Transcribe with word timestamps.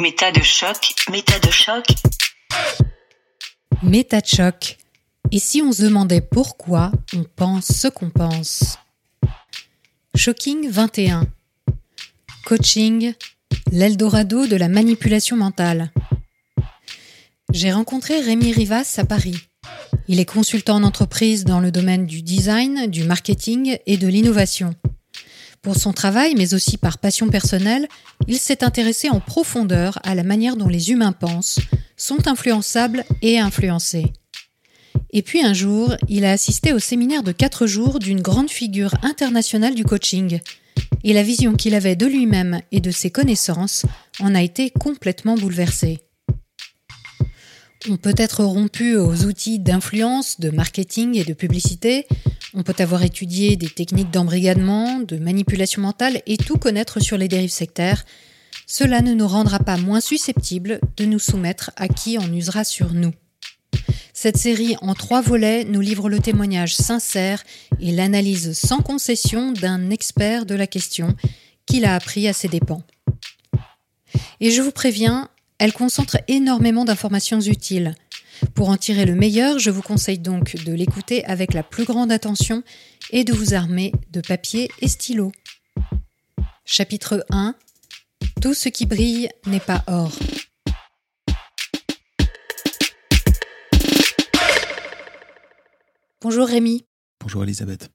Méta 0.00 0.32
de 0.32 0.40
choc, 0.40 0.94
méta 1.10 1.38
de 1.40 1.50
choc. 1.50 1.84
Méta 3.82 4.22
de 4.22 4.26
choc. 4.26 4.78
Et 5.30 5.38
si 5.38 5.60
on 5.60 5.72
se 5.72 5.82
demandait 5.82 6.22
pourquoi 6.22 6.90
on 7.14 7.24
pense 7.36 7.66
ce 7.66 7.86
qu'on 7.86 8.08
pense 8.08 8.78
Shocking 10.14 10.70
21. 10.70 11.26
Coaching, 12.46 13.12
l'Eldorado 13.72 14.46
de 14.46 14.56
la 14.56 14.70
manipulation 14.70 15.36
mentale. 15.36 15.92
J'ai 17.52 17.70
rencontré 17.70 18.22
Rémi 18.22 18.54
Rivas 18.54 18.94
à 18.96 19.04
Paris. 19.04 19.36
Il 20.08 20.18
est 20.18 20.24
consultant 20.24 20.76
en 20.76 20.82
entreprise 20.82 21.44
dans 21.44 21.60
le 21.60 21.70
domaine 21.70 22.06
du 22.06 22.22
design, 22.22 22.86
du 22.86 23.04
marketing 23.04 23.76
et 23.84 23.98
de 23.98 24.08
l'innovation. 24.08 24.74
Pour 25.62 25.76
son 25.76 25.92
travail, 25.92 26.34
mais 26.36 26.54
aussi 26.54 26.78
par 26.78 26.96
passion 26.96 27.28
personnelle, 27.28 27.86
il 28.26 28.38
s'est 28.38 28.64
intéressé 28.64 29.10
en 29.10 29.20
profondeur 29.20 29.98
à 30.04 30.14
la 30.14 30.22
manière 30.22 30.56
dont 30.56 30.68
les 30.68 30.90
humains 30.90 31.12
pensent, 31.12 31.60
sont 31.98 32.28
influençables 32.28 33.04
et 33.20 33.38
influencés. 33.38 34.06
Et 35.12 35.20
puis 35.20 35.42
un 35.42 35.52
jour, 35.52 35.94
il 36.08 36.24
a 36.24 36.32
assisté 36.32 36.72
au 36.72 36.78
séminaire 36.78 37.22
de 37.22 37.32
quatre 37.32 37.66
jours 37.66 37.98
d'une 37.98 38.22
grande 38.22 38.50
figure 38.50 38.94
internationale 39.02 39.74
du 39.74 39.84
coaching. 39.84 40.40
Et 41.04 41.12
la 41.12 41.22
vision 41.22 41.54
qu'il 41.54 41.74
avait 41.74 41.96
de 41.96 42.06
lui-même 42.06 42.62
et 42.72 42.80
de 42.80 42.90
ses 42.90 43.10
connaissances 43.10 43.84
en 44.18 44.34
a 44.34 44.42
été 44.42 44.70
complètement 44.70 45.34
bouleversée. 45.34 45.98
On 47.88 47.96
peut 47.96 48.14
être 48.16 48.44
rompu 48.44 48.96
aux 48.96 49.24
outils 49.24 49.58
d'influence, 49.58 50.38
de 50.38 50.50
marketing 50.50 51.16
et 51.16 51.24
de 51.24 51.32
publicité, 51.32 52.06
on 52.52 52.64
peut 52.64 52.74
avoir 52.78 53.04
étudié 53.04 53.56
des 53.56 53.68
techniques 53.68 54.10
d'embrigadement, 54.10 54.98
de 54.98 55.18
manipulation 55.18 55.82
mentale 55.82 56.20
et 56.26 56.36
tout 56.36 56.56
connaître 56.56 57.00
sur 57.00 57.16
les 57.16 57.28
dérives 57.28 57.50
sectaires. 57.50 58.04
Cela 58.66 59.02
ne 59.02 59.14
nous 59.14 59.28
rendra 59.28 59.60
pas 59.60 59.76
moins 59.76 60.00
susceptibles 60.00 60.80
de 60.96 61.04
nous 61.04 61.20
soumettre 61.20 61.70
à 61.76 61.86
qui 61.86 62.18
en 62.18 62.32
usera 62.32 62.64
sur 62.64 62.92
nous. 62.92 63.12
Cette 64.12 64.36
série 64.36 64.76
en 64.82 64.94
trois 64.94 65.22
volets 65.22 65.64
nous 65.64 65.80
livre 65.80 66.08
le 66.08 66.18
témoignage 66.18 66.74
sincère 66.74 67.42
et 67.80 67.92
l'analyse 67.92 68.52
sans 68.52 68.80
concession 68.80 69.52
d'un 69.52 69.90
expert 69.90 70.44
de 70.44 70.54
la 70.56 70.66
question 70.66 71.14
qu'il 71.66 71.84
a 71.84 71.94
appris 71.94 72.26
à 72.26 72.32
ses 72.32 72.48
dépens. 72.48 72.82
Et 74.40 74.50
je 74.50 74.60
vous 74.60 74.72
préviens, 74.72 75.30
elle 75.60 75.74
concentre 75.74 76.16
énormément 76.26 76.86
d'informations 76.86 77.38
utiles. 77.38 77.94
Pour 78.54 78.70
en 78.70 78.78
tirer 78.78 79.04
le 79.04 79.14
meilleur, 79.14 79.58
je 79.58 79.70
vous 79.70 79.82
conseille 79.82 80.18
donc 80.18 80.56
de 80.64 80.72
l'écouter 80.72 81.22
avec 81.26 81.52
la 81.52 81.62
plus 81.62 81.84
grande 81.84 82.10
attention 82.10 82.62
et 83.10 83.24
de 83.24 83.34
vous 83.34 83.52
armer 83.52 83.92
de 84.10 84.22
papier 84.22 84.70
et 84.80 84.88
stylo. 84.88 85.32
Chapitre 86.64 87.26
1 87.28 87.54
Tout 88.40 88.54
ce 88.54 88.70
qui 88.70 88.86
brille 88.86 89.28
n'est 89.46 89.60
pas 89.60 89.84
or. 89.86 90.10
Bonjour 96.22 96.46
Rémi. 96.46 96.86
Bonjour 97.20 97.44
Elisabeth. 97.44 97.90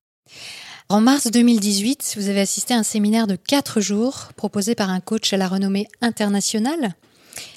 En 0.87 1.01
mars 1.01 1.31
2018, 1.31 2.13
vous 2.17 2.29
avez 2.29 2.41
assisté 2.41 2.75
à 2.75 2.77
un 2.77 2.83
séminaire 2.83 3.25
de 3.25 3.35
4 3.35 3.81
jours 3.81 4.33
proposé 4.35 4.75
par 4.75 4.91
un 4.91 4.99
coach 4.99 5.33
à 5.33 5.37
la 5.37 5.47
renommée 5.47 5.87
internationale. 6.01 6.93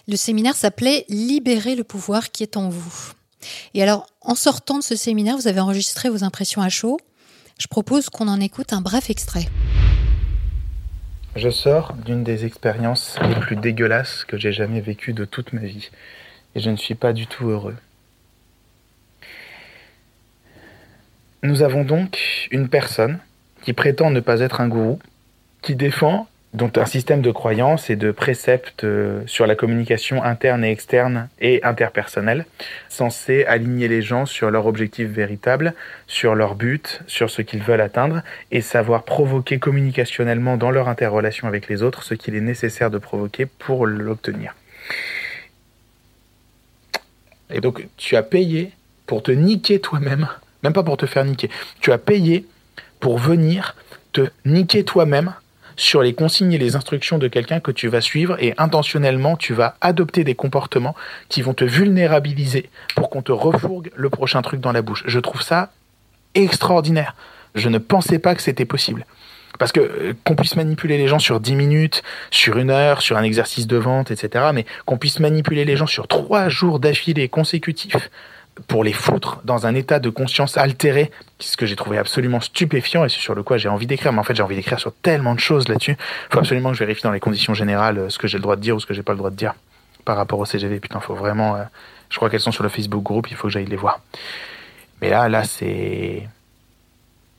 Le 0.09 0.17
séminaire 0.17 0.56
s'appelait 0.56 1.05
Libérer 1.11 1.77
le 1.77 1.84
pouvoir 1.84 2.31
qui 2.31 2.42
est 2.42 2.56
en 2.56 2.70
vous. 2.70 3.12
Et 3.75 3.83
alors, 3.83 4.06
en 4.23 4.34
sortant 4.34 4.78
de 4.78 4.83
ce 4.83 4.97
séminaire, 4.97 5.37
vous 5.37 5.48
avez 5.48 5.61
enregistré 5.61 6.09
vos 6.09 6.25
impressions 6.25 6.62
à 6.62 6.70
chaud. 6.70 6.98
Je 7.61 7.67
propose 7.67 8.09
qu'on 8.09 8.27
en 8.27 8.41
écoute 8.41 8.73
un 8.73 8.81
bref 8.81 9.11
extrait. 9.11 9.45
Je 11.37 11.50
sors 11.50 11.92
d'une 11.92 12.25
des 12.25 12.47
expériences 12.47 13.19
les 13.23 13.34
plus 13.34 13.56
dégueulasses 13.56 14.25
que 14.25 14.39
j'ai 14.39 14.50
jamais 14.50 14.81
vécues 14.81 15.12
de 15.12 15.27
toute 15.27 15.53
ma 15.53 15.61
vie. 15.61 15.91
Et 16.55 16.61
je 16.61 16.70
ne 16.70 16.77
suis 16.77 16.95
pas 16.95 17.12
du 17.12 17.27
tout 17.27 17.50
heureux. 17.50 17.77
Nous 21.43 21.61
avons 21.61 21.84
donc 21.84 22.49
une 22.50 22.71
personne 22.71 23.19
qui 23.61 23.75
prétend 23.75 24.11
ne 24.11 24.21
pas 24.21 24.41
être 24.41 24.62
un 24.62 24.69
gourou, 24.69 25.00
qui 25.61 25.77
défend 25.77 26.28
dont 26.54 26.72
un 26.76 26.86
système 26.86 27.20
de 27.20 27.31
croyances 27.31 27.91
et 27.91 27.97
de 27.97 28.10
préceptes 28.10 28.84
euh, 28.84 29.20
sur 29.26 29.47
la 29.47 29.54
communication 29.54 30.22
interne 30.22 30.64
et 30.64 30.70
externe 30.70 31.28
et 31.41 31.62
interpersonnelle, 31.62 32.47
censé 32.88 33.44
aligner 33.44 33.86
les 33.86 34.00
gens 34.00 34.25
sur 34.25 34.50
leur 34.50 34.66
objectif 34.66 35.08
véritable, 35.08 35.75
sur 36.06 36.34
leur 36.34 36.54
but, 36.54 37.03
sur 37.06 37.28
ce 37.28 37.42
qu'ils 37.42 37.62
veulent 37.62 37.82
atteindre, 37.82 38.22
et 38.50 38.62
savoir 38.62 39.03
provoquer 39.04 39.58
communicationnellement 39.58 40.56
dans 40.56 40.70
leur 40.70 40.88
interrelation 40.88 41.47
avec 41.47 41.69
les 41.69 41.82
autres 41.82 42.03
ce 42.03 42.14
qu'il 42.14 42.34
est 42.34 42.41
nécessaire 42.41 42.91
de 42.91 42.98
provoquer 42.98 43.44
pour 43.44 43.87
l'obtenir. 43.87 44.54
Et 47.50 47.60
donc 47.60 47.87
tu 47.98 48.16
as 48.16 48.22
payé 48.22 48.72
pour 49.06 49.22
te 49.22 49.32
niquer 49.32 49.81
toi-même, 49.81 50.28
même 50.62 50.72
pas 50.72 50.82
pour 50.82 50.97
te 50.97 51.06
faire 51.06 51.25
niquer, 51.25 51.50
tu 51.81 51.92
as 51.92 51.98
payé 51.98 52.47
pour 53.00 53.19
venir 53.19 53.76
te 54.12 54.28
niquer 54.47 54.84
toi-même 54.84 55.34
sur 55.78 56.03
les 56.03 56.12
consignes 56.12 56.53
et 56.53 56.59
les 56.59 56.77
instructions 56.77 57.19
de 57.19 57.28
quelqu'un 57.28 57.61
que 57.61 57.71
tu 57.71 57.89
vas 57.89 58.03
suivre 58.03 58.37
et 58.41 58.53
intentionnellement 58.59 59.37
tu 59.37 59.55
vas 59.55 59.77
adopter 59.81 60.25
des 60.25 60.34
comportements 60.34 60.94
qui 61.28 61.41
vont 61.41 61.55
te 61.55 61.65
vulnérabiliser 61.65 62.69
pour 62.97 63.09
qu'on 63.09 63.22
te 63.22 63.33
refourgue 63.33 63.91
le 63.94 64.11
prochain 64.11 64.43
truc 64.43 64.61
dans 64.61 64.72
la 64.72 64.83
bouche. 64.83 65.05
Je 65.06 65.21
trouve 65.21 65.41
ça 65.41 65.71
extraordinaire. 66.34 67.15
Je 67.55 67.69
ne 67.69 67.78
pensais 67.78 68.19
pas 68.19 68.34
que 68.34 68.43
c'était 68.43 68.65
possible. 68.65 69.06
Parce 69.59 69.72
que 69.72 69.81
euh, 69.81 70.12
qu'on 70.25 70.34
puisse 70.34 70.56
manipuler 70.56 70.99
les 70.99 71.09
gens 71.09 71.19
sur 71.19 71.41
10 71.41 71.55
minutes, 71.55 72.03
sur 72.31 72.59
une 72.59 72.71
heure, 72.71 73.00
sur 73.00 73.17
un 73.17 73.22
exercice 73.22 73.67
de 73.67 73.77
vente, 73.77 74.11
etc., 74.11 74.47
mais 74.53 74.67
qu'on 74.84 74.99
puisse 74.99 75.21
manipuler 75.21 75.65
les 75.65 75.77
gens 75.77 75.87
sur 75.87 76.06
trois 76.06 76.49
jours 76.49 76.81
d'affilée 76.81 77.28
consécutifs, 77.28 78.11
pour 78.66 78.84
les 78.84 78.92
foutre 78.92 79.41
dans 79.44 79.66
un 79.66 79.74
état 79.74 79.98
de 79.98 80.10
conscience 80.10 80.56
altéré, 80.56 81.10
ce 81.38 81.56
que 81.56 81.66
j'ai 81.66 81.76
trouvé 81.76 81.98
absolument 81.98 82.41
stupéfiant 82.41 83.04
et 83.04 83.08
c'est 83.08 83.20
sur 83.20 83.34
le 83.34 83.42
quoi 83.42 83.58
j'ai 83.58 83.69
envie 83.69 83.86
d'écrire. 83.86 84.12
Mais 84.12 84.19
en 84.19 84.24
fait, 84.24 84.34
j'ai 84.34 84.42
envie 84.42 84.56
d'écrire 84.56 84.80
sur 84.80 84.92
tellement 84.92 85.34
de 85.34 85.41
choses 85.41 85.69
là-dessus. 85.69 85.92
Il 85.92 86.32
faut 86.32 86.38
absolument 86.41 86.70
que 86.70 86.76
je 86.76 86.84
vérifie 86.84 87.02
dans 87.02 87.12
les 87.12 87.20
conditions 87.20 87.54
générales 87.54 87.98
euh, 87.98 88.08
ce 88.08 88.19
que 88.19 88.26
j'ai 88.26 88.38
le 88.38 88.42
droit 88.42 88.56
de 88.56 88.60
dire 88.60 88.76
ou 88.76 88.80
ce 88.80 88.86
que 88.86 88.94
j'ai 88.94 89.02
pas 89.02 89.12
le 89.12 89.19
droit 89.19 89.30
de 89.30 89.36
dire 89.36 89.54
par 90.04 90.16
rapport 90.16 90.38
au 90.38 90.44
CGV. 90.44 90.80
Putain, 90.80 91.00
faut 91.00 91.14
vraiment. 91.14 91.56
Euh, 91.56 91.62
je 92.10 92.16
crois 92.16 92.30
qu'elles 92.30 92.41
sont 92.41 92.52
sur 92.52 92.62
le 92.62 92.69
Facebook 92.69 93.02
groupe. 93.02 93.30
Il 93.30 93.36
faut 93.36 93.48
que 93.48 93.52
j'aille 93.52 93.66
les 93.66 93.76
voir. 93.76 94.00
Mais 95.00 95.10
là, 95.10 95.28
là, 95.28 95.44
c'est 95.44 96.28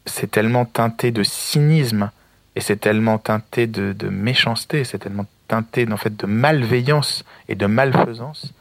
c'est 0.06 0.31
tellement 0.31 0.66
teinté 0.66 1.12
de 1.12 1.24
cynisme 1.24 2.12
et 2.56 2.62
c'est 2.62 2.78
tellement 2.78 3.18
teinté 3.18 3.68
de, 3.68 4.09
méchanceté, 4.09 4.84
c'est 4.84 4.97
tellement 4.97 5.25
teinté 5.47 5.88
en 5.91 5.97
fait 5.97 6.16
de 6.16 6.25
malveillance 6.25 7.24
et 7.47 7.56
de 7.56 7.66
malfaisance 7.66 8.53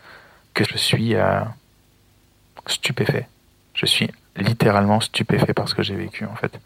que 0.55 0.65
je 0.65 0.77
suis 0.77 1.15
euh, 1.15 1.41
stupéfait. 2.69 3.29
Je 3.75 3.87
suis 3.87 4.11
littéralement 4.37 5.01
stupéfait 5.01 5.55
par 5.55 5.69
ce 5.69 5.75
que 5.75 5.83
j'ai 5.83 5.95
vécu 5.95 6.25
en 6.25 6.37
fait. 6.37 6.59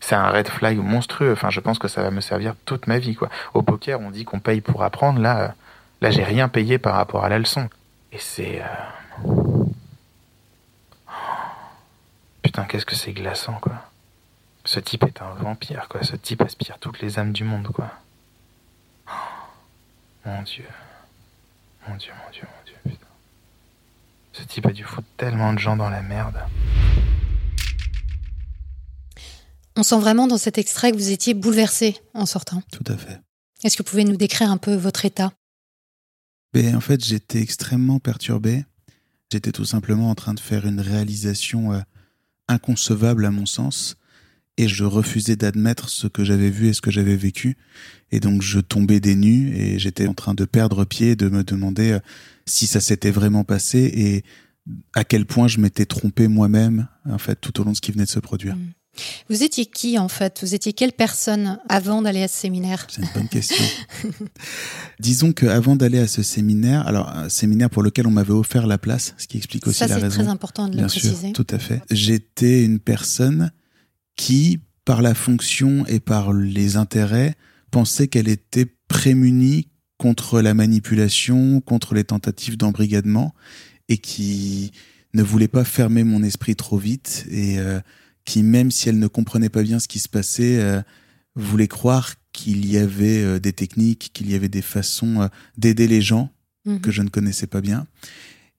C'est 0.00 0.14
un 0.14 0.30
red 0.30 0.48
flag 0.48 0.78
monstrueux. 0.78 1.32
Enfin, 1.32 1.50
je 1.50 1.60
pense 1.60 1.78
que 1.78 1.88
ça 1.88 2.02
va 2.02 2.10
me 2.10 2.20
servir 2.20 2.54
toute 2.64 2.86
ma 2.86 2.98
vie. 2.98 3.14
Quoi. 3.14 3.28
Au 3.52 3.62
poker, 3.62 4.00
on 4.00 4.10
dit 4.10 4.24
qu'on 4.24 4.40
paye 4.40 4.62
pour 4.62 4.82
apprendre. 4.82 5.20
Là, 5.20 5.54
là, 6.00 6.10
j'ai 6.10 6.24
rien 6.24 6.48
payé 6.48 6.78
par 6.78 6.94
rapport 6.94 7.24
à 7.24 7.28
la 7.28 7.38
leçon. 7.38 7.68
Et 8.12 8.18
c'est 8.18 8.62
euh, 8.62 9.64
putain, 12.42 12.64
qu'est-ce 12.64 12.86
que 12.86 12.96
c'est 12.96 13.12
glaçant, 13.12 13.54
quoi. 13.60 13.74
Ce 14.64 14.80
type 14.80 15.04
est 15.04 15.22
un 15.22 15.34
vampire, 15.34 15.86
quoi. 15.88 16.02
Ce 16.02 16.16
type 16.16 16.42
aspire 16.42 16.78
toutes 16.78 17.00
les 17.00 17.18
âmes 17.18 17.32
du 17.32 17.44
monde, 17.44 17.68
quoi. 17.68 17.90
Mon 20.24 20.42
Dieu, 20.42 20.66
mon 21.86 21.96
Dieu, 21.96 22.12
mon 22.24 22.30
Dieu, 22.30 22.42
mon 22.42 22.59
Dieu. 22.59 22.59
Ce 24.32 24.42
type 24.44 24.66
a 24.66 24.72
dû 24.72 24.84
foutre 24.84 25.08
tellement 25.16 25.52
de 25.52 25.58
gens 25.58 25.76
dans 25.76 25.90
la 25.90 26.02
merde. 26.02 26.38
On 29.76 29.82
sent 29.82 29.98
vraiment 29.98 30.26
dans 30.26 30.38
cet 30.38 30.58
extrait 30.58 30.92
que 30.92 30.96
vous 30.96 31.10
étiez 31.10 31.34
bouleversé 31.34 31.96
en 32.14 32.26
sortant. 32.26 32.62
Tout 32.72 32.84
à 32.86 32.96
fait. 32.96 33.20
Est-ce 33.62 33.76
que 33.76 33.82
vous 33.82 33.90
pouvez 33.90 34.04
nous 34.04 34.16
décrire 34.16 34.50
un 34.50 34.56
peu 34.56 34.74
votre 34.74 35.04
état? 35.04 35.32
Ben, 36.52 36.74
en 36.74 36.80
fait, 36.80 37.04
j'étais 37.04 37.40
extrêmement 37.40 37.98
perturbé. 37.98 38.64
J'étais 39.32 39.52
tout 39.52 39.64
simplement 39.64 40.10
en 40.10 40.14
train 40.14 40.34
de 40.34 40.40
faire 40.40 40.66
une 40.66 40.80
réalisation 40.80 41.72
euh, 41.72 41.80
inconcevable 42.48 43.24
à 43.24 43.30
mon 43.30 43.46
sens 43.46 43.96
et 44.60 44.68
je 44.68 44.84
refusais 44.84 45.36
d'admettre 45.36 45.88
ce 45.88 46.06
que 46.06 46.22
j'avais 46.22 46.50
vu 46.50 46.68
et 46.68 46.74
ce 46.74 46.82
que 46.82 46.90
j'avais 46.90 47.16
vécu. 47.16 47.56
Et 48.12 48.20
donc 48.20 48.42
je 48.42 48.60
tombais 48.60 49.00
des 49.00 49.16
nues 49.16 49.56
et 49.56 49.78
j'étais 49.78 50.06
en 50.06 50.12
train 50.12 50.34
de 50.34 50.44
perdre 50.44 50.84
pied, 50.84 51.16
de 51.16 51.30
me 51.30 51.42
demander 51.42 51.92
euh, 51.92 51.98
si 52.44 52.66
ça 52.66 52.80
s'était 52.80 53.10
vraiment 53.10 53.42
passé 53.42 53.78
et 53.78 54.22
à 54.94 55.04
quel 55.04 55.24
point 55.24 55.48
je 55.48 55.60
m'étais 55.60 55.86
trompé 55.86 56.28
moi-même 56.28 56.88
en 57.08 57.16
fait 57.16 57.40
tout 57.40 57.58
au 57.58 57.64
long 57.64 57.70
de 57.70 57.76
ce 57.76 57.80
qui 57.80 57.90
venait 57.90 58.04
de 58.04 58.10
se 58.10 58.20
produire. 58.20 58.54
Mm. 58.54 58.72
Vous 59.30 59.42
étiez 59.42 59.64
qui 59.64 59.98
en 59.98 60.08
fait? 60.08 60.40
Vous 60.42 60.54
étiez 60.54 60.74
quelle 60.74 60.92
personne 60.92 61.58
avant 61.70 62.02
d'aller 62.02 62.22
à 62.22 62.28
ce 62.28 62.36
séminaire? 62.36 62.86
C'est 62.90 63.00
une 63.00 63.08
bonne 63.14 63.28
question. 63.28 63.64
Disons 65.00 65.32
qu'avant 65.32 65.74
d'aller 65.74 66.00
à 66.00 66.08
ce 66.08 66.22
séminaire, 66.22 66.86
alors 66.86 67.08
un 67.08 67.30
séminaire 67.30 67.70
pour 67.70 67.82
lequel 67.82 68.06
on 68.06 68.10
m'avait 68.10 68.32
offert 68.32 68.66
la 68.66 68.76
place, 68.76 69.14
ce 69.16 69.26
qui 69.26 69.38
explique 69.38 69.66
aussi 69.66 69.78
Ça, 69.78 69.86
la 69.86 69.94
raison. 69.94 70.10
c'est 70.10 70.22
très 70.24 70.28
important 70.28 70.68
de 70.68 70.76
le 70.76 70.86
préciser. 70.86 71.28
sûr, 71.28 71.32
tout 71.32 71.46
à 71.48 71.58
fait. 71.58 71.80
J'étais 71.90 72.64
une 72.64 72.78
personne 72.80 73.52
qui, 74.20 74.60
par 74.84 75.02
la 75.02 75.14
fonction 75.14 75.86
et 75.86 76.00
par 76.00 76.32
les 76.32 76.76
intérêts, 76.76 77.34
pensait 77.70 78.08
qu'elle 78.08 78.28
était 78.28 78.66
prémunie 78.88 79.68
contre 79.98 80.40
la 80.40 80.54
manipulation, 80.54 81.60
contre 81.60 81.94
les 81.94 82.04
tentatives 82.04 82.56
d'embrigadement, 82.56 83.34
et 83.88 83.98
qui 83.98 84.72
ne 85.14 85.22
voulait 85.22 85.48
pas 85.48 85.64
fermer 85.64 86.04
mon 86.04 86.22
esprit 86.22 86.56
trop 86.56 86.78
vite, 86.78 87.26
et 87.30 87.58
euh, 87.58 87.80
qui, 88.24 88.42
même 88.42 88.70
si 88.70 88.88
elle 88.88 88.98
ne 88.98 89.06
comprenait 89.08 89.48
pas 89.48 89.62
bien 89.62 89.78
ce 89.78 89.88
qui 89.88 89.98
se 89.98 90.08
passait, 90.08 90.58
euh, 90.58 90.82
voulait 91.34 91.68
croire 91.68 92.14
qu'il 92.32 92.66
y 92.70 92.76
avait 92.76 93.22
euh, 93.22 93.38
des 93.38 93.52
techniques, 93.52 94.10
qu'il 94.12 94.30
y 94.30 94.34
avait 94.34 94.48
des 94.48 94.62
façons 94.62 95.28
d'aider 95.56 95.86
les 95.86 96.02
gens 96.02 96.30
Mhm. 96.66 96.80
que 96.80 96.90
je 96.90 97.02
ne 97.02 97.08
connaissais 97.08 97.46
pas 97.46 97.60
bien. 97.60 97.86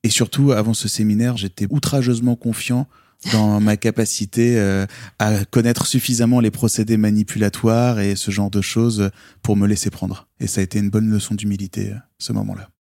Et 0.03 0.09
surtout, 0.09 0.51
avant 0.51 0.73
ce 0.73 0.87
séminaire, 0.87 1.37
j'étais 1.37 1.67
outrageusement 1.69 2.35
confiant 2.35 2.87
dans 3.31 3.59
ma 3.59 3.77
capacité 3.77 4.59
euh, 4.59 4.85
à 5.19 5.45
connaître 5.45 5.85
suffisamment 5.85 6.39
les 6.39 6.51
procédés 6.51 6.97
manipulatoires 6.97 7.99
et 7.99 8.15
ce 8.15 8.31
genre 8.31 8.49
de 8.49 8.61
choses 8.61 9.11
pour 9.43 9.55
me 9.55 9.67
laisser 9.67 9.89
prendre. 9.89 10.27
Et 10.39 10.47
ça 10.47 10.61
a 10.61 10.63
été 10.63 10.79
une 10.79 10.89
bonne 10.89 11.09
leçon 11.09 11.35
d'humilité, 11.35 11.91
euh, 11.91 11.97
ce 12.17 12.33
moment-là. 12.33 12.70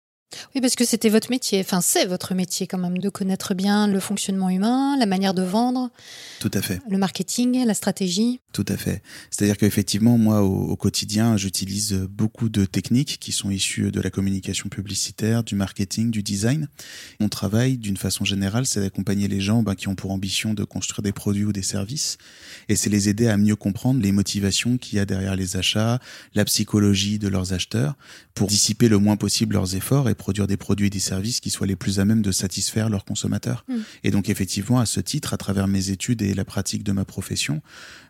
Oui, 0.55 0.61
parce 0.61 0.75
que 0.75 0.85
c'était 0.85 1.09
votre 1.09 1.29
métier. 1.29 1.59
Enfin, 1.61 1.81
c'est 1.81 2.05
votre 2.05 2.33
métier 2.33 2.67
quand 2.67 2.77
même 2.77 2.97
de 2.97 3.09
connaître 3.09 3.53
bien 3.53 3.87
le 3.87 3.99
fonctionnement 3.99 4.49
humain, 4.49 4.97
la 4.97 5.05
manière 5.05 5.33
de 5.33 5.41
vendre, 5.43 5.89
Tout 6.39 6.51
à 6.53 6.61
fait. 6.61 6.79
le 6.89 6.97
marketing, 6.97 7.65
la 7.65 7.73
stratégie. 7.73 8.39
Tout 8.53 8.65
à 8.67 8.77
fait. 8.77 9.01
C'est-à-dire 9.29 9.57
qu'effectivement, 9.57 10.17
moi, 10.17 10.41
au, 10.41 10.69
au 10.69 10.75
quotidien, 10.75 11.37
j'utilise 11.37 11.93
beaucoup 12.09 12.49
de 12.49 12.65
techniques 12.65 13.17
qui 13.19 13.31
sont 13.31 13.49
issues 13.49 13.91
de 13.91 14.01
la 14.01 14.09
communication 14.09 14.69
publicitaire, 14.69 15.43
du 15.43 15.55
marketing, 15.55 16.11
du 16.11 16.23
design. 16.23 16.67
Mon 17.19 17.29
travail, 17.29 17.77
d'une 17.77 17.97
façon 17.97 18.25
générale, 18.25 18.65
c'est 18.65 18.81
d'accompagner 18.81 19.27
les 19.27 19.41
gens 19.41 19.63
ben, 19.63 19.75
qui 19.75 19.87
ont 19.87 19.95
pour 19.95 20.11
ambition 20.11 20.53
de 20.53 20.63
construire 20.63 21.01
des 21.03 21.11
produits 21.11 21.45
ou 21.45 21.53
des 21.53 21.61
services. 21.61 22.17
Et 22.69 22.75
c'est 22.75 22.89
les 22.89 23.09
aider 23.09 23.27
à 23.27 23.37
mieux 23.37 23.55
comprendre 23.55 24.01
les 24.01 24.11
motivations 24.11 24.77
qu'il 24.77 24.97
y 24.97 24.99
a 24.99 25.05
derrière 25.05 25.35
les 25.35 25.55
achats, 25.57 25.99
la 26.35 26.45
psychologie 26.45 27.19
de 27.19 27.27
leurs 27.27 27.53
acheteurs, 27.53 27.95
pour 28.33 28.47
dissiper 28.47 28.89
le 28.89 28.97
moins 28.97 29.17
possible 29.17 29.53
leurs 29.53 29.75
efforts 29.75 30.09
et 30.09 30.15
produire 30.21 30.45
des 30.45 30.55
produits 30.55 30.87
et 30.87 30.89
des 30.91 30.99
services 30.99 31.39
qui 31.39 31.49
soient 31.49 31.65
les 31.65 31.75
plus 31.75 31.99
à 31.99 32.05
même 32.05 32.21
de 32.21 32.31
satisfaire 32.31 32.89
leurs 32.89 33.05
consommateurs. 33.05 33.65
Mm. 33.67 33.73
Et 34.03 34.11
donc, 34.11 34.29
effectivement, 34.29 34.79
à 34.79 34.85
ce 34.85 34.99
titre, 34.99 35.33
à 35.33 35.37
travers 35.37 35.67
mes 35.67 35.89
études 35.89 36.21
et 36.21 36.35
la 36.35 36.45
pratique 36.45 36.83
de 36.83 36.91
ma 36.91 37.05
profession, 37.05 37.61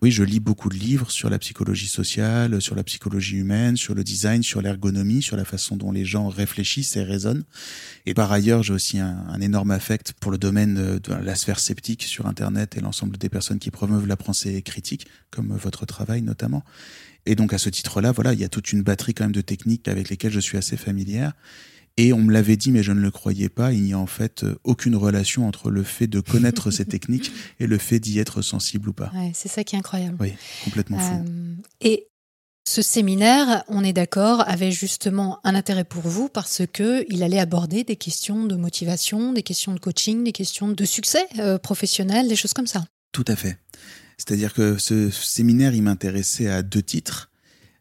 oui, 0.02 0.12
je 0.12 0.24
lis 0.24 0.42
beaucoup 0.42 0.68
de 0.68 0.76
livres 0.76 1.10
sur 1.10 1.30
la 1.30 1.40
psychologie 1.40 1.88
sociale, 1.88 2.62
sur 2.62 2.76
la 2.76 2.84
psychologie 2.84 3.38
humaine, 3.38 3.78
sur 3.78 3.96
le 3.96 4.04
design, 4.04 4.44
sur 4.44 4.62
l'ergonomie, 4.62 5.22
sur 5.22 5.38
la 5.38 5.46
façon 5.46 5.78
dont 5.78 5.94
les 5.94 6.04
gens 6.04 6.28
réfléchissent 6.28 6.98
et 6.98 7.04
raisonnent. 7.04 7.44
Et 8.06 8.14
par 8.14 8.30
ailleurs, 8.32 8.62
j'ai 8.62 8.74
aussi 8.74 9.00
un, 9.00 9.24
un 9.30 9.40
énorme 9.40 9.72
affect 9.72 10.14
pour 10.20 10.32
le 10.32 10.38
domaine 10.38 11.00
de 11.00 11.14
la 11.14 11.36
sphère 11.36 11.60
sceptique 11.60 12.04
sur 12.04 12.26
Internet 12.26 12.76
et 12.76 12.82
l'ensemble 12.82 13.18
des 13.18 13.30
personnes 13.30 13.60
qui 13.60 13.72
promeuvent 13.72 14.08
la 14.08 14.18
pensée 14.18 14.62
critique, 14.62 15.08
comme 15.30 15.56
votre 15.56 15.86
travail 15.86 16.22
notamment. 16.22 16.64
Et 17.26 17.36
donc 17.36 17.54
à 17.54 17.58
ce 17.58 17.70
titre-là, 17.70 18.12
voilà, 18.12 18.34
il 18.34 18.40
y 18.40 18.44
a 18.44 18.50
toute 18.50 18.72
une 18.72 18.82
batterie 18.82 19.14
quand 19.14 19.24
même 19.24 19.32
de 19.32 19.42
techniques 19.42 19.88
avec 19.88 20.10
lesquelles 20.10 20.32
je 20.32 20.40
suis 20.40 20.58
assez 20.58 20.78
familière. 20.78 21.34
Et 21.98 22.14
on 22.14 22.20
me 22.20 22.32
l'avait 22.32 22.58
dit, 22.58 22.72
mais 22.72 22.84
je 22.84 22.92
ne 22.92 23.02
le 23.02 23.12
croyais 23.12 23.50
pas, 23.50 23.74
il 23.74 23.84
n'y 23.84 23.94
a 23.94 24.00
en 24.00 24.08
fait 24.08 24.44
euh, 24.44 24.58
aucune 24.64 24.96
relation 24.96 25.48
entre 25.48 25.70
le 25.70 25.84
fait 25.84 26.08
de 26.08 26.20
connaître 26.20 26.72
ces 26.72 26.86
techniques 26.88 27.32
et 27.60 27.68
le 27.68 27.78
fait 27.78 28.00
d'y 28.00 28.20
être 28.20 28.42
sensible 28.42 28.90
ou 28.90 28.94
pas. 28.94 29.12
Ouais, 29.14 29.32
c'est 29.34 29.50
ça 29.50 29.64
qui 29.64 29.76
est 29.76 29.80
incroyable. 29.80 30.18
Oui, 30.20 30.34
complètement 30.64 31.00
fou. 31.00 31.16
Euh, 31.16 31.56
et 31.82 32.08
ce 32.68 32.82
séminaire, 32.82 33.64
on 33.68 33.84
est 33.84 33.94
d'accord, 33.94 34.48
avait 34.48 34.72
justement 34.72 35.40
un 35.44 35.56
intérêt 35.56 35.84
pour 35.84 36.04
vous 36.04 36.30
parce 36.30 36.62
que 36.72 37.06
il 37.10 37.24
allait 37.24 37.40
aborder 37.40 37.84
des 37.84 37.96
questions 37.96 38.46
de 38.46 38.56
motivation, 38.56 39.34
des 39.34 39.44
questions 39.44 39.74
de 39.74 39.80
coaching, 39.80 40.24
des 40.24 40.32
questions 40.32 40.70
de 40.70 40.86
succès 40.86 41.26
euh, 41.40 41.58
professionnel, 41.58 42.28
des 42.28 42.36
choses 42.36 42.54
comme 42.54 42.68
ça. 42.68 42.86
Tout 43.12 43.26
à 43.28 43.36
fait. 43.36 43.58
C'est-à-dire 44.18 44.54
que 44.54 44.78
ce 44.78 45.10
séminaire, 45.10 45.74
il 45.74 45.82
m'intéressait 45.82 46.48
à 46.48 46.62
deux 46.62 46.84
titres. 46.84 47.32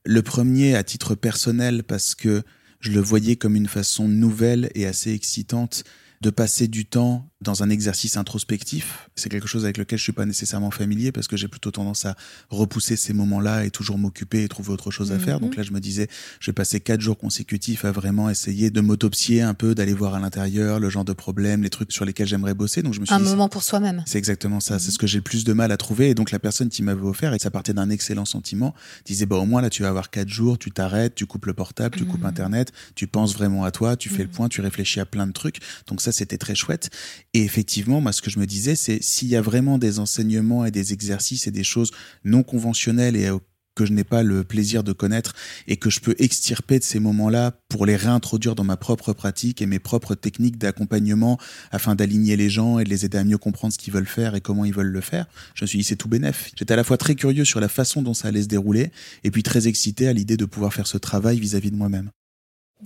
Le 0.06 0.22
premier 0.22 0.74
à 0.74 0.82
titre 0.82 1.14
personnel 1.14 1.84
parce 1.84 2.14
que 2.14 2.42
je 2.80 2.92
le 2.92 3.00
voyais 3.00 3.36
comme 3.36 3.56
une 3.56 3.68
façon 3.68 4.08
nouvelle 4.08 4.70
et 4.74 4.86
assez 4.86 5.12
excitante 5.12 5.84
de 6.20 6.30
passer 6.30 6.68
du 6.68 6.86
temps 6.86 7.29
dans 7.42 7.62
un 7.62 7.70
exercice 7.70 8.18
introspectif. 8.18 9.08
C'est 9.16 9.30
quelque 9.30 9.48
chose 9.48 9.64
avec 9.64 9.78
lequel 9.78 9.98
je 9.98 10.02
suis 10.02 10.12
pas 10.12 10.26
nécessairement 10.26 10.70
familier 10.70 11.10
parce 11.10 11.26
que 11.26 11.38
j'ai 11.38 11.48
plutôt 11.48 11.70
tendance 11.70 12.04
à 12.04 12.14
repousser 12.50 12.96
ces 12.96 13.14
moments-là 13.14 13.64
et 13.64 13.70
toujours 13.70 13.96
m'occuper 13.96 14.44
et 14.44 14.48
trouver 14.48 14.70
autre 14.72 14.90
chose 14.90 15.10
à 15.10 15.14
Mhm. 15.14 15.20
faire. 15.20 15.40
Donc 15.40 15.56
là, 15.56 15.62
je 15.62 15.72
me 15.72 15.80
disais, 15.80 16.08
je 16.38 16.50
vais 16.50 16.52
passer 16.54 16.80
quatre 16.80 17.00
jours 17.00 17.16
consécutifs 17.16 17.84
à 17.86 17.92
vraiment 17.92 18.28
essayer 18.28 18.70
de 18.70 18.80
m'autopsier 18.82 19.40
un 19.40 19.54
peu, 19.54 19.74
d'aller 19.74 19.94
voir 19.94 20.14
à 20.14 20.20
l'intérieur 20.20 20.80
le 20.80 20.90
genre 20.90 21.04
de 21.06 21.14
problèmes, 21.14 21.62
les 21.62 21.70
trucs 21.70 21.92
sur 21.92 22.04
lesquels 22.04 22.26
j'aimerais 22.26 22.52
bosser. 22.54 22.82
Donc 22.82 22.92
je 22.92 23.00
me 23.00 23.06
suis 23.06 23.14
Un 23.14 23.18
dit, 23.18 23.24
moment 23.24 23.48
pour 23.48 23.62
soi-même. 23.62 24.02
c'est 24.06 24.18
exactement 24.18 24.60
ça. 24.60 24.78
C'est 24.78 24.90
ce 24.90 24.98
que 24.98 25.06
j'ai 25.06 25.18
le 25.18 25.22
plus 25.24 25.44
de 25.44 25.52
mal 25.54 25.72
à 25.72 25.78
trouver. 25.78 26.10
Et 26.10 26.14
donc, 26.14 26.30
la 26.32 26.38
personne 26.38 26.68
qui 26.68 26.82
m'avait 26.82 27.00
offert, 27.00 27.32
et 27.32 27.38
ça 27.38 27.50
partait 27.50 27.72
d'un 27.72 27.88
excellent 27.88 28.26
sentiment, 28.26 28.74
disait, 29.06 29.24
bah, 29.24 29.36
au 29.36 29.46
moins, 29.46 29.62
là, 29.62 29.70
tu 29.70 29.82
vas 29.82 29.88
avoir 29.88 30.10
quatre 30.10 30.28
jours, 30.28 30.58
tu 30.58 30.70
t'arrêtes, 30.70 31.14
tu 31.14 31.24
coupes 31.24 31.46
le 31.46 31.54
portable, 31.54 31.96
tu 31.96 32.04
coupes 32.04 32.20
Mhm. 32.20 32.26
Internet, 32.26 32.72
tu 32.94 33.06
penses 33.06 33.32
vraiment 33.34 33.64
à 33.64 33.70
toi, 33.70 33.96
tu 33.96 34.10
fais 34.10 34.22
le 34.24 34.28
Mhm. 34.28 34.34
point, 34.34 34.48
tu 34.50 34.60
réfléchis 34.60 35.00
à 35.00 35.06
plein 35.06 35.26
de 35.26 35.32
trucs. 35.32 35.58
Donc, 35.86 36.02
ça, 36.02 36.12
c'était 36.12 36.36
très 36.38 36.54
chouette. 36.54 36.90
Et 37.32 37.42
effectivement, 37.44 38.00
moi, 38.00 38.12
ce 38.12 38.22
que 38.22 38.30
je 38.30 38.38
me 38.38 38.46
disais, 38.46 38.74
c'est 38.74 39.02
s'il 39.02 39.28
y 39.28 39.36
a 39.36 39.42
vraiment 39.42 39.78
des 39.78 40.00
enseignements 40.00 40.64
et 40.64 40.70
des 40.70 40.92
exercices 40.92 41.46
et 41.46 41.52
des 41.52 41.64
choses 41.64 41.92
non 42.24 42.42
conventionnelles 42.42 43.14
et 43.16 43.28
euh, 43.28 43.38
que 43.76 43.86
je 43.86 43.92
n'ai 43.92 44.04
pas 44.04 44.22
le 44.22 44.42
plaisir 44.44 44.82
de 44.82 44.92
connaître 44.92 45.34
et 45.68 45.76
que 45.76 45.90
je 45.90 46.00
peux 46.00 46.14
extirper 46.18 46.78
de 46.78 46.84
ces 46.84 46.98
moments-là 46.98 47.52
pour 47.68 47.86
les 47.86 47.96
réintroduire 47.96 48.54
dans 48.54 48.64
ma 48.64 48.76
propre 48.76 49.12
pratique 49.12 49.62
et 49.62 49.66
mes 49.66 49.78
propres 49.78 50.14
techniques 50.14 50.58
d'accompagnement 50.58 51.38
afin 51.70 51.94
d'aligner 51.94 52.36
les 52.36 52.50
gens 52.50 52.78
et 52.78 52.84
de 52.84 52.90
les 52.90 53.04
aider 53.04 53.18
à 53.18 53.24
mieux 53.24 53.38
comprendre 53.38 53.72
ce 53.72 53.78
qu'ils 53.78 53.94
veulent 53.94 54.06
faire 54.06 54.34
et 54.34 54.40
comment 54.40 54.64
ils 54.64 54.74
veulent 54.74 54.88
le 54.88 55.00
faire. 55.00 55.26
Je 55.54 55.64
me 55.64 55.66
suis 55.66 55.78
dit, 55.78 55.84
c'est 55.84 55.96
tout 55.96 56.08
bénef. 56.08 56.50
J'étais 56.56 56.74
à 56.74 56.76
la 56.76 56.84
fois 56.84 56.98
très 56.98 57.14
curieux 57.14 57.44
sur 57.44 57.60
la 57.60 57.68
façon 57.68 58.02
dont 58.02 58.14
ça 58.14 58.28
allait 58.28 58.42
se 58.42 58.48
dérouler 58.48 58.90
et 59.24 59.30
puis 59.30 59.42
très 59.42 59.68
excité 59.68 60.08
à 60.08 60.12
l'idée 60.12 60.36
de 60.36 60.44
pouvoir 60.44 60.74
faire 60.74 60.86
ce 60.86 60.98
travail 60.98 61.38
vis-à-vis 61.38 61.70
de 61.70 61.76
moi-même. 61.76 62.10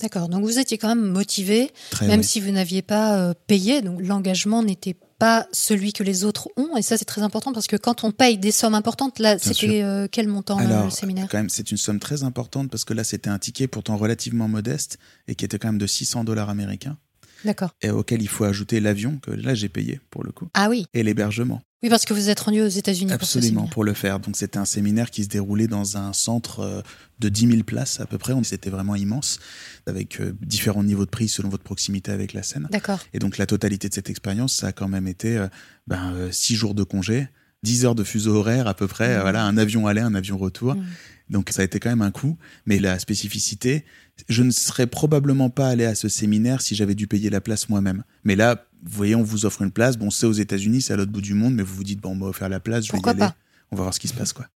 D'accord. 0.00 0.28
Donc 0.28 0.42
vous 0.44 0.58
étiez 0.58 0.78
quand 0.78 0.88
même 0.88 1.06
motivé, 1.06 1.70
même 2.02 2.22
si 2.22 2.40
vous 2.40 2.50
n'aviez 2.50 2.82
pas 2.82 3.16
euh, 3.18 3.34
payé. 3.46 3.82
Donc 3.82 4.00
l'engagement 4.02 4.62
n'était 4.62 4.96
pas 5.18 5.46
celui 5.52 5.92
que 5.92 6.02
les 6.02 6.24
autres 6.24 6.48
ont. 6.56 6.76
Et 6.76 6.82
ça, 6.82 6.96
c'est 6.96 7.04
très 7.04 7.22
important 7.22 7.52
parce 7.52 7.66
que 7.66 7.76
quand 7.76 8.04
on 8.04 8.10
paye 8.10 8.38
des 8.38 8.50
sommes 8.50 8.74
importantes, 8.74 9.18
là, 9.18 9.38
c'était 9.38 9.82
euh, 9.82 10.08
quel 10.10 10.28
montant 10.28 10.58
là, 10.58 10.64
Alors, 10.66 10.84
le 10.86 10.90
séminaire? 10.90 11.28
quand 11.30 11.38
même, 11.38 11.48
c'est 11.48 11.70
une 11.70 11.76
somme 11.76 12.00
très 12.00 12.24
importante 12.24 12.70
parce 12.70 12.84
que 12.84 12.94
là, 12.94 13.04
c'était 13.04 13.30
un 13.30 13.38
ticket 13.38 13.68
pourtant 13.68 13.96
relativement 13.96 14.48
modeste 14.48 14.98
et 15.28 15.34
qui 15.34 15.44
était 15.44 15.58
quand 15.58 15.68
même 15.68 15.78
de 15.78 15.86
600 15.86 16.24
dollars 16.24 16.50
américains 16.50 16.96
D'accord. 17.44 17.74
et 17.82 17.90
auquel 17.90 18.22
il 18.22 18.28
faut 18.28 18.44
ajouter 18.44 18.80
l'avion 18.80 19.18
que 19.22 19.30
là, 19.30 19.54
j'ai 19.54 19.68
payé 19.68 20.00
pour 20.10 20.24
le 20.24 20.32
coup 20.32 20.48
Ah 20.54 20.68
oui. 20.70 20.86
et 20.94 21.02
l'hébergement. 21.02 21.62
Oui, 21.82 21.90
parce 21.90 22.06
que 22.06 22.14
vous 22.14 22.30
êtes 22.30 22.40
rendu 22.40 22.62
aux 22.62 22.66
États-Unis 22.66 23.12
pour 23.18 23.28
ce 23.28 23.38
Absolument, 23.38 23.66
pour 23.66 23.84
le 23.84 23.92
faire. 23.92 24.18
Donc 24.18 24.36
c'était 24.38 24.56
un 24.58 24.64
séminaire 24.64 25.10
qui 25.10 25.22
se 25.24 25.28
déroulait 25.28 25.66
dans 25.66 25.98
un 25.98 26.14
centre 26.14 26.60
euh, 26.60 26.80
de 27.18 27.28
10 27.28 27.46
000 27.48 27.62
places 27.64 28.00
à 28.00 28.06
peu 28.06 28.16
près. 28.16 28.32
C'était 28.44 28.70
vraiment 28.70 28.96
immense, 28.96 29.38
avec 29.86 30.18
euh, 30.20 30.34
différents 30.40 30.82
niveaux 30.82 31.04
de 31.04 31.10
prix 31.10 31.28
selon 31.28 31.50
votre 31.50 31.62
proximité 31.64 32.10
avec 32.10 32.32
la 32.32 32.42
scène. 32.42 32.68
D'accord. 32.70 33.00
Et 33.12 33.18
donc 33.18 33.36
la 33.36 33.44
totalité 33.44 33.90
de 33.90 33.94
cette 33.94 34.08
expérience, 34.08 34.54
ça 34.54 34.68
a 34.68 34.72
quand 34.72 34.88
même 34.88 35.06
été 35.06 35.36
euh, 35.36 35.48
ben, 35.86 36.14
euh, 36.14 36.32
six 36.32 36.54
jours 36.56 36.74
de 36.74 36.84
congé, 36.84 37.28
10 37.64 37.84
heures 37.84 37.94
de 37.94 38.04
fuseau 38.04 38.34
horaire 38.36 38.66
à 38.66 38.72
peu 38.72 38.86
près, 38.86 39.16
euh, 39.16 39.20
voilà, 39.20 39.44
un 39.44 39.58
avion 39.58 39.86
aller, 39.86 40.00
un 40.00 40.14
avion 40.14 40.38
retour. 40.38 40.76
Mhm. 40.76 40.84
Donc 41.30 41.50
ça 41.50 41.62
a 41.62 41.64
été 41.64 41.80
quand 41.80 41.88
même 41.90 42.02
un 42.02 42.10
coup. 42.10 42.36
Mais 42.66 42.78
la 42.78 42.98
spécificité, 42.98 43.84
je 44.28 44.42
ne 44.42 44.50
serais 44.50 44.86
probablement 44.86 45.50
pas 45.50 45.68
allé 45.68 45.84
à 45.84 45.94
ce 45.94 46.08
séminaire 46.08 46.60
si 46.60 46.74
j'avais 46.74 46.94
dû 46.94 47.06
payer 47.06 47.30
la 47.30 47.40
place 47.40 47.68
moi-même. 47.68 48.04
Mais 48.24 48.36
là, 48.36 48.66
vous 48.84 48.96
voyez, 48.96 49.14
on 49.14 49.22
vous 49.22 49.46
offre 49.46 49.62
une 49.62 49.70
place. 49.72 49.96
Bon, 49.96 50.10
c'est 50.10 50.26
aux 50.26 50.32
États-Unis, 50.32 50.82
c'est 50.82 50.92
à 50.92 50.96
l'autre 50.96 51.12
bout 51.12 51.22
du 51.22 51.34
monde, 51.34 51.54
mais 51.54 51.62
vous 51.62 51.74
vous 51.74 51.84
dites, 51.84 52.00
bon, 52.00 52.10
on 52.10 52.14
m'a 52.16 52.26
offert 52.26 52.48
la 52.50 52.60
place, 52.60 52.84
je 52.84 52.92
vais 52.92 52.96
Pourquoi 52.96 53.12
y 53.12 53.16
aller. 53.16 53.20
pas? 53.20 53.36
On 53.70 53.76
va 53.76 53.82
voir 53.84 53.94
ce 53.94 54.00
qui 54.00 54.08
se 54.08 54.14
passe, 54.14 54.32
quoi. 54.34 54.46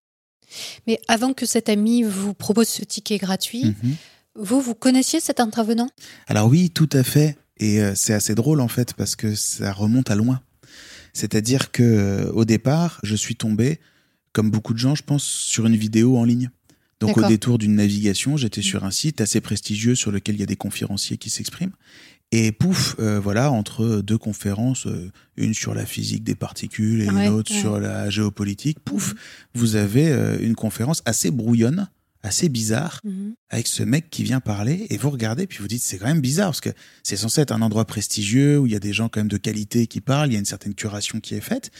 Mais 0.86 1.00
avant 1.08 1.32
que 1.32 1.46
cet 1.46 1.68
ami 1.68 2.02
vous 2.02 2.34
propose 2.34 2.68
ce 2.68 2.82
ticket 2.84 3.18
gratuit, 3.18 3.64
Mhm. 3.82 3.96
vous, 4.36 4.60
vous 4.60 4.74
connaissiez 4.74 5.20
cet 5.20 5.40
intervenant? 5.40 5.88
Alors 6.26 6.48
oui, 6.48 6.70
tout 6.70 6.88
à 6.92 7.02
fait. 7.02 7.36
Et 7.58 7.80
euh, 7.82 7.92
c'est 7.96 8.14
assez 8.14 8.34
drôle 8.34 8.60
en 8.60 8.68
fait 8.68 8.94
parce 8.94 9.16
que 9.16 9.34
ça 9.34 9.72
remonte 9.72 10.10
à 10.10 10.14
loin. 10.14 10.40
C'est-à-dire 11.12 11.72
que 11.72 11.82
euh, 11.82 12.30
au 12.32 12.44
départ, 12.44 13.00
je 13.02 13.16
suis 13.16 13.34
tombé, 13.36 13.80
comme 14.32 14.50
beaucoup 14.50 14.72
de 14.74 14.78
gens, 14.78 14.94
je 14.94 15.02
pense, 15.02 15.24
sur 15.24 15.66
une 15.66 15.76
vidéo 15.76 16.16
en 16.16 16.24
ligne. 16.24 16.50
Donc 17.00 17.16
au 17.16 17.26
détour 17.28 17.58
d'une 17.58 17.74
navigation, 17.76 18.36
j'étais 18.36 18.62
sur 18.62 18.84
un 18.84 18.90
site 18.90 19.20
assez 19.20 19.40
prestigieux 19.40 19.94
sur 19.94 20.10
lequel 20.10 20.34
il 20.36 20.40
y 20.40 20.42
a 20.42 20.46
des 20.46 20.56
conférenciers 20.56 21.16
qui 21.16 21.30
s'expriment. 21.30 21.72
Et 22.30 22.52
pouf, 22.52 22.94
euh, 22.98 23.18
voilà, 23.18 23.50
entre 23.50 24.02
deux 24.02 24.18
conférences, 24.18 24.86
euh, 24.86 25.10
une 25.36 25.54
sur 25.54 25.74
la 25.74 25.86
physique 25.86 26.24
des 26.24 26.34
particules 26.34 27.00
et 27.02 27.08
Ouais, 27.10 27.26
une 27.26 27.32
autre 27.32 27.52
ouais. 27.54 27.60
sur 27.60 27.80
la 27.80 28.10
géopolitique, 28.10 28.80
pouf, 28.80 29.14
vous 29.54 29.76
avez 29.76 30.08
euh, 30.08 30.36
une 30.40 30.54
conférence 30.54 31.00
assez 31.06 31.30
brouillonne, 31.30 31.88
assez 32.22 32.50
bizarre, 32.50 33.00
Mhm. 33.04 33.32
avec 33.48 33.66
ce 33.66 33.82
mec 33.82 34.10
qui 34.10 34.24
vient 34.24 34.40
parler 34.40 34.86
et 34.90 34.98
vous 34.98 35.08
regardez 35.08 35.46
puis 35.46 35.58
vous 35.60 35.68
dites 35.68 35.80
c'est 35.82 35.96
quand 35.98 36.06
même 36.08 36.20
bizarre 36.20 36.48
parce 36.48 36.60
que 36.60 36.70
c'est 37.02 37.16
censé 37.16 37.40
être 37.40 37.52
un 37.52 37.62
endroit 37.62 37.86
prestigieux 37.86 38.58
où 38.58 38.66
il 38.66 38.72
y 38.72 38.76
a 38.76 38.80
des 38.80 38.92
gens 38.92 39.08
quand 39.08 39.20
même 39.20 39.28
de 39.28 39.36
qualité 39.38 39.86
qui 39.86 40.00
parlent, 40.02 40.28
il 40.28 40.32
y 40.34 40.36
a 40.36 40.40
une 40.40 40.44
certaine 40.44 40.74
curation 40.74 41.20
qui 41.20 41.34
est 41.34 41.40
faite. 41.40 41.70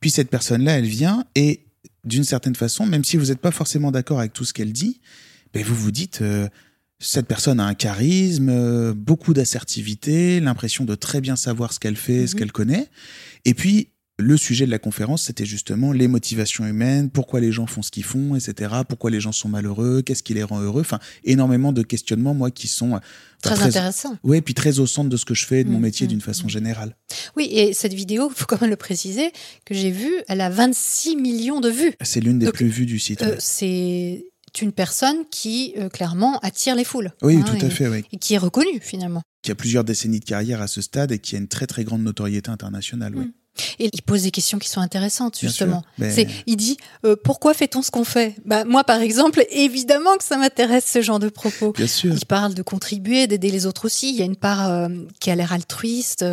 Puis 0.00 0.10
cette 0.10 0.28
personne-là, 0.28 0.72
elle 0.78 0.84
vient 0.86 1.24
et 1.34 1.63
d'une 2.04 2.24
certaine 2.24 2.54
façon, 2.54 2.86
même 2.86 3.04
si 3.04 3.16
vous 3.16 3.26
n'êtes 3.26 3.40
pas 3.40 3.50
forcément 3.50 3.90
d'accord 3.90 4.18
avec 4.20 4.32
tout 4.32 4.44
ce 4.44 4.52
qu'elle 4.52 4.72
dit, 4.72 5.00
ben 5.52 5.62
vous 5.64 5.74
vous 5.74 5.90
dites 5.90 6.20
euh, 6.22 6.48
cette 7.00 7.26
personne 7.26 7.60
a 7.60 7.66
un 7.66 7.74
charisme, 7.74 8.48
euh, 8.48 8.94
beaucoup 8.94 9.34
d'assertivité, 9.34 10.40
l'impression 10.40 10.84
de 10.84 10.94
très 10.94 11.20
bien 11.20 11.36
savoir 11.36 11.72
ce 11.72 11.80
qu'elle 11.80 11.96
fait, 11.96 12.26
ce 12.26 12.34
Mhm. 12.34 12.38
qu'elle 12.38 12.52
connaît. 12.52 12.88
Et 13.44 13.54
puis 13.54 13.88
Le 14.16 14.36
sujet 14.36 14.64
de 14.64 14.70
la 14.70 14.78
conférence, 14.78 15.24
c'était 15.24 15.44
justement 15.44 15.90
les 15.90 16.06
motivations 16.06 16.64
humaines, 16.64 17.10
pourquoi 17.10 17.40
les 17.40 17.50
gens 17.50 17.66
font 17.66 17.82
ce 17.82 17.90
qu'ils 17.90 18.04
font, 18.04 18.36
etc. 18.36 18.72
Pourquoi 18.88 19.10
les 19.10 19.18
gens 19.20 19.32
sont 19.32 19.48
malheureux, 19.48 20.02
qu'est-ce 20.02 20.22
qui 20.22 20.34
les 20.34 20.44
rend 20.44 20.60
heureux. 20.60 20.82
Enfin, 20.82 21.00
énormément 21.24 21.72
de 21.72 21.82
questionnements, 21.82 22.32
moi, 22.32 22.52
qui 22.52 22.68
sont 22.68 23.00
très, 23.42 23.60
intéressants. 23.60 24.16
Oui, 24.22 24.40
puis 24.40 24.54
très 24.54 24.78
au 24.78 24.86
centre 24.86 25.08
de 25.10 25.16
ce 25.16 25.24
que 25.24 25.34
je 25.34 25.44
fais, 25.44 25.60
et 25.60 25.64
de 25.64 25.68
mon 25.70 25.78
Mmh, 25.78 25.82
métier 25.82 26.06
mmh, 26.06 26.10
d'une 26.10 26.20
façon 26.20 26.46
mmh. 26.46 26.50
générale. 26.50 26.96
Oui, 27.36 27.48
et 27.50 27.72
cette 27.72 27.92
vidéo, 27.92 28.30
il 28.30 28.38
faut 28.38 28.46
quand 28.46 28.60
même 28.60 28.70
le 28.70 28.76
préciser, 28.76 29.32
que 29.64 29.74
j'ai 29.74 29.90
vue, 29.90 30.14
elle 30.28 30.40
a 30.42 30.48
26 30.48 31.16
millions 31.16 31.60
de 31.60 31.68
vues. 31.70 31.92
C'est 32.00 32.20
l'une 32.20 32.38
des 32.38 32.46
Donc, 32.46 32.54
plus 32.54 32.68
vues 32.68 32.86
du 32.86 33.00
site. 33.00 33.22
Euh, 33.22 33.30
ouais. 33.32 33.36
c'est 33.40 34.24
une 34.62 34.70
personne 34.70 35.24
qui, 35.32 35.74
euh, 35.76 35.88
clairement, 35.88 36.38
attire 36.38 36.76
les 36.76 36.84
foules. 36.84 37.10
oui, 37.22 37.34
hein, 37.38 37.42
tout 37.44 37.64
à 37.64 37.66
et- 37.66 37.70
fait, 37.70 37.88
oui. 37.88 38.04
Et 38.12 38.18
qui 38.18 38.34
est 38.34 38.38
reconnue, 38.38 38.78
finalement. 38.80 39.22
Qui 39.42 39.50
a 39.50 39.56
plusieurs 39.56 39.82
décennies 39.82 40.20
de 40.20 40.24
carrière 40.24 40.62
à 40.62 40.68
ce 40.68 40.80
stade 40.82 41.10
et 41.10 41.18
qui 41.18 41.34
a 41.34 41.38
une 41.38 41.48
très 41.48 41.66
très 41.66 41.82
grande 41.82 42.02
notoriété 42.04 42.48
internationale. 42.52 43.16
oui. 43.16 43.32
Et 43.78 43.88
il 43.92 44.02
pose 44.02 44.22
des 44.22 44.30
questions 44.30 44.58
qui 44.58 44.68
sont 44.68 44.80
intéressantes, 44.80 45.38
justement. 45.38 45.82
sûr. 45.98 46.10
C'est, 46.10 46.26
il 46.46 46.56
dit 46.56 46.76
euh, 47.04 47.16
pourquoi 47.22 47.54
fait-on 47.54 47.82
ce 47.82 47.90
qu'on 47.90 48.04
fait? 48.04 48.36
Bah, 48.44 48.64
Moi, 48.64 48.84
par 48.84 49.00
exemple, 49.00 49.44
évidemment 49.50 50.16
que 50.16 50.24
ça 50.24 50.36
m'intéresse 50.36 50.84
ce 50.90 51.02
genre 51.02 51.18
de 51.18 51.28
propos. 51.28 51.72
Bien 51.72 51.86
sûr. 51.86 52.12
Il 52.14 52.26
parle 52.26 52.54
de 52.54 52.62
contribuer, 52.62 53.26
d'aider 53.26 53.50
les 53.50 53.66
autres 53.66 53.86
aussi. 53.86 54.10
Il 54.10 54.16
y 54.16 54.22
a 54.22 54.24
une 54.24 54.36
part 54.36 54.70
euh, 54.70 54.88
qui 55.20 55.30
a 55.30 55.34
l'air 55.34 55.52
altruiste. 55.52 56.24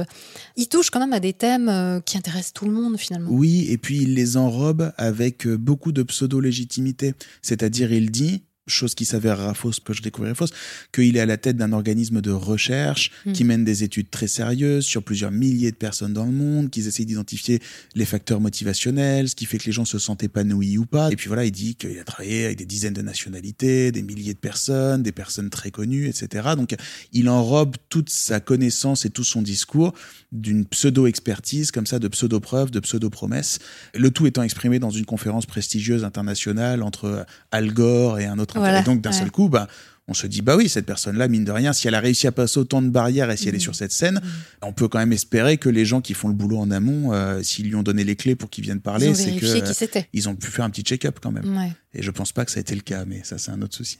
Il 0.58 0.68
touche 0.68 0.90
quand 0.90 1.00
même 1.00 1.14
à 1.14 1.20
des 1.20 1.34
thèmes 1.34 1.70
euh, 1.70 2.00
qui 2.02 2.18
intéressent 2.18 2.54
tout 2.54 2.66
le 2.66 2.72
monde 2.72 2.98
finalement. 2.98 3.30
Oui, 3.32 3.68
et 3.70 3.78
puis 3.78 4.02
il 4.02 4.16
les 4.16 4.38
enrobe 4.38 4.92
avec 4.98 5.46
euh, 5.46 5.58
beaucoup 5.58 5.92
de 5.92 6.04
pseudo-légitimité. 6.04 7.14
C'est-à-dire, 7.42 7.92
il 7.92 8.12
dit, 8.12 8.44
chose 8.68 8.96
qui 8.96 9.06
s'avérera 9.06 9.54
fausse, 9.54 9.80
que 9.80 9.94
je 9.94 10.02
découvrirai 10.02 10.36
fausse, 10.36 10.52
qu'il 10.94 11.18
est 11.18 11.20
à 11.20 11.26
la 11.26 11.38
tête 11.38 11.58
d'un 11.58 11.74
organisme 11.74 12.22
de 12.22 12.32
recherche 12.32 13.12
Mm. 13.26 13.34
qui 13.34 13.44
mène 13.44 13.64
des 13.64 13.84
études 13.84 14.10
très 14.10 14.28
sérieuses 14.28 14.86
sur 14.86 15.04
plusieurs 15.04 15.32
milliers 15.32 15.72
de 15.72 15.76
personnes 15.76 16.14
dans 16.14 16.26
le 16.26 16.32
monde, 16.32 16.70
qu'ils 16.70 16.88
essayent 16.88 17.06
d'identifier 17.06 17.60
les 17.96 18.06
facteurs 18.06 18.40
motivationnels, 18.40 19.30
ce 19.30 19.36
qui 19.36 19.46
fait 19.46 19.58
que 19.58 19.66
les 19.66 19.72
gens 19.72 19.86
se 19.86 20.00
sentent 20.00 20.24
épanouis 20.24 20.78
ou 20.78 20.86
pas. 20.86 21.12
Et 21.12 21.16
puis 21.16 21.28
voilà, 21.28 21.46
il 21.46 21.52
dit 21.52 21.76
qu'il 21.76 21.98
a 22.00 22.04
travaillé 22.04 22.46
avec 22.46 22.58
des 22.58 22.66
dizaines 22.66 22.94
de 22.94 23.02
nationalités, 23.02 23.92
des 23.92 24.02
milliers 24.02 24.34
de 24.34 24.40
personnes, 24.40 25.04
des 25.04 25.12
personnes 25.12 25.50
très 25.50 25.72
connues, 25.72 26.08
etc. 26.08 26.50
Donc 26.56 26.76
il 27.14 27.30
enrobe 27.30 27.76
toute 27.90 28.10
sa 28.10 28.40
connaissance 28.40 29.06
et 29.06 29.10
tout 29.10 29.24
son 29.24 29.42
discours 29.42 29.94
d'une 30.32 30.66
pseudo-expertise, 30.66 31.72
comme 31.72 31.86
ça, 31.86 32.00
de 32.00 32.08
pseudo-preuves, 32.08 32.72
de 32.72 32.80
pseudo-promesses. 32.80 33.60
Le 33.96 34.12
tout 34.12 34.26
étant 34.28 34.44
exprimé 34.44 34.80
dans 34.80 34.90
une 34.90 35.06
conférence 35.06 35.46
prestigieuse 35.46 36.04
internationale 36.04 36.84
entre 36.84 37.26
Al 37.52 37.74
Gore 37.74 38.20
et 38.20 38.26
un 38.26 38.40
autre. 38.40 38.51
Voilà, 38.60 38.82
et 38.82 38.84
donc, 38.84 39.02
d'un 39.02 39.12
ouais. 39.12 39.16
seul 39.18 39.32
coup, 39.32 39.50
bah, 39.50 39.68
on 40.08 40.14
se 40.14 40.28
dit, 40.28 40.42
bah 40.42 40.58
oui, 40.58 40.68
cette 40.68 40.86
personne-là, 40.86 41.28
mine 41.28 41.46
de 41.46 41.52
rien, 41.52 41.72
si 41.74 41.88
elle 41.88 41.96
a 41.96 42.00
réussi 42.00 42.28
à 42.28 42.32
passer 42.32 42.60
autant 42.60 42.82
de 42.82 42.90
barrières 42.90 43.30
et 43.32 43.38
si 43.38 43.48
elle 43.48 43.54
est 43.56 43.58
Mhm. 43.60 43.62
sur 43.62 43.76
cette 43.76 43.92
scène, 43.92 44.20
on 44.62 44.74
peut 44.74 44.88
quand 44.88 44.98
même 45.00 45.14
espérer 45.14 45.58
que 45.58 45.70
les 45.70 45.86
gens 45.86 46.02
qui 46.02 46.14
font 46.14 46.28
le 46.28 46.34
boulot 46.34 46.58
en 46.58 46.72
amont, 46.72 47.14
euh, 47.14 47.42
s'ils 47.44 47.68
lui 47.68 47.76
ont 47.76 47.84
donné 47.84 48.04
les 48.04 48.16
clés 48.16 48.36
pour 48.36 48.50
qu'il 48.50 48.64
vienne 48.64 48.78
Ils 48.78 48.82
parler, 48.82 49.14
c'est 49.14 49.32
que 49.36 49.46
euh, 49.46 50.02
ils 50.12 50.28
ont 50.28 50.36
pu 50.36 50.48
faire 50.52 50.66
un 50.66 50.70
petit 50.70 50.82
check-up 50.82 51.20
quand 51.22 51.32
même. 51.32 51.56
Ouais. 51.58 51.72
Et 51.94 52.02
je 52.02 52.12
pense 52.12 52.32
pas 52.34 52.44
que 52.46 52.52
ça 52.52 52.58
a 52.58 52.62
été 52.62 52.76
le 52.76 52.82
cas, 52.82 53.06
mais 53.06 53.22
ça, 53.24 53.38
c'est 53.38 53.52
un 53.52 53.62
autre 53.62 53.76
souci. 53.76 54.00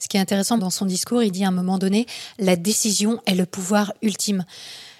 Ce 0.00 0.08
qui 0.08 0.16
est 0.16 0.20
intéressant 0.20 0.58
dans 0.58 0.70
son 0.70 0.84
discours, 0.84 1.22
il 1.22 1.30
dit 1.30 1.44
à 1.44 1.48
un 1.48 1.52
moment 1.52 1.78
donné, 1.78 2.06
la 2.38 2.56
décision 2.56 3.20
est 3.26 3.34
le 3.34 3.46
pouvoir 3.46 3.92
ultime. 4.02 4.44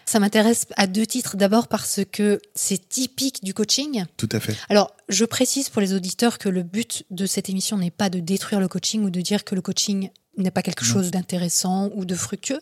Ça 0.08 0.20
m'intéresse 0.20 0.66
à 0.76 0.86
deux 0.86 1.04
titres. 1.06 1.36
D'abord 1.36 1.66
parce 1.68 2.00
que 2.12 2.40
c'est 2.54 2.88
typique 2.88 3.42
du 3.42 3.52
coaching. 3.54 4.04
Tout 4.16 4.28
à 4.30 4.38
fait. 4.40 4.54
Alors, 4.68 4.92
je 5.08 5.24
précise 5.24 5.68
pour 5.68 5.82
les 5.82 5.92
auditeurs 5.94 6.38
que 6.38 6.48
le 6.48 6.62
but 6.62 7.04
de 7.10 7.26
cette 7.26 7.48
émission 7.50 7.76
n'est 7.76 7.90
pas 7.90 8.08
de 8.08 8.20
détruire 8.20 8.60
le 8.60 8.68
coaching 8.68 9.02
ou 9.02 9.10
de 9.10 9.20
dire 9.20 9.42
que 9.44 9.54
le 9.56 9.62
coaching 9.62 10.10
n'est 10.36 10.50
pas 10.52 10.62
quelque 10.62 10.84
Non. 10.84 10.92
chose 10.92 11.10
d'intéressant 11.10 11.90
ou 11.94 12.04
de 12.04 12.14
fructueux, 12.14 12.60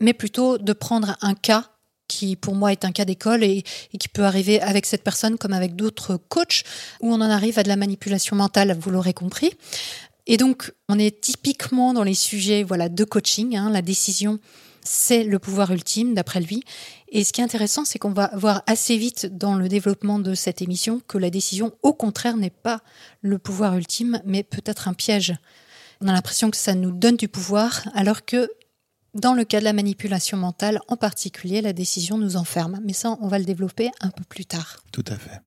mais 0.00 0.14
plutôt 0.14 0.56
de 0.56 0.72
prendre 0.72 1.16
un 1.20 1.34
cas 1.34 1.66
qui 2.06 2.36
pour 2.36 2.54
moi 2.54 2.72
est 2.72 2.86
un 2.86 2.92
cas 2.92 3.04
d'école 3.04 3.44
et, 3.44 3.64
et 3.92 3.98
qui 3.98 4.08
peut 4.08 4.24
arriver 4.24 4.60
avec 4.62 4.86
cette 4.86 5.02
personne 5.04 5.36
comme 5.36 5.52
avec 5.52 5.76
d'autres 5.76 6.16
coachs 6.16 6.62
où 7.02 7.12
on 7.12 7.16
en 7.16 7.20
arrive 7.30 7.58
à 7.58 7.62
de 7.64 7.68
la 7.68 7.76
manipulation 7.76 8.34
mentale, 8.34 8.78
vous 8.80 8.90
l'aurez 8.90 9.12
compris. 9.12 9.50
Et 10.26 10.38
donc, 10.38 10.72
on 10.88 10.98
est 10.98 11.20
typiquement 11.20 11.92
dans 11.92 12.02
les 12.04 12.14
sujets 12.14 12.62
voilà, 12.62 12.88
de 12.88 13.04
coaching. 13.04 13.56
hein. 13.56 13.68
la 13.70 13.82
décision, 13.82 14.38
c'est 14.88 15.22
le 15.22 15.38
pouvoir 15.38 15.70
ultime, 15.70 16.14
d'après 16.14 16.40
lui. 16.40 16.62
Et 17.08 17.24
ce 17.24 17.32
qui 17.32 17.40
est 17.40 17.44
intéressant, 17.44 17.84
c'est 17.84 17.98
qu'on 17.98 18.12
va 18.12 18.30
voir 18.34 18.62
assez 18.66 18.96
vite 18.96 19.26
dans 19.26 19.54
le 19.54 19.68
développement 19.68 20.18
de 20.18 20.34
cette 20.34 20.62
émission 20.62 21.00
que 21.06 21.18
la 21.18 21.30
décision, 21.30 21.72
au 21.82 21.92
contraire, 21.92 22.36
n'est 22.36 22.50
pas 22.50 22.80
le 23.20 23.38
pouvoir 23.38 23.76
ultime, 23.76 24.20
mais 24.24 24.42
peut-être 24.42 24.88
un 24.88 24.94
piège. 24.94 25.34
On 26.00 26.08
a 26.08 26.12
l'impression 26.12 26.50
que 26.50 26.56
ça 26.56 26.74
nous 26.74 26.90
donne 26.90 27.16
du 27.16 27.28
pouvoir, 27.28 27.88
alors 27.94 28.24
que 28.24 28.50
dans 29.14 29.34
le 29.34 29.44
cas 29.44 29.58
de 29.60 29.64
la 29.64 29.72
manipulation 29.72 30.36
mentale, 30.36 30.80
en 30.88 30.96
particulier, 30.96 31.60
la 31.60 31.72
décision 31.72 32.16
nous 32.16 32.36
enferme. 32.36 32.80
Mais 32.84 32.92
ça, 32.92 33.16
on 33.20 33.28
va 33.28 33.38
le 33.38 33.44
développer 33.44 33.90
un 34.00 34.10
peu 34.10 34.24
plus 34.24 34.46
tard. 34.46 34.82
Tout 34.92 35.04
à 35.08 35.16
fait. 35.16 35.40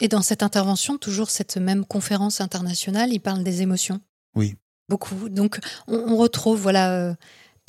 Et 0.00 0.08
dans 0.08 0.22
cette 0.22 0.42
intervention, 0.42 0.96
toujours 0.96 1.30
cette 1.30 1.56
même 1.56 1.84
conférence 1.84 2.40
internationale, 2.40 3.12
il 3.12 3.20
parle 3.20 3.42
des 3.42 3.62
émotions. 3.62 4.00
Oui. 4.34 4.56
Beaucoup. 4.88 5.28
Donc, 5.28 5.58
on, 5.88 5.96
on 5.96 6.16
retrouve 6.16 6.60
voilà 6.60 6.92
euh, 6.92 7.14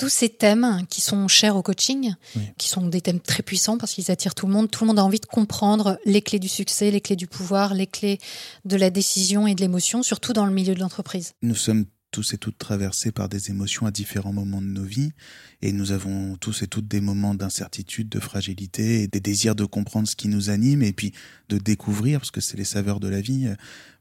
tous 0.00 0.08
ces 0.08 0.28
thèmes 0.30 0.84
qui 0.88 1.00
sont 1.00 1.28
chers 1.28 1.54
au 1.56 1.62
coaching, 1.62 2.14
Oui. 2.34 2.42
qui 2.58 2.68
sont 2.68 2.86
des 2.86 3.00
thèmes 3.00 3.20
très 3.20 3.42
puissants 3.42 3.78
parce 3.78 3.92
qu'ils 3.92 4.10
attirent 4.10 4.34
tout 4.34 4.46
le 4.46 4.52
monde. 4.52 4.70
Tout 4.70 4.84
le 4.84 4.88
monde 4.88 4.98
a 4.98 5.04
envie 5.04 5.20
de 5.20 5.26
comprendre 5.26 5.98
les 6.04 6.22
clés 6.22 6.38
du 6.38 6.48
succès, 6.48 6.90
les 6.90 7.00
clés 7.00 7.16
du 7.16 7.26
pouvoir, 7.26 7.74
les 7.74 7.86
clés 7.86 8.18
de 8.64 8.76
la 8.76 8.90
décision 8.90 9.46
et 9.46 9.54
de 9.54 9.60
l'émotion, 9.60 10.02
surtout 10.02 10.32
dans 10.32 10.46
le 10.46 10.52
milieu 10.52 10.74
de 10.74 10.80
l'entreprise. 10.80 11.32
Nous 11.42 11.54
sommes 11.54 11.84
tous 12.10 12.34
et 12.34 12.38
toutes 12.38 12.58
traversés 12.58 13.12
par 13.12 13.28
des 13.28 13.50
émotions 13.50 13.86
à 13.86 13.90
différents 13.90 14.32
moments 14.32 14.60
de 14.60 14.66
nos 14.66 14.84
vies 14.84 15.12
et 15.62 15.72
nous 15.72 15.92
avons 15.92 16.36
tous 16.36 16.62
et 16.62 16.66
toutes 16.66 16.88
des 16.88 17.00
moments 17.00 17.34
d'incertitude, 17.34 18.08
de 18.08 18.20
fragilité 18.20 19.02
et 19.02 19.08
des 19.08 19.20
désirs 19.20 19.54
de 19.54 19.64
comprendre 19.64 20.08
ce 20.08 20.16
qui 20.16 20.28
nous 20.28 20.50
anime 20.50 20.82
et 20.82 20.92
puis 20.92 21.12
de 21.48 21.58
découvrir, 21.58 22.20
parce 22.20 22.30
que 22.30 22.40
c'est 22.40 22.56
les 22.56 22.64
saveurs 22.64 23.00
de 23.00 23.08
la 23.08 23.20
vie, 23.20 23.46
euh, 23.46 23.54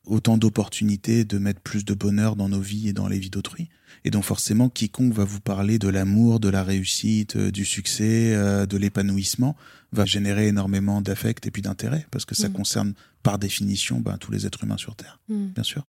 autant 0.06 0.38
d'opportunités 0.38 1.24
de 1.26 1.38
mettre 1.38 1.62
plus 1.62 1.86
de 1.86 1.94
bonheur 1.94 2.36
dans 2.36 2.50
nos 2.50 2.62
vies 2.62 2.88
et 2.90 2.94
dans 2.94 3.08
les 3.08 3.20
vies 3.20 3.30
d'autrui. 3.30 3.70
Et 4.06 4.12
donc 4.12 4.24
forcément, 4.24 4.70
quiconque 4.70 5.14
va 5.14 5.24
vous 5.24 5.42
parler 5.42 5.78
de 5.78 5.88
l'amour, 5.88 6.40
de 6.40 6.50
la 6.50 6.64
réussite, 6.64 7.36
euh, 7.36 7.52
du 7.52 7.66
succès, 7.66 8.34
euh, 8.36 8.66
de 8.66 8.78
l'épanouissement, 8.78 9.56
va 9.92 10.06
générer 10.06 10.48
énormément 10.48 11.02
d'affect 11.02 11.46
et 11.48 11.52
puis 11.52 11.62
d'intérêt, 11.62 12.08
parce 12.12 12.26
que 12.26 12.36
ça 12.36 12.48
Mhm. 12.48 12.54
concerne 12.54 12.94
par 13.24 13.38
définition 13.40 14.00
ben, 14.00 14.18
tous 14.18 14.32
les 14.32 14.46
êtres 14.46 14.64
humains 14.64 14.78
sur 14.78 14.96
Terre, 14.96 15.20
bien 15.28 15.64
sûr. 15.64 15.84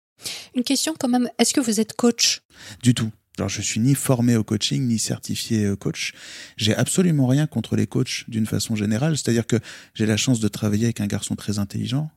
Une 0.55 0.63
question 0.63 0.93
quand 0.99 1.09
même, 1.09 1.29
est-ce 1.37 1.53
que 1.53 1.61
vous 1.61 1.79
êtes 1.79 1.93
coach? 1.93 2.41
Du 2.83 2.93
tout. 2.93 3.11
Alors, 3.37 3.47
je 3.47 3.61
suis 3.61 3.79
ni 3.79 3.95
formé 3.95 4.35
au 4.35 4.43
coaching, 4.43 4.85
ni 4.85 4.99
certifié 4.99 5.63
euh, 5.63 5.77
coach. 5.77 6.11
J'ai 6.57 6.75
absolument 6.75 7.25
rien 7.25 7.47
contre 7.47 7.77
les 7.77 7.87
coachs 7.87 8.25
d'une 8.27 8.45
façon 8.45 8.75
générale. 8.75 9.17
C'est-à-dire 9.17 9.47
que 9.47 9.55
j'ai 9.93 10.05
la 10.05 10.17
chance 10.17 10.41
de 10.41 10.49
travailler 10.49 10.83
avec 10.87 10.99
un 10.99 11.07
garçon 11.07 11.37
très 11.37 11.57
intelligent 11.57 12.11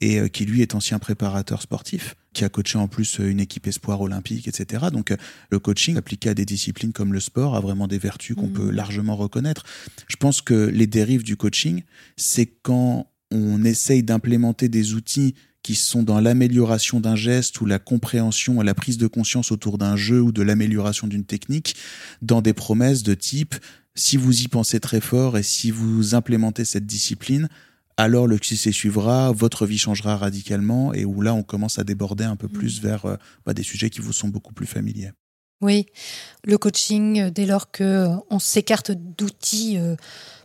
et 0.00 0.18
euh, 0.18 0.26
qui, 0.26 0.44
lui, 0.44 0.62
est 0.62 0.74
ancien 0.74 0.98
préparateur 0.98 1.62
sportif, 1.62 2.16
qui 2.32 2.42
a 2.42 2.48
coaché 2.48 2.76
en 2.76 2.88
plus 2.88 3.20
euh, 3.20 3.30
une 3.30 3.38
équipe 3.38 3.68
espoir 3.68 4.00
olympique, 4.00 4.48
etc. 4.48 4.86
Donc, 4.92 5.14
le 5.48 5.58
coaching 5.60 5.96
appliqué 5.96 6.30
à 6.30 6.34
des 6.34 6.44
disciplines 6.44 6.92
comme 6.92 7.12
le 7.12 7.20
sport 7.20 7.54
a 7.54 7.60
vraiment 7.60 7.86
des 7.86 7.98
vertus 7.98 8.34
qu'on 8.34 8.48
Mhm. 8.48 8.52
peut 8.54 8.70
largement 8.72 9.14
reconnaître. 9.14 9.62
Je 10.08 10.16
pense 10.16 10.42
que 10.42 10.54
les 10.54 10.88
dérives 10.88 11.22
du 11.22 11.36
coaching, 11.36 11.84
c'est 12.16 12.46
quand 12.46 13.08
on 13.30 13.62
essaye 13.64 14.02
d'implémenter 14.02 14.68
des 14.68 14.94
outils 14.94 15.36
qui 15.64 15.74
sont 15.74 16.04
dans 16.04 16.20
l'amélioration 16.20 17.00
d'un 17.00 17.16
geste 17.16 17.60
ou 17.60 17.66
la 17.66 17.80
compréhension 17.80 18.62
et 18.62 18.64
la 18.64 18.74
prise 18.74 18.98
de 18.98 19.08
conscience 19.08 19.50
autour 19.50 19.78
d'un 19.78 19.96
jeu 19.96 20.20
ou 20.20 20.30
de 20.30 20.42
l'amélioration 20.42 21.08
d'une 21.08 21.24
technique 21.24 21.74
dans 22.22 22.42
des 22.42 22.52
promesses 22.52 23.02
de 23.02 23.14
type 23.14 23.56
si 23.96 24.16
vous 24.16 24.42
y 24.42 24.48
pensez 24.48 24.78
très 24.78 25.00
fort 25.00 25.38
et 25.38 25.42
si 25.42 25.70
vous 25.70 26.14
implémentez 26.14 26.64
cette 26.64 26.84
discipline, 26.84 27.48
alors 27.96 28.26
le 28.26 28.38
succès 28.42 28.72
suivra, 28.72 29.32
votre 29.32 29.66
vie 29.66 29.78
changera 29.78 30.16
radicalement 30.16 30.92
et 30.92 31.04
où 31.04 31.22
là 31.22 31.32
on 31.32 31.42
commence 31.42 31.78
à 31.78 31.84
déborder 31.84 32.24
un 32.24 32.36
peu 32.36 32.48
plus 32.48 32.82
vers 32.82 33.06
euh, 33.06 33.16
bah, 33.46 33.54
des 33.54 33.62
sujets 33.62 33.90
qui 33.90 34.00
vous 34.00 34.12
sont 34.12 34.28
beaucoup 34.28 34.52
plus 34.52 34.66
familiers. 34.66 35.12
Oui, 35.64 35.86
le 36.44 36.58
coaching, 36.58 37.20
euh, 37.20 37.30
dès 37.30 37.46
lors 37.46 37.70
que 37.70 37.84
euh, 37.84 38.16
on 38.28 38.38
s'écarte 38.38 38.90
d'outils 38.90 39.78
euh, 39.78 39.96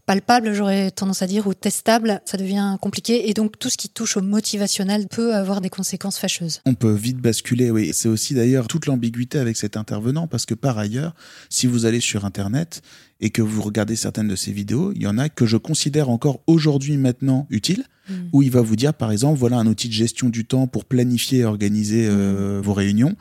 palpables, 0.10 0.56
j'aurais 0.56 0.90
tendance 0.90 1.22
à 1.22 1.28
dire, 1.28 1.46
ou 1.46 1.54
testables, 1.54 2.20
ça 2.26 2.36
devient 2.36 2.78
compliqué. 2.82 3.30
Et 3.30 3.36
donc, 3.36 3.60
tout 3.60 3.70
ce 3.70 3.78
qui 3.78 3.90
touche 3.90 4.18
au 4.18 4.24
motivationnel 4.24 5.08
peut 5.08 5.36
avoir 5.36 5.62
des 5.62 5.70
conséquences 5.70 6.18
fâcheuses. 6.18 6.62
On 6.66 6.74
peut 6.74 6.92
vite 6.92 7.18
basculer, 7.18 7.70
oui. 7.70 7.92
C'est 7.94 8.10
aussi 8.10 8.34
d'ailleurs 8.34 8.68
toute 8.68 8.88
l'ambiguïté 8.88 9.38
avec 9.38 9.56
cet 9.56 9.78
intervenant, 9.78 10.26
parce 10.26 10.48
que 10.48 10.56
par 10.56 10.80
ailleurs, 10.80 11.14
si 11.52 11.68
vous 11.68 11.86
allez 11.86 12.00
sur 12.00 12.26
Internet 12.26 12.82
et 13.22 13.30
que 13.30 13.44
vous 13.44 13.62
regardez 13.62 13.96
certaines 13.96 14.28
de 14.28 14.36
ces 14.36 14.52
vidéos, 14.52 14.94
il 14.96 15.04
y 15.04 15.08
en 15.08 15.20
a 15.20 15.30
que 15.30 15.46
je 15.46 15.58
considère 15.58 16.10
encore 16.10 16.40
aujourd'hui 16.48 16.98
maintenant 16.98 17.46
utiles, 17.52 17.86
Mm. 18.10 18.14
où 18.34 18.42
il 18.42 18.52
va 18.52 18.62
vous 18.62 18.76
dire, 18.76 18.94
par 18.94 19.12
exemple, 19.12 19.38
voilà 19.38 19.58
un 19.58 19.68
outil 19.68 19.88
de 19.88 19.94
gestion 19.94 20.30
du 20.30 20.46
temps 20.46 20.68
pour 20.68 20.86
planifier 20.86 21.40
et 21.40 21.46
organiser 21.46 22.08
euh, 22.10 22.60
vos 22.64 22.74
réunions. 22.74 23.16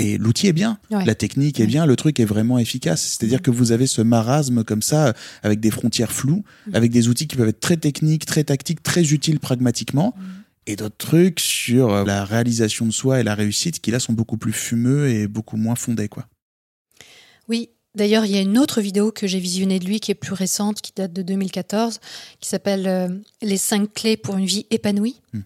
Et 0.00 0.18
l'outil 0.18 0.46
est 0.46 0.52
bien, 0.52 0.78
Ouais. 0.90 1.04
la 1.04 1.14
technique 1.14 1.60
est 1.60 1.66
bien, 1.66 1.84
le 1.86 1.94
truc 1.94 2.18
est 2.20 2.24
vraiment 2.24 2.58
efficace. 2.58 3.02
C'est-à-dire 3.02 3.42
que 3.42 3.50
vous 3.50 3.70
avez 3.72 3.86
ce 3.86 4.00
marasme 4.02 4.64
comme 4.64 4.82
ça, 4.82 5.08
euh, 5.08 5.12
avec 5.42 5.60
des 5.60 5.70
frontières 5.70 6.10
floues, 6.12 6.42
Mhm. 6.66 6.74
avec 6.74 6.90
des 6.90 7.08
outils 7.08 7.26
qui 7.28 7.36
peuvent 7.36 7.48
être 7.48 7.60
très 7.60 7.76
techniques, 7.76 8.24
très 8.26 8.44
tactiques, 8.44 8.82
très 8.82 9.12
utiles 9.12 9.40
pragmatiquement, 9.40 10.14
Mhm. 10.16 10.24
et 10.66 10.76
d'autres 10.76 10.96
trucs 10.96 11.38
sur 11.40 11.92
euh, 11.92 12.04
la 12.04 12.24
réalisation 12.24 12.86
de 12.86 12.92
soi 12.92 13.20
et 13.20 13.22
la 13.22 13.34
réussite 13.34 13.80
qui 13.80 13.90
là 13.90 14.00
sont 14.00 14.12
beaucoup 14.14 14.36
plus 14.38 14.52
fumeux 14.52 15.08
et 15.08 15.26
beaucoup 15.28 15.56
moins 15.56 15.74
fondés, 15.76 16.08
quoi. 16.08 16.26
Oui, 17.48 17.70
D'ailleurs, 17.96 18.24
il 18.24 18.30
y 18.30 18.36
a 18.36 18.40
une 18.40 18.56
autre 18.56 18.80
vidéo 18.80 19.10
que 19.10 19.26
j'ai 19.26 19.40
visionnée 19.40 19.80
de 19.80 19.84
lui 19.84 19.98
qui 19.98 20.12
est 20.12 20.14
plus 20.14 20.32
récente, 20.32 20.80
qui 20.80 20.92
date 20.94 21.12
de 21.12 21.22
2014, 21.22 21.98
qui 22.38 22.48
s'appelle 22.48 22.86
euh, 22.86 23.08
Les 23.42 23.56
cinq 23.56 23.92
clés 23.92 24.16
pour 24.16 24.36
une 24.36 24.46
vie 24.46 24.64
épanouie. 24.70 25.20
Mhm. 25.32 25.42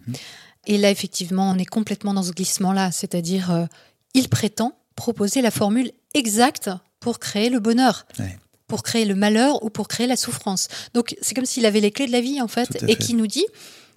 Et 0.66 0.76
là, 0.76 0.90
effectivement, 0.90 1.50
on 1.50 1.56
est 1.56 1.64
complètement 1.64 2.12
dans 2.12 2.22
ce 2.22 2.32
glissement-là, 2.32 2.92
c'est-à-dire 2.92 3.50
euh, 3.50 3.64
il 4.14 4.28
prétend 4.28 4.72
proposer 4.96 5.42
la 5.42 5.50
formule 5.50 5.90
exacte 6.14 6.70
pour 7.00 7.18
créer 7.18 7.50
le 7.50 7.58
bonheur. 7.60 8.06
Ouais. 8.18 8.38
pour 8.66 8.82
créer 8.82 9.04
le 9.04 9.14
malheur 9.14 9.62
ou 9.62 9.68
pour 9.70 9.88
créer 9.88 10.06
la 10.06 10.16
souffrance. 10.16 10.68
Donc 10.94 11.14
c'est 11.20 11.34
comme 11.34 11.44
s'il 11.44 11.66
avait 11.66 11.80
les 11.80 11.90
clés 11.90 12.06
de 12.06 12.12
la 12.12 12.20
vie 12.22 12.40
en 12.40 12.48
fait 12.48 12.82
et 12.88 12.96
qui 12.96 13.12
nous 13.14 13.26
dit 13.26 13.44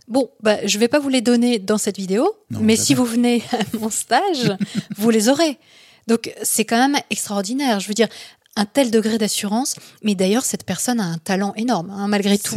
bon 0.10 0.30
bah 0.42 0.58
je 0.66 0.78
vais 0.78 0.88
pas 0.90 1.00
vous 1.00 1.08
les 1.10 1.22
donner 1.22 1.58
dans 1.58 1.78
cette 1.78 1.98
vidéo 1.98 2.30
Non, 2.52 2.60
mais 2.62 2.76
si 2.76 2.94
vous 2.94 3.06
venez 3.06 3.44
à 3.54 3.78
mon 3.80 3.90
stage 3.90 4.56
vous 4.98 5.10
les 5.10 5.30
aurez. 5.30 5.58
Donc 6.08 6.34
c'est 6.44 6.66
quand 6.66 6.78
même 6.78 6.98
extraordinaire. 7.10 7.80
Je 7.80 7.88
veux 7.88 7.94
dire 7.94 8.10
un 8.58 8.66
tel 8.66 8.92
degré 8.92 9.18
d'assurance 9.18 9.76
mais 10.04 10.16
d'ailleurs 10.16 10.44
cette 10.46 10.64
personne 10.66 11.00
a 11.00 11.06
un 11.06 11.18
talent 11.18 11.54
énorme 11.56 11.90
hein, 11.92 12.08
malgré 12.10 12.38
tout. 12.38 12.56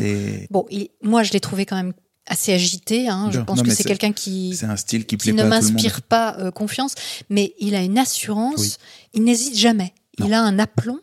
Bon, 0.50 0.66
il- 0.70 0.88
moi 1.02 1.22
je 1.22 1.32
l'ai 1.32 1.40
trouvé 1.40 1.64
quand 1.64 1.76
même 1.76 1.92
assez 2.30 2.52
agité 2.54 3.08
hein. 3.08 3.28
Je 3.32 3.38
Non, 3.40 3.44
pense 3.44 3.58
non, 3.58 3.64
que 3.64 3.70
c'est 3.70 3.84
quelqu'un 3.84 4.12
qui 4.12 4.56
c'est 4.56 4.66
un 4.66 4.76
style 4.76 5.04
qui 5.04 5.16
plaît 5.18 5.32
qui 5.32 5.36
ne 5.36 5.44
m'inspire 5.44 6.00
pas 6.02 6.36
euh, 6.38 6.50
confiance, 6.50 6.94
mais 7.28 7.52
il 7.60 7.74
a 7.74 7.82
une 7.82 7.98
assurance, 7.98 8.58
Oui. 8.60 8.74
il 9.14 9.24
n'hésite 9.24 9.56
jamais. 9.56 9.92
Il 10.22 10.32
a 10.34 10.42
un 10.42 10.58
aplomb 10.58 11.00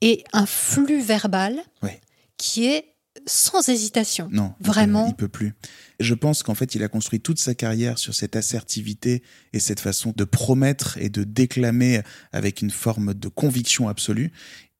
et 0.00 0.24
un 0.32 0.44
flux 0.46 1.00
verbal 1.00 1.56
Oui. 1.82 1.90
qui 2.36 2.66
est 2.66 2.84
sans 3.26 3.68
hésitation. 3.68 4.28
Non, 4.32 4.54
Vraiment. 4.60 5.06
il 5.08 5.14
peut 5.14 5.28
plus. 5.28 5.54
Je 6.00 6.14
pense 6.14 6.42
qu'en 6.42 6.54
fait, 6.54 6.74
il 6.74 6.82
a 6.82 6.88
construit 6.88 7.20
toute 7.20 7.38
sa 7.38 7.54
carrière 7.54 7.98
sur 7.98 8.14
cette 8.14 8.36
assertivité 8.36 9.22
et 9.52 9.60
cette 9.60 9.80
façon 9.80 10.12
de 10.16 10.24
promettre 10.24 10.98
et 10.98 11.08
de 11.08 11.22
déclamer 11.24 12.02
avec 12.32 12.60
une 12.60 12.70
forme 12.70 13.14
de 13.14 13.28
conviction 13.28 13.88
absolue. 13.88 14.32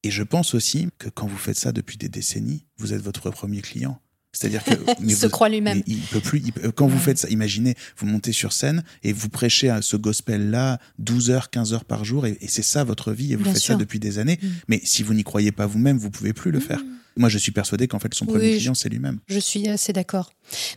Et 0.03 0.11
je 0.11 0.23
pense 0.23 0.53
aussi 0.53 0.89
que 0.99 1.09
quand 1.09 1.25
vous 1.27 1.37
faites 1.37 1.57
ça 1.57 1.71
depuis 1.71 1.97
des 1.97 2.09
décennies, 2.09 2.65
vous 2.77 2.93
êtes 2.93 3.01
votre 3.01 3.29
premier 3.31 3.61
client. 3.61 3.99
C'est-à-dire 4.37 4.63
que 4.65 4.71
Il 5.03 5.15
se 5.15 5.25
vous- 5.25 5.31
croit 5.31 5.49
lui-même. 5.49 5.81
il 5.87 5.99
peut 5.99 6.19
plus. 6.19 6.41
il 6.45 6.71
quand 6.71 6.87
vous 6.87 6.99
faites 6.99 7.17
ça, 7.17 7.29
imaginez, 7.29 7.75
vous 7.97 8.05
montez 8.05 8.31
sur 8.31 8.53
scène 8.53 8.83
et 9.03 9.13
vous 9.13 9.29
prêchez 9.29 9.69
à 9.69 9.81
ce 9.81 9.97
gospel-là 9.97 10.79
12 10.99 11.29
heures, 11.31 11.49
15 11.49 11.73
heures 11.73 11.85
par 11.85 12.05
jour, 12.05 12.25
et, 12.25 12.37
et 12.41 12.47
c'est 12.47 12.61
ça 12.63 12.83
votre 12.83 13.11
vie, 13.13 13.33
et 13.33 13.35
vous 13.35 13.43
Bien 13.43 13.53
faites 13.53 13.61
sûr. 13.61 13.73
ça 13.75 13.79
depuis 13.79 13.99
des 13.99 14.19
années. 14.19 14.39
Mm. 14.41 14.47
Mais 14.67 14.81
si 14.83 15.03
vous 15.03 15.13
n'y 15.13 15.23
croyez 15.23 15.51
pas 15.51 15.65
vous-même, 15.65 15.97
vous 15.97 16.09
pouvez 16.11 16.33
plus 16.33 16.51
le 16.51 16.59
faire. 16.59 16.81
Moi, 17.19 17.29
je 17.29 17.39
suis 17.39 17.51
persuadé 17.51 17.87
qu'en 17.87 17.97
fait, 17.97 18.13
son 18.13 18.27
premier 18.27 18.57
client, 18.57 18.75
c'est 18.75 18.89
lui-même. 18.89 19.17
Je 19.27 19.39
suis 19.39 19.67
assez 19.67 19.91
d'accord. 19.91 20.31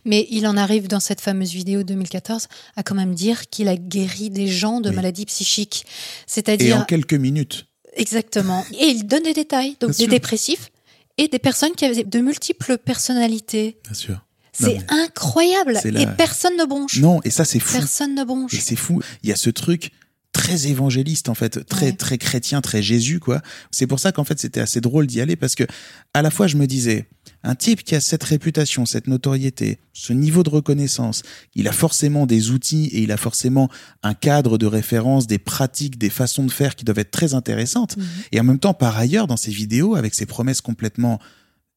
Mais 0.05 0.25
il 0.31 0.47
en 0.47 0.57
arrive 0.57 0.87
dans 0.87 0.99
cette 0.99 1.21
fameuse 1.21 1.51
vidéo 1.53 1.83
2014 1.83 2.47
à 2.75 2.81
quand 2.81 2.95
même 2.95 3.13
dire 3.13 3.47
qu'il 3.51 3.67
a 3.67 3.77
guéri 3.77 4.31
des 4.31 4.47
gens 4.47 4.81
de 4.81 4.89
Oui. 4.89 4.95
maladies 4.95 5.27
psychiques. 5.27 5.83
Et 5.85 6.21
C'est-à-dire 6.25 6.77
en 6.77 6.83
quelques 6.83 7.13
minutes. 7.13 7.67
Exactement. 7.95 8.65
Et 8.79 8.85
il 8.87 9.03
donne 9.05 9.21
des 9.23 9.33
détails, 9.33 9.75
donc 9.79 9.89
Bien 9.91 9.97
des 9.97 10.03
sûr. 10.05 10.07
dépressifs 10.07 10.70
et 11.17 11.27
des 11.27 11.39
personnes 11.39 11.71
qui 11.75 11.85
avaient 11.85 12.03
de 12.03 12.19
multiples 12.19 12.77
personnalités. 12.77 13.77
Bien 13.83 13.93
sûr. 13.93 14.25
C'est 14.53 14.79
incroyable. 14.89 15.79
Et 15.85 16.05
personne 16.17 16.57
ne 16.57 16.65
bronche. 16.65 16.99
Non, 16.99 17.21
et 17.23 17.29
ça, 17.29 17.45
c'est 17.45 17.59
fou. 17.59 17.77
Personne 17.77 18.15
ne 18.15 18.23
bronche. 18.23 18.53
Et 18.53 18.59
c'est 18.59 18.75
fou. 18.75 19.01
Il 19.23 19.29
y 19.29 19.31
a 19.31 19.35
ce 19.35 19.49
truc 19.49 19.91
très 20.33 20.67
évangéliste, 20.67 21.29
en 21.29 21.33
fait, 21.35 21.65
très, 21.67 21.87
Ouais. 21.87 21.91
très 21.93 22.17
chrétien, 22.17 22.61
très 22.61 22.81
Jésus, 22.81 23.19
quoi. 23.19 23.41
C'est 23.71 23.87
pour 23.87 23.99
ça 23.99 24.11
qu'en 24.11 24.23
fait, 24.23 24.39
c'était 24.39 24.59
assez 24.59 24.79
drôle 24.81 25.07
d'y 25.07 25.21
aller 25.21 25.35
parce 25.35 25.55
que, 25.55 25.63
à 26.13 26.21
la 26.21 26.31
fois, 26.31 26.47
je 26.47 26.57
me 26.57 26.67
disais, 26.67 27.07
un 27.43 27.55
type 27.55 27.83
qui 27.83 27.95
a 27.95 28.01
cette 28.01 28.23
réputation, 28.23 28.85
cette 28.85 29.07
notoriété, 29.07 29.79
ce 29.93 30.13
niveau 30.13 30.43
de 30.43 30.49
reconnaissance, 30.49 31.23
il 31.55 31.67
a 31.67 31.71
forcément 31.71 32.25
des 32.25 32.51
outils 32.51 32.87
et 32.87 33.01
il 33.01 33.11
a 33.11 33.17
forcément 33.17 33.69
un 34.03 34.13
cadre 34.13 34.57
de 34.57 34.65
référence, 34.65 35.27
des 35.27 35.39
pratiques, 35.39 35.97
des 35.97 36.09
façons 36.09 36.45
de 36.45 36.51
faire 36.51 36.75
qui 36.75 36.85
doivent 36.85 36.99
être 36.99 37.11
très 37.11 37.33
intéressantes. 37.33 37.97
Mhm. 37.97 38.05
Et 38.31 38.39
en 38.39 38.43
même 38.43 38.59
temps, 38.59 38.73
par 38.73 38.97
ailleurs, 38.97 39.27
dans 39.27 39.37
ces 39.37 39.51
vidéos, 39.51 39.95
avec 39.95 40.13
ses 40.13 40.25
promesses 40.25 40.61
complètement 40.61 41.19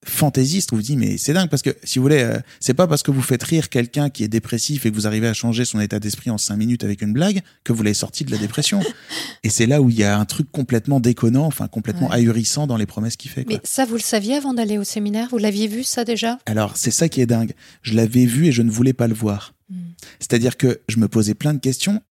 fantaisistes, 0.05 0.73
on 0.73 0.77
vous 0.77 0.83
dit, 0.83 0.97
mais 0.97 1.19
c'est 1.19 1.33
dingue 1.33 1.49
parce 1.49 1.63
que, 1.63 1.71
si 1.83 1.99
vous 1.99 2.05
voulez, 2.05 2.23
euh, 2.23 2.39
c'est 2.61 2.75
pas 2.75 2.87
parce 2.87 3.03
que 3.03 3.11
vous 3.11 3.23
faites 3.23 3.43
rire 3.43 3.69
quelqu'un 3.69 4.11
qui 4.11 4.25
est 4.25 4.29
dépressif 4.29 4.87
et 4.87 4.91
que 4.91 4.95
vous 4.95 5.07
arrivez 5.07 5.27
à 5.27 5.35
changer 5.35 5.65
son 5.65 5.81
état 5.81 5.99
d'esprit 5.99 6.31
en 6.31 6.39
cinq 6.39 6.57
minutes 6.57 6.85
avec 6.85 7.03
une 7.03 7.13
blague 7.13 7.41
que 7.65 7.73
vous 7.73 7.83
l'avez 7.83 7.95
sorti 7.95 8.25
de 8.25 8.31
la 8.31 8.39
dépression. 8.39 8.81
et 9.43 9.51
c'est 9.51 9.67
là 9.67 9.81
où 9.83 9.91
il 9.91 9.97
y 9.97 10.05
a 10.05 10.19
un 10.19 10.25
truc 10.25 10.51
complètement 10.53 11.01
déconnant, 11.01 11.47
enfin 11.47 11.69
complètement 11.69 12.09
Ouais. 12.09 12.17
ahurissant 12.17 12.67
dans 12.67 12.77
les 12.77 12.87
promesses 12.87 13.17
qu'il 13.17 13.31
fait. 13.31 13.45
Quoi. 13.45 13.55
Mais 13.55 13.61
ça, 13.65 13.85
vous 13.85 13.95
le 13.95 14.01
saviez 14.01 14.35
avant 14.35 14.55
d'aller 14.55 14.79
au 14.79 14.85
séminaire? 14.85 15.29
Vous 15.31 15.39
l'aviez 15.39 15.69
vu 15.69 15.85
ça 15.85 16.05
déjà? 16.05 16.39
Alors, 16.47 16.77
c'est 16.77 16.91
ça 16.91 17.09
qui 17.09 17.21
est 17.21 17.27
dingue. 17.27 17.53
Je 17.83 17.95
l'avais 17.95 18.27
vu 18.27 18.47
et 18.47 18.53
je 18.53 18.63
ne 18.63 18.71
voulais 18.71 18.93
pas 18.93 19.09
le 19.09 19.15
voir. 19.15 19.55
Mm. 19.71 19.77
C'est-à-dire 20.19 20.57
que 20.57 20.81
je 20.89 20.99
me 20.99 21.09
posais 21.09 21.35
plein 21.35 21.55
de 21.55 21.61
questions. 21.61 22.03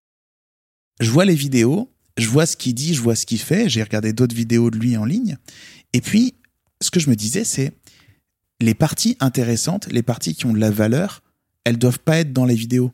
Je 1.01 1.11
vois 1.11 1.25
les 1.25 1.35
vidéos, 1.35 1.91
je 2.17 2.29
vois 2.29 2.47
ce 2.47 2.57
qu'il 2.57 2.75
dit, 2.75 2.95
je 2.95 3.01
vois 3.01 3.17
ce 3.17 3.27
qu'il 3.27 3.41
fait. 3.41 3.69
J'ai 3.69 3.83
regardé 3.83 4.13
d'autres 4.13 4.35
vidéos 4.37 4.71
de 4.71 4.79
lui 4.79 4.97
en 4.97 5.05
ligne. 5.05 5.37
Et 5.93 6.01
puis, 6.01 6.35
ce 6.81 6.91
que 6.91 7.01
je 7.01 7.09
me 7.11 7.17
disais, 7.17 7.45
c'est 7.45 7.73
les 8.63 8.75
parties 8.75 9.17
intéressantes, 9.21 9.89
les 9.91 10.03
parties 10.03 10.35
qui 10.35 10.47
ont 10.47 10.53
de 10.53 10.61
la 10.61 10.71
valeur, 10.71 11.23
elles 11.65 11.79
doivent 11.79 12.01
pas 12.01 12.19
être 12.19 12.33
dans 12.33 12.45
les 12.45 12.55
vidéos. 12.55 12.93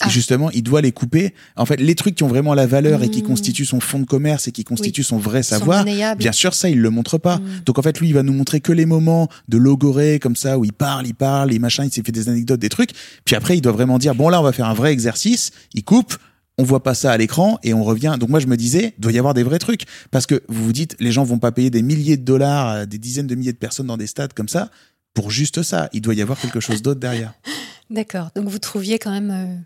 Ah. 0.00 0.06
Et 0.06 0.10
justement, 0.10 0.50
il 0.50 0.62
doit 0.62 0.80
les 0.80 0.92
couper. 0.92 1.34
En 1.56 1.66
fait, 1.66 1.76
les 1.76 1.94
trucs 1.94 2.14
qui 2.14 2.22
ont 2.22 2.28
vraiment 2.28 2.54
la 2.54 2.66
valeur 2.66 3.02
et 3.02 3.10
qui 3.10 3.22
Mm. 3.22 3.26
constituent 3.26 3.66
son 3.66 3.80
fond 3.80 3.98
de 3.98 4.06
commerce 4.06 4.48
et 4.48 4.52
qui 4.52 4.64
constituent 4.64 5.02
son 5.02 5.18
vrai 5.18 5.42
savoir. 5.42 5.84
Bien 6.16 6.32
sûr, 6.32 6.54
ça, 6.54 6.70
il 6.70 6.80
le 6.80 6.90
montre 6.90 7.18
pas. 7.18 7.36
Mm. 7.36 7.42
Donc 7.66 7.78
en 7.78 7.82
fait, 7.82 8.00
lui, 8.00 8.08
il 8.08 8.14
va 8.14 8.22
nous 8.22 8.32
montrer 8.32 8.60
que 8.60 8.72
les 8.72 8.86
moments 8.86 9.28
de 9.48 9.58
logoré 9.58 10.18
comme 10.18 10.36
ça 10.36 10.58
où 10.58 10.64
il 10.64 10.72
parle, 10.72 11.06
il 11.06 11.14
parle, 11.14 11.50
les 11.50 11.58
machins, 11.58 11.84
il 11.84 11.92
s'est 11.92 12.02
fait 12.02 12.12
des 12.12 12.30
anecdotes, 12.30 12.60
des 12.60 12.70
trucs. 12.70 12.92
Puis 13.26 13.36
après, 13.36 13.58
il 13.58 13.60
doit 13.60 13.72
vraiment 13.72 13.98
dire 13.98 14.14
bon 14.14 14.30
là, 14.30 14.40
on 14.40 14.44
va 14.44 14.52
faire 14.52 14.66
un 14.66 14.74
vrai 14.74 14.92
exercice. 14.92 15.50
Il 15.74 15.84
coupe. 15.84 16.16
On 16.58 16.62
voit 16.62 16.82
pas 16.82 16.92
ça 16.92 17.10
à 17.10 17.16
l'écran 17.16 17.58
et 17.62 17.72
on 17.72 17.82
revient. 17.82 18.16
Donc 18.20 18.28
moi 18.28 18.38
je 18.38 18.46
me 18.46 18.54
disais, 18.54 18.92
doit 18.98 19.12
y 19.12 19.18
avoir 19.18 19.32
des 19.32 19.42
vrais 19.42 19.58
trucs 19.58 19.84
parce 20.10 20.26
que 20.26 20.42
vous 20.48 20.62
vous 20.62 20.72
dites, 20.74 20.94
les 21.00 21.10
gens 21.10 21.24
vont 21.24 21.38
pas 21.38 21.52
payer 21.52 21.70
des 21.70 21.80
milliers 21.80 22.18
de 22.18 22.24
dollars, 22.24 22.86
des 22.86 22.98
dizaines 22.98 23.26
de 23.26 23.34
milliers 23.34 23.54
de 23.54 23.56
personnes 23.56 23.86
dans 23.86 23.96
des 23.96 24.06
stades 24.06 24.34
comme 24.34 24.48
ça 24.48 24.70
pour 25.14 25.30
juste 25.30 25.62
ça. 25.62 25.88
Il 25.92 26.00
doit 26.00 26.14
y 26.14 26.22
avoir 26.22 26.38
quelque 26.40 26.60
chose 26.60 26.82
d'autre 26.82 27.00
derrière. 27.00 27.32
D'accord. 27.90 28.30
Donc 28.36 28.48
vous 28.48 28.58
trouviez 28.58 28.98
quand 28.98 29.10
même 29.10 29.30
euh, 29.30 29.56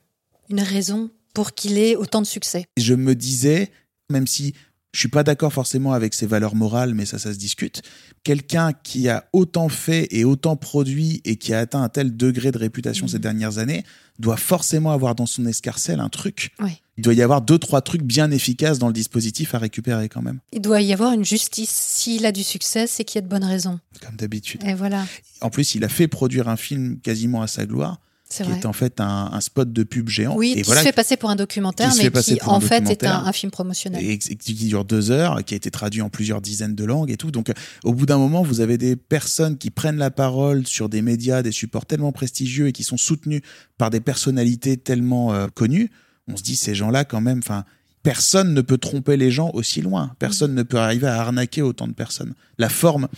une 0.51 0.61
raison 0.61 1.11
pour 1.35 1.53
qu'il 1.55 1.79
ait 1.79 1.97
autant 1.97 2.23
de 2.23 2.27
succès. 2.27 2.67
Je 2.77 2.95
me 2.95 3.15
disais, 3.15 3.71
même 4.11 4.27
si 4.27 4.55
je 4.93 5.01
suis 5.01 5.09
pas 5.09 5.25
d'accord 5.25 5.53
forcément 5.53 5.93
avec 5.93 6.15
ses 6.15 6.25
valeurs 6.27 6.55
morales, 6.55 6.95
mais 6.95 7.05
ça, 7.05 7.19
ça 7.19 7.33
se 7.35 7.39
discute. 7.39 7.83
Quelqu'un 8.23 8.73
qui 8.73 9.09
a 9.09 9.29
autant 9.33 9.69
fait 9.69 10.07
et 10.13 10.25
autant 10.25 10.55
produit 10.55 11.21
et 11.25 11.35
qui 11.35 11.53
a 11.53 11.59
atteint 11.59 11.83
un 11.83 11.89
tel 11.89 12.17
degré 12.17 12.53
de 12.53 12.59
réputation 12.59 13.07
Mhm. 13.07 13.11
ces 13.11 13.19
dernières 13.19 13.59
années 13.59 13.83
doit 14.21 14.37
forcément 14.37 14.93
avoir 14.93 15.17
dans 15.17 15.27
son 15.27 15.47
escarcelle 15.47 15.99
un 15.99 16.09
truc. 16.09 16.53
Ouais. 16.61 16.79
Il 16.97 17.03
doit 17.03 17.15
y 17.15 17.23
avoir 17.23 17.41
deux, 17.43 17.59
trois 17.59 17.81
trucs 17.81 18.03
bien 18.03 18.31
efficaces 18.31 18.79
dans 18.79 18.87
le 18.87 18.93
dispositif 18.93 19.55
à 19.55 19.59
récupérer 19.59 20.09
quand 20.09 20.23
même, 20.23 20.39
Il 20.53 20.61
doit 20.61 20.81
y 20.81 20.93
avoir 20.93 21.13
une 21.13 21.25
justice. 21.25 21.71
S'il 21.71 22.25
a 22.25 22.31
du 22.33 22.43
succès, 22.45 22.87
c'est 22.87 23.05
qu'il 23.05 23.17
y 23.17 23.19
a 23.19 23.23
de 23.23 23.29
bonnes 23.29 23.45
raisons. 23.45 23.81
comme 24.01 24.17
d'habitude. 24.17 24.63
Et 24.65 24.75
voilà, 24.75 25.05
En 25.41 25.51
plus, 25.51 25.75
il 25.75 25.83
a 25.85 25.89
fait 25.89 26.07
produire 26.09 26.49
un 26.49 26.57
film 26.57 27.01
quasiment 27.01 27.43
à 27.43 27.49
sa 27.49 27.67
gloire, 27.67 27.99
c'est 28.29 28.45
qui 28.45 28.51
vrai. 28.51 28.61
est 28.61 28.67
en 28.67 28.73
fait 28.73 29.01
un, 29.01 29.31
un 29.33 29.41
spot 29.41 29.73
de 29.73 29.83
pub 29.83 30.09
géant. 30.09 30.37
Oui, 30.37 30.53
et 30.53 30.55
qui 30.57 30.63
voilà, 30.63 30.83
se 30.83 30.87
fait 30.87 30.93
passer 30.93 31.17
pour 31.17 31.31
un 31.31 31.37
documentaire, 31.37 31.91
qui 31.91 31.99
mais 32.05 32.11
qui 32.23 32.39
en 32.45 32.61
fait 32.61 32.89
est 32.89 33.05
un, 33.05 33.25
un 33.25 33.33
film 33.33 33.51
promotionnel. 33.51 34.03
et 34.05 34.13
et 34.13 34.19
qui 34.19 34.55
dure 34.55 34.85
deux 34.85 35.11
heures, 35.11 35.45
qui 35.45 35.55
a 35.55 35.57
été 35.57 35.73
traduit 35.73 36.01
en 36.01 36.11
plusieurs 36.11 36.41
dizaines 36.41 36.75
de 36.77 36.85
langues 36.85 37.11
et 37.11 37.17
tout. 37.17 37.33
Donc, 37.33 37.51
euh, 37.51 37.55
au 37.83 37.93
bout 37.93 38.07
d'un 38.07 38.19
moment, 38.19 38.43
vous 38.45 38.61
avez 38.61 38.79
des 38.79 38.95
personnes 38.95 39.59
qui 39.59 39.71
prennent 39.71 39.99
la 39.99 40.11
parole 40.13 40.65
sur 40.67 40.89
des 40.89 41.03
médias, 41.03 41.43
des 41.43 41.53
supports 41.53 41.87
tellement 41.87 42.13
prestigieux 42.13 42.69
et 42.69 42.73
qui 42.73 42.85
sont 42.85 42.97
soutenus 42.97 43.43
par 43.79 43.91
des 43.91 44.01
personnalités 44.01 44.77
tellement 44.77 45.35
euh, 45.35 45.49
connues. 45.53 45.91
On 46.29 46.37
se 46.37 46.43
dit, 46.43 46.57
ces 46.57 46.75
gens-là, 46.75 47.05
quand 47.05 47.21
même, 47.21 47.39
enfin, 47.39 47.65
personne 48.03 48.55
ne 48.55 48.61
peut 48.61 48.79
tromper 48.79 49.17
les 49.17 49.31
gens 49.31 49.51
aussi 49.55 49.83
loin. 49.83 50.13
Personne 50.19 50.55
ne 50.55 50.63
peut 50.63 50.79
arriver 50.79 51.07
à 51.07 51.21
arnaquer 51.21 51.63
autant 51.63 51.89
de 51.89 51.93
personnes. 51.93 52.35
La 52.59 52.69
forme. 52.69 53.09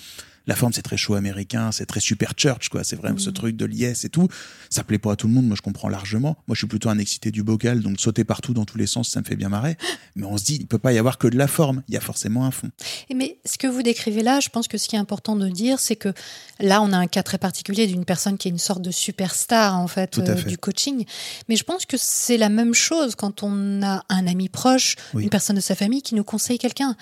La 0.46 0.54
forme, 0.54 0.72
c'est 0.72 0.82
très 0.82 0.96
chaud 0.96 1.14
américain, 1.14 1.72
c'est 1.72 1.87
très 1.87 2.00
super 2.00 2.35
church, 2.37 2.68
quoi. 2.68 2.85
C'est 2.85 2.96
vraiment 2.96 3.18
ce 3.18 3.30
Mhm. 3.30 3.35
truc 3.35 3.56
de 3.56 3.64
liesse 3.64 4.04
et 4.04 4.09
tout. 4.09 4.28
Ça 4.70 4.85
plaît 4.85 4.98
pas 4.98 5.12
à 5.12 5.16
tout 5.16 5.26
le 5.26 5.32
monde, 5.35 5.46
moi 5.46 5.56
je 5.56 5.62
comprends 5.62 5.88
largement. 5.88 6.37
Moi 6.46 6.54
je 6.54 6.59
suis 6.59 6.66
plutôt 6.66 6.88
un 6.88 6.98
excité 6.98 7.30
du 7.30 7.42
bocal, 7.42 7.80
donc 7.80 8.00
sauter 8.00 8.24
partout 8.24 8.54
dans 8.54 8.64
tous 8.64 8.78
les 8.78 8.87
sens, 8.87 9.09
ça 9.09 9.20
me 9.20 9.24
fait 9.24 9.37
bien 9.37 9.48
marrer. 9.48 9.76
Mais 10.16 10.24
on 10.24 10.37
se 10.38 10.44
dit, 10.44 10.56
il 10.61 10.66
peut 10.66 10.78
pas 10.78 10.92
y 10.92 10.98
avoir 10.98 11.18
que 11.18 11.28
de 11.28 11.37
la 11.37 11.48
forme, 11.48 11.82
il 11.88 11.94
y 11.94 11.96
a 11.96 12.00
forcément 12.00 12.44
un 12.46 12.50
fond. 12.50 12.70
Et 13.11 13.14
Mais 13.14 13.38
ce 13.44 13.59
que 13.59 13.66
vous 13.66 13.82
décrivez 13.82 14.22
là, 14.22 14.40
je 14.40 14.48
pense 14.48 14.68
que 14.68 14.78
ce 14.78 14.88
qui 14.88 14.96
est 14.96 14.98
important 14.98 15.37
de 15.37 15.48
dire, 15.48 15.78
c'est 15.80 15.96
que 15.96 16.12
là, 16.61 16.80
on 16.80 16.92
a 16.92 16.96
un 16.96 17.06
cas 17.06 17.22
très 17.22 17.38
particulier 17.38 17.87
d'une 17.87 18.04
personne 18.04 18.38
qui 18.38 18.48
est 18.48 18.50
une 18.50 18.59
sorte 18.59 18.82
de 18.82 18.90
superstar 18.90 19.76
en 19.78 19.88
fait, 19.88 20.18
euh, 20.18 20.37
fait. 20.37 20.48
du 20.48 20.59
coaching. 20.59 21.04
Mais 21.48 21.56
je 21.56 21.64
pense 21.64 21.87
que 21.87 21.96
c'est 21.98 22.37
la 22.38 22.48
même 22.48 22.72
chose 22.74 23.14
quand 23.14 23.42
on 23.42 23.82
a 23.82 24.04
un 24.09 24.26
ami 24.26 24.48
proche, 24.48 24.96
Oui. 25.14 25.24
une 25.24 25.30
personne 25.30 25.56
de 25.56 25.61
sa 25.61 25.74
famille 25.74 26.02
qui 26.02 26.14
nous 26.14 26.24
conseille 26.24 26.59
quelqu'un. 26.59 26.96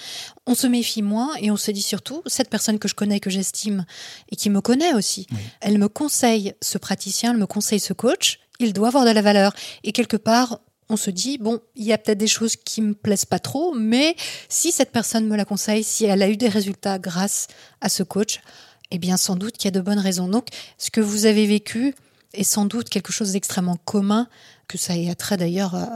On 0.47 0.55
se 0.55 0.67
méfie 0.67 1.03
moins 1.03 1.31
et 1.41 1.51
on 1.51 1.57
se 1.57 1.71
dit 1.71 1.83
surtout 1.83 2.23
cette 2.27 2.51
personne 2.51 2.79
que 2.79 2.89
je 2.89 2.95
connais, 2.95 3.21
que 3.21 3.31
j'estime 3.35 3.85
et 4.31 4.37
qui 4.37 4.49
me 4.51 4.61
connaît 4.61 4.95
aussi, 4.95 5.27
Oui. 5.33 5.39
elle 5.61 5.79
me 5.79 5.89
conseille 5.89 6.55
ce 6.63 6.79
praticien, 6.79 7.33
elle 7.33 7.39
me 7.39 7.47
conseille 7.47 7.81
ce 7.81 7.93
coach. 7.93 8.39
Il 8.61 8.73
doit 8.73 8.89
avoir 8.89 9.05
de 9.05 9.11
la 9.11 9.23
valeur 9.23 9.53
et 9.83 9.93
quelque 9.93 10.17
part. 10.17 10.61
On 10.91 10.97
se 10.97 11.11
dit, 11.11 11.39
bon, 11.39 11.61
il 11.77 11.85
y 11.85 11.93
a 11.95 11.99
peut-être 11.99 12.19
des 12.19 12.27
choses 12.27 12.57
qui 12.57 12.83
me 12.83 12.93
plaisent 12.93 13.25
pas 13.25 13.39
trop, 13.39 13.73
mais 13.75 14.17
si 14.51 14.71
cette 14.71 14.93
personne 14.93 15.27
me 15.27 15.35
la 15.37 15.47
conseille, 15.47 15.83
si 15.83 16.05
elle 16.05 16.23
a 16.23 16.29
eu 16.29 16.37
des 16.37 16.49
résultats 16.49 16.99
grâce 16.99 17.47
à 17.81 17.89
ce 17.89 18.03
coach, 18.03 18.41
eh 18.91 18.99
bien 18.99 19.17
sans 19.17 19.35
doute 19.35 19.57
qu'il 19.57 19.65
y 19.65 19.69
a 19.69 19.71
de 19.71 19.81
bonnes 19.81 19.99
raisons. 19.99 20.29
Donc 20.29 20.49
ce 20.77 20.91
que 20.91 21.01
vous 21.01 21.25
avez 21.25 21.47
vécu 21.47 21.95
est 22.35 22.45
sans 22.45 22.67
doute 22.67 22.91
quelque 22.91 23.13
chose 23.13 23.33
d'extrêmement 23.33 23.79
commun 23.87 24.29
que 24.69 24.79
ça 24.79 24.97
ait 24.97 25.15
trait 25.15 25.37
d'ailleurs 25.37 25.75
euh, 25.75 25.87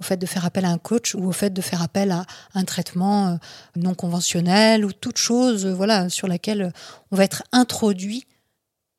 au 0.00 0.02
fait 0.02 0.16
de 0.16 0.26
faire 0.26 0.44
appel 0.44 0.64
à 0.64 0.70
un 0.70 0.78
coach 0.78 1.14
ou 1.14 1.24
au 1.24 1.32
fait 1.32 1.50
de 1.50 1.60
faire 1.60 1.82
appel 1.82 2.10
à 2.12 2.24
un 2.54 2.64
traitement 2.64 3.28
euh, 3.28 3.36
non 3.76 3.94
conventionnel 3.94 4.84
ou 4.84 4.92
toute 4.92 5.18
chose 5.18 5.66
euh, 5.66 5.74
voilà 5.74 6.08
sur 6.08 6.28
laquelle 6.28 6.72
on 7.10 7.16
va 7.16 7.24
être 7.24 7.42
introduit 7.52 8.26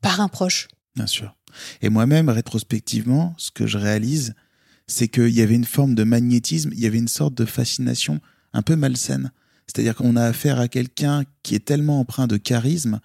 par 0.01 0.21
un 0.21 0.27
proche. 0.27 0.67
Bien 0.95 1.07
sûr. 1.07 1.35
Et 1.81 1.89
moi-même, 1.89 2.29
rétrospectivement, 2.29 3.33
ce 3.37 3.51
que 3.51 3.65
je 3.65 3.77
réalise, 3.77 4.35
c'est 4.87 5.07
qu'il 5.07 5.29
y 5.29 5.41
avait 5.41 5.55
une 5.55 5.65
forme 5.65 5.95
de 5.95 6.03
magnétisme, 6.03 6.69
il 6.73 6.79
y 6.79 6.85
avait 6.85 6.97
une 6.97 7.07
sorte 7.07 7.33
de 7.33 7.45
fascination 7.45 8.19
un 8.53 8.61
peu 8.61 8.75
malsaine. 8.75 9.31
C'est-à-dire 9.67 9.95
qu'on 9.95 10.15
a 10.15 10.23
affaire 10.23 10.59
à 10.59 10.67
quelqu'un 10.67 11.23
qui 11.43 11.55
est 11.55 11.65
tellement 11.65 11.99
empreint 11.99 12.27
de 12.27 12.37
charisme. 12.37 12.99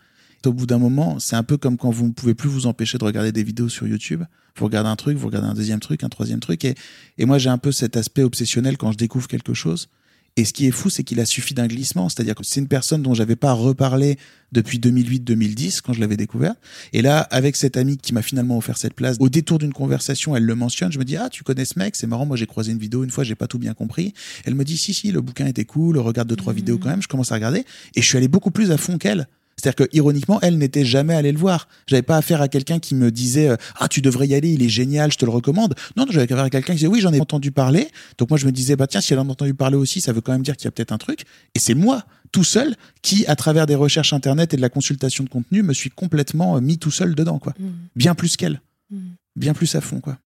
Au 0.46 0.52
bout 0.52 0.66
d'un 0.66 0.78
moment, 0.78 1.18
c'est 1.18 1.36
un 1.36 1.42
peu 1.42 1.58
comme 1.58 1.76
quand 1.76 1.90
vous 1.90 2.06
ne 2.06 2.12
pouvez 2.12 2.34
plus 2.34 2.48
vous 2.48 2.66
empêcher 2.66 2.96
de 2.96 3.04
regarder 3.04 3.30
des 3.30 3.42
vidéos 3.42 3.68
sur 3.68 3.86
YouTube. 3.86 4.22
Vous 4.56 4.64
regardez 4.64 4.88
un 4.88 4.96
truc, 4.96 5.18
vous 5.18 5.26
regardez 5.26 5.48
un 5.48 5.54
deuxième 5.54 5.80
truc, 5.80 6.02
un 6.02 6.08
troisième 6.08 6.40
truc. 6.40 6.64
Et, 6.64 6.74
et 7.18 7.26
moi, 7.26 7.38
j'ai 7.38 7.50
un 7.50 7.58
peu 7.58 7.72
cet 7.72 7.96
aspect 7.96 8.22
obsessionnel 8.22 8.78
quand 8.78 8.90
je 8.92 8.96
découvre 8.96 9.28
quelque 9.28 9.52
chose. 9.52 9.88
Et 10.36 10.44
ce 10.44 10.52
qui 10.52 10.66
est 10.66 10.70
fou, 10.70 10.88
c'est 10.88 11.02
qu'il 11.02 11.20
a 11.20 11.26
suffi 11.26 11.54
d'un 11.54 11.66
glissement. 11.66 12.08
C'est-à-dire 12.08 12.34
que 12.34 12.44
c'est 12.44 12.60
une 12.60 12.68
personne 12.68 13.02
dont 13.02 13.14
j'avais 13.14 13.36
pas 13.36 13.52
reparlé 13.52 14.16
depuis 14.52 14.78
2008-2010 14.78 15.80
quand 15.82 15.92
je 15.92 16.00
l'avais 16.00 16.16
découvert. 16.16 16.54
Et 16.92 17.02
là, 17.02 17.20
avec 17.30 17.56
cette 17.56 17.76
amie 17.76 17.98
qui 17.98 18.14
m'a 18.14 18.22
finalement 18.22 18.56
offert 18.56 18.78
cette 18.78 18.94
place, 18.94 19.16
au 19.20 19.28
détour 19.28 19.58
d'une 19.58 19.72
conversation, 19.72 20.36
elle 20.36 20.44
le 20.44 20.54
mentionne. 20.54 20.92
Je 20.92 20.98
me 20.98 21.04
dis, 21.04 21.16
ah, 21.16 21.28
tu 21.28 21.42
connais 21.42 21.64
ce 21.64 21.78
mec? 21.78 21.96
C'est 21.96 22.06
marrant. 22.06 22.26
Moi, 22.26 22.36
j'ai 22.36 22.46
croisé 22.46 22.72
une 22.72 22.78
vidéo 22.78 23.04
une 23.04 23.10
fois, 23.10 23.24
j'ai 23.24 23.34
pas 23.34 23.48
tout 23.48 23.58
bien 23.58 23.74
compris. 23.74 24.14
Elle 24.44 24.54
me 24.54 24.64
dit, 24.64 24.78
si, 24.78 24.94
si, 24.94 25.10
le 25.12 25.20
bouquin 25.20 25.46
était 25.46 25.64
cool. 25.64 25.98
Regarde 25.98 26.28
deux, 26.28 26.36
trois 26.36 26.52
vidéos 26.52 26.78
quand 26.78 26.88
même. 26.88 27.02
Je 27.02 27.08
commence 27.08 27.32
à 27.32 27.34
regarder. 27.34 27.64
Et 27.96 28.00
je 28.00 28.06
suis 28.06 28.16
allé 28.16 28.28
beaucoup 28.28 28.50
plus 28.50 28.70
à 28.70 28.78
fond 28.78 28.98
qu'elle. 28.98 29.28
C'est-à-dire 29.60 29.86
que 29.86 29.96
ironiquement, 29.96 30.38
elle 30.40 30.58
n'était 30.58 30.84
jamais 30.84 31.14
allée 31.14 31.32
le 31.32 31.38
voir. 31.38 31.68
J'avais 31.86 32.02
pas 32.02 32.16
affaire 32.16 32.40
à 32.40 32.48
quelqu'un 32.48 32.78
qui 32.78 32.94
me 32.94 33.10
disait 33.10 33.48
euh, 33.48 33.56
ah 33.78 33.88
tu 33.88 34.00
devrais 34.00 34.26
y 34.26 34.34
aller, 34.34 34.52
il 34.52 34.62
est 34.62 34.68
génial, 34.68 35.12
je 35.12 35.18
te 35.18 35.24
le 35.24 35.30
recommande. 35.30 35.74
Non, 35.96 36.06
j'avais 36.10 36.24
affaire 36.32 36.44
à 36.44 36.50
quelqu'un 36.50 36.72
qui 36.72 36.78
disait 36.78 36.86
oui 36.88 37.00
j'en 37.00 37.12
ai 37.12 37.20
entendu 37.20 37.52
parler. 37.52 37.88
Donc 38.18 38.30
moi 38.30 38.38
je 38.38 38.46
me 38.46 38.52
disais 38.52 38.76
bah 38.76 38.86
tiens 38.86 39.00
si 39.00 39.12
elle 39.12 39.18
en 39.18 39.28
a 39.28 39.32
entendu 39.32 39.54
parler 39.54 39.76
aussi, 39.76 40.00
ça 40.00 40.12
veut 40.12 40.20
quand 40.20 40.32
même 40.32 40.42
dire 40.42 40.56
qu'il 40.56 40.64
y 40.64 40.68
a 40.68 40.70
peut-être 40.70 40.92
un 40.92 40.98
truc. 40.98 41.24
Et 41.54 41.58
c'est 41.58 41.74
moi 41.74 42.04
tout 42.32 42.44
seul 42.44 42.76
qui 43.02 43.26
à 43.26 43.36
travers 43.36 43.66
des 43.66 43.74
recherches 43.74 44.12
internet 44.12 44.54
et 44.54 44.56
de 44.56 44.62
la 44.62 44.68
consultation 44.68 45.24
de 45.24 45.28
contenu 45.28 45.62
me 45.62 45.72
suis 45.74 45.90
complètement 45.90 46.56
euh, 46.56 46.60
mis 46.60 46.78
tout 46.78 46.90
seul 46.90 47.14
dedans 47.14 47.38
quoi. 47.38 47.54
Mm. 47.58 47.68
Bien 47.96 48.14
plus 48.14 48.36
qu'elle, 48.36 48.60
Mm. 48.90 48.98
bien 49.36 49.52
plus 49.54 49.74
à 49.76 49.80
fond 49.80 50.00
quoi. 50.00 50.18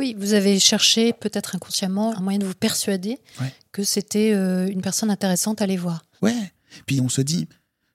Oui, 0.00 0.16
vous 0.18 0.34
avez 0.34 0.58
cherché 0.58 1.12
peut-être 1.12 1.54
inconsciemment 1.54 2.16
un 2.16 2.20
moyen 2.20 2.40
de 2.40 2.44
vous 2.44 2.54
persuader 2.54 3.18
Ouais. 3.40 3.52
que 3.72 3.84
c'était 3.84 4.32
euh, 4.34 4.66
une 4.68 4.82
personne 4.82 5.10
intéressante 5.10 5.60
à 5.60 5.64
aller 5.64 5.76
voir. 5.76 6.02
Ouais. 6.22 6.34
Puis 6.86 7.00
on 7.00 7.08
se 7.08 7.20
dit, 7.20 7.46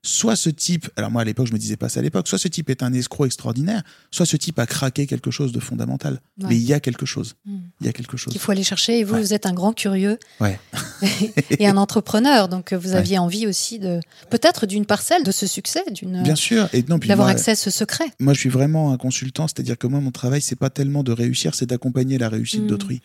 soit 0.06 0.36
ce 0.36 0.50
type, 0.50 0.88
alors 0.96 1.10
moi 1.10 1.22
à 1.22 1.24
l'époque 1.24 1.48
je 1.48 1.52
me 1.52 1.58
disais 1.58 1.76
pas 1.76 1.88
ça 1.88 1.98
à 2.00 2.02
l'époque, 2.02 2.28
soit 2.28 2.38
ce 2.38 2.46
type 2.46 2.70
est 2.70 2.82
un 2.84 2.92
escroc 2.92 3.26
extraordinaire, 3.26 3.82
soit 4.12 4.24
ce 4.24 4.36
type 4.36 4.58
a 4.60 4.66
craqué 4.66 5.06
quelque 5.08 5.32
chose 5.32 5.50
de 5.50 5.58
fondamental. 5.58 6.20
Ouais. 6.40 6.46
Mais 6.50 6.56
il 6.56 6.62
y 6.62 6.72
a 6.72 6.78
quelque 6.80 7.06
chose. 7.06 7.34
Mm. 7.44 7.56
Il 7.80 7.86
y 7.86 7.88
a 7.88 7.92
quelque 7.92 8.16
chose. 8.16 8.30
Qu'il 8.32 8.40
faut 8.40 8.52
aller 8.52 8.62
chercher. 8.62 9.00
Et 9.00 9.04
vous, 9.04 9.14
Ouais. 9.14 9.20
vous 9.20 9.34
êtes 9.34 9.46
un 9.46 9.52
grand 9.52 9.72
curieux 9.72 10.18
Ouais. 10.40 10.60
et 11.58 11.66
un 11.66 11.76
entrepreneur. 11.76 12.48
Donc 12.48 12.72
euh, 12.72 12.78
vous 12.78 12.92
aviez 12.94 13.18
envie 13.18 13.46
aussi 13.48 13.78
de 13.80 13.98
peut-être 14.30 14.66
d'une 14.66 14.86
parcelle 14.86 15.24
de 15.24 15.32
ce 15.32 15.46
succès, 15.48 15.82
d'une 15.90 16.22
Bien 16.22 16.36
sûr. 16.36 16.68
Et 16.72 16.84
non, 16.88 17.00
puis 17.00 17.08
d'avoir 17.08 17.26
accès 17.28 17.50
à 17.50 17.56
ce 17.56 17.70
secret. 17.70 18.04
moi, 18.20 18.32
je 18.32 18.38
suis 18.38 18.48
vraiment 18.48 18.92
un 18.92 18.96
consultant, 18.98 19.48
c'est-à-dire 19.48 19.76
que 19.76 19.88
moi, 19.88 20.00
mon 20.00 20.12
travail, 20.12 20.40
c'est 20.40 20.54
pas 20.56 20.70
tellement 20.70 21.02
de 21.02 21.10
réussir, 21.10 21.54
c'est 21.56 21.66
d'accompagner 21.66 22.16
la 22.18 22.28
réussite 22.28 22.62
Mm. 22.62 22.66
d'autrui. 22.68 23.00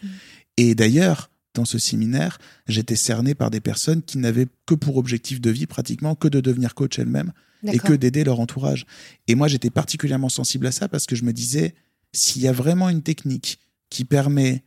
Et 0.57 0.75
d'ailleurs, 0.75 1.30
dans 1.53 1.65
ce 1.65 1.79
séminaire, 1.79 2.37
j'étais 2.67 2.95
cerné 2.95 3.35
par 3.35 3.51
des 3.51 3.59
personnes 3.59 4.01
qui 4.01 4.17
n'avaient 4.17 4.47
que 4.65 4.75
pour 4.75 4.97
objectif 4.97 5.41
de 5.41 5.49
vie, 5.49 5.65
pratiquement, 5.65 6.15
que 6.15 6.27
de 6.27 6.39
devenir 6.39 6.75
coach 6.75 6.99
elles-mêmes 6.99 7.33
et 7.63 7.77
que 7.77 7.93
d'aider 7.93 8.23
leur 8.23 8.39
entourage. 8.39 8.85
Et 9.27 9.35
moi, 9.35 9.47
j'étais 9.47 9.69
particulièrement 9.69 10.29
sensible 10.29 10.67
à 10.67 10.71
ça 10.71 10.87
parce 10.87 11.05
que 11.05 11.15
je 11.15 11.23
me 11.23 11.33
disais, 11.33 11.75
s'il 12.13 12.41
y 12.41 12.47
a 12.47 12.53
vraiment 12.53 12.89
une 12.89 13.03
technique 13.03 13.59
qui 13.89 14.05
permet, 14.05 14.63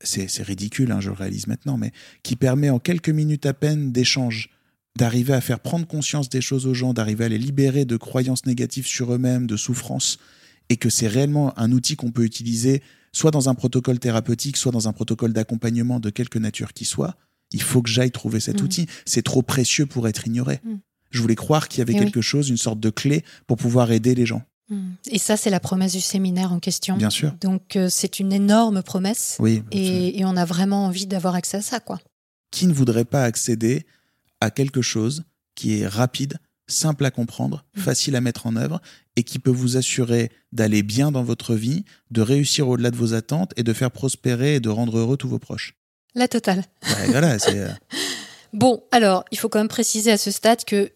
c'est 0.00 0.28
c'est 0.28 0.42
ridicule, 0.42 0.90
hein, 0.92 1.00
je 1.00 1.10
le 1.10 1.14
réalise 1.14 1.46
maintenant, 1.46 1.76
mais 1.76 1.92
qui 2.22 2.36
permet 2.36 2.70
en 2.70 2.78
quelques 2.78 3.10
minutes 3.10 3.46
à 3.46 3.54
peine 3.54 3.92
d'échange, 3.92 4.50
d'arriver 4.96 5.34
à 5.34 5.40
faire 5.40 5.60
prendre 5.60 5.86
conscience 5.86 6.28
des 6.28 6.40
choses 6.40 6.66
aux 6.66 6.74
gens, 6.74 6.94
d'arriver 6.94 7.24
à 7.24 7.28
les 7.28 7.38
libérer 7.38 7.84
de 7.84 7.96
croyances 7.96 8.46
négatives 8.46 8.86
sur 8.86 9.12
eux-mêmes, 9.12 9.46
de 9.46 9.56
souffrances, 9.56 10.18
et 10.68 10.76
que 10.76 10.88
c'est 10.88 11.08
réellement 11.08 11.56
un 11.58 11.72
outil 11.72 11.96
qu'on 11.96 12.10
peut 12.10 12.24
utiliser 12.24 12.82
soit 13.14 13.30
dans 13.30 13.48
un 13.48 13.54
protocole 13.54 13.98
thérapeutique, 13.98 14.58
soit 14.58 14.72
dans 14.72 14.86
un 14.88 14.92
protocole 14.92 15.32
d'accompagnement 15.32 16.00
de 16.00 16.10
quelque 16.10 16.38
nature 16.38 16.74
qui 16.74 16.84
soit, 16.84 17.16
il 17.52 17.62
faut 17.62 17.80
que 17.80 17.88
j'aille 17.88 18.10
trouver 18.10 18.40
cet 18.40 18.58
Mhm. 18.58 18.64
outil. 18.66 18.86
C'est 19.06 19.22
trop 19.22 19.40
précieux 19.42 19.86
pour 19.86 20.06
être 20.08 20.26
ignoré. 20.26 20.60
Mhm. 20.64 20.80
Je 21.10 21.22
voulais 21.22 21.36
croire 21.36 21.68
qu'il 21.68 21.78
y 21.78 21.82
avait 21.82 21.94
oui. 21.94 22.00
quelque 22.00 22.20
chose, 22.20 22.50
une 22.50 22.56
sorte 22.56 22.80
de 22.80 22.90
clé 22.90 23.24
pour 23.46 23.56
pouvoir 23.56 23.92
aider 23.92 24.14
les 24.16 24.26
gens. 24.26 24.42
Mm. 24.68 24.94
Et 25.10 25.18
ça, 25.18 25.36
c'est 25.36 25.50
la 25.50 25.60
promesse 25.60 25.92
du 25.92 26.00
séminaire 26.00 26.52
en 26.52 26.58
question. 26.58 26.96
Bien 26.96 27.10
sûr. 27.10 27.32
Donc 27.40 27.76
euh, 27.76 27.88
c'est 27.88 28.18
une 28.18 28.32
énorme 28.32 28.82
promesse. 28.82 29.36
Oui. 29.38 29.62
Et, 29.70 30.18
et 30.18 30.24
on 30.24 30.36
a 30.36 30.44
vraiment 30.44 30.86
envie 30.86 31.06
d'avoir 31.06 31.34
accès 31.36 31.58
à 31.58 31.62
ça, 31.62 31.78
quoi. 31.80 32.00
Qui 32.50 32.66
ne 32.66 32.72
voudrait 32.72 33.04
pas 33.04 33.22
accéder 33.24 33.86
à 34.40 34.50
quelque 34.50 34.82
chose 34.82 35.24
qui 35.54 35.78
est 35.78 35.86
rapide, 35.86 36.38
simple 36.66 37.04
à 37.04 37.10
comprendre, 37.10 37.64
Mhm. 37.76 37.82
facile 37.82 38.16
à 38.16 38.20
mettre 38.20 38.46
en 38.46 38.56
œuvre 38.56 38.80
et 39.16 39.22
qui 39.22 39.38
peut 39.38 39.50
vous 39.50 39.76
assurer 39.76 40.30
d'aller 40.52 40.82
bien 40.82 41.12
dans 41.12 41.22
votre 41.22 41.54
vie, 41.54 41.84
de 42.10 42.20
réussir 42.22 42.68
au-delà 42.68 42.90
de 42.90 42.96
vos 42.96 43.14
attentes 43.14 43.52
et 43.56 43.62
de 43.62 43.72
faire 43.72 43.90
prospérer 43.90 44.56
et 44.56 44.60
de 44.60 44.68
rendre 44.70 44.98
heureux 44.98 45.16
tous 45.16 45.28
vos 45.28 45.38
proches. 45.38 45.74
La 46.14 46.28
totale. 46.28 46.64
Ouais, 46.84 47.06
voilà, 47.08 47.38
c'est 47.38 47.58
euh, 47.58 47.68
Bon, 48.52 48.84
alors, 48.92 49.24
il 49.32 49.38
faut 49.38 49.48
quand 49.48 49.58
même 49.58 49.68
préciser 49.68 50.12
à 50.12 50.16
ce 50.18 50.30
stade 50.30 50.64
que 50.64 50.92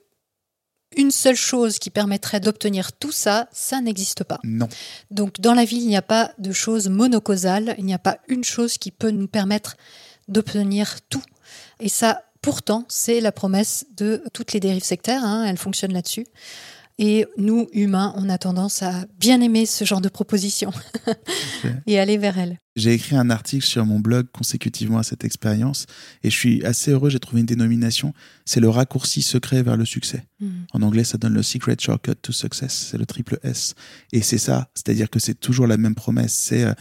une 0.97 1.11
seule 1.11 1.37
chose 1.37 1.79
qui 1.79 1.91
permettrait 1.91 2.41
d'obtenir 2.41 2.93
tout 2.93 3.13
ça, 3.13 3.49
ça 3.53 3.81
n'existe 3.83 4.25
pas. 4.25 4.39
non. 4.45 4.69
Donc, 5.11 5.39
dans 5.41 5.53
la 5.55 5.65
vie, 5.67 5.77
il 5.77 5.87
n'y 5.89 5.97
a 5.97 6.03
pas 6.03 6.33
de 6.39 6.51
chose 6.53 6.89
monocausale, 6.89 7.75
il 7.79 7.85
n'y 7.85 7.93
a 7.93 7.99
pas 7.99 8.19
une 8.29 8.43
chose 8.45 8.79
qui 8.79 8.91
peut 8.91 9.11
nous 9.11 9.29
permettre 9.29 9.77
d'obtenir 10.29 11.01
tout. 11.11 11.23
Et 11.81 11.89
ça, 11.89 12.23
pourtant, 12.43 12.85
c'est 12.89 13.21
la 13.21 13.33
promesse 13.33 13.87
de 13.97 14.23
toutes 14.33 14.53
les 14.53 14.61
dérives 14.61 14.85
sectaires, 14.85 15.25
hein, 15.25 15.45
elles 15.45 15.59
fonctionnent 15.59 15.93
là-dessus. 15.93 16.27
Et 17.01 17.27
nous, 17.37 17.69
humains, 17.73 18.13
on 18.17 18.29
a 18.29 18.39
tendance 18.39 18.83
à 18.83 19.07
bien 19.21 19.41
aimer 19.41 19.67
ce 19.67 19.85
genre 19.85 20.01
de 20.01 20.09
propositions 20.09 20.73
et 21.87 22.01
aller 22.01 22.19
vers 22.19 22.39
elles. 22.39 22.59
J'ai 22.75 22.93
écrit 22.93 23.15
un 23.15 23.31
article 23.31 23.65
sur 23.65 23.87
mon 23.87 24.01
blog 24.01 24.27
consécutivement 24.33 24.99
à 24.99 25.05
cette 25.05 25.23
expérience 25.23 25.87
et 26.25 26.31
je 26.31 26.37
suis 26.37 26.65
assez 26.65 26.91
heureux, 26.91 27.09
j'ai 27.09 27.21
trouvé 27.21 27.41
une 27.41 27.47
dénomination, 27.47 28.15
c'est 28.45 28.59
le 28.59 28.69
raccourci 28.69 29.23
secret 29.23 29.63
vers 29.63 29.77
le 29.77 29.85
succès. 29.85 30.27
Mm. 30.41 30.49
En 30.73 30.83
anglais, 30.83 31.05
ça 31.05 31.19
donne 31.19 31.35
le 31.35 31.45
Secret 31.45 31.77
Shortcut 31.79 32.17
to 32.17 32.33
Success, 32.33 32.89
c'est 32.91 32.99
le 32.99 33.07
triple 33.07 33.39
S. 33.45 33.75
Et 34.13 34.21
c'est 34.21 34.39
ça, 34.39 34.69
c'est-à-dire 34.75 35.09
que 35.09 35.21
c'est 35.21 35.39
toujours 35.39 35.69
la 35.69 35.77
même 35.77 35.95
promesse, 35.95 36.35
c'est 36.35 36.65
euh, 36.65 36.73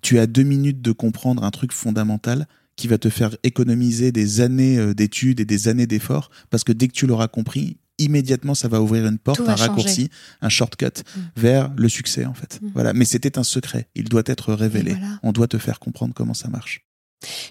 tu 0.00 0.18
as 0.18 0.26
deux 0.26 0.44
minutes 0.44 0.80
de 0.80 0.92
comprendre 0.92 1.44
un 1.44 1.50
truc 1.50 1.72
fondamental 1.72 2.46
qui 2.76 2.88
va 2.88 2.98
te 2.98 3.08
faire 3.08 3.36
économiser 3.42 4.12
des 4.12 4.40
années 4.40 4.78
euh, 4.78 4.94
d'études 4.94 5.40
et 5.40 5.44
des 5.44 5.68
années 5.68 5.86
d'efforts, 5.86 6.30
parce 6.50 6.64
que 6.64 6.72
dès 6.72 6.88
que 6.88 6.92
tu 6.92 7.06
l'auras 7.06 7.28
compris, 7.28 7.76
immédiatement 7.98 8.54
ça 8.54 8.68
va 8.68 8.80
ouvrir 8.80 9.06
une 9.06 9.18
porte, 9.18 9.40
un 9.40 9.54
raccourci, 9.54 10.08
un 10.40 10.48
shortcut 10.48 10.86
Mm. 10.86 11.20
vers 11.36 11.72
le 11.76 11.88
succès 11.88 12.24
en 12.24 12.34
fait. 12.34 12.60
Mm. 12.60 12.70
Voilà, 12.74 12.92
mais 12.92 13.04
c'était 13.04 13.38
un 13.38 13.44
secret, 13.44 13.88
il 13.94 14.08
doit 14.08 14.22
être 14.26 14.54
révélé. 14.54 14.92
Voilà. 14.92 15.18
On 15.22 15.32
doit 15.32 15.48
te 15.48 15.58
faire 15.58 15.78
comprendre 15.78 16.14
comment 16.14 16.34
ça 16.34 16.48
marche. 16.48 16.84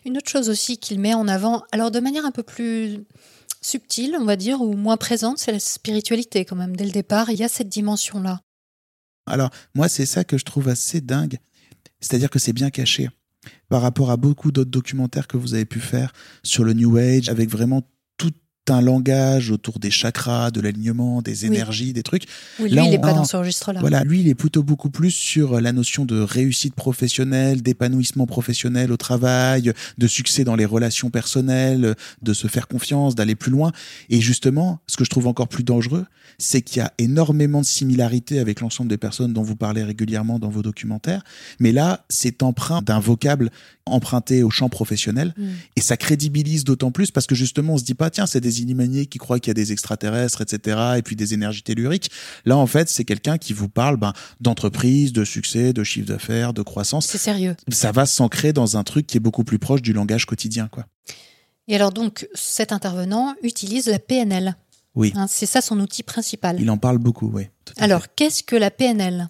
Une 0.05 0.17
autre 0.17 0.29
chose 0.29 0.49
aussi 0.49 0.77
qu'il 0.77 0.99
met 0.99 1.13
en 1.13 1.27
avant, 1.27 1.63
alors 1.71 1.91
de 1.91 1.99
manière 1.99 2.25
un 2.25 2.31
peu 2.31 2.43
plus 2.43 2.99
subtile, 3.61 4.17
on 4.19 4.25
va 4.25 4.35
dire, 4.35 4.61
ou 4.61 4.73
moins 4.75 4.97
présente, 4.97 5.37
c'est 5.37 5.51
la 5.51 5.59
spiritualité 5.59 6.45
quand 6.45 6.55
même. 6.55 6.75
Dès 6.75 6.85
le 6.85 6.91
départ, 6.91 7.29
il 7.29 7.39
y 7.39 7.43
a 7.43 7.47
cette 7.47 7.69
dimension-là. 7.69 8.41
Alors, 9.27 9.51
moi, 9.75 9.87
c'est 9.87 10.07
ça 10.07 10.23
que 10.23 10.37
je 10.37 10.43
trouve 10.43 10.67
assez 10.67 10.99
dingue. 10.99 11.37
C'est-à-dire 11.99 12.29
que 12.29 12.39
c'est 12.39 12.53
bien 12.53 12.71
caché. 12.71 13.09
Par 13.69 13.81
rapport 13.81 14.11
à 14.11 14.17
beaucoup 14.17 14.51
d'autres 14.51 14.69
documentaires 14.69 15.27
que 15.27 15.37
vous 15.37 15.53
avez 15.53 15.65
pu 15.65 15.79
faire 15.79 16.13
sur 16.43 16.63
le 16.63 16.73
New 16.73 16.97
Age, 16.97 17.29
avec 17.29 17.49
vraiment 17.49 17.83
un 18.69 18.81
langage 18.81 19.49
autour 19.49 19.79
des 19.79 19.89
chakras, 19.89 20.51
de 20.51 20.61
l'alignement, 20.61 21.21
des 21.21 21.41
Oui. 21.41 21.47
énergies, 21.47 21.93
des 21.93 22.03
trucs. 22.03 22.25
Oui, 22.59 22.69
lui, 22.69 22.75
Là, 22.75 22.83
il 22.83 22.91
n'est 22.91 22.99
pas 22.99 23.13
dans 23.13 23.25
ce 23.25 23.37
registre-là. 23.37 23.79
Voilà, 23.79 24.03
lui, 24.03 24.21
il 24.21 24.27
est 24.27 24.35
plutôt 24.35 24.61
beaucoup 24.61 24.89
plus 24.89 25.11
sur 25.11 25.59
la 25.59 25.71
notion 25.71 26.05
de 26.05 26.19
réussite 26.19 26.75
professionnelle, 26.75 27.61
d'épanouissement 27.61 28.27
professionnel 28.27 28.91
au 28.91 28.97
travail, 28.97 29.73
de 29.97 30.07
succès 30.07 30.43
dans 30.43 30.55
les 30.55 30.65
relations 30.65 31.09
personnelles, 31.09 31.95
de 32.21 32.33
se 32.33 32.47
faire 32.47 32.67
confiance, 32.67 33.15
d'aller 33.15 33.35
plus 33.35 33.51
loin. 33.51 33.71
Et 34.09 34.21
justement, 34.21 34.79
ce 34.87 34.97
que 34.97 35.05
je 35.05 35.09
trouve 35.09 35.27
encore 35.27 35.47
plus 35.47 35.63
dangereux, 35.63 36.05
c'est 36.37 36.61
qu'il 36.61 36.77
y 36.77 36.85
a 36.85 36.93
énormément 36.97 37.61
de 37.61 37.65
similarités 37.65 38.39
avec 38.39 38.61
l'ensemble 38.61 38.89
des 38.89 38.97
personnes 38.97 39.33
dont 39.33 39.43
vous 39.43 39.55
parlez 39.55 39.83
régulièrement 39.83 40.39
dans 40.39 40.49
vos 40.49 40.61
documentaires. 40.61 41.23
Mais 41.59 41.71
là, 41.71 42.05
c'est 42.09 42.43
empreint 42.43 42.81
d'un 42.81 42.99
vocable 42.99 43.49
emprunté 43.85 44.43
au 44.43 44.49
champ 44.49 44.69
professionnel. 44.69 45.33
Mm. 45.37 45.47
Et 45.75 45.81
ça 45.81 45.97
crédibilise 45.97 46.63
d'autant 46.63 46.91
plus 46.91 47.11
parce 47.11 47.25
que 47.25 47.35
justement, 47.35 47.73
on 47.73 47.77
se 47.77 47.83
dit 47.83 47.93
pas, 47.95 48.09
tiens, 48.09 48.25
c'est 48.25 48.39
des 48.39 48.50
illuminés 48.59 49.05
qui 49.05 49.17
croient 49.17 49.39
qu'il 49.39 49.49
y 49.49 49.51
a 49.51 49.55
des 49.55 49.71
extraterrestres, 49.71 50.41
etc., 50.41 50.77
et 50.97 51.01
puis 51.01 51.15
des 51.15 51.33
énergies 51.33 51.63
telluriques. 51.63 52.11
Là, 52.45 52.57
en 52.57 52.67
fait, 52.67 52.89
c'est 52.89 53.05
quelqu'un 53.05 53.37
qui 53.37 53.53
vous 53.53 53.69
parle 53.69 53.97
ben, 53.97 54.13
d'entreprise, 54.39 55.13
de 55.13 55.23
succès, 55.23 55.73
de 55.73 55.83
chiffre 55.83 56.07
d'affaires, 56.07 56.53
de 56.53 56.61
croissance. 56.61 57.07
C'est 57.07 57.17
sérieux. 57.17 57.55
Ça 57.69 57.91
va 57.91 58.05
s'ancrer 58.05 58.53
dans 58.53 58.77
un 58.77 58.83
truc 58.83 59.07
qui 59.07 59.17
est 59.17 59.21
beaucoup 59.21 59.43
plus 59.43 59.59
proche 59.59 59.81
du 59.81 59.93
langage 59.93 60.25
quotidien, 60.25 60.67
quoi. 60.67 60.85
Et 61.67 61.75
alors 61.75 61.91
donc, 61.91 62.27
cet 62.33 62.71
intervenant 62.71 63.35
utilise 63.43 63.85
la 63.87 63.99
PNL. 63.99 64.55
Oui. 64.95 65.13
Hein, 65.15 65.27
c'est 65.29 65.45
ça 65.45 65.61
son 65.61 65.79
outil 65.79 66.03
principal. 66.03 66.59
Il 66.59 66.69
en 66.69 66.77
parle 66.77 66.97
beaucoup, 66.97 67.29
oui. 67.33 67.47
Alors, 67.77 68.13
qu'est-ce 68.15 68.43
que 68.43 68.55
la 68.55 68.71
PNL 68.71 69.29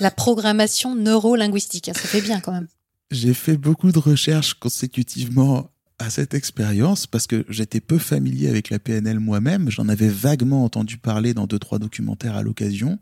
La 0.00 0.10
programmation 0.10 0.96
neuro-linguistique, 0.96 1.90
ça 1.94 2.08
fait 2.08 2.20
bien 2.20 2.40
quand 2.40 2.52
même. 2.52 2.66
J'ai 3.10 3.34
fait 3.34 3.56
beaucoup 3.56 3.92
de 3.92 3.98
recherches 3.98 4.54
consécutivement 4.54 5.70
à 6.02 6.10
cette 6.10 6.34
expérience 6.34 7.06
parce 7.06 7.26
que 7.26 7.44
j'étais 7.48 7.80
peu 7.80 7.98
familier 7.98 8.48
avec 8.48 8.70
la 8.70 8.78
PNL 8.78 9.20
moi-même. 9.20 9.70
J'en 9.70 9.88
avais 9.88 10.08
vaguement 10.08 10.64
entendu 10.64 10.98
parler 10.98 11.34
dans 11.34 11.46
deux, 11.46 11.58
trois 11.58 11.78
documentaires 11.78 12.36
à 12.36 12.42
l'occasion. 12.42 12.98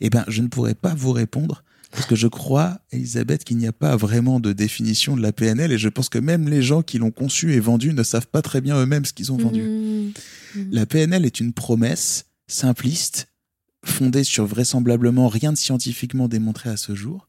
Eh 0.00 0.10
ben, 0.10 0.24
je 0.28 0.42
ne 0.42 0.48
pourrais 0.48 0.74
pas 0.74 0.94
vous 0.94 1.12
répondre 1.12 1.64
parce 1.90 2.06
que 2.06 2.14
je 2.14 2.28
crois, 2.28 2.80
Elisabeth, 2.92 3.44
qu'il 3.44 3.56
n'y 3.56 3.66
a 3.66 3.72
pas 3.72 3.96
vraiment 3.96 4.40
de 4.40 4.52
définition 4.52 5.16
de 5.16 5.22
la 5.22 5.32
PNL 5.32 5.72
et 5.72 5.78
je 5.78 5.88
pense 5.88 6.08
que 6.08 6.18
même 6.18 6.48
les 6.48 6.62
gens 6.62 6.82
qui 6.82 6.98
l'ont 6.98 7.10
conçu 7.10 7.54
et 7.54 7.60
vendu 7.60 7.94
ne 7.94 8.02
savent 8.02 8.26
pas 8.26 8.42
très 8.42 8.60
bien 8.60 8.76
eux-mêmes 8.78 9.06
ce 9.06 9.12
qu'ils 9.12 9.32
ont 9.32 9.38
vendu. 9.38 9.62
Mmh. 9.62 10.12
Mmh. 10.54 10.62
La 10.70 10.86
PNL 10.86 11.24
est 11.24 11.40
une 11.40 11.54
promesse 11.54 12.26
simpliste, 12.46 13.28
fondée 13.84 14.24
sur 14.24 14.44
vraisemblablement 14.46 15.28
rien 15.28 15.52
de 15.52 15.58
scientifiquement 15.58 16.28
démontré 16.28 16.68
à 16.68 16.76
ce 16.76 16.94
jour. 16.94 17.28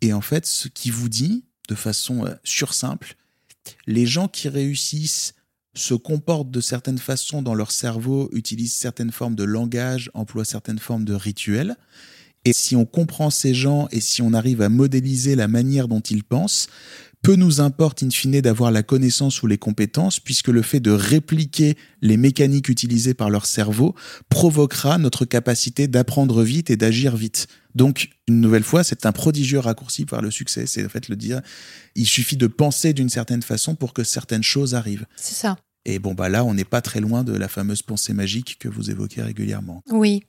Et 0.00 0.12
en 0.12 0.22
fait, 0.22 0.46
ce 0.46 0.68
qui 0.68 0.90
vous 0.90 1.08
dit, 1.08 1.44
de 1.68 1.74
façon 1.74 2.24
euh, 2.24 2.34
sursimple, 2.44 3.16
les 3.86 4.06
gens 4.06 4.28
qui 4.28 4.48
réussissent 4.48 5.34
se 5.74 5.94
comportent 5.94 6.50
de 6.50 6.60
certaines 6.60 6.98
façons 6.98 7.42
dans 7.42 7.54
leur 7.54 7.70
cerveau, 7.70 8.28
utilisent 8.32 8.74
certaines 8.74 9.12
formes 9.12 9.34
de 9.34 9.44
langage, 9.44 10.10
emploient 10.14 10.44
certaines 10.44 10.78
formes 10.78 11.04
de 11.04 11.14
rituels. 11.14 11.76
Et 12.44 12.52
si 12.52 12.76
on 12.76 12.84
comprend 12.84 13.30
ces 13.30 13.54
gens 13.54 13.88
et 13.92 14.00
si 14.00 14.20
on 14.20 14.34
arrive 14.34 14.62
à 14.62 14.68
modéliser 14.68 15.36
la 15.36 15.48
manière 15.48 15.88
dont 15.88 16.00
ils 16.00 16.24
pensent, 16.24 16.68
peu 17.22 17.36
nous 17.36 17.60
importe 17.60 18.02
in 18.02 18.10
fine 18.10 18.40
d'avoir 18.40 18.72
la 18.72 18.82
connaissance 18.82 19.42
ou 19.42 19.46
les 19.46 19.58
compétences, 19.58 20.18
puisque 20.18 20.48
le 20.48 20.60
fait 20.60 20.80
de 20.80 20.90
répliquer 20.90 21.76
les 22.00 22.16
mécaniques 22.16 22.68
utilisées 22.68 23.14
par 23.14 23.30
leur 23.30 23.46
cerveau 23.46 23.94
provoquera 24.28 24.98
notre 24.98 25.24
capacité 25.24 25.86
d'apprendre 25.86 26.42
vite 26.42 26.70
et 26.70 26.76
d'agir 26.76 27.16
vite. 27.16 27.46
Donc, 27.74 28.10
une 28.28 28.40
nouvelle 28.40 28.62
fois, 28.62 28.84
c'est 28.84 29.06
un 29.06 29.12
prodigieux 29.12 29.58
raccourci 29.58 30.04
par 30.04 30.22
le 30.22 30.30
succès. 30.30 30.66
C'est 30.66 30.84
en 30.84 30.88
fait 30.88 31.08
le 31.08 31.16
dire, 31.16 31.40
il 31.94 32.06
suffit 32.06 32.36
de 32.36 32.46
penser 32.46 32.92
d'une 32.92 33.08
certaine 33.08 33.42
façon 33.42 33.74
pour 33.74 33.92
que 33.92 34.04
certaines 34.04 34.42
choses 34.42 34.74
arrivent. 34.74 35.06
C'est 35.16 35.34
ça. 35.34 35.56
Et 35.84 35.98
bon, 35.98 36.14
bah 36.14 36.28
là, 36.28 36.44
on 36.44 36.54
n'est 36.54 36.64
pas 36.64 36.80
très 36.80 37.00
loin 37.00 37.24
de 37.24 37.32
la 37.32 37.48
fameuse 37.48 37.82
pensée 37.82 38.12
magique 38.12 38.56
que 38.60 38.68
vous 38.68 38.90
évoquez 38.90 39.22
régulièrement. 39.22 39.82
Oui. 39.90 40.22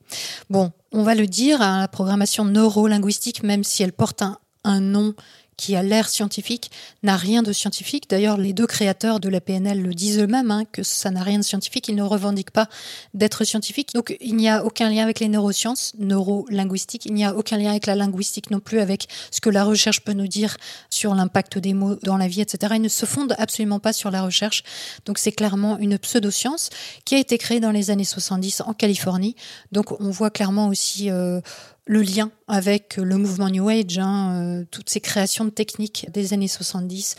Bon, 0.50 0.72
on 0.90 1.04
va 1.04 1.14
le 1.14 1.26
dire, 1.26 1.62
hein, 1.62 1.80
la 1.80 1.88
programmation 1.88 2.44
neuro-linguistique, 2.44 3.42
même 3.44 3.62
si 3.62 3.82
elle 3.84 3.92
porte 3.92 4.22
un, 4.22 4.38
un 4.64 4.80
nom 4.80 5.14
qui 5.56 5.76
a 5.76 5.82
l'air 5.82 6.08
scientifique, 6.08 6.70
n'a 7.02 7.16
rien 7.16 7.42
de 7.42 7.52
scientifique. 7.52 8.08
D'ailleurs, 8.08 8.36
les 8.36 8.52
deux 8.52 8.66
créateurs 8.66 9.20
de 9.20 9.28
la 9.28 9.40
PNL 9.40 9.80
le 9.80 9.94
disent 9.94 10.18
eux-mêmes, 10.18 10.50
hein, 10.50 10.64
que 10.70 10.82
ça 10.82 11.10
n'a 11.10 11.22
rien 11.22 11.38
de 11.38 11.44
scientifique. 11.44 11.88
Ils 11.88 11.94
ne 11.94 12.02
revendiquent 12.02 12.50
pas 12.50 12.68
d'être 13.14 13.44
scientifiques. 13.44 13.94
Donc, 13.94 14.16
il 14.20 14.36
n'y 14.36 14.48
a 14.48 14.64
aucun 14.64 14.90
lien 14.90 15.02
avec 15.02 15.20
les 15.20 15.28
neurosciences, 15.28 15.92
neurolinguistiques. 15.98 17.06
Il 17.06 17.14
n'y 17.14 17.24
a 17.24 17.34
aucun 17.34 17.56
lien 17.56 17.70
avec 17.70 17.86
la 17.86 17.94
linguistique 17.94 18.50
non 18.50 18.60
plus, 18.60 18.80
avec 18.80 19.06
ce 19.30 19.40
que 19.40 19.50
la 19.50 19.64
recherche 19.64 20.00
peut 20.00 20.12
nous 20.12 20.28
dire 20.28 20.56
sur 20.90 21.14
l'impact 21.14 21.58
des 21.58 21.74
mots 21.74 21.96
dans 21.96 22.16
la 22.16 22.28
vie, 22.28 22.40
etc. 22.40 22.74
Ils 22.76 22.82
ne 22.82 22.88
se 22.88 23.06
fondent 23.06 23.34
absolument 23.38 23.80
pas 23.80 23.92
sur 23.92 24.10
la 24.10 24.22
recherche. 24.22 24.62
Donc, 25.06 25.18
c'est 25.18 25.32
clairement 25.32 25.78
une 25.78 25.98
pseudo-science 25.98 26.70
qui 27.04 27.14
a 27.14 27.18
été 27.18 27.38
créée 27.38 27.60
dans 27.60 27.70
les 27.70 27.90
années 27.90 28.04
70 28.04 28.62
en 28.66 28.74
Californie. 28.74 29.36
Donc, 29.72 30.00
on 30.00 30.10
voit 30.10 30.30
clairement 30.30 30.68
aussi 30.68 31.10
euh, 31.10 31.40
le 31.86 32.02
lien 32.02 32.30
avec 32.48 32.96
le 32.96 33.16
mouvement 33.16 33.50
New 33.50 33.68
Age, 33.68 33.98
hein, 33.98 34.60
euh, 34.60 34.64
toutes 34.70 34.88
ces 34.88 35.00
créations 35.00 35.44
de 35.44 35.50
techniques 35.50 36.06
des 36.12 36.32
années 36.32 36.48
70 36.48 37.16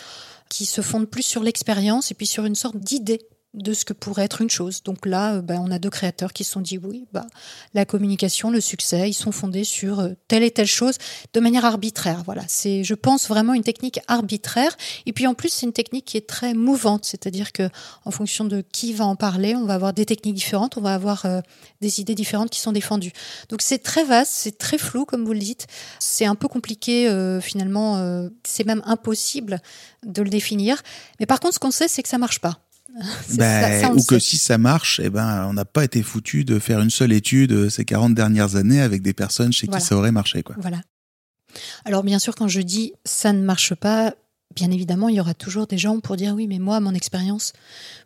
qui 0.50 0.66
se 0.66 0.82
fondent 0.82 1.10
plus 1.10 1.24
sur 1.24 1.44
l'expérience 1.44 2.12
et 2.12 2.16
puis 2.16 2.28
sur 2.28 2.46
une 2.46 2.56
sorte 2.56 2.78
d'idée 2.78 3.22
de 3.56 3.74
ce 3.74 3.86
que 3.86 3.94
pourrait 3.94 4.26
être 4.26 4.42
une 4.42 4.50
chose. 4.50 4.84
Donc 4.84 5.06
là, 5.06 5.36
euh, 5.36 5.42
ben, 5.42 5.62
on 5.64 5.72
a 5.72 5.80
deux 5.80 5.90
créateurs 5.90 6.34
qui 6.34 6.44
se 6.44 6.52
sont 6.52 6.62
dit 6.62 6.78
oui, 6.78 7.06
bah, 7.14 7.26
la 7.74 7.86
communication, 7.86 8.52
le 8.52 8.62
succès, 8.62 9.10
ils 9.10 9.14
sont 9.14 9.32
fondés 9.32 9.64
sur 9.64 10.00
euh, 10.00 10.10
telle 10.28 10.44
et 10.44 10.52
telle 10.52 10.68
chose 10.68 10.98
de 11.34 11.40
manière 11.40 11.66
arbitraire. 11.66 12.22
Voilà, 12.26 12.44
c'est, 12.48 12.84
je 12.84 12.94
pense, 12.94 13.28
vraiment 13.28 13.54
une 13.54 13.64
technique 13.64 14.00
arbitraire. 14.08 14.76
Et 15.06 15.14
puis 15.14 15.26
en 15.26 15.34
plus, 15.34 15.50
c'est 15.50 15.66
une 15.66 15.74
technique 15.74 16.06
qui 16.06 16.18
est 16.18 16.28
très 16.28 16.54
mouvante, 16.54 17.06
c'est-à-dire 17.06 17.52
que 17.52 17.70
en 18.04 18.12
fonction 18.12 18.46
de 18.46 18.62
qui 18.62 18.94
va 18.94 19.06
en 19.06 19.16
parler, 19.16 19.56
on 19.56 19.66
va 19.66 19.76
avoir 19.76 19.94
des 19.94 20.06
techniques 20.06 20.36
différentes, 20.36 20.78
on 20.78 20.82
va 20.82 20.94
avoir 20.94 21.26
euh, 21.26 21.40
des 21.82 22.02
idées 22.02 22.16
différentes 22.16 22.50
qui 22.50 22.60
sont 22.60 22.74
défendues. 22.74 23.14
Donc 23.50 23.62
c'est 23.62 23.80
très 23.80 24.04
vaste, 24.04 24.32
c'est 24.34 24.58
très 24.58 24.78
flou, 24.78 25.06
comme 25.06 25.24
vous 25.26 25.34
le 25.34 25.40
dites. 25.40 25.68
C'est 26.00 26.26
un 26.26 26.36
peu 26.36 26.48
compliqué 26.48 27.06
finalement, 27.42 28.30
c'est 28.44 28.66
même 28.66 28.82
impossible 28.86 29.62
de 30.04 30.22
le 30.22 30.30
définir. 30.30 30.82
Mais 31.20 31.26
par 31.26 31.40
contre, 31.40 31.56
ce 31.56 31.60
qu'on 31.60 31.72
sait, 31.72 31.88
c'est 31.88 32.04
que 32.04 32.10
ça 32.10 32.18
marche 32.18 32.40
pas. 32.40 32.65
Ben, 33.38 33.94
ou 33.94 34.04
que 34.04 34.20
si 34.20 34.38
ça 34.38 34.58
marche, 34.58 35.02
eh 35.04 35.10
ben, 35.10 35.46
on 35.48 35.54
n'a 35.54 35.66
pas 35.66 35.84
été 35.84 36.02
foutu 36.02 36.46
de 36.46 36.60
faire 36.60 36.80
une 36.80 36.90
seule 36.90 37.12
étude 37.12 37.52
euh, 37.52 37.70
ces 37.70 37.84
40 37.84 38.14
dernières 38.14 38.56
années 38.56 38.82
avec 38.82 39.02
des 39.02 39.14
personnes 39.14 39.52
chez 39.52 39.68
qui 39.68 39.82
ça 39.82 39.98
aurait 39.98 40.12
marché. 40.12 40.44
Quoi. 40.44 40.56
Voilà. 40.60 40.82
Alors 41.84 42.04
bien 42.04 42.20
sûr, 42.20 42.36
quand 42.36 42.48
je 42.48 42.62
dis 42.62 42.94
ça 43.04 43.34
ne 43.34 43.44
marche 43.44 43.76
pas, 43.76 44.14
bien 44.56 44.72
évidemment, 44.72 45.10
il 45.10 45.16
y 45.16 45.20
aura 45.20 45.34
toujours 45.34 45.68
des 45.68 45.78
gens 45.78 46.00
pour 46.00 46.16
dire 46.16 46.34
oui, 46.34 46.48
mais 46.48 46.60
moi, 46.60 46.80
mon 46.80 46.94
expérience 46.94 47.54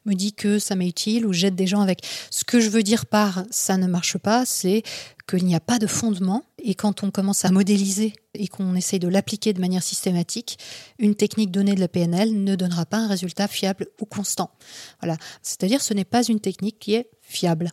me 0.06 0.13
dit 0.13 0.34
que 0.34 0.60
ça 0.60 0.75
m'est 0.75 0.88
utile 0.88 1.25
ou 1.25 1.34
j'aide 1.34 1.56
des 1.56 1.67
gens 1.67 1.82
avec. 1.82 2.02
Ce 2.32 2.43
que 2.43 2.60
je 2.60 2.69
veux 2.69 2.84
dire 2.84 3.06
par 3.06 3.43
ça 3.52 3.78
ne 3.78 3.88
marche 3.88 4.17
pas, 4.17 4.45
c'est 4.45 4.84
qu'il 5.28 5.45
n'y 5.45 5.56
a 5.56 5.60
pas 5.60 5.80
de 5.80 5.88
fondement. 5.88 6.43
Et 6.63 6.76
quand 6.76 7.04
on 7.04 7.12
commence 7.12 7.45
à 7.45 7.52
modéliser 7.52 8.13
et 8.34 8.48
qu'on 8.48 8.76
essaye 8.76 9.00
de 9.00 9.08
l'appliquer 9.08 9.54
de 9.54 9.62
manière 9.62 9.84
systématique, 9.84 10.58
une 10.98 11.15
technique 11.15 11.52
donnée 11.52 11.76
de 11.76 11.80
la 11.80 11.88
PNL 11.88 12.43
ne 12.43 12.56
donnera 12.56 12.86
pas 12.86 12.98
un 12.98 13.08
résultat 13.08 13.48
fiable 13.48 13.88
ou 14.00 14.06
constant. 14.06 14.52
Voilà. 15.02 15.17
C'est-à-dire, 15.41 15.82
ce 15.82 15.93
n'est 15.93 16.06
pas 16.06 16.24
une 16.24 16.39
technique 16.39 16.80
qui 16.80 16.95
est 16.95 17.10
fiable. 17.22 17.69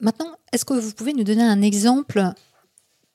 Maintenant, 0.00 0.32
est-ce 0.52 0.64
que 0.64 0.74
vous 0.74 0.92
pouvez 0.92 1.12
nous 1.12 1.24
donner 1.24 1.42
un 1.42 1.62
exemple 1.62 2.32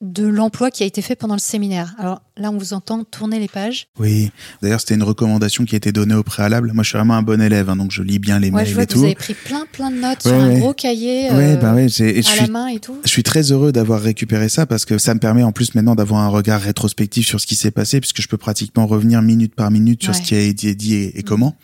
de 0.02 0.26
l'emploi 0.26 0.70
qui 0.70 0.82
a 0.82 0.86
été 0.86 1.00
fait 1.00 1.16
pendant 1.16 1.34
le 1.34 1.40
séminaire. 1.40 1.94
Alors 1.98 2.20
là, 2.36 2.50
on 2.50 2.58
vous 2.58 2.74
entend 2.74 3.02
tourner 3.04 3.38
les 3.38 3.48
pages. 3.48 3.88
Oui, 3.98 4.30
d'ailleurs, 4.60 4.80
c'était 4.80 4.94
une 4.94 5.02
recommandation 5.02 5.64
qui 5.64 5.74
a 5.74 5.78
été 5.78 5.90
donnée 5.90 6.14
au 6.14 6.22
préalable. 6.22 6.72
Moi, 6.74 6.84
je 6.84 6.90
suis 6.90 6.98
vraiment 6.98 7.14
un 7.14 7.22
bon 7.22 7.40
élève, 7.40 7.70
hein, 7.70 7.76
donc 7.76 7.92
je 7.92 8.02
lis 8.02 8.18
bien 8.18 8.38
les 8.38 8.48
ouais, 8.48 8.56
mails 8.56 8.66
je 8.66 8.74
vois 8.74 8.82
et 8.82 8.86
que 8.86 8.92
tout. 8.92 8.98
Vous 8.98 9.04
avez 9.06 9.14
pris 9.14 9.32
plein, 9.32 9.64
plein 9.72 9.90
de 9.90 9.96
notes 9.96 10.20
sur 10.22 10.34
un 10.34 10.58
gros 10.58 10.74
cahier 10.74 11.30
ouais, 11.30 11.56
bah 11.56 11.74
euh, 11.74 11.88
à 12.32 12.36
la 12.42 12.48
main 12.48 12.66
et 12.66 12.78
tout. 12.78 12.98
Je 13.04 13.08
suis 13.08 13.22
très 13.22 13.52
heureux 13.52 13.72
d'avoir 13.72 14.02
récupéré 14.02 14.50
ça 14.50 14.66
parce 14.66 14.84
que 14.84 14.98
ça 14.98 15.14
me 15.14 15.20
permet 15.20 15.42
en 15.42 15.52
plus 15.52 15.74
maintenant 15.74 15.94
d'avoir 15.94 16.20
un 16.20 16.28
regard 16.28 16.60
rétrospectif 16.60 17.26
sur 17.26 17.40
ce 17.40 17.46
qui 17.46 17.54
s'est 17.54 17.70
passé 17.70 18.00
puisque 18.00 18.20
je 18.20 18.28
peux 18.28 18.36
pratiquement 18.36 18.86
revenir 18.86 19.22
minute 19.22 19.54
par 19.54 19.70
minute 19.70 20.02
sur 20.02 20.14
ce 20.14 20.20
qui 20.20 20.34
a 20.34 20.40
été 20.40 20.74
dit 20.74 20.94
et, 20.94 21.18
et 21.18 21.22
Mm. 21.22 21.24
comment. 21.24 21.56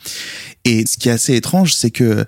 Et 0.65 0.87
ce 0.87 0.97
qui 0.97 1.09
est 1.09 1.13
assez 1.13 1.35
étrange, 1.35 1.75
c'est 1.75 1.91
que 1.91 2.25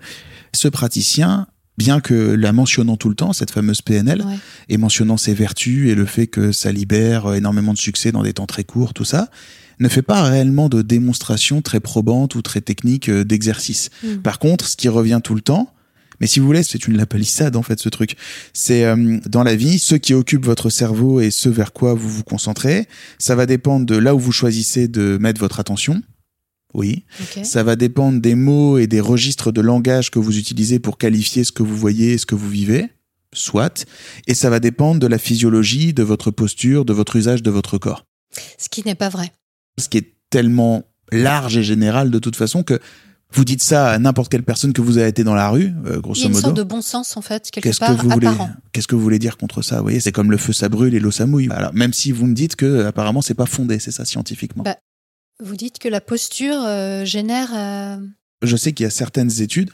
ce 0.53 0.69
praticien 0.69 1.47
bien 1.79 2.01
que 2.01 2.15
la 2.15 2.53
mentionnant 2.53 2.97
tout 2.97 3.09
le 3.09 3.15
temps, 3.15 3.33
cette 3.33 3.51
fameuse 3.51 3.83
PNL, 3.83 4.23
Ouais. 4.23 4.37
et 4.69 4.77
mentionnant 4.77 5.17
ses 5.17 5.35
vertus 5.35 5.91
et 5.91 5.95
le 5.95 6.07
fait 6.07 6.27
que 6.27 6.53
ça 6.53 6.73
libère 6.73 7.27
euh, 7.27 7.35
énormément 7.35 7.73
de 7.73 7.79
succès 7.79 8.13
dans 8.13 8.23
des 8.23 8.33
temps 8.33 8.47
très 8.47 8.65
courts, 8.65 8.95
tout 8.95 9.05
ça, 9.05 9.29
ne 9.81 9.89
fait 9.89 10.03
pas 10.03 10.23
réellement 10.23 10.69
de 10.69 10.83
démonstration 10.83 11.63
très 11.63 11.81
probante 11.81 12.37
ou 12.37 12.43
très 12.43 12.61
technique 12.61 13.09
euh, 13.09 13.25
d'exercice. 13.25 13.91
Mm. 14.03 14.17
Par 14.19 14.39
contre, 14.39 14.69
ce 14.69 14.77
qui 14.77 14.89
revient 14.89 15.21
tout 15.23 15.35
le 15.35 15.41
temps, 15.41 15.71
mais 16.21 16.29
si 16.29 16.39
vous 16.39 16.47
voulez, 16.47 16.63
c'est 16.63 16.87
une 16.87 16.97
lapalissade 16.97 17.57
en 17.57 17.63
fait 17.63 17.81
ce 17.81 17.89
truc. 17.89 18.17
C'est 18.53 18.85
euh, 18.85 19.19
dans 19.27 19.43
la 19.43 19.57
vie, 19.57 19.81
ce 19.81 19.97
qui 19.97 20.15
occupe 20.15 20.45
votre 20.47 20.71
cerveau 20.71 21.21
et 21.21 21.33
ce 21.33 21.49
vers 21.49 21.73
quoi 21.73 21.95
vous 21.95 22.09
vous 22.09 22.23
concentrez, 22.23 22.87
ça 23.19 23.35
va 23.35 23.47
dépendre 23.47 23.85
de 23.85 23.97
là 23.97 24.15
où 24.15 24.19
vous 24.21 24.33
choisissez 24.33 24.87
de 24.87 25.19
mettre 25.21 25.41
votre 25.41 25.59
attention. 25.59 26.03
Oui. 26.75 27.05
Ça 27.45 27.63
va 27.63 27.77
dépendre 27.77 28.21
des 28.21 28.35
mots 28.35 28.79
et 28.79 28.87
des 28.87 29.01
registres 29.01 29.53
de 29.53 29.61
langage 29.61 30.11
que 30.11 30.19
vous 30.19 30.37
utilisez 30.39 30.79
pour 30.81 30.99
qualifier 30.99 31.45
ce 31.45 31.53
que 31.53 31.63
vous 31.63 31.77
voyez 31.77 32.13
et 32.15 32.19
ce 32.19 32.27
que 32.27 32.35
vous 32.35 32.51
vivez, 32.51 32.91
soit. 33.33 33.87
Et 34.27 34.35
ça 34.35 34.51
va 34.51 34.61
dépendre 34.61 35.01
de 35.01 35.07
la 35.07 35.19
physiologie, 35.19 35.93
de 35.95 36.03
votre 36.03 36.31
posture, 36.31 36.85
de 36.85 36.93
votre 36.93 37.17
usage 37.17 37.43
de 37.43 37.51
votre 37.51 37.79
corps. 37.79 38.05
Ce 38.59 38.69
qui 38.69 38.83
n'est 38.85 38.95
pas 38.97 39.09
vrai. 39.09 39.33
Ce 39.79 39.89
qui 39.89 39.99
est 39.99 40.15
tellement 40.31 40.83
large 41.13 41.57
et 41.57 41.63
général 41.63 42.11
de 42.11 42.19
toute 42.19 42.35
façon 42.37 42.63
que 42.65 42.81
vous 43.33 43.45
dites 43.45 43.63
ça 43.63 43.91
à 43.91 43.99
n'importe 43.99 44.31
quelle 44.31 44.45
personne 44.45 44.73
que 44.73 44.81
vous 44.81 44.97
avez 44.99 45.09
été 45.09 45.25
dans 45.25 45.35
la 45.35 45.49
rue, 45.49 45.73
euh, 45.87 45.89
Il 45.89 45.91
y 45.95 45.97
a 45.97 46.01
grosso 46.01 46.23
une 46.23 46.29
modo. 46.31 46.41
sorte 46.41 46.57
de 46.57 46.63
bon 46.63 46.83
sens 46.83 47.17
en 47.17 47.21
fait 47.21 47.51
quelque 47.51 47.65
Qu'est-ce 47.65 47.81
que 47.81 47.85
part. 47.85 47.97
Qu'est-ce 48.73 48.87
que 48.87 48.95
vous 48.95 49.03
voulez 49.03 49.19
dire 49.19 49.37
contre 49.37 49.61
ça? 49.63 49.77
Vous 49.79 49.83
voyez, 49.83 49.99
c'est 50.01 50.13
comme 50.13 50.31
le 50.31 50.37
feu 50.37 50.53
ça 50.53 50.69
brûle 50.69 50.95
et 50.95 51.01
l'eau 51.01 51.11
ça 51.11 51.27
mouille. 51.27 51.49
Alors 51.51 51.75
même 51.75 51.93
si 51.93 52.13
vous 52.13 52.27
me 52.27 52.35
dites 52.35 52.55
que 52.55 52.85
apparemment 52.85 53.23
c'est 53.23 53.35
pas 53.35 53.47
fondé, 53.47 53.81
c'est 53.81 53.91
ça 53.91 54.05
scientifiquement. 54.05 54.63
Bah, 54.63 54.77
Vous 55.43 55.57
dites 55.57 55.79
que 55.79 55.89
la 55.89 56.01
posture 56.01 56.63
euh, 56.65 57.05
génère. 57.05 57.51
euh, 57.55 57.97
Je 58.43 58.57
sais 58.57 58.73
qu'il 58.73 58.85
y 58.85 58.87
a 58.87 58.91
certaines 58.91 59.41
études 59.41 59.71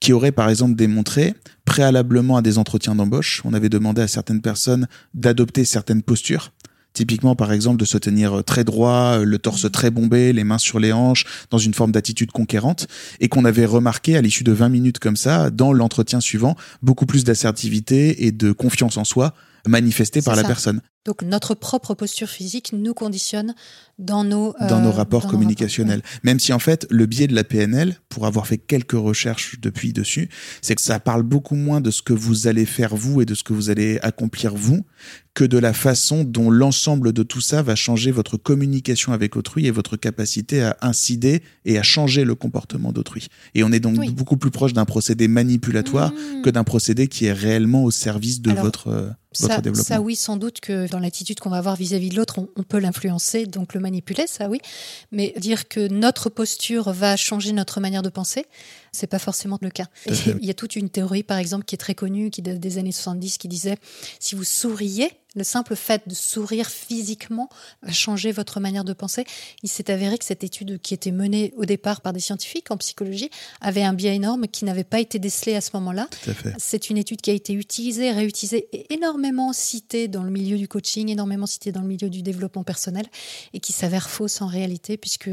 qui 0.00 0.12
auraient 0.12 0.32
par 0.32 0.50
exemple 0.50 0.74
démontré, 0.74 1.34
préalablement 1.64 2.36
à 2.36 2.42
des 2.42 2.58
entretiens 2.58 2.94
d'embauche, 2.94 3.40
on 3.44 3.54
avait 3.54 3.68
demandé 3.68 4.02
à 4.02 4.08
certaines 4.08 4.42
personnes 4.42 4.88
d'adopter 5.14 5.64
certaines 5.64 6.02
postures. 6.02 6.52
Typiquement, 6.92 7.36
par 7.36 7.52
exemple, 7.52 7.78
de 7.78 7.84
se 7.84 7.98
tenir 7.98 8.42
très 8.44 8.64
droit, 8.64 9.18
le 9.18 9.38
torse 9.38 9.70
très 9.70 9.90
bombé, 9.90 10.32
les 10.32 10.44
mains 10.44 10.56
sur 10.58 10.80
les 10.80 10.92
hanches, 10.92 11.26
dans 11.50 11.58
une 11.58 11.74
forme 11.74 11.92
d'attitude 11.92 12.32
conquérante, 12.32 12.88
et 13.20 13.28
qu'on 13.28 13.44
avait 13.44 13.66
remarqué 13.66 14.16
à 14.16 14.22
l'issue 14.22 14.44
de 14.44 14.52
20 14.52 14.70
minutes 14.70 14.98
comme 14.98 15.16
ça, 15.16 15.50
dans 15.50 15.74
l'entretien 15.74 16.20
suivant, 16.20 16.56
beaucoup 16.80 17.04
plus 17.04 17.22
d'assertivité 17.24 18.24
et 18.26 18.32
de 18.32 18.50
confiance 18.52 18.96
en 18.96 19.04
soi 19.04 19.34
manifestée 19.66 20.22
par 20.22 20.36
la 20.36 20.42
personne. 20.44 20.80
Donc 21.06 21.22
notre 21.22 21.54
propre 21.54 21.94
posture 21.94 22.28
physique 22.28 22.72
nous 22.74 22.92
conditionne 22.92 23.54
dans 23.98 24.24
nos 24.24 24.54
dans 24.68 24.80
nos 24.80 24.88
euh, 24.88 24.92
rapports 24.92 25.22
dans 25.22 25.28
nos 25.28 25.32
communicationnels. 25.32 26.02
Même 26.22 26.38
si 26.38 26.52
en 26.52 26.58
fait 26.58 26.86
le 26.90 27.06
biais 27.06 27.28
de 27.28 27.34
la 27.34 27.44
PNL, 27.44 27.96
pour 28.10 28.26
avoir 28.26 28.46
fait 28.46 28.58
quelques 28.58 28.92
recherches 28.92 29.56
depuis 29.60 29.92
dessus, 29.94 30.28
c'est 30.60 30.74
que 30.74 30.82
ça 30.82 30.98
parle 31.00 31.22
beaucoup 31.22 31.54
moins 31.54 31.80
de 31.80 31.90
ce 31.90 32.02
que 32.02 32.12
vous 32.12 32.46
allez 32.48 32.66
faire 32.66 32.94
vous 32.94 33.22
et 33.22 33.24
de 33.24 33.34
ce 33.34 33.42
que 33.44 33.54
vous 33.54 33.70
allez 33.70 33.98
accomplir 34.02 34.54
vous 34.54 34.84
que 35.34 35.44
de 35.44 35.58
la 35.58 35.74
façon 35.74 36.24
dont 36.24 36.50
l'ensemble 36.50 37.12
de 37.12 37.22
tout 37.22 37.42
ça 37.42 37.62
va 37.62 37.74
changer 37.74 38.10
votre 38.10 38.36
communication 38.38 39.12
avec 39.12 39.36
autrui 39.36 39.66
et 39.66 39.70
votre 39.70 39.96
capacité 39.98 40.62
à 40.62 40.76
incider 40.80 41.42
et 41.66 41.78
à 41.78 41.82
changer 41.82 42.24
le 42.24 42.34
comportement 42.34 42.90
d'autrui. 42.90 43.28
Et 43.54 43.62
on 43.62 43.70
est 43.70 43.80
donc 43.80 43.96
Oui. 43.98 44.10
beaucoup 44.10 44.38
plus 44.38 44.50
proche 44.50 44.72
d'un 44.72 44.86
procédé 44.86 45.28
manipulatoire 45.28 46.10
Mmh. 46.12 46.42
que 46.42 46.50
d'un 46.50 46.64
procédé 46.64 47.06
qui 47.08 47.26
est 47.26 47.32
réellement 47.32 47.84
au 47.84 47.90
service 47.90 48.40
de 48.40 48.50
Alors, 48.50 48.64
votre, 48.64 48.88
euh, 48.88 49.10
votre 49.40 49.54
Ça, 49.54 49.60
développement. 49.60 49.84
ça, 49.96 50.00
oui, 50.00 50.16
sans 50.16 50.38
doute 50.38 50.60
que 50.60 50.88
l'attitude 50.98 51.40
qu'on 51.40 51.50
va 51.50 51.58
avoir 51.58 51.76
vis-à-vis 51.76 52.10
de 52.10 52.16
l'autre, 52.16 52.40
on 52.56 52.62
peut 52.62 52.78
l'influencer, 52.78 53.46
donc 53.46 53.74
le 53.74 53.80
manipuler, 53.80 54.26
ça 54.26 54.48
oui. 54.48 54.60
Mais 55.12 55.34
dire 55.36 55.68
que 55.68 55.88
notre 55.88 56.30
posture 56.30 56.92
va 56.92 57.16
changer 57.16 57.52
notre 57.52 57.80
manière 57.80 58.02
de 58.02 58.08
penser, 58.08 58.46
c'est 58.96 59.06
pas 59.06 59.18
forcément 59.18 59.58
le 59.60 59.70
cas. 59.70 59.86
Il 60.06 60.44
y 60.44 60.50
a 60.50 60.54
toute 60.54 60.74
une 60.74 60.88
théorie, 60.88 61.22
par 61.22 61.38
exemple, 61.38 61.64
qui 61.64 61.74
est 61.74 61.78
très 61.78 61.94
connue, 61.94 62.30
qui 62.30 62.42
date 62.42 62.58
des 62.58 62.78
années 62.78 62.92
70, 62.92 63.38
qui 63.38 63.48
disait 63.48 63.76
si 64.18 64.34
vous 64.34 64.44
souriez, 64.44 65.10
le 65.34 65.44
simple 65.44 65.76
fait 65.76 66.08
de 66.08 66.14
sourire 66.14 66.70
physiquement 66.70 67.50
va 67.82 67.92
changer 67.92 68.32
votre 68.32 68.58
manière 68.58 68.84
de 68.84 68.94
penser. 68.94 69.26
Il 69.62 69.68
s'est 69.68 69.90
avéré 69.90 70.16
que 70.16 70.24
cette 70.24 70.42
étude 70.42 70.80
qui 70.80 70.94
était 70.94 71.10
menée 71.10 71.52
au 71.56 71.66
départ 71.66 72.00
par 72.00 72.14
des 72.14 72.20
scientifiques 72.20 72.70
en 72.70 72.78
psychologie 72.78 73.30
avait 73.60 73.82
un 73.82 73.92
biais 73.92 74.16
énorme 74.16 74.48
qui 74.48 74.64
n'avait 74.64 74.82
pas 74.82 74.98
été 74.98 75.18
décelé 75.18 75.54
à 75.54 75.60
ce 75.60 75.70
moment-là. 75.74 76.08
C'est 76.56 76.88
une 76.88 76.96
étude 76.96 77.20
qui 77.20 77.30
a 77.30 77.34
été 77.34 77.52
utilisée, 77.52 78.12
réutilisée 78.12 78.68
et 78.72 78.94
énormément 78.94 79.52
citée 79.52 80.08
dans 80.08 80.22
le 80.22 80.30
milieu 80.30 80.56
du 80.56 80.68
coaching, 80.68 81.10
énormément 81.10 81.46
citée 81.46 81.70
dans 81.70 81.82
le 81.82 81.88
milieu 81.88 82.08
du 82.08 82.22
développement 82.22 82.64
personnel 82.64 83.04
et 83.52 83.60
qui 83.60 83.74
s'avère 83.74 84.08
fausse 84.08 84.40
en 84.40 84.46
réalité 84.46 84.96
puisque 84.96 85.30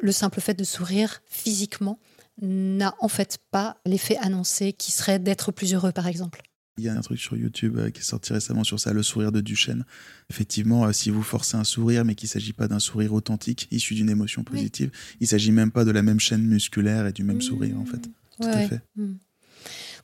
le 0.00 0.12
simple 0.12 0.40
fait 0.40 0.54
de 0.54 0.64
sourire 0.64 1.20
physiquement 1.26 1.98
n'a 2.40 2.94
en 3.00 3.08
fait 3.08 3.38
pas 3.50 3.76
l'effet 3.86 4.16
annoncé 4.18 4.72
qui 4.72 4.90
serait 4.92 5.18
d'être 5.18 5.52
plus 5.52 5.74
heureux 5.74 5.92
par 5.92 6.06
exemple. 6.06 6.42
Il 6.78 6.84
y 6.84 6.88
a 6.88 6.94
un 6.94 7.00
truc 7.02 7.20
sur 7.20 7.36
YouTube 7.36 7.76
euh, 7.76 7.90
qui 7.90 8.00
est 8.00 8.04
sorti 8.04 8.32
récemment 8.32 8.64
sur 8.64 8.80
ça, 8.80 8.94
le 8.94 9.02
sourire 9.02 9.30
de 9.30 9.42
Duchesne. 9.42 9.84
Effectivement, 10.30 10.86
euh, 10.86 10.92
si 10.92 11.10
vous 11.10 11.22
forcez 11.22 11.56
un 11.58 11.64
sourire, 11.64 12.04
mais 12.06 12.14
qu'il 12.14 12.28
ne 12.28 12.30
s'agit 12.30 12.54
pas 12.54 12.66
d'un 12.66 12.78
sourire 12.78 13.12
authentique, 13.12 13.68
issu 13.70 13.94
d'une 13.94 14.08
émotion 14.08 14.42
Oui. 14.46 14.52
positive, 14.56 14.90
il 15.20 15.24
ne 15.24 15.28
s'agit 15.28 15.52
même 15.52 15.70
pas 15.70 15.84
de 15.84 15.90
la 15.90 16.00
même 16.00 16.18
chaîne 16.18 16.42
musculaire 16.46 17.06
et 17.06 17.12
du 17.12 17.24
même 17.24 17.42
sourire, 17.42 17.78
en 17.78 17.84
fait. 17.84 17.98
Tout 18.00 18.46
Ouais, 18.46 18.48
à 18.48 18.56
ouais. 18.56 18.68
fait. 18.68 18.80
Mm. 18.96 19.12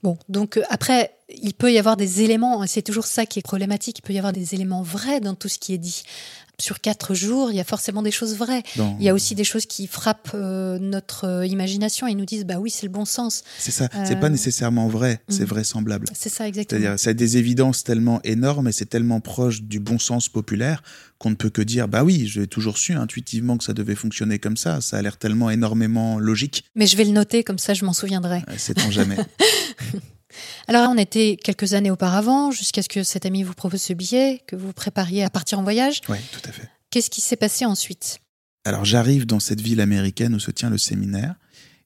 Bon, 0.02 0.18
donc 0.28 0.58
euh, 0.58 0.62
après, 0.68 1.12
il 1.28 1.54
peut 1.54 1.72
y 1.72 1.78
avoir 1.78 1.96
des 1.96 2.22
éléments, 2.22 2.66
c'est 2.66 2.82
toujours 2.82 3.06
ça 3.06 3.26
qui 3.26 3.38
est 3.38 3.42
problématique, 3.42 3.98
il 3.98 4.02
peut 4.02 4.12
y 4.12 4.18
avoir 4.18 4.32
des 4.32 4.54
éléments 4.54 4.82
vrais 4.82 5.20
dans 5.20 5.34
tout 5.34 5.48
ce 5.48 5.58
qui 5.58 5.74
est 5.74 5.78
dit. 5.78 6.02
Sur 6.60 6.80
quatre 6.80 7.14
jours, 7.14 7.52
il 7.52 7.56
y 7.56 7.60
a 7.60 7.64
forcément 7.64 8.02
des 8.02 8.10
choses 8.10 8.36
vraies. 8.36 8.64
Il 8.76 9.04
y 9.04 9.08
a 9.08 9.14
aussi 9.14 9.36
des 9.36 9.44
choses 9.44 9.64
qui 9.64 9.86
frappent 9.86 10.32
euh, 10.34 10.76
notre 10.80 11.24
euh, 11.24 11.46
imagination 11.46 12.08
et 12.08 12.16
nous 12.16 12.24
disent, 12.24 12.44
bah 12.44 12.58
oui, 12.58 12.68
c'est 12.68 12.84
le 12.84 12.90
bon 12.90 13.04
sens. 13.04 13.44
C'est 13.60 13.70
ça, 13.70 13.88
c'est 14.04 14.16
Euh, 14.16 14.20
pas 14.20 14.28
nécessairement 14.28 14.88
vrai, 14.88 15.20
c'est 15.28 15.44
mm. 15.44 15.46
vraisemblable. 15.46 16.08
C'est 16.14 16.30
ça 16.30 16.48
exactement. 16.48 16.80
C'est-à-dire, 16.80 16.98
ça 16.98 17.10
a 17.10 17.12
des 17.12 17.36
évidences 17.36 17.84
tellement 17.84 18.20
énormes 18.24 18.66
et 18.66 18.72
c'est 18.72 18.86
tellement 18.86 19.20
proche 19.20 19.62
du 19.62 19.78
bon 19.78 20.00
sens 20.00 20.28
populaire 20.28 20.82
qu'on 21.18 21.30
ne 21.30 21.36
peut 21.36 21.50
que 21.50 21.62
dire, 21.62 21.86
bah 21.86 22.02
oui, 22.02 22.26
j'ai 22.26 22.48
toujours 22.48 22.76
su 22.76 22.94
intuitivement 22.94 23.56
que 23.56 23.62
ça 23.62 23.72
devait 23.72 23.94
fonctionner 23.94 24.40
comme 24.40 24.56
ça, 24.56 24.80
ça 24.80 24.96
a 24.96 25.02
l'air 25.02 25.16
tellement 25.16 25.50
énormément 25.50 26.18
logique, 26.18 26.64
Mais 26.74 26.86
je 26.88 26.96
vais 26.96 27.04
le 27.04 27.12
noter, 27.12 27.44
comme 27.44 27.58
ça 27.58 27.72
je 27.72 27.84
m'en 27.84 27.92
souviendrai. 27.92 28.42
Euh, 28.48 28.54
sait-on 28.56 28.90
jamais. 28.90 29.16
Alors 30.66 30.90
on 30.90 30.98
était 30.98 31.38
quelques 31.42 31.74
années 31.74 31.90
auparavant, 31.90 32.50
jusqu'à 32.50 32.82
ce 32.82 32.88
que 32.88 33.02
cet 33.02 33.26
ami 33.26 33.42
vous 33.42 33.54
propose 33.54 33.82
ce 33.82 33.92
billet, 33.92 34.42
que 34.46 34.56
vous 34.56 34.68
vous 34.68 34.72
prépariez 34.72 35.24
à 35.24 35.30
partir 35.30 35.58
en 35.58 35.62
voyage. 35.62 36.00
ouais, 36.08 36.20
tout 36.32 36.40
à 36.44 36.52
fait. 36.52 36.68
Qu'est-ce 36.90 37.10
qui 37.10 37.20
s'est 37.20 37.36
passé 37.36 37.64
ensuite? 37.64 38.20
Alors 38.64 38.84
j'arrive 38.84 39.26
dans 39.26 39.40
cette 39.40 39.60
ville 39.60 39.80
américaine 39.80 40.34
où 40.34 40.38
se 40.38 40.50
tient 40.50 40.70
le 40.70 40.78
séminaire 40.78 41.34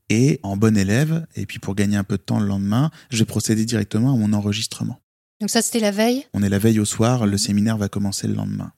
et 0.09 0.41
en 0.43 0.57
bon 0.57 0.77
élève, 0.77 1.27
et 1.37 1.47
puis 1.47 1.59
pour 1.59 1.75
gagner 1.75 1.97
un 1.97 2.05
peu 2.05 2.17
de 2.17 2.23
temps 2.23 2.41
le 2.41 2.47
lendemain, 2.47 2.91
je 3.11 3.19
vais 3.19 3.25
procéder 3.25 3.65
directement 3.65 4.13
à 4.13 4.17
mon 4.17 4.33
enregistrement. 4.33 5.01
Donc 5.41 5.51
ça 5.51 5.63
c'était 5.63 5.81
la 5.81 5.91
veille? 5.91 6.27
On 6.35 6.43
est 6.43 6.49
la 6.49 6.59
veille 6.59 6.81
au 6.81 6.85
soir, 6.85 7.27
le 7.27 7.39
séminaire 7.39 7.77
va 7.77 7.89
commencer 7.89 8.27
le 8.27 8.35
lendemain. 8.35 8.73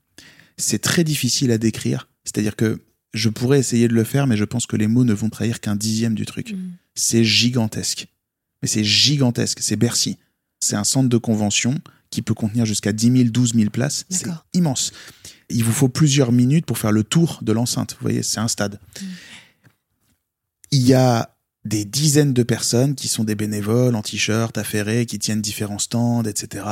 C'est 0.56 0.80
très 0.80 1.04
difficile 1.04 1.50
à 1.50 1.58
décrire, 1.58 2.08
c'est-à-dire 2.24 2.56
que 2.56 2.80
je 3.12 3.28
pourrais 3.28 3.58
essayer 3.58 3.88
de 3.88 3.94
le 3.94 4.04
faire, 4.04 4.26
mais 4.26 4.36
je 4.36 4.44
pense 4.44 4.66
que 4.66 4.76
les 4.76 4.86
mots 4.86 5.04
ne 5.04 5.14
vont 5.14 5.30
trahir 5.30 5.60
qu'un 5.60 5.76
dixième 5.76 6.14
du 6.14 6.26
truc. 6.26 6.52
Mm. 6.52 6.72
C'est 6.94 7.24
gigantesque. 7.24 8.08
Mais 8.64 8.68
c'est 8.68 8.82
gigantesque, 8.82 9.58
c'est 9.60 9.76
Bercy. 9.76 10.16
C'est 10.58 10.74
un 10.74 10.84
centre 10.84 11.10
de 11.10 11.18
convention 11.18 11.78
qui 12.08 12.22
peut 12.22 12.32
contenir 12.32 12.64
jusqu'à 12.64 12.94
10 12.94 13.12
000, 13.14 13.28
12 13.28 13.52
000 13.52 13.68
places. 13.68 14.06
C'est 14.08 14.24
immense. 14.54 14.90
Il 15.50 15.64
vous 15.64 15.72
faut 15.74 15.90
plusieurs 15.90 16.32
minutes 16.32 16.64
pour 16.64 16.78
faire 16.78 16.90
le 16.90 17.04
tour 17.04 17.40
de 17.42 17.52
l'enceinte. 17.52 17.92
Vous 17.92 17.98
voyez, 18.00 18.22
c'est 18.22 18.40
un 18.40 18.48
stade. 18.48 18.80
Mm. 18.80 19.04
Il 20.70 20.86
y 20.86 20.94
a 20.94 21.33
des 21.64 21.84
dizaines 21.84 22.32
de 22.34 22.42
personnes 22.42 22.94
qui 22.94 23.08
sont 23.08 23.24
des 23.24 23.34
bénévoles 23.34 23.94
en 23.94 24.02
t-shirt, 24.02 24.56
affairés, 24.58 25.06
qui 25.06 25.18
tiennent 25.18 25.40
différents 25.40 25.78
stands, 25.78 26.24
etc. 26.24 26.64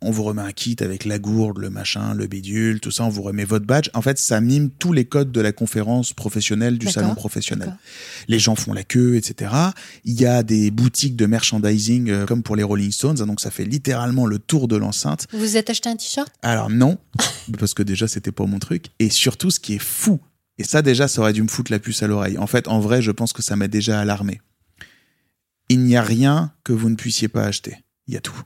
On 0.00 0.10
vous 0.10 0.22
remet 0.22 0.42
un 0.42 0.52
kit 0.52 0.76
avec 0.80 1.04
la 1.04 1.18
gourde, 1.18 1.58
le 1.58 1.68
machin, 1.68 2.14
le 2.14 2.26
bidule, 2.26 2.80
tout 2.80 2.90
ça, 2.90 3.04
on 3.04 3.10
vous 3.10 3.22
remet 3.22 3.44
votre 3.44 3.66
badge. 3.66 3.90
En 3.92 4.02
fait, 4.02 4.18
ça 4.18 4.40
mime 4.40 4.70
tous 4.70 4.92
les 4.92 5.04
codes 5.04 5.30
de 5.30 5.40
la 5.40 5.52
conférence 5.52 6.12
professionnelle, 6.12 6.78
du 6.78 6.88
salon 6.88 7.14
professionnel. 7.14 7.76
Les 8.28 8.38
gens 8.38 8.54
font 8.54 8.72
la 8.72 8.82
queue, 8.82 9.16
etc. 9.16 9.52
Il 10.04 10.18
y 10.18 10.26
a 10.26 10.42
des 10.42 10.70
boutiques 10.70 11.16
de 11.16 11.26
merchandising 11.26 12.10
euh, 12.10 12.26
comme 12.26 12.42
pour 12.42 12.56
les 12.56 12.62
Rolling 12.62 12.92
Stones, 12.92 13.20
hein, 13.20 13.26
donc 13.26 13.40
ça 13.40 13.50
fait 13.50 13.64
littéralement 13.64 14.26
le 14.26 14.38
tour 14.38 14.68
de 14.68 14.76
l'enceinte. 14.76 15.26
Vous 15.32 15.40
vous 15.40 15.56
êtes 15.56 15.68
acheté 15.68 15.88
un 15.88 15.96
t-shirt? 15.96 16.32
Alors 16.42 16.70
non, 16.70 16.98
parce 17.58 17.74
que 17.74 17.82
déjà 17.82 18.08
c'était 18.08 18.32
pas 18.32 18.46
mon 18.46 18.58
truc. 18.58 18.86
Et 18.98 19.10
surtout, 19.10 19.50
ce 19.50 19.60
qui 19.60 19.74
est 19.74 19.82
fou, 19.82 20.20
et 20.60 20.64
ça 20.64 20.82
déjà, 20.82 21.08
ça 21.08 21.20
aurait 21.22 21.32
dû 21.32 21.42
me 21.42 21.48
foutre 21.48 21.72
la 21.72 21.78
puce 21.78 22.02
à 22.02 22.06
l'oreille. 22.06 22.36
En 22.38 22.46
fait, 22.46 22.68
en 22.68 22.80
vrai, 22.80 23.00
je 23.02 23.10
pense 23.10 23.32
que 23.32 23.42
ça 23.42 23.56
m'a 23.56 23.66
déjà 23.66 23.98
alarmé. 23.98 24.40
Il 25.68 25.80
n'y 25.84 25.96
a 25.96 26.02
rien 26.02 26.52
que 26.64 26.72
vous 26.72 26.90
ne 26.90 26.96
puissiez 26.96 27.28
pas 27.28 27.44
acheter. 27.44 27.76
Il 28.06 28.14
y 28.14 28.16
a 28.16 28.20
tout. 28.20 28.40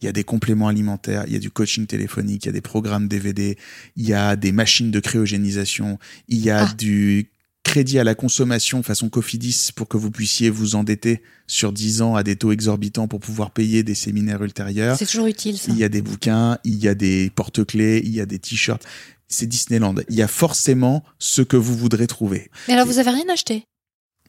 Il 0.00 0.04
y 0.04 0.08
a 0.08 0.12
des 0.12 0.22
compléments 0.22 0.68
alimentaires, 0.68 1.24
il 1.26 1.32
y 1.32 1.36
a 1.36 1.40
du 1.40 1.50
coaching 1.50 1.86
téléphonique, 1.86 2.44
il 2.44 2.46
y 2.46 2.50
a 2.50 2.52
des 2.52 2.60
programmes 2.60 3.08
DVD, 3.08 3.58
il 3.96 4.06
y 4.06 4.14
a 4.14 4.36
des 4.36 4.52
machines 4.52 4.92
de 4.92 5.00
cryogénisation, 5.00 5.98
il 6.28 6.38
y 6.38 6.50
a 6.50 6.68
Ah. 6.68 6.74
du 6.74 7.30
crédit 7.64 7.98
à 7.98 8.04
la 8.04 8.14
consommation 8.14 8.82
façon 8.84 9.08
Cofidis 9.08 9.70
pour 9.74 9.88
que 9.88 9.96
vous 9.96 10.10
puissiez 10.12 10.50
vous 10.50 10.76
endetter 10.76 11.20
sur 11.48 11.72
10 11.72 12.00
ans 12.02 12.14
à 12.14 12.22
des 12.22 12.36
taux 12.36 12.52
exorbitants 12.52 13.08
pour 13.08 13.18
pouvoir 13.18 13.50
payer 13.50 13.82
des 13.82 13.96
séminaires 13.96 14.42
ultérieurs. 14.42 14.96
C'est 14.96 15.04
toujours 15.06 15.26
utile 15.26 15.58
ça. 15.58 15.72
Il 15.72 15.78
y 15.78 15.84
a 15.84 15.88
des 15.88 16.00
bouquins, 16.00 16.58
il 16.64 16.76
y 16.76 16.86
a 16.86 16.94
des 16.94 17.30
porte-clés, 17.34 18.00
il 18.04 18.14
y 18.14 18.20
a 18.20 18.26
des 18.26 18.38
t-shirts. 18.38 18.86
C'est 19.28 19.46
Disneyland. 19.46 19.94
Il 20.08 20.16
y 20.16 20.22
a 20.22 20.28
forcément 20.28 21.04
ce 21.18 21.42
que 21.42 21.56
vous 21.56 21.76
voudrez 21.76 22.06
trouver. 22.06 22.50
Mais 22.66 22.74
alors 22.74 22.86
vous 22.86 22.98
avez 22.98 23.10
rien 23.10 23.28
acheté? 23.30 23.64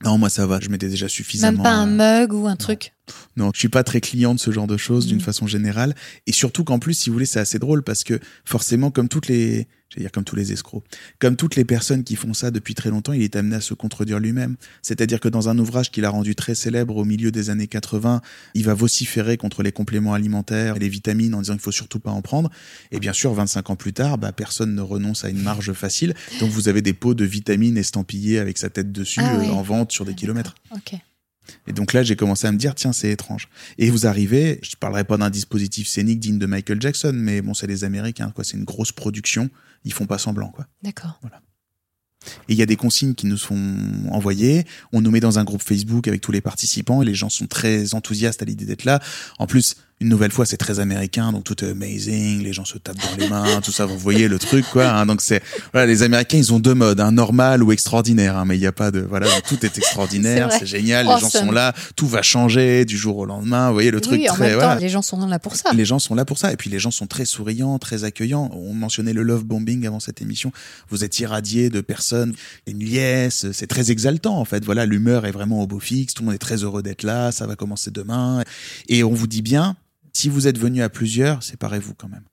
Non, 0.03 0.17
moi 0.17 0.29
ça 0.29 0.45
va, 0.45 0.59
je 0.61 0.69
m'étais 0.69 0.87
déjà 0.87 1.07
suffisamment. 1.09 1.57
Même 1.57 1.63
pas 1.63 1.71
un 1.71 1.87
euh, 1.87 2.21
mug 2.21 2.33
ou 2.33 2.47
un 2.47 2.55
truc? 2.55 2.93
Non, 3.37 3.51
je 3.53 3.59
suis 3.59 3.69
pas 3.69 3.83
très 3.83 4.01
client 4.01 4.33
de 4.35 4.39
ce 4.39 4.51
genre 4.51 4.67
de 4.67 4.77
choses 4.77 5.07
d'une 5.07 5.17
Mm. 5.17 5.21
façon 5.21 5.47
générale. 5.47 5.95
Et 6.27 6.31
surtout 6.31 6.63
qu'en 6.63 6.79
plus, 6.79 6.93
si 6.93 7.09
vous 7.09 7.13
voulez, 7.13 7.25
c'est 7.25 7.39
assez 7.39 7.59
drôle 7.59 7.83
parce 7.83 8.03
que 8.03 8.19
forcément, 8.45 8.91
comme 8.91 9.07
toutes 9.09 9.27
les, 9.27 9.67
j'allais 9.89 10.03
dire 10.05 10.11
comme 10.11 10.23
tous 10.23 10.35
les 10.35 10.51
escrocs, 10.51 10.83
comme 11.19 11.35
toutes 11.35 11.55
les 11.55 11.65
personnes 11.65 12.03
qui 12.03 12.15
font 12.15 12.33
ça 12.33 12.51
depuis 12.51 12.75
très 12.75 12.89
longtemps, 12.89 13.13
il 13.13 13.21
est 13.23 13.35
amené 13.35 13.55
à 13.55 13.61
se 13.61 13.73
contredire 13.73 14.19
lui-même. 14.19 14.55
C'est-à-dire 14.81 15.19
que 15.19 15.29
dans 15.29 15.49
un 15.49 15.57
ouvrage 15.57 15.89
qu'il 15.91 16.05
a 16.05 16.09
rendu 16.09 16.35
très 16.35 16.53
célèbre 16.55 16.95
au 16.97 17.05
milieu 17.05 17.31
des 17.31 17.49
années 17.49 17.67
80, 17.67 18.21
il 18.53 18.65
va 18.65 18.73
vociférer 18.73 19.37
contre 19.37 19.63
les 19.63 19.71
compléments 19.71 20.13
alimentaires 20.13 20.75
et 20.75 20.79
les 20.79 20.89
vitamines 20.89 21.33
en 21.33 21.41
disant 21.41 21.53
qu'il 21.53 21.61
faut 21.63 21.71
surtout 21.71 21.99
pas 21.99 22.11
en 22.11 22.21
prendre. 22.21 22.49
Et 22.91 22.99
bien 22.99 23.13
sûr, 23.13 23.33
25 23.33 23.69
ans 23.69 23.75
plus 23.75 23.93
tard, 23.93 24.17
bah, 24.17 24.31
personne 24.31 24.75
ne 24.75 24.81
renonce 24.81 25.25
à 25.25 25.29
une 25.29 25.41
marge 25.41 25.73
facile. 25.73 26.13
Donc 26.39 26.49
vous 26.51 26.67
avez 26.67 26.81
des 26.81 26.93
pots 26.93 27.13
de 27.15 27.25
vitamines 27.25 27.77
estampillés 27.77 28.39
avec 28.39 28.57
sa 28.57 28.69
tête 28.69 28.91
dessus 28.91 29.21
Ah 29.23 29.35
euh, 29.35 29.39
oui. 29.39 29.49
en 29.49 29.61
vente 29.61 29.91
sur 29.91 30.05
des 30.05 30.11
Ah, 30.11 30.15
kilomètres. 30.15 30.55
Ok. 30.75 30.93
Et 31.67 31.73
donc 31.73 31.93
là, 31.93 32.03
j'ai 32.03 32.15
commencé 32.15 32.47
à 32.47 32.51
me 32.51 32.57
dire, 32.57 32.75
tiens, 32.75 32.93
c'est 32.93 33.09
étrange. 33.09 33.49
Et 33.77 33.89
vous 33.89 34.07
arrivez, 34.07 34.59
je 34.61 34.75
parlerai 34.75 35.03
pas 35.03 35.17
d'un 35.17 35.29
dispositif 35.29 35.87
scénique 35.87 36.19
digne 36.19 36.39
de 36.39 36.45
Michael 36.45 36.81
Jackson, 36.81 37.13
mais 37.13 37.41
bon, 37.41 37.53
c'est 37.53 37.67
les 37.67 37.83
Américains, 37.83 38.31
quoi. 38.31 38.43
C'est 38.43 38.57
une 38.57 38.65
grosse 38.65 38.91
production. 38.91 39.49
Ils 39.85 39.93
font 39.93 40.05
pas 40.05 40.17
semblant, 40.17 40.49
quoi. 40.49 40.67
D'accord. 40.83 41.19
Et 42.49 42.53
il 42.53 42.55
y 42.55 42.61
a 42.61 42.65
des 42.65 42.75
consignes 42.75 43.13
qui 43.13 43.27
nous 43.27 43.37
sont 43.37 43.77
envoyées. 44.09 44.65
On 44.91 45.01
nous 45.01 45.11
met 45.11 45.19
dans 45.19 45.39
un 45.39 45.43
groupe 45.43 45.63
Facebook 45.63 46.07
avec 46.07 46.21
tous 46.21 46.31
les 46.31 46.41
participants 46.41 47.01
et 47.01 47.05
les 47.05 47.15
gens 47.15 47.29
sont 47.29 47.47
très 47.47 47.93
enthousiastes 47.93 48.41
à 48.41 48.45
l'idée 48.45 48.65
d'être 48.65 48.83
là. 48.83 48.99
En 49.37 49.47
plus, 49.47 49.75
une 50.01 50.07
nouvelle 50.07 50.31
fois, 50.31 50.45
c'est 50.45 50.55
très 50.57 50.79
américain, 50.79 51.31
donc 51.33 51.43
tout 51.43 51.61
est 51.63 51.69
amazing. 51.71 52.41
Les 52.41 52.53
gens 52.53 52.63
se 52.63 52.77
tapent 52.77 52.95
dans 52.97 53.17
les 53.17 53.27
mains, 53.27 53.59
tout 53.61 53.71
ça. 53.73 53.85
Vous 53.85 53.97
voyez 53.97 54.27
le 54.29 54.39
truc, 54.39 54.65
quoi. 54.71 54.87
hein. 54.89 55.05
donc 55.05 55.19
c'est 55.19 55.43
voilà, 55.73 55.87
les 55.87 56.03
Américains, 56.03 56.37
ils 56.37 56.53
ont 56.53 56.59
deux 56.59 56.73
modes, 56.73 57.01
un 57.01 57.11
normal 57.11 57.63
ou 57.63 57.71
extraordinaire. 57.73 58.37
hein, 58.37 58.45
mais 58.45 58.55
il 58.55 58.61
n'y 58.61 58.65
a 58.67 58.71
pas 58.71 58.91
de 58.91 59.01
voilà, 59.01 59.27
tout 59.47 59.57
est 59.65 59.77
extraordinaire, 59.77 60.51
C'est 60.53 60.65
génial. 60.65 61.05
Les 61.05 61.11
gens 61.19 61.27
Awesome. 61.27 61.47
sont 61.47 61.51
là, 61.51 61.73
tout 61.97 62.07
va 62.07 62.21
changer 62.21 62.85
du 62.85 62.97
jour 62.97 63.17
au 63.17 63.25
lendemain. 63.25 63.67
Vous 63.67 63.73
voyez 63.73 63.91
le 63.91 63.99
truc 63.99 64.21
en 64.29 64.33
très 64.35 64.45
même 64.49 64.53
voilà. 64.55 64.75
temps, 64.75 64.81
les 64.81 64.89
gens 64.89 65.01
sont 65.01 65.25
là 65.27 65.37
pour 65.39 65.55
ça. 65.57 65.71
Les 65.73 65.83
gens 65.85 65.99
sont 65.99 66.15
là 66.15 66.23
pour 66.23 66.37
ça. 66.37 66.53
Et 66.53 66.55
puis 66.55 66.69
les 66.69 66.79
gens 66.79 66.91
sont 66.91 67.07
très 67.07 67.25
souriants, 67.25 67.77
très 67.77 68.05
accueillants. 68.05 68.49
On 68.53 68.73
mentionnait 68.73 69.13
le 69.13 69.23
love 69.23 69.43
bombing 69.43 69.85
avant 69.85 69.99
cette 69.99 70.21
émission. 70.21 70.53
Vous 70.89 71.03
êtes 71.03 71.19
irradié 71.19 71.69
de 71.69 71.81
personnes, 71.81 72.33
une 72.67 72.79
liesse. 72.79 73.47
C'est 73.51 73.67
très 73.67 73.91
exaltant, 73.91 74.37
en 74.39 74.45
fait. 74.45 74.63
Voilà, 74.63 74.85
l'humeur 74.85 75.25
est 75.25 75.31
vraiment 75.31 75.61
au 75.61 75.67
beau 75.67 75.79
fixe. 75.81 76.13
Tout 76.13 76.23
le 76.23 76.27
monde 76.27 76.35
est 76.35 76.39
très 76.39 76.63
heureux 76.63 76.81
d'être 76.83 77.03
là. 77.03 77.31
Ça 77.33 77.45
va 77.47 77.55
commencer 77.57 77.91
demain. 77.91 78.43
Et 78.87 79.03
on 79.03 79.13
vous 79.13 79.27
dit 79.27 79.41
bien, 79.41 79.75
si 80.13 80.29
vous 80.29 80.47
êtes 80.47 80.57
venu 80.57 80.81
à 80.81 80.89
plusieurs, 80.89 81.43
séparez-vous 81.43 81.93
quand 81.95 82.09
même. 82.09 82.23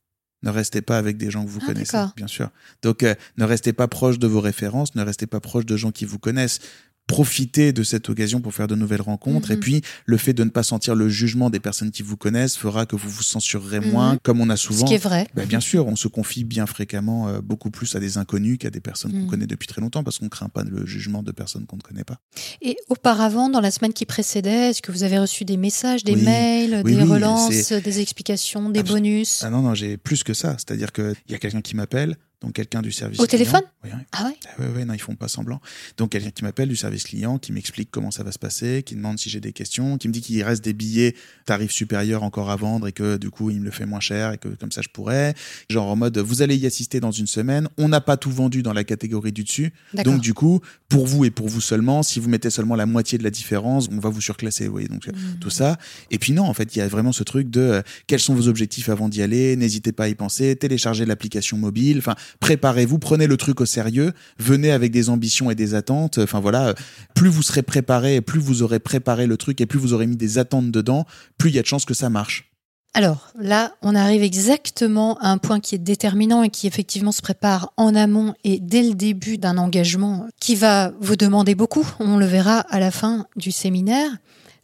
Ne 0.42 0.50
restez 0.50 0.82
pas 0.82 0.98
avec 0.98 1.16
des 1.16 1.30
gens 1.30 1.44
que 1.44 1.50
vous 1.50 1.60
Ah, 1.62 1.66
connaissez, 1.66 1.96
bien 2.16 2.26
sûr. 2.26 2.50
Donc, 2.82 3.02
euh, 3.02 3.14
ne 3.36 3.44
restez 3.44 3.72
pas 3.72 3.88
proche 3.88 4.18
de 4.18 4.26
vos 4.26 4.40
références, 4.40 4.94
ne 4.94 5.02
restez 5.02 5.26
pas 5.26 5.40
proche 5.40 5.64
de 5.66 5.76
gens 5.76 5.90
qui 5.92 6.04
vous 6.04 6.18
connaissent. 6.18 6.60
Profitez 7.06 7.72
de 7.72 7.84
cette 7.84 8.08
occasion 8.10 8.40
pour 8.40 8.52
faire 8.52 8.66
de 8.66 8.74
nouvelles 8.74 9.00
rencontres. 9.00 9.50
Mhm. 9.50 9.56
Et 9.56 9.60
puis, 9.60 9.82
le 10.06 10.16
fait 10.16 10.32
de 10.32 10.42
ne 10.42 10.50
pas 10.50 10.64
sentir 10.64 10.96
le 10.96 11.08
jugement 11.08 11.50
des 11.50 11.60
personnes 11.60 11.92
qui 11.92 12.02
vous 12.02 12.16
connaissent 12.16 12.56
fera 12.56 12.84
que 12.84 12.96
vous 12.96 13.08
vous 13.08 13.22
censurerez 13.22 13.78
moins, 13.78 14.14
Mhm. 14.14 14.18
comme 14.24 14.40
on 14.40 14.50
a 14.50 14.56
Ce 14.56 14.64
souvent. 14.66 14.86
qui 14.86 14.94
est 14.94 14.98
vrai. 14.98 15.28
Ben, 15.36 15.46
bien 15.46 15.60
sûr, 15.60 15.86
on 15.86 15.94
se 15.94 16.08
confie 16.08 16.42
bien 16.42 16.66
fréquemment 16.66 17.28
euh, 17.28 17.40
beaucoup 17.40 17.70
plus 17.70 17.94
à 17.94 18.00
des 18.00 18.18
inconnus 18.18 18.58
qu'à 18.58 18.70
des 18.70 18.80
personnes 18.80 19.12
qu'on 19.12 19.18
Mhm. 19.20 19.26
connaît 19.28 19.46
depuis 19.46 19.68
très 19.68 19.80
longtemps 19.80 20.02
parce 20.02 20.18
qu'on 20.18 20.28
craint 20.28 20.48
pas 20.48 20.64
le 20.64 20.84
jugement 20.84 21.22
de 21.22 21.30
personnes 21.30 21.64
qu'on 21.66 21.76
ne 21.76 21.82
connaît 21.82 22.02
pas. 22.04 22.18
Et 22.60 22.76
auparavant, 22.88 23.48
dans 23.50 23.60
la 23.60 23.70
semaine 23.70 23.92
qui 23.92 24.04
précédait, 24.04 24.70
est-ce 24.70 24.82
que 24.82 24.90
vous 24.90 25.04
avez 25.04 25.20
reçu 25.20 25.44
des 25.44 25.56
messages, 25.56 26.02
des 26.02 26.14
Oui. 26.14 26.22
mails, 26.22 26.82
Oui, 26.84 26.96
des 26.96 27.02
oui, 27.02 27.08
relances, 27.08 27.70
des 27.72 28.00
explications, 28.00 28.68
des 28.68 28.82
bonus? 28.82 29.42
Ah 29.44 29.50
non, 29.50 29.62
non, 29.62 29.74
j'ai 29.74 29.96
plus 29.96 30.24
que 30.24 30.34
ça. 30.34 30.56
C'est-à-dire 30.58 30.90
qu'il 30.92 31.14
y 31.28 31.34
a 31.34 31.38
quelqu'un 31.38 31.60
qui 31.60 31.76
m'appelle, 31.76 32.16
donc 32.42 32.52
quelqu'un 32.52 32.82
du 32.82 32.92
service 32.92 33.18
Au 33.18 33.26
client. 33.26 33.38
téléphone 33.38 33.62
Oui, 33.84 33.90
oui. 33.94 34.00
Ah 34.12 34.24
ouais 34.26 34.34
Ah 34.46 34.60
ouais, 34.62 34.68
ouais, 34.76 34.84
non, 34.84 34.92
ils 34.94 35.00
font 35.00 35.14
pas 35.14 35.28
semblant. 35.28 35.60
Donc 35.96 36.10
quelqu'un 36.10 36.30
qui 36.30 36.44
m'appelle 36.44 36.68
du 36.68 36.76
service 36.76 37.04
client, 37.04 37.38
qui 37.38 37.52
m'explique 37.52 37.90
comment 37.90 38.10
ça 38.10 38.22
va 38.22 38.32
se 38.32 38.38
passer, 38.38 38.82
qui 38.84 38.94
demande 38.94 39.18
si 39.18 39.30
j'ai 39.30 39.40
des 39.40 39.52
questions, 39.52 39.96
qui 39.98 40.08
me 40.08 40.12
dit 40.12 40.20
qu'il 40.20 40.42
reste 40.42 40.62
des 40.62 40.72
billets 40.74 41.14
tarif 41.46 41.70
supérieur 41.70 42.22
encore 42.22 42.50
à 42.50 42.56
vendre 42.56 42.86
et 42.88 42.92
que 42.92 43.16
du 43.16 43.30
coup 43.30 43.50
il 43.50 43.60
me 43.60 43.64
le 43.64 43.70
fait 43.70 43.86
moins 43.86 44.00
cher 44.00 44.32
et 44.32 44.38
que 44.38 44.48
comme 44.48 44.70
ça 44.72 44.82
je 44.82 44.88
pourrais. 44.88 45.34
Genre 45.70 45.86
en 45.88 45.96
mode 45.96 46.18
vous 46.18 46.42
allez 46.42 46.56
y 46.56 46.66
assister 46.66 47.00
dans 47.00 47.10
une 47.12 47.26
semaine, 47.26 47.68
on 47.78 47.88
n'a 47.88 48.00
pas 48.00 48.16
tout 48.16 48.30
vendu 48.30 48.62
dans 48.62 48.72
la 48.74 48.84
catégorie 48.84 49.32
du 49.32 49.44
dessus, 49.44 49.72
donc 50.04 50.20
du 50.20 50.34
coup 50.34 50.60
pour 50.88 51.06
vous 51.06 51.24
et 51.24 51.30
pour 51.30 51.48
vous 51.48 51.60
seulement, 51.60 52.02
si 52.02 52.20
vous 52.20 52.28
mettez 52.28 52.50
seulement 52.50 52.76
la 52.76 52.86
moitié 52.86 53.18
de 53.18 53.24
la 53.24 53.30
différence, 53.30 53.88
on 53.90 53.98
va 53.98 54.08
vous 54.10 54.20
surclasser. 54.20 54.66
Vous 54.66 54.72
voyez, 54.72 54.88
donc 54.88 55.06
Mhm. 55.06 55.38
tout 55.40 55.50
ça. 55.50 55.78
Et 56.10 56.18
puis 56.18 56.32
non, 56.32 56.44
en 56.44 56.54
fait, 56.54 56.74
il 56.74 56.78
y 56.80 56.82
a 56.82 56.88
vraiment 56.88 57.12
ce 57.12 57.22
truc 57.22 57.48
de 57.50 57.60
euh, 57.60 57.82
quels 58.06 58.20
sont 58.20 58.34
vos 58.34 58.48
objectifs 58.48 58.88
avant 58.88 59.08
d'y 59.08 59.22
aller, 59.22 59.56
n'hésitez 59.56 59.92
pas 59.92 60.04
à 60.04 60.08
y 60.08 60.14
penser, 60.14 60.54
téléchargez 60.56 61.06
l'application 61.06 61.56
mobile, 61.58 61.98
enfin, 61.98 62.14
préparez-vous, 62.40 62.98
prenez 62.98 63.26
le 63.26 63.36
truc 63.36 63.60
au 63.60 63.66
sérieux, 63.66 64.12
venez 64.38 64.70
avec 64.70 64.92
des 64.92 65.08
ambitions 65.08 65.50
et 65.50 65.54
des 65.54 65.74
attentes, 65.74 66.18
enfin 66.18 66.40
voilà, 66.40 66.74
plus 67.14 67.28
vous 67.28 67.42
serez 67.42 67.62
préparé, 67.62 68.20
plus 68.20 68.40
vous 68.40 68.62
aurez 68.62 68.78
préparé 68.78 69.26
le 69.26 69.36
truc 69.36 69.60
et 69.60 69.66
plus 69.66 69.78
vous 69.78 69.92
aurez 69.92 70.06
mis 70.06 70.16
des 70.16 70.38
attentes 70.38 70.70
dedans, 70.70 71.06
plus 71.38 71.50
il 71.50 71.56
y 71.56 71.58
a 71.58 71.62
de 71.62 71.66
chances 71.66 71.84
que 71.84 71.94
ça 71.94 72.10
marche. 72.10 72.50
Alors 72.96 73.28
là, 73.38 73.74
on 73.82 73.94
arrive 73.94 74.22
exactement 74.22 75.18
à 75.18 75.28
un 75.28 75.36
point 75.36 75.60
qui 75.60 75.74
est 75.74 75.78
déterminant 75.78 76.42
et 76.42 76.48
qui 76.48 76.66
effectivement 76.66 77.12
se 77.12 77.20
prépare 77.20 77.74
en 77.76 77.94
amont 77.94 78.32
et 78.42 78.58
dès 78.58 78.82
le 78.82 78.94
début 78.94 79.36
d'un 79.36 79.58
engagement 79.58 80.26
qui 80.40 80.54
va 80.54 80.92
vous 80.98 81.16
demander 81.16 81.54
beaucoup. 81.54 81.86
On 82.00 82.16
le 82.16 82.24
verra 82.24 82.60
à 82.60 82.80
la 82.80 82.90
fin 82.90 83.26
du 83.36 83.50
séminaire. 83.50 84.10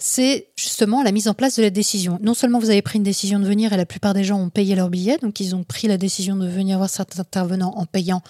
C'est 0.05 0.49
justement 0.57 1.05
la 1.05 1.13
mise 1.13 1.29
en 1.29 1.35
place 1.35 1.55
de 1.55 1.63
la 1.63 1.71
décision. 1.71 2.19
Non 2.21 2.35
seulement 2.35 2.59
vous 2.59 2.71
avez 2.71 2.83
pris 2.83 2.99
une 2.99 3.05
décision 3.05 3.39
de 3.39 3.47
venir 3.47 3.73
et 3.73 3.77
la 3.77 3.87
plupart 3.87 4.15
des 4.15 4.25
gens 4.25 4.37
ont 4.37 4.51
payé 4.51 4.75
leur 4.75 4.91
billet, 4.91 5.17
donc 5.23 5.39
ils 5.39 5.55
ont 5.55 5.63
pris 5.63 5.87
la 5.87 5.97
décision 5.97 6.35
de 6.35 6.49
venir 6.49 6.77
voir 6.79 6.91
certains 6.91 7.21
intervenants 7.21 7.73
en 7.77 7.87
payant 7.87 8.21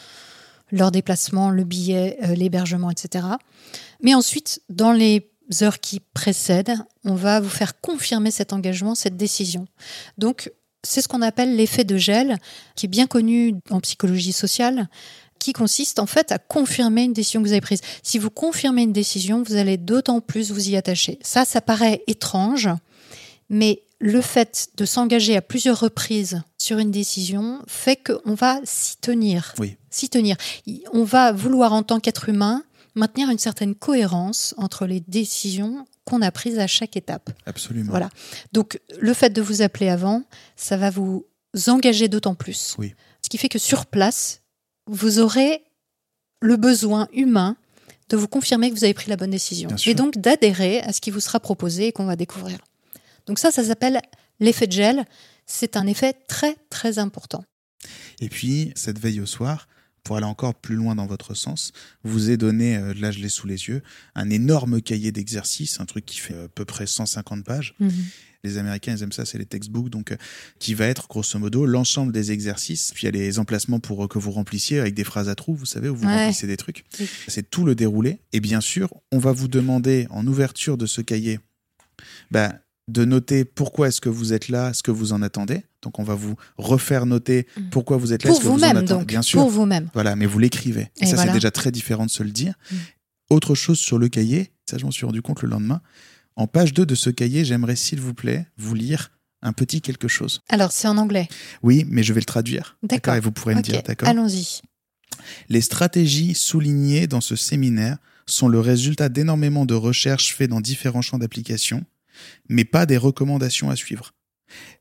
leur 0.71 0.91
déplacement, 0.91 1.49
le 1.49 1.65
billet, 1.65 2.19
euh, 2.25 2.35
l'hébergement, 2.35 2.91
etc. 2.91 3.25
Mais 4.03 4.15
ensuite, 4.15 4.61
dans 4.69 4.93
les 4.93 5.31
heures 5.63 5.81
qui 5.81 6.01
précèdent, 6.13 6.77
on 7.07 7.15
va 7.15 7.41
vous 7.41 7.49
faire 7.49 7.81
confirmer 7.81 8.31
cet 8.31 8.53
engagement, 8.53 8.95
cette 8.95 9.17
décision. 9.17 9.65
Donc, 10.19 10.53
c'est 10.83 11.01
ce 11.01 11.09
qu'on 11.09 11.23
appelle 11.23 11.57
l'effet 11.57 11.85
de 11.85 11.97
gel, 11.97 12.37
qui 12.77 12.85
est 12.85 12.91
bien 12.91 13.07
connu 13.07 13.55
en 13.71 13.81
psychologie 13.81 14.33
sociale, 14.33 14.91
qui 15.45 15.53
consiste 15.53 15.99
en 15.99 16.07
fait 16.07 16.33
à 16.33 16.39
confirmer 16.39 17.05
une 17.05 17.13
décision 17.13 17.43
que 17.43 17.47
vous 17.47 17.53
avez 17.53 17.61
prise. 17.61 17.81
Si 18.03 18.19
vous 18.19 18.31
confirmez 18.31 18.83
une 18.83 18.93
décision, 18.93 19.43
vous 19.43 19.57
allez 19.57 19.77
d'autant 19.77 20.21
plus 20.21 20.51
vous 20.51 20.71
y 20.71 20.77
attacher. 20.77 21.19
Ça, 21.23 21.45
ça 21.45 21.61
paraît 21.61 22.03
étrange, 22.07 22.69
mais 23.49 23.83
le 23.99 24.21
fait 24.21 24.71
de 24.77 24.85
s'engager 24.85 25.37
à 25.37 25.43
plusieurs 25.43 25.79
reprises 25.79 26.43
sur 26.59 26.79
une 26.79 26.91
décision 26.91 27.61
fait 27.69 27.97
qu'on 27.97 28.35
va 28.35 28.61
s'y 28.65 28.97
tenir. 28.97 29.55
Oui. 29.59 29.77
S'y 29.91 30.09
tenir. 30.09 30.37
On 30.93 31.05
va 31.05 31.33
vouloir 31.33 31.73
en 31.73 31.83
tant 31.83 32.01
qu'être 32.01 32.29
humain 32.29 32.65
maintenir 32.95 33.31
une 33.31 33.39
certaine 33.39 33.75
cohérence 33.75 34.55
entre 34.59 34.87
les 34.87 35.01
décisions 35.01 35.87
qu'on 36.05 36.21
a 36.21 36.33
prises 36.33 36.59
à 36.59 36.67
chaque 36.67 36.97
étape. 36.97 37.31
Absolument. 37.47 37.91
Voilà. 37.91 38.11
Donc, 38.53 38.81
le 38.99 39.15
fait 39.15 39.31
de 39.31 39.41
vous 39.41 39.63
appeler 39.63 39.89
avant, 39.89 40.25
ça 40.57 40.77
va 40.77 40.91
vous 40.91 41.25
engager 41.69 42.09
d'autant 42.09 42.35
plus. 42.35 42.75
Oui. 42.79 42.95
Ce 43.23 43.29
qui 43.29 43.39
fait 43.39 43.49
que 43.49 43.59
sur 43.59 43.87
place, 43.87 44.42
vous 44.87 45.19
aurez 45.19 45.63
le 46.41 46.57
besoin 46.57 47.09
humain 47.13 47.57
de 48.09 48.17
vous 48.17 48.29
confirmer 48.29 48.71
que 48.71 48.75
vous 48.75 48.85
avez 48.85 48.95
pris 48.95 49.09
la 49.09 49.17
bonne 49.17 49.31
décision. 49.31 49.71
Et 49.87 49.95
donc 49.95 50.19
d'adhérer 50.19 50.81
à 50.81 50.93
ce 50.93 51.01
qui 51.01 51.11
vous 51.11 51.21
sera 51.21 51.41
proposé 51.41 51.89
et 51.89 51.93
qu'on 51.93 52.05
va 52.05 52.17
découvrir. 52.17 52.59
Donc 53.27 53.39
ça, 53.39 53.51
ça 53.51 53.65
s'appelle 53.65 54.01
l'effet 54.41 54.67
de 54.67 54.73
gel. 54.73 55.05
C'est 55.47 55.77
un 55.77 55.87
effet 55.87 56.15
très, 56.29 56.57
très 56.69 56.99
important. 56.99 57.45
Et 58.21 58.29
puis, 58.29 58.73
cette 58.77 58.99
veille 58.99 59.21
au 59.21 59.27
soir, 59.27 59.67
pour 60.05 60.17
aller 60.17 60.27
encore 60.27 60.55
plus 60.55 60.75
loin 60.77 60.95
dans 60.95 61.07
votre 61.07 61.35
sens, 61.35 61.73
vous 62.03 62.31
est 62.31 62.37
donné, 62.37 62.79
là 62.95 63.11
je 63.13 63.19
l'ai 63.21 63.29
sous 63.29 63.47
les 63.47 63.69
yeux, 63.69 63.83
un 64.15 64.31
énorme 64.31 64.81
cahier 64.83 65.13
d'exercices, 65.13 65.81
un 65.81 65.87
truc 65.87 66.05
qui 66.05 66.19
fait 66.19 66.35
euh, 66.35 66.47
à 66.47 66.49
peu 66.49 66.65
près 66.65 66.87
150 66.87 67.45
pages. 67.45 67.75
Les 68.45 68.59
Américains, 68.59 68.97
ils 68.97 69.03
aiment 69.05 69.13
ça, 69.13 69.25
c'est 69.25 69.39
les 69.39 69.47
textbooks, 69.47 69.89
donc 69.89 70.11
euh, 70.11 70.17
qui 70.59 70.75
va 70.75 70.87
être 70.89 71.07
grosso 71.07 71.39
modo 71.39 71.65
l'ensemble 71.65 72.13
des 72.13 72.33
exercices. 72.33 72.91
Puis 72.93 73.05
il 73.05 73.15
y 73.15 73.21
a 73.21 73.23
les 73.23 73.39
emplacements 73.39 73.79
pour 73.79 74.03
euh, 74.05 74.09
que 74.09 74.19
vous 74.19 74.33
remplissiez 74.33 74.81
avec 74.81 74.95
des 74.95 75.05
phrases 75.05 75.29
à 75.29 75.37
trous, 75.37 75.55
vous 75.55 75.65
savez, 75.67 75.89
où 75.89 75.95
vous 75.95 76.07
Ouais. 76.09 76.25
remplissez 76.25 76.49
des 76.49 76.57
trucs. 76.57 76.85
Oui. 76.99 77.09
C'est 77.29 77.49
tout 77.49 77.65
le 77.65 77.77
déroulé. 77.77 78.19
Et 78.33 78.41
bien 78.41 78.61
sûr, 78.61 78.93
on 79.13 79.19
va 79.19 79.31
vous 79.31 79.47
demander 79.47 80.09
en 80.11 80.27
ouverture 80.27 80.77
de 80.77 80.87
ce 80.87 81.01
cahier, 81.03 81.39
bah, 82.33 82.57
de 82.89 83.05
noter 83.05 83.45
pourquoi 83.45 83.89
est-ce 83.89 84.01
que 84.01 84.09
vous 84.09 84.33
êtes 84.33 84.49
là, 84.49 84.73
ce 84.75 84.83
que 84.83 84.91
vous 84.91 85.13
en 85.13 85.23
attendez. 85.23 85.63
Donc 85.83 85.99
on 85.99 86.03
va 86.05 86.15
vous 86.15 86.35
refaire 86.59 87.07
noter 87.07 87.47
Mm. 87.57 87.71
pourquoi 87.71 87.97
vous 87.97 88.13
êtes 88.13 88.25
là, 88.25 88.31
Pour 88.31 88.37
ce 88.39 88.43
que 88.43 88.49
vous 88.49 88.53
en 88.53 88.57
vous-même, 88.57 88.77
attendez. 88.79 88.93
donc. 88.93 89.07
Bien 89.07 89.23
sûr. 89.23 89.41
Pour 89.41 89.51
vous-même. 89.51 89.89
Voilà, 89.95 90.17
mais 90.17 90.27
vous 90.27 90.39
l'écrivez. 90.39 90.91
Et, 91.01 91.05
Et 91.05 91.07
ça, 91.07 91.15
voilà. 91.17 91.31
c'est 91.33 91.37
déjà 91.37 91.51
très 91.51 91.71
différent 91.71 92.07
de 92.07 92.11
se 92.11 92.23
le 92.23 92.31
dire. 92.31 92.55
Mm. 92.71 92.77
Autre 93.31 93.55
chose 93.55 93.79
sur 93.79 93.99
le 93.99 94.09
cahier, 94.09 94.51
ça, 94.69 94.79
je 94.79 94.85
m'en 94.85 94.91
suis 94.91 95.07
rendu 95.07 95.23
compte 95.23 95.43
le 95.43 95.49
lendemain. 95.49 95.81
En 96.37 96.47
page 96.47 96.73
2 96.75 96.85
de 96.87 96.95
ce 96.95 97.11
cahier, 97.11 97.45
j'aimerais, 97.45 97.77
s'il 97.77 98.01
vous 98.01 98.15
plaît, 98.15 98.47
vous 98.59 98.75
lire 98.75 99.11
un 99.43 99.53
petit 99.53 99.81
quelque 99.81 100.09
chose. 100.09 100.41
Alors, 100.49 100.71
c'est 100.73 100.89
en 100.89 100.99
anglais. 100.99 101.29
Oui, 101.63 101.85
mais 101.89 102.03
je 102.03 102.13
vais 102.13 102.21
le 102.21 102.25
traduire. 102.27 102.77
D'accord. 102.83 103.15
Et 103.15 103.21
vous 103.21 103.33
pourrez 103.33 103.55
me 103.55 103.61
dire, 103.63 103.83
d'accord 103.83 104.09
Allons-y. 104.09 104.61
Les 105.49 105.61
stratégies 105.61 106.35
soulignées 106.35 107.07
dans 107.07 107.21
ce 107.21 107.37
séminaire 107.37 107.99
sont 108.27 108.49
le 108.49 108.61
résultat 108.61 109.09
d'énormément 109.09 109.67
de 109.67 109.75
recherches 109.75 110.35
faites 110.35 110.51
dans 110.51 110.61
différents 110.61 111.03
champs 111.03 111.19
d'application, 111.19 111.85
mais 112.49 112.65
pas 112.65 112.87
des 112.87 112.97
recommandations 112.97 113.71
à 113.71 113.77
suivre. 113.77 114.13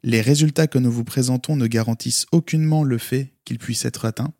Les 0.03 0.21
résultats 0.21 0.67
que 0.67 0.79
nous 0.79 0.91
vous 0.91 1.03
présentons 1.03 1.55
ne 1.55 1.67
garantissent 1.67 2.25
aucunement 2.31 2.83
le 2.83 2.97
fait 2.97 3.33
qu'ils 3.45 3.59
puissent 3.59 3.85
être 3.85 4.05
atteints. 4.05 4.33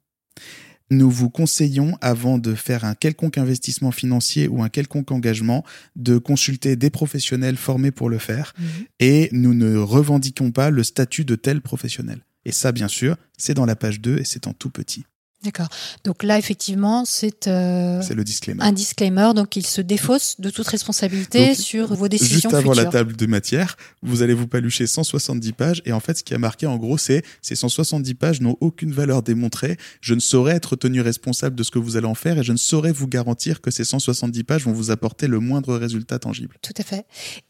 Nous 0.90 1.10
vous 1.10 1.30
conseillons, 1.30 1.98
avant 2.02 2.38
de 2.38 2.54
faire 2.54 2.84
un 2.84 2.96
quelconque 2.96 3.38
investissement 3.38 3.92
financier 3.92 4.50
ou 4.50 4.62
un 4.62 4.68
quelconque 4.68 5.12
engagement, 5.12 5.64
de 5.96 6.18
consulter 6.18 6.76
des 6.76 6.90
professionnels 6.90 7.56
formés 7.56 7.92
pour 7.92 8.10
le 8.10 8.18
faire, 8.18 8.54
et 9.00 9.30
nous 9.32 9.54
ne 9.54 9.78
revendiquons 9.78 10.52
pas 10.52 10.70
le 10.70 10.84
statut 10.84 11.24
de 11.24 11.36
tel 11.36 11.62
professionnel. 11.62 12.26
Et 12.44 12.52
ça, 12.52 12.74
bien 12.74 12.90
sûr, 12.90 13.16
c'est 13.38 13.54
dans 13.54 13.66
la 13.66 13.78
page 13.78 14.02
2 14.02 14.18
et 14.18 14.26
c'est 14.26 14.48
en 14.48 14.54
tout 14.54 14.70
petit. 14.70 15.06
D'accord. 15.44 15.70
Donc 16.04 16.22
là, 16.24 16.38
effectivement, 16.38 17.04
c'est 17.04 17.48
euh, 17.48 18.02
le 18.14 18.24
disclaimer. 18.24 18.62
un 18.64 18.72
disclaimer. 18.72 19.32
Donc, 19.36 19.56
il 19.56 19.66
se 19.66 19.82
défausse 19.82 20.40
de 20.40 20.52
toute 20.52 20.68
responsabilité 20.68 21.48
Donc, 21.48 21.56
sur 21.56 21.94
vos 21.96 22.08
décisions 22.08 22.50
Juste 22.50 22.54
avant 22.54 22.74
la 22.74 22.84
futures. 22.84 22.92
table 22.92 23.16
de 23.16 23.26
matière, 23.26 23.76
vous 24.04 24.22
allez 24.22 24.36
vous 24.36 24.48
palucher 24.48 24.86
170 24.86 25.54
pages 25.54 25.82
et 25.86 25.94
en 25.94 26.00
fait 26.00 26.20
ce 26.20 26.24
qui 26.24 26.36
a 26.36 26.38
marqué 26.38 26.68
en 26.68 26.78
gros 26.78 26.98
c'est 26.98 27.24
ces 27.42 27.56
170 27.56 28.14
pages 28.14 28.42
n'ont 28.42 28.58
aucune 28.60 28.92
valeur 28.92 29.24
démontrée, 29.24 29.78
je 30.00 30.14
ne 30.14 30.20
saurais 30.20 30.56
être 30.56 30.76
tenu 30.76 31.02
responsable 31.02 31.56
de 31.56 31.64
ce 31.64 31.72
que 31.72 31.80
vous 31.80 31.98
allez 31.98 32.08
en 32.08 32.16
faire 32.16 32.38
et 32.38 32.44
je 32.44 32.52
ne 32.52 32.58
saurais 32.58 32.92
vous 32.92 33.08
garantir 33.08 33.62
que 33.62 33.72
ces 33.72 33.84
170 33.84 34.44
pages 34.44 34.66
vont 34.66 34.74
vous 34.74 34.92
apporter 34.92 35.28
le 35.28 35.40
moindre 35.40 35.76
résultat 35.76 36.20
tangible. 36.20 36.58
Tout 36.62 36.74
à 36.78 36.84
fait. 36.84 37.06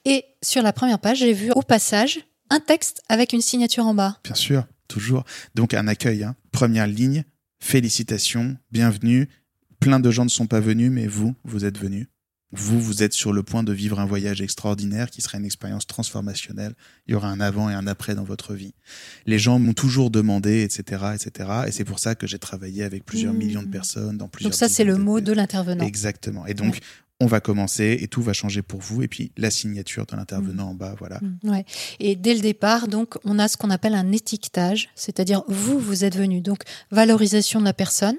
Et 0.06 0.24
sur 0.42 0.62
la 0.64 0.72
première 0.72 1.00
page, 1.00 1.20
j'ai 1.20 1.34
vu 1.34 1.52
au 1.52 1.62
passage 1.62 2.22
un 2.50 2.60
texte 2.60 3.02
avec 3.10 3.34
une 3.34 3.42
signature 3.42 3.86
en 3.86 3.94
bas. 3.94 4.18
Bien 4.24 4.36
sûr, 4.36 4.64
toujours. 4.88 5.24
Donc 5.56 5.74
un 5.74 5.88
accueil, 5.88 6.24
hein. 6.24 6.36
première 6.52 6.88
ligne, 6.88 7.24
félicitations, 7.62 8.58
bienvenue. 8.72 9.30
Plein 9.80 10.00
de 10.00 10.12
gens 10.12 10.26
ne 10.26 10.30
sont 10.30 10.48
pas 10.48 10.60
venus 10.60 10.92
mais 10.92 11.08
vous, 11.08 11.36
vous 11.46 11.64
êtes 11.64 11.78
venus. 11.78 12.08
Vous, 12.54 12.82
vous 12.82 13.02
êtes 13.02 13.14
sur 13.14 13.32
le 13.32 13.44
point 13.44 13.64
de 13.64 13.72
vivre 13.72 14.02
un 14.02 14.06
voyage 14.06 14.42
extraordinaire 14.42 15.10
qui 15.10 15.22
sera 15.22 15.38
une 15.38 15.46
expérience 15.46 15.88
transformationnelle. 15.88 16.74
Il 17.08 17.14
y 17.14 17.16
aura 17.16 17.30
un 17.30 17.40
avant 17.40 17.70
et 17.70 17.74
un 17.74 17.88
après 17.88 18.14
dans 18.14 18.26
votre 18.26 18.54
vie. 18.56 18.74
Les 19.26 19.40
gens 19.40 19.58
m'ont 19.58 19.72
toujours 19.72 20.12
demandé, 20.12 20.64
etc., 20.64 21.14
etc. 21.16 21.50
Et 21.68 21.72
c'est 21.72 21.86
pour 21.86 22.00
ça 22.00 22.14
que 22.14 22.28
j'ai 22.28 22.40
travaillé 22.40 22.84
avec 22.84 23.06
plusieurs 23.06 23.34
Mmh. 23.34 23.38
millions 23.38 23.64
de 23.64 23.70
personnes 23.70 24.18
dans 24.18 24.28
plusieurs. 24.28 24.52
Donc 24.52 24.58
ça, 24.58 24.68
c'est 24.68 24.84
le 24.84 24.98
mot 24.98 25.22
de 25.22 25.32
l'intervenant. 25.32 25.86
Exactement. 25.86 26.46
Et 26.46 26.54
donc, 26.54 26.80
on 27.22 27.28
va 27.28 27.40
commencer 27.40 28.00
et 28.02 28.08
tout 28.08 28.22
va 28.22 28.34
changer 28.34 28.64
pour 28.64 28.82
vous. 28.82 29.04
Et 29.04 29.08
puis, 29.08 29.32
la 29.38 29.52
signature 29.52 30.08
de 30.08 30.16
l'intervenant 30.16 30.70
en 30.70 30.74
bas, 30.74 30.96
voilà. 30.98 31.20
Mm, 31.22 31.50
Ouais. 31.52 31.66
Et 32.00 32.16
dès 32.16 32.34
le 32.34 32.42
départ, 32.42 32.88
donc, 32.88 33.16
on 33.24 33.38
a 33.38 33.48
ce 33.48 33.58
qu'on 33.58 33.70
appelle 33.70 33.94
un 33.94 34.12
étiquetage, 34.12 34.90
c'est-à-dire 34.96 35.44
vous, 35.48 35.80
vous 35.80 36.04
êtes 36.04 36.18
venu. 36.18 36.42
Donc, 36.42 36.64
valorisation 36.90 37.60
de 37.60 37.66
la 37.66 37.74
personne 37.74 38.18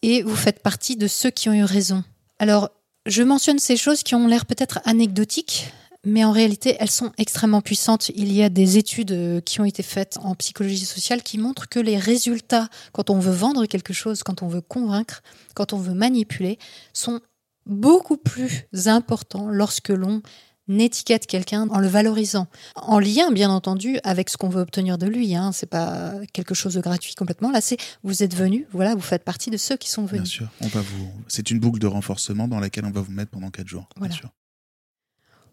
et 0.00 0.22
vous 0.22 0.34
faites 0.34 0.62
partie 0.62 0.96
de 0.96 1.06
ceux 1.06 1.30
qui 1.30 1.48
ont 1.50 1.54
eu 1.54 1.64
raison. 1.64 2.02
Alors, 2.38 2.70
je 3.06 3.22
mentionne 3.22 3.58
ces 3.58 3.76
choses 3.76 4.02
qui 4.02 4.14
ont 4.14 4.26
l'air 4.26 4.46
peut-être 4.46 4.80
anecdotiques, 4.84 5.70
mais 6.04 6.24
en 6.24 6.32
réalité, 6.32 6.76
elles 6.80 6.90
sont 6.90 7.12
extrêmement 7.18 7.60
puissantes. 7.60 8.08
Il 8.14 8.32
y 8.32 8.42
a 8.42 8.48
des 8.48 8.78
études 8.78 9.12
euh, 9.12 9.40
qui 9.40 9.60
ont 9.60 9.64
été 9.64 9.82
faites 9.82 10.18
en 10.22 10.34
psychologie 10.34 10.84
sociale 10.86 11.22
qui 11.22 11.38
montrent 11.38 11.68
que 11.68 11.78
les 11.78 11.98
résultats, 11.98 12.68
quand 12.92 13.10
on 13.10 13.18
veut 13.18 13.32
vendre 13.32 13.66
quelque 13.66 13.92
chose, 13.92 14.22
quand 14.22 14.42
on 14.42 14.48
veut 14.48 14.62
convaincre, 14.62 15.22
quand 15.54 15.72
on 15.72 15.78
veut 15.78 15.94
manipuler, 15.94 16.58
sont 16.92 17.20
beaucoup 17.66 18.16
plus 18.16 18.66
importants 18.86 19.48
lorsque 19.48 19.88
l'on 19.90 20.22
étiquette 20.68 21.26
quelqu'un 21.26 21.68
en 21.68 21.78
le 21.80 21.88
valorisant, 21.88 22.46
en 22.76 22.98
lien 22.98 23.30
bien 23.32 23.50
entendu 23.50 23.98
avec 24.04 24.30
ce 24.30 24.36
qu'on 24.36 24.48
veut 24.48 24.60
obtenir 24.62 24.96
de 24.96 25.06
lui. 25.06 25.34
Hein. 25.34 25.52
C'est 25.52 25.66
pas 25.66 26.12
quelque 26.32 26.54
chose 26.54 26.74
de 26.74 26.80
gratuit 26.80 27.14
complètement. 27.14 27.50
Là, 27.50 27.60
c'est 27.60 27.76
vous 28.04 28.22
êtes 28.22 28.34
venu, 28.34 28.66
voilà, 28.72 28.94
vous 28.94 29.00
faites 29.00 29.24
partie 29.24 29.50
de 29.50 29.56
ceux 29.56 29.76
qui 29.76 29.90
sont 29.90 30.04
venus. 30.06 30.22
Bien 30.22 30.30
sûr, 30.30 30.48
on 30.60 30.68
va 30.68 30.80
vous. 30.80 31.10
C'est 31.28 31.50
une 31.50 31.58
boucle 31.58 31.78
de 31.80 31.86
renforcement 31.86 32.48
dans 32.48 32.60
laquelle 32.60 32.84
on 32.84 32.90
va 32.90 33.00
vous 33.00 33.12
mettre 33.12 33.30
pendant 33.32 33.50
quatre 33.50 33.68
jours. 33.68 33.88
Voilà. 33.96 34.12
Bien 34.12 34.20
sûr. 34.20 34.30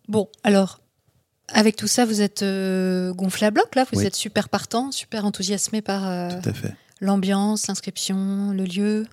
Bon, 0.08 0.30
alors. 0.44 0.80
Avec 1.52 1.76
tout 1.76 1.88
ça, 1.88 2.06
vous 2.06 2.22
êtes 2.22 2.44
euh, 2.44 3.12
gonflé 3.12 3.48
à 3.48 3.52
bloc 3.52 3.74
là, 3.76 3.84
vous 3.92 3.98
Oui. 4.02 4.06
êtes 4.06 4.14
super 4.14 4.50
partant, 4.50 4.92
super 4.92 5.26
enthousiasmé 5.26 5.82
par 5.82 6.08
euh, 6.08 6.30
l'ambiance, 7.02 7.66
l'inscription, 7.66 8.52
le 8.52 8.66
lieu. 8.66 9.08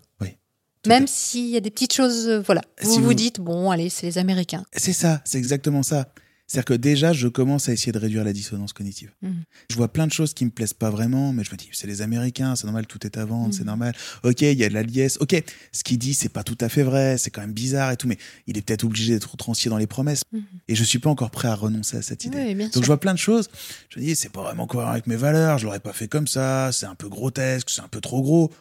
Même 0.88 1.06
s'il 1.06 1.46
y 1.48 1.56
a 1.56 1.60
des 1.60 1.70
petites 1.70 1.92
choses, 1.92 2.28
euh, 2.28 2.40
voilà. 2.40 2.62
Vous 2.82 2.92
Si 2.92 2.98
vous 3.00 3.06
vous- 3.06 3.14
dites 3.14 3.40
bon, 3.40 3.70
allez, 3.70 3.88
c'est 3.90 4.06
les 4.06 4.18
Américains. 4.18 4.64
C'est 4.72 4.92
ça, 4.92 5.20
c'est 5.24 5.38
exactement 5.38 5.82
ça. 5.82 6.08
C'est-à-dire 6.48 6.64
que 6.66 6.74
déjà, 6.74 7.12
je 7.12 7.26
commence 7.26 7.68
à 7.68 7.72
essayer 7.72 7.90
de 7.90 7.98
réduire 7.98 8.22
la 8.22 8.32
dissonance 8.32 8.72
cognitive. 8.72 9.10
Mhm. 9.20 9.42
Je 9.68 9.74
vois 9.74 9.92
plein 9.92 10.06
de 10.06 10.12
choses 10.12 10.32
qui 10.32 10.44
me 10.44 10.50
plaisent 10.52 10.74
pas 10.74 10.90
vraiment, 10.90 11.32
mais 11.32 11.42
je 11.42 11.50
me 11.50 11.56
dis, 11.56 11.68
c'est 11.72 11.88
les 11.88 12.02
Américains, 12.02 12.54
c'est 12.54 12.66
normal, 12.66 12.86
tout 12.86 13.04
est 13.04 13.16
à 13.18 13.24
vendre, 13.24 13.46
Mhm. 13.48 13.52
c'est 13.52 13.64
normal. 13.64 13.94
Ok, 14.22 14.42
il 14.42 14.52
y 14.56 14.62
a 14.62 14.68
de 14.68 14.74
la 14.74 14.84
liesse. 14.84 15.18
Ok, 15.20 15.42
ce 15.72 15.82
qu'il 15.82 15.98
dit, 15.98 16.14
c'est 16.14 16.28
pas 16.28 16.44
tout 16.44 16.56
à 16.60 16.68
fait 16.68 16.84
vrai, 16.84 17.18
c'est 17.18 17.30
quand 17.32 17.40
même 17.40 17.52
bizarre 17.52 17.90
et 17.90 17.96
tout, 17.96 18.06
mais 18.06 18.16
il 18.46 18.56
est 18.56 18.62
peut-être 18.62 18.84
obligé 18.84 19.14
d'être 19.14 19.34
outrancier 19.34 19.70
dans 19.70 19.76
les 19.76 19.88
promesses. 19.88 20.22
Mhm. 20.30 20.42
Et 20.68 20.76
je 20.76 20.84
suis 20.84 21.00
pas 21.00 21.10
encore 21.10 21.32
prêt 21.32 21.48
à 21.48 21.54
renoncer 21.56 21.96
à 21.96 22.02
cette 22.02 22.24
idée. 22.24 22.38
Oui, 22.38 22.54
Donc 22.54 22.72
sûr. 22.74 22.82
je 22.82 22.86
vois 22.86 23.00
plein 23.00 23.14
de 23.14 23.18
choses. 23.18 23.48
Je 23.88 23.98
me 23.98 24.04
dis, 24.04 24.14
c'est 24.14 24.28
pas 24.30 24.42
vraiment 24.42 24.68
cohérent 24.68 24.92
avec 24.92 25.08
mes 25.08 25.16
valeurs, 25.16 25.58
je 25.58 25.64
l'aurais 25.64 25.80
pas 25.80 25.92
fait 25.92 26.06
comme 26.06 26.28
ça, 26.28 26.70
c'est 26.70 26.86
un 26.86 26.94
peu 26.94 27.08
grotesque, 27.08 27.70
c'est 27.70 27.82
un 27.82 27.88
peu 27.88 28.00
trop 28.00 28.22
gros. 28.22 28.52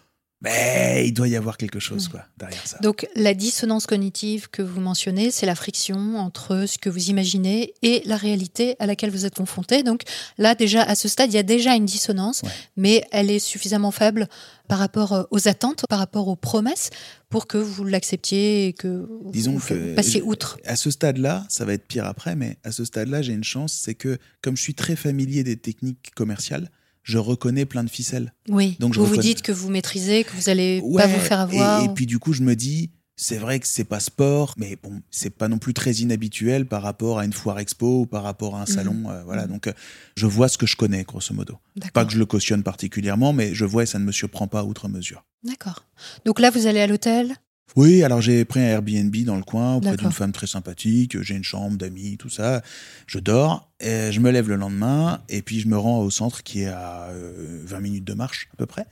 Mais 0.42 1.06
il 1.08 1.14
doit 1.14 1.28
y 1.30 1.36
avoir 1.36 1.58
quelque 1.58 1.80
chose, 1.80 2.08
quoi, 2.10 2.26
derrière 2.38 2.68
ça. 2.68 2.78
Donc 2.82 3.08
la 3.16 3.34
dissonance 3.34 3.88
cognitive 3.88 4.50
que 4.50 4.62
vous 4.62 4.82
mentionnez, 4.82 5.32
c'est 5.32 5.46
la 5.46 5.56
friction 5.56 6.18
entre 6.18 6.66
ce 6.68 6.78
que 6.78 6.90
vous 6.90 7.10
imaginez 7.10 7.74
et 7.82 8.04
la 8.06 8.18
réalité 8.18 8.76
à 8.80 8.86
laquelle 8.86 9.10
vous 9.12 9.26
êtes 9.26 9.36
confronté. 9.36 9.82
Donc 9.82 10.02
là 10.38 10.54
déjà 10.54 10.84
à 10.84 10.94
ce 10.96 11.08
stade, 11.08 11.32
il 11.32 11.36
y 11.36 11.40
a 11.40 11.44
déjà 11.44 11.74
une 11.76 11.86
dissonance, 11.86 12.42
Ouais. 12.44 12.50
mais 12.76 13.04
elle 13.12 13.32
est 13.32 13.40
suffisamment 13.40 13.92
faible 13.92 14.28
par 14.68 14.78
rapport 14.78 15.14
euh, 15.14 15.24
aux 15.32 15.48
attentes, 15.48 15.84
par 15.90 16.00
rapport 16.00 16.28
aux 16.28 16.36
promesses 16.36 16.90
pour 17.30 17.48
que 17.48 17.58
vous 17.58 17.86
l'acceptiez 17.86 18.68
et 18.68 18.74
que 18.74 19.08
Disons 19.32 19.54
vous 19.54 19.66
que 19.68 19.96
passiez 19.96 20.20
je- 20.20 20.26
outre. 20.26 20.60
À 20.66 20.76
ce 20.76 20.92
stade-là, 20.92 21.46
ça 21.50 21.66
va 21.66 21.74
être 21.74 21.88
pire 21.88 22.06
après, 22.06 22.36
mais 22.36 22.58
à 22.64 22.72
ce 22.72 22.84
stade-là, 22.84 23.22
j'ai 23.22 23.34
une 23.34 23.44
chance, 23.44 23.74
c'est 23.74 23.96
que 23.96 24.18
comme 24.42 24.58
je 24.58 24.62
suis 24.62 24.76
très 24.76 24.96
familier 24.98 25.44
des 25.44 25.56
techniques 25.58 26.12
commerciales, 26.14 26.70
je 27.06 27.18
reconnais 27.20 27.66
plein 27.66 27.84
de 27.84 27.90
ficelles. 27.90 28.34
Oui. 28.50 28.76
Donc, 28.80 28.94
je 28.94 29.00
vous 29.00 29.06
vous 29.06 29.18
dites 29.18 29.42
que 29.44 29.52
vous 29.52 29.70
maîtrisez, 29.70 30.24
que 30.24 30.32
vous 30.36 30.50
allez 30.50 30.82
pas 30.98 31.06
vous 31.08 31.20
faire 31.20 31.40
avoir. 31.40 31.80
Et, 31.82 31.86
et 31.86 31.90
puis 31.90 32.06
du 32.08 32.18
coup, 32.20 32.34
je 32.34 32.42
me 32.42 32.56
dis, 32.56 32.90
c'est 33.16 33.38
vrai 33.38 33.60
que 33.62 33.68
c'est 33.68 33.84
pas 33.86 34.00
sport, 34.02 34.56
mais 34.58 34.76
bon, 34.82 35.02
c'est 35.12 35.30
pas 35.30 35.48
non 35.48 35.58
plus 35.60 35.74
très 35.74 35.92
inhabituel 35.94 36.66
par 36.66 36.82
rapport 36.82 37.20
à 37.20 37.24
une 37.26 37.32
foire 37.32 37.60
expo 37.60 38.02
ou 38.02 38.06
par 38.08 38.24
rapport 38.24 38.56
à 38.58 38.62
un 38.64 38.66
salon. 38.66 39.04
euh, 39.10 39.24
voilà, 39.24 39.44
Mhm. 39.46 39.52
donc 39.54 39.68
euh, 39.68 39.74
je 40.18 40.26
vois 40.26 40.50
ce 40.50 40.58
que 40.58 40.66
je 40.66 40.76
connais, 40.76 41.04
grosso 41.04 41.34
modo. 41.34 41.58
Pas 41.94 42.04
que 42.06 42.12
je 42.12 42.18
le 42.20 42.26
cautionne 42.26 42.64
particulièrement, 42.64 43.32
mais 43.34 43.54
je 43.54 43.64
vois 43.66 43.84
et 43.84 43.86
ça 43.86 44.00
ne 44.00 44.04
me 44.04 44.12
surprend 44.12 44.48
pas 44.48 44.64
outre 44.66 44.90
mesure. 44.90 45.24
D'accord. 45.44 45.86
Donc 46.26 46.40
là, 46.40 46.50
vous 46.50 46.66
allez 46.68 46.80
à 46.82 46.88
l'hôtel? 46.88 47.36
Oui, 47.76 48.04
alors 48.04 48.22
j'ai 48.22 48.46
pris 48.46 48.62
un 48.62 48.64
Airbnb 48.64 49.16
dans 49.26 49.36
le 49.36 49.44
coin 49.44 49.76
auprès 49.76 49.98
d'une 49.98 50.12
femme 50.12 50.32
très 50.32 50.48
sympathique. 50.48 51.22
J'ai 51.22 51.36
une 51.36 51.44
chambre 51.44 51.78
d'amis, 51.78 52.18
tout 52.18 52.30
ça. 52.30 52.62
Je 53.06 53.20
dors, 53.20 53.70
et 53.82 54.12
je 54.12 54.20
me 54.22 54.32
lève 54.32 54.48
le 54.48 54.56
lendemain 54.56 55.22
et 55.28 55.42
puis 55.42 55.60
je 55.60 55.68
me 55.68 55.78
rends 55.78 56.00
au 56.00 56.10
centre 56.10 56.42
qui 56.44 56.62
est 56.62 56.68
à 56.68 57.10
euh, 57.10 57.62
20 57.66 57.80
minutes 57.82 58.06
de 58.06 58.14
marche 58.14 58.48
à 58.54 58.56
peu 58.56 58.66
près. 58.66 58.86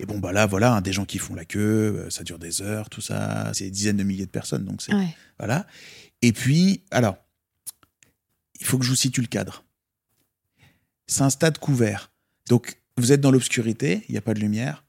Et 0.00 0.06
bon, 0.06 0.18
bah 0.18 0.32
là, 0.32 0.46
voilà, 0.46 0.74
hein, 0.74 0.80
des 0.80 0.92
gens 0.92 1.04
qui 1.04 1.18
font 1.18 1.34
la 1.34 1.44
queue, 1.44 2.06
euh, 2.06 2.10
ça 2.10 2.24
dure 2.24 2.38
des 2.38 2.62
heures, 2.62 2.88
tout 2.88 3.00
ça. 3.00 3.50
C'est 3.54 3.64
des 3.64 3.70
dizaines 3.70 3.96
de 3.96 4.04
milliers 4.04 4.26
de 4.26 4.30
personnes, 4.30 4.64
donc 4.64 4.82
c'est. 4.82 4.94
Ouais. 4.94 5.14
Voilà. 5.38 5.66
Et 6.22 6.32
puis, 6.32 6.82
alors, 6.90 7.16
il 8.60 8.66
faut 8.66 8.78
que 8.78 8.84
je 8.84 8.90
vous 8.90 8.96
situe 8.96 9.20
le 9.20 9.26
cadre. 9.26 9.64
C'est 11.06 11.22
un 11.22 11.30
stade 11.30 11.58
couvert. 11.58 12.12
Donc, 12.48 12.80
vous 12.96 13.12
êtes 13.12 13.20
dans 13.20 13.30
l'obscurité, 13.30 14.04
il 14.08 14.12
n'y 14.12 14.18
a 14.18 14.22
pas 14.22 14.34
de 14.34 14.40
lumière, 14.40 14.84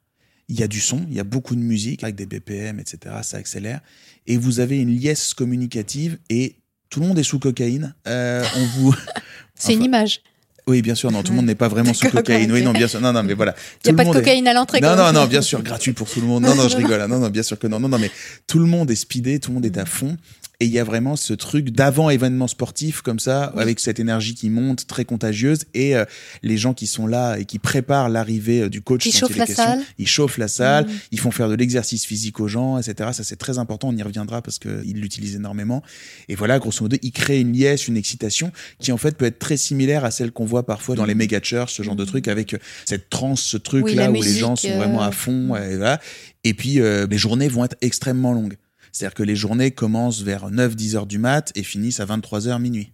il 0.50 0.60
y 0.60 0.64
a 0.64 0.68
du 0.68 0.82
son, 0.82 1.06
il 1.10 1.16
y 1.16 1.20
a 1.20 1.24
beaucoup 1.24 1.56
de 1.56 1.62
musique 1.62 2.04
avec 2.04 2.16
des 2.16 2.26
BPM, 2.26 2.80
etc. 2.80 3.16
Ça 3.22 3.38
accélère. 3.38 3.80
Et 4.28 4.36
vous 4.36 4.60
avez 4.60 4.80
une 4.80 4.90
liesse 4.90 5.34
communicative 5.34 6.18
et 6.30 6.56
tout 6.90 7.00
le 7.00 7.08
monde 7.08 7.20
est 7.20 7.24
sous 7.24 7.40
cocaïne. 7.40 7.94
Euh, 8.08 8.44
on 8.58 8.66
vous. 8.66 8.96
C'est 9.56 9.74
une 9.74 9.84
image. 9.84 10.22
Oui, 10.68 10.82
bien 10.82 10.94
sûr, 10.96 11.12
non, 11.12 11.24
tout 11.24 11.32
le 11.32 11.38
monde 11.38 11.46
n'est 11.48 11.56
pas 11.56 11.68
vraiment 11.68 11.94
sous 11.94 12.10
cocaïne. 12.12 12.52
Oui, 12.52 12.62
non, 12.64 12.74
bien 12.74 12.88
sûr. 12.88 13.00
Non, 13.02 13.14
non, 13.14 13.24
mais 13.24 13.34
voilà. 13.34 13.56
Il 13.86 13.94
n'y 13.94 13.94
a 13.94 14.04
pas 14.04 14.04
de 14.06 14.10
est- 14.10 14.14
cocaïne 14.20 14.48
à 14.48 14.54
l'entrée. 14.54 14.82
non, 14.82 14.96
non, 14.96 15.12
non, 15.12 15.26
bien 15.26 15.42
sûr, 15.42 15.62
gratuit 15.64 15.94
pour 15.94 16.10
tout 16.10 16.20
le 16.22 16.28
monde. 16.28 16.44
Non, 16.44 16.56
non, 16.56 16.68
je 16.68 16.78
rigole. 16.78 17.00
Non, 17.08 17.20
non, 17.20 17.30
bien 17.30 17.44
sûr 17.44 17.58
que 17.58 17.68
non. 17.68 17.80
Non, 17.80 17.90
non, 17.90 17.98
mais 18.00 18.12
tout 18.48 18.60
le 18.60 18.66
monde 18.66 18.90
est 18.92 18.96
speedé, 18.96 19.40
tout 19.40 19.52
le 19.52 19.56
monde 19.56 19.66
est 19.66 19.78
à 19.78 19.86
fond. 19.86 20.18
Et 20.62 20.66
il 20.66 20.72
y 20.72 20.80
a 20.80 20.84
vraiment 20.84 21.16
ce 21.16 21.34
truc 21.34 21.70
d'avant 21.70 22.10
événement 22.10 22.48
sportif 22.48 23.02
comme 23.02 23.20
ça, 23.20 23.54
Oui. 23.56 23.62
avec 23.62 23.80
cette 23.80 23.98
énergie 23.98 24.36
qui 24.36 24.50
monte, 24.50 24.88
très 24.88 25.06
contagieuse, 25.06 25.60
et 25.74 25.96
euh, 25.96 26.04
les 26.44 26.58
gens 26.58 26.74
qui 26.74 26.86
sont 26.86 27.08
là 27.08 27.38
et 27.38 27.46
qui 27.46 27.60
préparent 27.60 28.10
l'arrivée 28.10 28.64
euh, 28.64 28.70
du 28.70 28.82
coach. 28.82 29.04
Qui 29.04 29.10
dont 29.12 29.16
il 29.16 29.20
chauffent 29.20 29.38
la 29.38 29.46
salle. 29.46 29.82
Ils 30.00 30.08
chauffent 30.08 30.38
la 30.38 30.48
salle, 30.50 30.86
Mhm. 30.88 30.94
ils 31.14 31.20
font 31.22 31.32
faire 31.32 31.48
de 31.48 31.56
l'exercice 31.56 32.06
physique 32.06 32.42
aux 32.42 32.50
gens, 32.50 32.78
etc. 32.78 33.12
Ça, 33.14 33.24
c'est 33.24 33.38
très 33.38 33.58
important. 33.58 33.88
On 33.88 33.96
y 33.96 34.04
reviendra 34.04 34.42
parce 34.42 34.60
qu'ils 34.60 35.00
l'utilisent 35.00 35.36
énormément. 35.38 35.82
Et 36.28 36.36
voilà, 36.36 36.60
grosso 36.60 36.84
modo, 36.84 36.98
ils 37.02 37.12
créent 37.14 37.40
une 37.40 37.54
liesse, 37.54 37.88
une 37.88 37.96
excitation 37.96 38.52
qui, 38.80 38.92
en 38.92 38.98
fait, 38.98 39.16
peut 39.16 39.26
être 39.26 39.40
très 39.40 39.56
similaire 39.56 40.04
à 40.04 40.12
celle 40.12 40.32
qu'on 40.34 40.46
voit 40.46 40.66
parfois 40.66 40.96
dans 40.96 41.06
les 41.06 41.14
Mhm. 41.14 41.20
méga 41.20 41.40
church, 41.42 41.74
ce 41.74 41.84
genre 41.84 41.96
de 41.96 42.04
Mhm. 42.04 42.10
truc, 42.10 42.28
avec 42.28 42.54
euh, 42.54 42.58
cette 42.86 43.10
transe, 43.10 43.42
ce 43.42 43.56
truc 43.56 43.86
Oui, 43.86 43.96
là 43.96 44.12
où 44.12 44.22
les 44.22 44.34
gens 44.38 44.58
sont 44.58 44.76
vraiment 44.76 45.04
euh, 45.04 45.08
à 45.08 45.12
fond. 45.14 45.56
Et, 45.56 45.78
voilà. 45.78 46.02
et 46.44 46.54
puis, 46.54 46.82
euh, 46.82 47.08
les 47.10 47.18
journées 47.18 47.48
vont 47.48 47.64
être 47.64 47.78
extrêmement 47.80 48.34
longues. 48.34 48.58
C'est-à-dire 48.92 49.16
que 49.16 49.24
les 49.24 49.36
journées 49.36 49.72
commencent 49.72 50.22
vers 50.22 50.50
9-10 50.50 50.96
heures 50.96 51.06
du 51.06 51.18
mat 51.18 51.52
et 51.56 51.64
finissent 51.64 52.00
à 52.00 52.06
23 52.06 52.48
heures 52.48 52.60
minuit. 52.60 52.94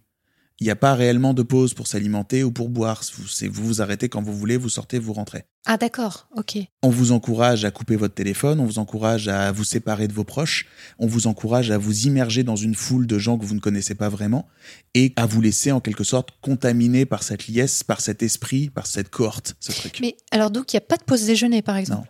Il 0.58 0.64
n'y 0.64 0.70
a 0.70 0.76
pas 0.76 0.94
réellement 0.94 1.34
de 1.34 1.42
pause 1.42 1.74
pour 1.74 1.86
s'alimenter 1.86 2.42
ou 2.42 2.50
pour 2.50 2.70
boire. 2.70 3.02
Vous, 3.14 3.24
vous 3.50 3.66
vous 3.66 3.82
arrêtez 3.82 4.08
quand 4.08 4.22
vous 4.22 4.34
voulez, 4.34 4.56
vous 4.56 4.70
sortez, 4.70 4.98
vous 4.98 5.12
rentrez. 5.12 5.44
Ah 5.66 5.76
d'accord. 5.76 6.28
Ok. 6.34 6.56
On 6.82 6.88
vous 6.88 7.12
encourage 7.12 7.66
à 7.66 7.70
couper 7.70 7.94
votre 7.96 8.14
téléphone, 8.14 8.58
on 8.60 8.64
vous 8.64 8.78
encourage 8.78 9.28
à 9.28 9.52
vous 9.52 9.64
séparer 9.64 10.08
de 10.08 10.14
vos 10.14 10.24
proches, 10.24 10.64
on 10.98 11.06
vous 11.06 11.26
encourage 11.26 11.70
à 11.70 11.76
vous 11.76 12.06
immerger 12.06 12.42
dans 12.42 12.56
une 12.56 12.74
foule 12.74 13.06
de 13.06 13.18
gens 13.18 13.36
que 13.36 13.44
vous 13.44 13.54
ne 13.54 13.60
connaissez 13.60 13.94
pas 13.94 14.08
vraiment 14.08 14.48
et 14.94 15.12
à 15.16 15.26
vous 15.26 15.42
laisser 15.42 15.72
en 15.72 15.80
quelque 15.80 16.04
sorte 16.04 16.30
contaminer 16.40 17.04
par 17.04 17.22
cette 17.22 17.48
liesse, 17.48 17.84
par 17.84 18.00
cet 18.00 18.22
esprit, 18.22 18.70
par 18.70 18.86
cette 18.86 19.10
cohorte, 19.10 19.56
ce 19.60 19.72
truc. 19.72 19.98
Mais 20.00 20.16
alors 20.30 20.50
donc 20.50 20.72
il 20.72 20.76
n'y 20.76 20.78
a 20.78 20.86
pas 20.86 20.96
de 20.96 21.04
pause 21.04 21.26
déjeuner 21.26 21.60
par 21.60 21.76
exemple? 21.76 22.08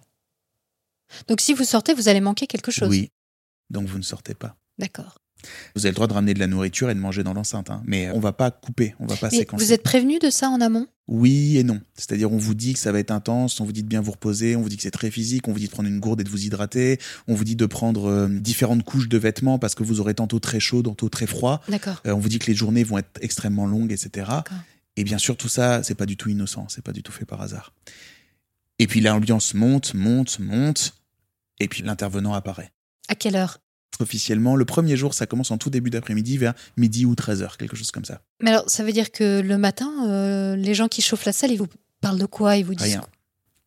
Donc 1.26 1.41
si 1.41 1.53
vous 1.53 1.64
sortez, 1.64 1.95
vous 1.95 2.09
allez 2.09 2.20
manquer 2.20 2.47
quelque 2.47 2.70
chose? 2.70 2.91
Oui. 2.91 3.11
Donc 3.71 3.87
vous 3.87 3.99
ne 3.99 4.03
sortez 4.03 4.35
pas. 4.35 4.57
D'accord. 4.79 5.19
Vous 5.75 5.83
avez 5.85 5.91
le 5.91 5.95
droit 5.95 6.07
de 6.07 6.12
ramener 6.12 6.35
de 6.35 6.39
la 6.39 6.47
nourriture 6.47 6.91
et 6.91 6.95
de 6.95 6.99
manger 6.99 7.23
dans 7.23 7.35
l'enceinte, 7.35 7.71
hein. 7.71 7.83
mais 7.85 8.11
on 8.11 8.21
va 8.21 8.33
pas 8.33 8.51
couper, 8.51 8.95
on 8.99 9.07
va 9.07 9.17
pas 9.17 9.29
Mais 9.31 9.39
séquencer. 9.39 9.64
vous 9.64 9.73
êtes 9.73 9.83
prévenu 9.83 10.19
de 10.19 10.31
ça 10.31 10.49
en 10.49 10.61
amont? 10.61 10.87
Oui 11.09 11.59
et 11.59 11.62
non. 11.62 11.81
C'est-à-dire, 11.95 12.33
on 12.33 12.37
vous 12.39 12.55
dit 12.55 12.73
que 12.73 12.79
ça 12.79 12.91
va 12.91 12.99
être 12.99 13.12
intense, 13.12 13.61
on 13.61 13.64
vous 13.64 13.73
dit 13.73 13.83
de 13.83 13.89
bien 13.89 14.01
vous 14.01 14.11
reposer, 14.11 14.57
on 14.57 14.62
vous 14.62 14.69
dit 14.69 14.77
que 14.77 14.83
c'est 14.83 14.91
très 14.91 15.11
physique, 15.11 15.47
on 15.47 15.53
vous 15.53 15.59
dit 15.59 15.67
de 15.67 15.71
prendre 15.71 15.89
une 15.89 16.01
gourde 16.01 16.21
et 16.21 16.25
de 16.25 16.29
vous 16.31 16.45
hydrater, 16.45 16.99
on 17.29 17.35
vous 17.35 17.45
dit 17.45 17.55
de 17.55 17.67
prendre 17.67 18.07
euh, 18.07 18.29
différentes 18.29 18.83
couches 18.83 19.09
de 19.09 19.19
vêtements 19.19 19.59
parce 19.59 19.75
que 19.75 19.85
vous 19.85 20.01
aurez 20.01 20.14
tantôt 20.14 20.41
très 20.41 20.59
chaud, 20.59 20.83
tantôt 20.83 21.09
très 21.09 21.27
froid. 21.27 21.62
D'accord. 21.69 22.03
Euh, 22.07 22.12
on 22.12 22.19
vous 22.19 22.29
dit 22.29 22.39
que 22.39 22.47
les 22.47 22.57
journées 22.57 22.83
vont 22.83 22.99
être 22.99 23.21
extrêmement 23.21 23.67
longues, 23.67 23.93
etc. 23.93 24.31
Et 24.97 25.05
bien 25.05 25.19
sûr, 25.19 25.37
tout 25.37 25.49
ça, 25.49 25.83
c'est 25.83 25.95
pas 25.95 26.07
du 26.07 26.17
tout 26.17 26.31
innocent, 26.31 26.67
c'est 26.71 26.83
pas 26.83 26.93
du 26.93 27.03
tout 27.03 27.12
fait 27.12 27.27
par 27.27 27.41
hasard. 27.41 27.73
Et 28.79 28.87
puis 28.87 29.01
l'ambiance 29.01 29.55
monte, 29.55 29.95
monte, 29.95 30.39
monte, 30.41 30.95
et 31.61 31.69
puis 31.69 31.83
l'intervenant 31.83 32.33
apparaît. 32.33 32.73
À 33.09 33.15
quelle 33.15 33.37
heure? 33.37 33.59
Officiellement, 34.01 34.57
le 34.57 34.65
premier 34.67 34.97
jour, 34.97 35.15
ça 35.15 35.27
commence 35.27 35.51
en 35.51 35.59
tout 35.59 35.71
début 35.71 35.89
d'après-midi, 35.91 36.37
vers 36.37 36.53
midi 36.77 37.07
ou 37.07 37.15
13h, 37.15 37.57
quelque 37.57 37.77
chose 37.77 37.91
comme 37.91 38.05
ça. 38.05 38.21
Mais 38.43 38.51
alors 38.51 38.69
ça 38.69 38.85
veut 38.85 38.93
dire 38.93 39.11
que 39.11 39.41
le 39.41 39.57
matin, 39.57 39.91
euh, 40.09 40.55
les 40.57 40.75
gens 40.75 40.89
qui 40.89 41.01
chauffent 41.01 41.25
la 41.25 41.33
salle, 41.33 41.51
ils 41.53 41.57
vous 41.59 41.69
parlent 42.03 42.19
de 42.19 42.27
quoi? 42.27 42.57
Ils 42.57 42.65
vous 42.65 42.75
disent 42.75 42.87
Rien. 42.87 43.07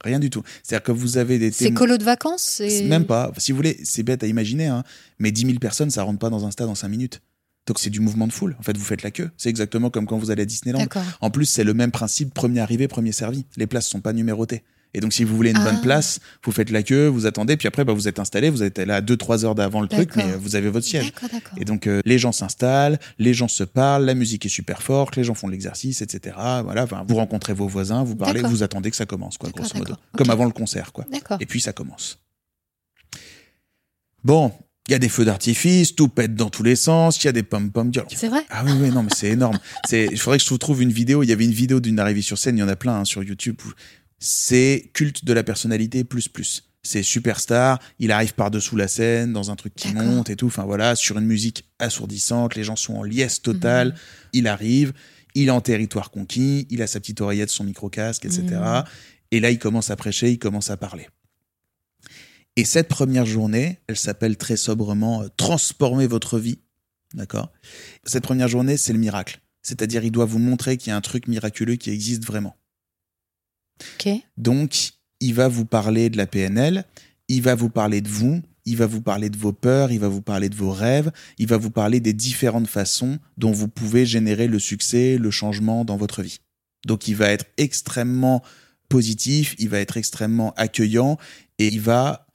Rien 0.04 0.20
du 0.20 0.30
tout. 0.30 0.44
C'est-à-dire 0.64 0.84
que 0.84 0.92
vous 0.94 1.18
avez 1.18 1.40
des 1.40 1.52
C'est 1.52 1.74
colo 1.74 1.98
de 1.98 2.04
vacances 2.06 2.42
c'est- 2.44 2.84
Même 2.84 3.06
pas. 3.06 3.34
Si 3.38 3.52
vous 3.52 3.58
voulez, 3.58 3.80
c'est 3.84 4.04
bête 4.04 4.24
à 4.24 4.28
imaginer, 4.28 4.68
hein, 4.68 4.84
mais 5.18 5.32
10 5.32 5.46
000 5.46 5.60
personnes, 5.60 5.90
ça 5.90 6.04
rentre 6.04 6.20
pas 6.20 6.30
dans 6.30 6.46
un 6.46 6.52
stade 6.52 6.70
en 6.70 6.76
5 6.76 6.88
minutes. 6.88 7.22
Donc 7.68 7.80
c'est 7.80 7.90
du 7.90 8.00
mouvement 8.00 8.26
de 8.26 8.32
foule. 8.32 8.56
En 8.60 8.64
fait, 8.64 8.78
vous 8.78 8.84
faites 8.86 9.04
la 9.04 9.12
queue. 9.12 9.30
C'est 9.36 9.50
exactement 9.50 9.90
comme 9.90 10.06
quand 10.06 10.18
vous 10.18 10.32
allez 10.32 10.44
à 10.44 10.46
Disneyland. 10.46 10.80
En 11.22 11.32
plus, 11.32 11.46
c'est 11.46 11.64
le 11.64 11.74
même 11.74 11.92
principe, 11.92 12.34
premier 12.34 12.62
arrivé, 12.62 12.88
premier 12.88 13.12
servi. 13.12 13.46
Les 13.58 13.68
places 13.68 13.88
sont 13.88 14.00
pas 14.00 14.14
numérotées. 14.14 14.64
Et 14.96 15.02
donc, 15.02 15.14
si 15.14 15.24
vous 15.24 15.36
voulez 15.36 15.52
une 15.52 15.58
Ah. 15.58 15.66
bonne 15.66 15.82
place, 15.82 16.20
vous 16.44 16.52
faites 16.52 16.72
la 16.72 16.82
queue, 16.82 17.08
vous 17.08 17.26
attendez, 17.28 17.58
puis 17.58 17.68
après, 17.68 17.86
bah, 17.86 17.94
vous 17.94 18.08
êtes 18.08 18.18
installé, 18.18 18.50
vous 18.50 18.64
êtes 18.64 18.80
là 18.80 19.02
2-3 19.02 19.46
heures 19.46 19.54
d'avant 19.54 19.82
le 19.82 19.88
truc, 19.88 20.16
mais 20.16 20.32
vous 20.40 20.56
avez 20.56 20.70
votre 20.70 20.86
siège. 20.88 21.14
D'accord, 21.14 21.30
d'accord. 21.32 21.58
Et 21.60 21.66
donc, 21.66 21.86
euh, 21.86 22.02
les 22.06 22.18
gens 22.18 22.32
s'installent, 22.32 23.00
les 23.20 23.34
gens 23.36 23.48
se 23.48 23.64
parlent, 23.64 24.06
la 24.06 24.16
musique 24.16 24.46
est 24.48 24.50
super 24.50 24.82
forte, 24.82 25.16
les 25.16 25.24
gens 25.24 25.36
font 25.36 25.46
de 25.48 25.52
l'exercice, 25.52 26.02
etc. 26.02 26.36
Voilà, 26.64 26.84
enfin, 26.86 27.06
vous 27.08 27.16
rencontrez 27.16 27.54
vos 27.54 27.68
voisins, 27.68 28.04
vous 28.04 28.16
parlez, 28.16 28.42
vous 28.42 28.64
attendez 28.64 28.90
que 28.90 28.98
ça 28.98 29.06
commence, 29.06 29.38
quoi, 29.38 29.50
grosso 29.52 29.78
modo. 29.78 29.94
Comme 30.18 30.32
avant 30.32 30.46
le 30.46 30.52
concert, 30.52 30.92
quoi. 30.92 31.06
D'accord. 31.12 31.38
Et 31.40 31.46
puis 31.46 31.62
ça 31.62 31.72
commence. 31.74 32.18
Bon, 34.24 34.52
Il 34.88 34.94
y 34.94 34.96
a 34.96 35.00
des 35.00 35.10
feux 35.10 35.24
d'artifice, 35.24 35.94
tout 35.94 36.08
pète 36.08 36.34
dans 36.34 36.50
tous 36.50 36.64
les 36.64 36.76
sens, 36.76 37.24
il 37.24 37.28
y 37.28 37.30
a 37.30 37.32
des 37.32 37.44
pom-pom 37.44 37.94
girls. 37.94 38.08
C'est 38.10 38.28
vrai 38.28 38.42
Ah 38.50 38.64
oui, 38.66 38.72
oui, 38.82 38.90
non, 38.90 39.04
mais 39.04 39.12
c'est 39.16 39.28
énorme. 39.30 39.60
C'est, 39.88 40.08
il 40.12 40.18
faudrait 40.20 40.40
que 40.40 40.44
je 40.44 40.50
vous 40.50 40.58
trouve 40.58 40.82
une 40.82 40.92
vidéo. 40.92 41.22
Il 41.22 41.30
y 41.30 41.32
avait 41.32 41.46
une 41.46 41.52
vidéo 41.52 41.80
d'une 41.80 42.00
arrivée 42.00 42.24
sur 42.24 42.40
scène, 42.40 42.58
il 42.58 42.62
y 42.62 42.64
en 42.64 42.68
a 42.68 42.76
plein 42.76 42.96
hein, 43.02 43.06
sur 43.06 43.22
YouTube. 43.22 43.56
où 43.64 43.70
C'est 44.20 44.89
culte 44.93 45.26
de 45.26 45.34
la 45.34 45.43
personnalité 45.43 46.03
plus 46.03 46.28
plus. 46.28 46.65
C'est 46.82 47.03
superstar, 47.03 47.80
il 47.99 48.11
arrive 48.11 48.34
par-dessous 48.34 48.78
la 48.78 48.88
scène, 48.88 49.34
dans 49.34 49.51
un 49.51 49.55
truc 49.55 49.76
qui 49.76 49.93
monte 49.93 50.30
et 50.30 50.36
tout. 50.36 50.47
Enfin 50.47 50.63
voilà, 50.63 50.95
sur 50.95 51.17
une 51.17 51.26
musique 51.26 51.65
assourdissante, 51.78 52.55
les 52.55 52.63
gens 52.63 52.78
sont 52.78 52.95
en 52.95 53.03
liesse 53.03 53.41
totale. 53.41 53.89
Mhm. 53.89 53.95
Il 54.34 54.47
arrive, 54.47 54.93
il 55.36 55.47
est 55.47 55.51
en 55.51 55.61
territoire 55.61 56.09
conquis, 56.09 56.67
il 56.70 56.82
a 56.82 56.88
sa 56.88 56.99
petite 56.99 57.20
oreillette, 57.22 57.49
son 57.49 57.65
micro-casque, 57.65 58.26
etc. 58.26 58.43
Mhm. 58.47 58.84
Et 59.32 59.39
là, 59.39 59.51
il 59.51 59.59
commence 59.59 59.89
à 59.89 59.95
prêcher, 59.95 60.32
il 60.32 60.39
commence 60.39 60.70
à 60.70 60.78
parler. 60.78 61.07
Et 62.55 62.65
cette 62.65 62.88
première 62.88 63.26
journée, 63.26 63.80
elle 63.88 63.97
s'appelle 63.97 64.38
très 64.38 64.57
sobrement 64.57 65.24
euh, 65.24 65.28
Transformer 65.38 66.07
votre 66.07 66.39
vie. 66.39 66.59
D'accord? 67.13 67.51
Cette 68.03 68.24
première 68.24 68.47
journée, 68.47 68.78
c'est 68.78 68.93
le 68.93 68.99
miracle. 68.99 69.41
C'est-à-dire, 69.61 70.03
il 70.03 70.11
doit 70.11 70.26
vous 70.26 70.39
montrer 70.39 70.78
qu'il 70.78 70.89
y 70.89 70.93
a 70.93 70.95
un 70.95 71.01
truc 71.01 71.28
miraculeux 71.28 71.76
qui 71.76 71.89
existe 71.89 72.26
vraiment. 72.26 72.55
Donc, 74.38 74.92
il 75.20 75.34
va 75.34 75.48
vous 75.48 75.66
parler 75.66 76.10
de 76.10 76.18
la 76.18 76.28
PNL, 76.28 76.86
il 77.28 77.42
va 77.42 77.56
vous 77.56 77.70
parler 77.70 78.02
de 78.02 78.08
vous, 78.08 78.42
il 78.66 78.78
va 78.78 78.86
vous 78.86 79.02
parler 79.02 79.30
de 79.30 79.38
vos 79.38 79.54
peurs, 79.54 79.92
il 79.92 80.00
va 80.00 80.08
vous 80.08 80.22
parler 80.22 80.50
de 80.50 80.56
vos 80.56 80.72
rêves, 80.72 81.12
il 81.38 81.48
va 81.48 81.58
vous 81.58 81.72
parler 81.72 82.00
des 82.00 82.14
différentes 82.14 82.68
façons 82.68 83.20
dont 83.38 83.52
vous 83.52 83.68
pouvez 83.68 84.06
générer 84.06 84.48
le 84.48 84.60
succès, 84.60 85.18
le 85.18 85.32
changement 85.32 85.86
dans 85.86 85.98
votre 85.98 86.22
vie. 86.22 86.40
Donc, 86.86 87.08
il 87.08 87.16
va 87.16 87.30
être 87.30 87.46
extrêmement 87.58 88.44
positif, 88.88 89.56
il 89.60 89.70
va 89.70 89.80
être 89.80 89.98
extrêmement 89.98 90.54
accueillant 90.56 91.18
et 91.58 91.68
il 91.68 91.82
va 91.82 92.28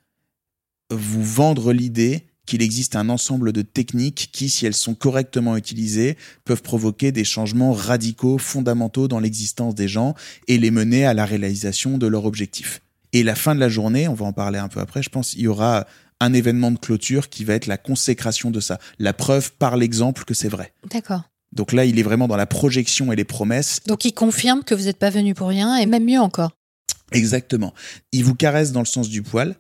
vous 0.91 1.25
vendre 1.25 1.73
l'idée 1.73 2.27
qu'il 2.47 2.63
existe 2.63 2.97
un 2.97 3.09
ensemble 3.09 3.53
de 3.53 3.63
techniques 3.63 4.31
qui, 4.33 4.49
si 4.49 4.67
elles 4.67 4.75
sont 4.75 4.95
correctement 4.95 5.57
utilisées, 5.57 6.17
peuvent 6.45 6.63
provoquer 6.63 7.13
des 7.13 7.25
changements 7.25 7.73
radicaux, 7.73 8.39
fondamentaux 8.39 9.09
dans 9.09 9.21
l'existence 9.21 9.75
des 9.75 9.89
gens 9.89 10.15
et 10.49 10.59
les 10.59 10.71
mener 10.71 11.07
à 11.07 11.15
la 11.15 11.25
réalisation 11.25 11.99
de 11.99 12.07
leur 12.07 12.25
objectif. 12.25 12.81
Et 13.13 13.23
la 13.23 13.35
fin 13.35 13.55
de 13.55 13.61
la 13.61 13.69
journée, 13.69 14.09
on 14.09 14.15
va 14.15 14.27
en 14.27 14.33
parler 14.33 14.59
un 14.59 14.69
peu 14.69 14.81
après, 14.81 15.03
je 15.03 15.09
pense, 15.09 15.35
il 15.35 15.43
y 15.43 15.47
aura 15.47 15.87
un 16.21 16.33
événement 16.33 16.71
de 16.71 16.79
clôture 16.79 17.29
qui 17.29 17.45
va 17.45 17.55
être 17.55 17.67
la 17.67 17.77
consécration 17.77 18.51
de 18.51 18.61
ça, 18.61 18.79
la 18.99 19.13
preuve 19.13 19.53
par 19.53 19.77
l'exemple 19.77 20.25
que 20.25 20.35
c'est 20.35 20.49
vrai. 20.49 20.73
D'accord. 20.91 21.23
Donc 21.53 21.73
là, 21.73 21.85
il 21.85 21.99
est 21.99 22.03
vraiment 22.03 22.27
dans 22.27 22.37
la 22.37 22.47
projection 22.47 23.13
et 23.13 23.17
les 23.17 23.25
promesses. 23.25 23.81
Donc 23.87 24.05
il 24.05 24.13
confirme 24.13 24.65
que 24.65 24.75
vous 24.75 24.85
n'êtes 24.85 24.99
pas 24.99 25.11
venu 25.11 25.35
pour 25.35 25.49
rien 25.49 25.77
et 25.77 25.87
même 25.87 26.05
mieux 26.05 26.19
encore. 26.19 26.51
Exactement. 27.13 27.73
Il 28.13 28.25
vous 28.25 28.35
caresse 28.35 28.73
dans 28.73 28.81
le 28.81 28.87
sens 28.87 29.09
du 29.09 29.23
poil. 29.23 29.57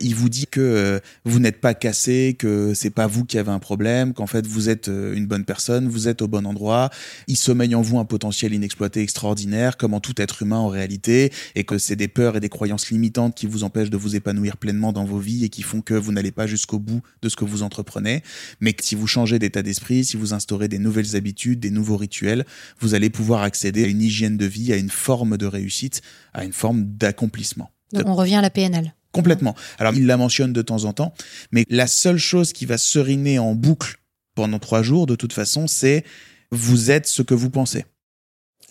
Il 0.00 0.14
vous 0.14 0.28
dit 0.28 0.46
que 0.46 0.60
euh, 0.60 1.00
vous 1.24 1.38
n'êtes 1.38 1.60
pas 1.60 1.74
cassé, 1.74 2.34
que 2.38 2.74
c'est 2.74 2.90
pas 2.90 3.06
vous 3.06 3.24
qui 3.24 3.38
avez 3.38 3.50
un 3.50 3.58
problème, 3.58 4.14
qu'en 4.14 4.26
fait 4.26 4.46
vous 4.46 4.68
êtes 4.68 4.88
euh, 4.88 5.14
une 5.14 5.26
bonne 5.26 5.44
personne, 5.44 5.88
vous 5.88 6.08
êtes 6.08 6.22
au 6.22 6.28
bon 6.28 6.46
endroit. 6.46 6.90
Il 7.26 7.36
sommeille 7.36 7.74
en 7.74 7.82
vous 7.82 7.98
un 7.98 8.04
potentiel 8.04 8.54
inexploité 8.54 9.02
extraordinaire, 9.02 9.76
comme 9.76 9.94
en 9.94 10.00
tout 10.00 10.20
être 10.20 10.42
humain 10.42 10.56
en 10.56 10.68
réalité, 10.68 11.32
et 11.54 11.64
que 11.64 11.78
c'est 11.78 11.96
des 11.96 12.08
peurs 12.08 12.36
et 12.36 12.40
des 12.40 12.48
croyances 12.48 12.90
limitantes 12.90 13.34
qui 13.34 13.46
vous 13.46 13.64
empêchent 13.64 13.90
de 13.90 13.96
vous 13.96 14.16
épanouir 14.16 14.56
pleinement 14.56 14.92
dans 14.92 15.04
vos 15.04 15.18
vies 15.18 15.44
et 15.44 15.48
qui 15.48 15.62
font 15.62 15.80
que 15.82 15.94
vous 15.94 16.12
n'allez 16.12 16.32
pas 16.32 16.46
jusqu'au 16.46 16.78
bout 16.78 17.02
de 17.22 17.28
ce 17.28 17.36
que 17.36 17.44
vous 17.44 17.62
entreprenez. 17.62 18.22
Mais 18.60 18.72
que 18.72 18.84
si 18.84 18.94
vous 18.94 19.06
changez 19.06 19.38
d'état 19.38 19.62
d'esprit, 19.62 20.04
si 20.04 20.16
vous 20.16 20.32
instaurez 20.34 20.68
des 20.68 20.78
nouvelles 20.78 21.16
habitudes, 21.16 21.60
des 21.60 21.70
nouveaux 21.70 21.96
rituels, 21.96 22.44
vous 22.80 22.94
allez 22.94 23.10
pouvoir 23.10 23.42
accéder 23.42 23.84
à 23.84 23.86
une 23.86 24.02
hygiène 24.02 24.36
de 24.36 24.46
vie, 24.46 24.72
à 24.72 24.76
une 24.76 24.90
forme 24.90 25.36
de 25.36 25.46
réussite, 25.46 26.02
à 26.32 26.44
une 26.44 26.52
forme 26.52 26.84
d'accomplissement. 26.84 27.70
Donc 27.92 28.06
on 28.06 28.14
revient 28.14 28.36
à 28.36 28.42
la 28.42 28.50
PNL. 28.50 28.94
Complètement. 29.12 29.56
Alors, 29.78 29.94
il 29.94 30.06
la 30.06 30.16
mentionne 30.16 30.52
de 30.52 30.62
temps 30.62 30.84
en 30.84 30.92
temps, 30.92 31.14
mais 31.50 31.64
la 31.68 31.86
seule 31.86 32.18
chose 32.18 32.52
qui 32.52 32.66
va 32.66 32.78
seriner 32.78 33.38
en 33.38 33.54
boucle 33.54 33.96
pendant 34.34 34.58
trois 34.58 34.82
jours, 34.82 35.06
de 35.06 35.16
toute 35.16 35.32
façon, 35.32 35.66
c'est 35.66 36.04
vous 36.52 36.90
êtes 36.90 37.06
ce 37.06 37.22
que 37.22 37.34
vous 37.34 37.50
pensez. 37.50 37.84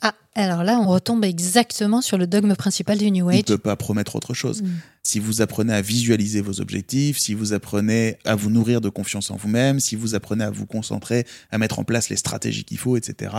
Ah, 0.02 0.16
alors 0.34 0.64
là, 0.64 0.80
on 0.80 0.88
retombe 0.88 1.26
exactement 1.26 2.02
sur 2.02 2.18
le 2.18 2.26
dogme 2.26 2.56
principal 2.56 2.98
du 2.98 3.12
New 3.12 3.30
Il 3.30 3.34
ne 3.34 3.40
Age. 3.40 3.46
peut 3.46 3.58
pas 3.58 3.76
promettre 3.76 4.16
autre 4.16 4.34
chose. 4.34 4.62
Mm. 4.62 4.68
Si 5.04 5.20
vous 5.20 5.42
apprenez 5.42 5.74
à 5.74 5.82
visualiser 5.82 6.40
vos 6.40 6.62
objectifs, 6.62 7.18
si 7.18 7.34
vous 7.34 7.52
apprenez 7.52 8.16
à 8.24 8.36
vous 8.36 8.50
nourrir 8.50 8.80
de 8.80 8.88
confiance 8.88 9.30
en 9.32 9.36
vous-même, 9.36 9.82
si 9.82 9.98
vous 9.98 10.16
apprenez 10.16 10.46
à 10.46 10.52
vous 10.52 10.66
concentrer, 10.66 11.26
à 11.52 11.58
mettre 11.58 11.80
en 11.80 11.84
place 11.84 12.10
les 12.10 12.16
stratégies 12.16 12.64
qu'il 12.64 12.78
faut, 12.78 12.96
etc., 12.96 13.34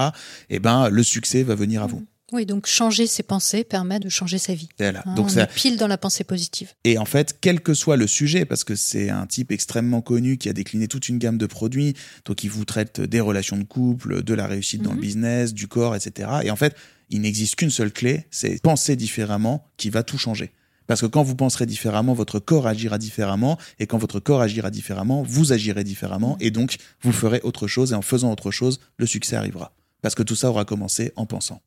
eh 0.50 0.58
ben, 0.58 0.90
le 0.90 1.02
succès 1.02 1.42
va 1.42 1.54
venir 1.54 1.82
à 1.82 1.86
vous. 1.86 2.04
Oui, 2.32 2.46
donc 2.46 2.66
changer 2.66 3.06
ses 3.06 3.22
pensées 3.22 3.64
permet 3.64 3.98
de 3.98 4.08
changer 4.08 4.38
sa 4.38 4.54
vie. 4.54 4.68
Voilà. 4.78 5.02
Hein, 5.06 5.14
Donc 5.14 5.26
on 5.26 5.30
ça, 5.30 5.42
est 5.44 5.54
pile 5.54 5.76
dans 5.76 5.86
la 5.88 5.98
pensée 5.98 6.24
positive. 6.24 6.72
Et 6.84 6.96
en 6.98 7.04
fait, 7.04 7.36
quel 7.40 7.60
que 7.60 7.74
soit 7.74 7.96
le 7.96 8.06
sujet, 8.06 8.44
parce 8.44 8.64
que 8.64 8.74
c'est 8.76 9.10
un 9.10 9.26
type 9.26 9.50
extrêmement 9.52 10.00
connu 10.00 10.38
qui 10.38 10.48
a 10.48 10.52
décliné 10.52 10.86
toute 10.88 11.08
une 11.08 11.18
gamme 11.18 11.38
de 11.38 11.46
produits, 11.46 11.94
donc 12.24 12.44
il 12.44 12.50
vous 12.50 12.64
traite 12.64 13.00
des 13.00 13.20
relations 13.20 13.56
de 13.56 13.64
couple, 13.64 14.22
de 14.22 14.34
la 14.34 14.46
réussite 14.46 14.82
dans 14.82 14.90
le 14.90 14.96
Mhm. 14.96 15.02
business, 15.02 15.54
du 15.54 15.66
corps, 15.68 15.96
etc. 15.96 16.28
Et 16.44 16.50
en 16.50 16.56
fait, 16.56 16.76
il 17.10 17.20
n'existe 17.22 17.56
qu'une 17.56 17.70
seule 17.70 17.92
clé, 17.92 18.26
c'est 18.30 18.62
penser 18.62 18.94
différemment 18.96 19.64
qui 19.76 19.90
va 19.90 20.02
tout 20.02 20.18
changer. 20.18 20.52
Parce 20.86 21.00
que 21.00 21.06
quand 21.06 21.22
vous 21.22 21.36
penserez 21.36 21.66
différemment, 21.66 22.14
votre 22.14 22.38
corps 22.40 22.66
agira 22.66 22.98
différemment, 22.98 23.58
et 23.78 23.86
quand 23.86 23.98
votre 23.98 24.18
corps 24.18 24.40
agira 24.40 24.70
différemment, 24.70 25.22
vous 25.22 25.52
agirez 25.52 25.84
différemment, 25.84 26.36
et 26.40 26.50
donc 26.50 26.76
vous 27.02 27.12
ferez 27.12 27.40
autre 27.44 27.68
chose, 27.68 27.92
et 27.92 27.94
en 27.94 28.02
faisant 28.02 28.32
autre 28.32 28.50
chose, 28.50 28.80
le 28.96 29.06
succès 29.06 29.36
arrivera. 29.36 29.72
Parce 30.02 30.14
que 30.16 30.22
tout 30.24 30.34
ça 30.34 30.48
aura 30.50 30.64
commencé 30.64 31.12
en 31.14 31.26
pensant. 31.26 31.60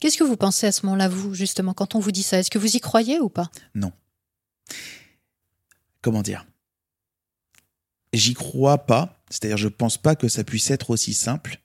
Qu'est-ce 0.00 0.16
que 0.16 0.24
vous 0.24 0.36
pensez 0.36 0.66
à 0.66 0.72
ce 0.72 0.84
moment-là, 0.86 1.08
vous, 1.08 1.34
justement, 1.34 1.74
quand 1.74 1.94
on 1.94 2.00
vous 2.00 2.12
dit 2.12 2.22
ça? 2.22 2.38
Est-ce 2.38 2.50
que 2.50 2.58
vous 2.58 2.76
y 2.76 2.80
croyez 2.80 3.18
ou 3.20 3.28
pas? 3.28 3.50
Comment 6.02 6.22
dire? 6.22 6.46
J'y 8.12 8.34
crois 8.34 8.78
pas, 8.86 9.22
c'est-à-dire 9.30 9.56
je 9.56 9.68
pense 9.68 9.96
pas 9.96 10.16
que 10.16 10.28
ça 10.28 10.44
puisse 10.44 10.70
être 10.70 10.90
aussi 10.90 11.14
simple, 11.14 11.62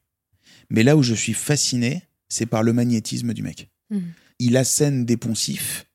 mais 0.70 0.84
là 0.84 0.96
où 0.96 1.04
je 1.04 1.14
suis 1.14 1.34
fasciné, 1.34 2.04
c'est 2.30 2.46
par 2.46 2.64
le 2.64 2.72
magnétisme 2.72 3.34
du 3.34 3.42
mec. 3.42 3.70
Mhm. 3.90 4.14
Il 4.40 4.56
assène 4.56 5.06
des 5.06 5.18
poncifs, 5.18 5.88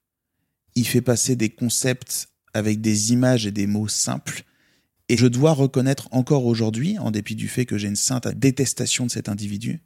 il 0.75 0.87
fait 0.87 1.01
passer 1.01 1.37
des 1.37 1.49
concepts 1.49 2.29
avec 2.53 2.81
des 2.81 3.13
images 3.13 3.47
et 3.47 3.51
des 3.51 3.67
mots 3.67 3.89
simples, 3.89 4.43
et 5.09 5.17
je 5.17 5.27
dois 5.27 5.53
reconnaître 5.53 6.09
encore 6.11 6.45
aujourd'hui, 6.45 6.99
en 6.99 7.11
dépit 7.11 7.35
du 7.35 7.49
fait 7.49 7.65
que 7.65 7.79
j'ai 7.79 7.89
une 7.89 7.97
sainte 7.97 8.29
détestation 8.29 9.07
de 9.07 9.11
cet 9.11 9.29
individu, 9.29 9.83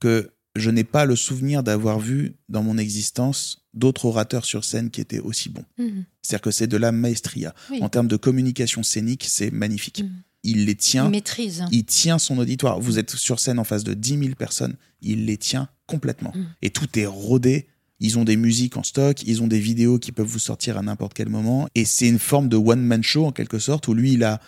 que 0.00 0.32
je 0.56 0.70
n'ai 0.70 0.84
pas 0.84 1.04
le 1.04 1.16
souvenir 1.16 1.62
d'avoir 1.62 2.00
vu 2.00 2.34
dans 2.48 2.62
mon 2.62 2.76
existence 2.78 3.64
d'autres 3.72 4.06
orateurs 4.06 4.44
sur 4.44 4.64
scène 4.64 4.90
qui 4.90 5.00
étaient 5.00 5.20
aussi 5.20 5.48
bons. 5.48 5.64
Mhm. 5.78 6.04
C'est-à-dire 6.22 6.42
que 6.42 6.50
c'est 6.50 6.66
de 6.66 6.76
la 6.76 6.90
maestria. 6.92 7.54
Oui. 7.70 7.78
En 7.82 7.88
termes 7.88 8.08
de 8.08 8.16
communication 8.16 8.82
scénique, 8.82 9.24
c'est 9.28 9.50
magnifique. 9.50 10.02
Mhm. 10.02 10.10
Il 10.42 10.64
les 10.64 10.72
Il 10.72 10.76
tient, 10.76 11.08
maîtrise. 11.10 11.64
il 11.70 11.84
tient 11.84 12.18
son 12.18 12.38
auditoire. 12.38 12.80
Vous 12.80 12.98
êtes 12.98 13.10
sur 13.14 13.38
scène 13.38 13.58
en 13.58 13.64
face 13.64 13.84
de 13.84 13.94
10 13.94 14.18
000 14.18 14.34
personnes, 14.36 14.74
il 15.02 15.26
les 15.26 15.36
tient 15.36 15.68
complètement. 15.86 16.32
Mhm. 16.34 16.46
Et 16.62 16.70
tout 16.70 16.98
est 16.98 17.06
rodé. 17.06 17.68
Ils 18.02 18.18
ont 18.18 18.24
des 18.24 18.36
musiques 18.38 18.78
en 18.78 18.82
stock, 18.82 19.22
ils 19.26 19.42
ont 19.42 19.46
des 19.46 19.60
vidéos 19.60 19.98
qui 19.98 20.10
peuvent 20.10 20.26
vous 20.26 20.38
sortir 20.38 20.78
à 20.78 20.82
n'importe 20.82 21.12
quel 21.12 21.28
moment. 21.28 21.68
Et 21.74 21.84
c'est 21.84 22.08
une 22.08 22.18
forme 22.18 22.48
de 22.48 22.56
one-man 22.56 23.02
show 23.02 23.26
en 23.26 23.32
quelque 23.32 23.58
sorte, 23.58 23.88
où 23.88 23.94
lui, 23.94 24.14
il 24.14 24.24
a 24.24 24.40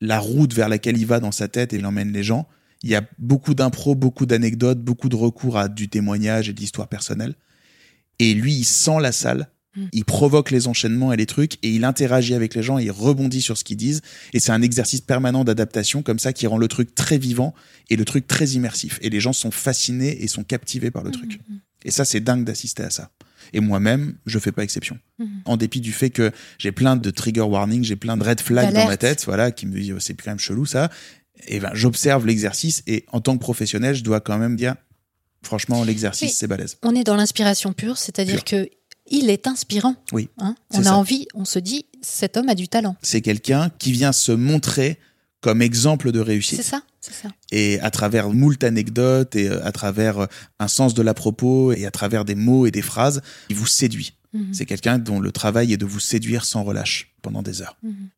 la 0.00 0.20
route 0.20 0.54
vers 0.54 0.68
laquelle 0.68 0.96
il 0.96 1.04
va 1.06 1.18
dans 1.18 1.32
sa 1.32 1.48
tête 1.48 1.72
et 1.72 1.78
il 1.78 1.86
emmène 1.86 2.12
les 2.12 2.22
gens. 2.22 2.48
Il 2.82 2.90
y 2.90 2.94
a 2.94 3.02
beaucoup 3.18 3.54
d'impro, 3.54 3.94
beaucoup 3.94 4.26
d'anecdotes, 4.26 4.80
beaucoup 4.80 5.08
de 5.08 5.16
recours 5.16 5.58
à 5.58 5.68
du 5.68 5.88
témoignage 5.88 6.48
et 6.48 6.52
de 6.52 6.60
l'histoire 6.60 6.88
personnelle. 6.88 7.34
Et 8.18 8.34
lui, 8.34 8.54
il 8.54 8.64
sent 8.64 9.00
la 9.00 9.12
salle, 9.12 9.48
Mm. 9.78 9.86
il 9.92 10.04
provoque 10.04 10.50
les 10.50 10.66
enchaînements 10.66 11.12
et 11.12 11.16
les 11.16 11.26
trucs, 11.26 11.54
et 11.62 11.70
il 11.70 11.84
interagit 11.84 12.34
avec 12.34 12.54
les 12.54 12.62
gens, 12.62 12.78
et 12.78 12.84
il 12.84 12.90
rebondit 12.90 13.42
sur 13.42 13.56
ce 13.56 13.64
qu'ils 13.64 13.76
disent. 13.76 14.02
Et 14.32 14.40
c'est 14.40 14.52
un 14.52 14.62
exercice 14.62 15.00
permanent 15.00 15.44
d'adaptation 15.44 16.02
comme 16.02 16.18
ça 16.18 16.32
qui 16.32 16.46
rend 16.46 16.58
le 16.58 16.68
truc 16.68 16.94
très 16.94 17.18
vivant 17.18 17.54
et 17.90 17.96
le 17.96 18.04
truc 18.04 18.26
très 18.26 18.46
immersif. 18.50 18.98
Et 19.02 19.10
les 19.10 19.20
gens 19.20 19.32
sont 19.32 19.50
fascinés 19.50 20.22
et 20.22 20.28
sont 20.28 20.44
captivés 20.44 20.90
par 20.90 21.04
le 21.04 21.10
truc. 21.10 21.40
Mhm. 21.48 21.60
Et 21.84 21.90
ça, 21.90 22.04
c'est 22.04 22.20
dingue 22.20 22.44
d'assister 22.44 22.82
à 22.82 22.90
ça. 22.90 23.10
Et 23.52 23.60
moi-même, 23.60 24.16
je 24.26 24.38
fais 24.38 24.52
pas 24.52 24.62
exception. 24.62 24.98
En 25.46 25.56
dépit 25.56 25.80
du 25.80 25.92
fait 25.92 26.10
que 26.10 26.32
j'ai 26.58 26.72
plein 26.72 26.96
de 26.96 27.10
trigger 27.10 27.42
warnings, 27.42 27.84
j'ai 27.84 27.96
plein 27.96 28.16
de 28.16 28.24
red 28.24 28.40
flags 28.40 28.74
dans 28.74 28.86
ma 28.86 28.96
tête, 28.96 29.24
voilà, 29.24 29.52
qui 29.52 29.64
me 29.64 29.78
disent 29.78 29.94
oh, 29.96 30.00
c'est 30.00 30.14
quand 30.14 30.32
même 30.32 30.38
chelou 30.38 30.66
ça. 30.66 30.90
Et 31.46 31.60
ben, 31.60 31.70
j'observe 31.74 32.26
l'exercice 32.26 32.82
et 32.86 33.04
en 33.12 33.20
tant 33.20 33.34
que 33.36 33.40
professionnel, 33.40 33.94
je 33.94 34.02
dois 34.02 34.20
quand 34.20 34.38
même 34.38 34.56
dire, 34.56 34.74
franchement, 35.42 35.84
l'exercice, 35.84 36.28
Oui. 36.30 36.34
c'est 36.36 36.46
balèze. 36.46 36.76
On 36.82 36.94
est 36.94 37.04
dans 37.04 37.16
l'inspiration 37.16 37.72
pure, 37.72 37.96
c'est-à-dire 37.98 38.44
que 38.44 38.68
il 39.10 39.30
est 39.30 39.46
inspirant. 39.46 39.94
Oui, 40.12 40.28
hein. 40.38 40.54
c'est 40.70 40.78
on 40.78 40.80
a 40.80 40.84
ça. 40.84 40.96
envie, 40.96 41.26
on 41.34 41.46
se 41.46 41.58
dit, 41.58 41.86
cet 42.02 42.36
homme 42.36 42.48
a 42.50 42.54
du 42.54 42.68
talent. 42.68 42.94
C'est 43.02 43.22
quelqu'un 43.22 43.70
qui 43.78 43.90
vient 43.92 44.12
se 44.12 44.32
montrer 44.32 44.98
comme 45.40 45.62
exemple 45.62 46.12
de 46.12 46.18
C'est 46.18 46.24
réussite. 46.26 46.62
ça, 46.62 46.82
c'est 47.00 47.14
ça. 47.14 47.28
Et 47.50 47.80
à 47.80 47.90
travers 47.90 48.28
moult 48.28 48.62
anecdotes 48.64 49.34
et 49.36 49.48
euh, 49.48 49.64
à 49.64 49.72
travers 49.72 50.18
euh, 50.18 50.26
un 50.58 50.68
sens 50.68 50.92
de 50.94 51.00
la 51.02 51.14
propos 51.14 51.72
et 51.72 51.86
à 51.86 51.90
travers 51.90 52.24
des 52.26 52.34
mots 52.34 52.66
et 52.66 52.70
des 52.70 52.82
phrases, 52.82 53.22
il 53.48 53.56
vous 53.56 53.66
séduit. 53.66 54.12
Mhm. 54.34 54.52
C'est 54.52 54.66
quelqu'un 54.66 54.98
dont 54.98 55.20
le 55.20 55.32
travail 55.32 55.72
est 55.72 55.76
de 55.78 55.86
vous 55.86 56.00
séduire 56.00 56.44
sans 56.44 56.62
relâche 56.64 57.14
pendant 57.22 57.40
des 57.40 57.62
heures. 57.62 57.76
Mhm. 57.82 58.08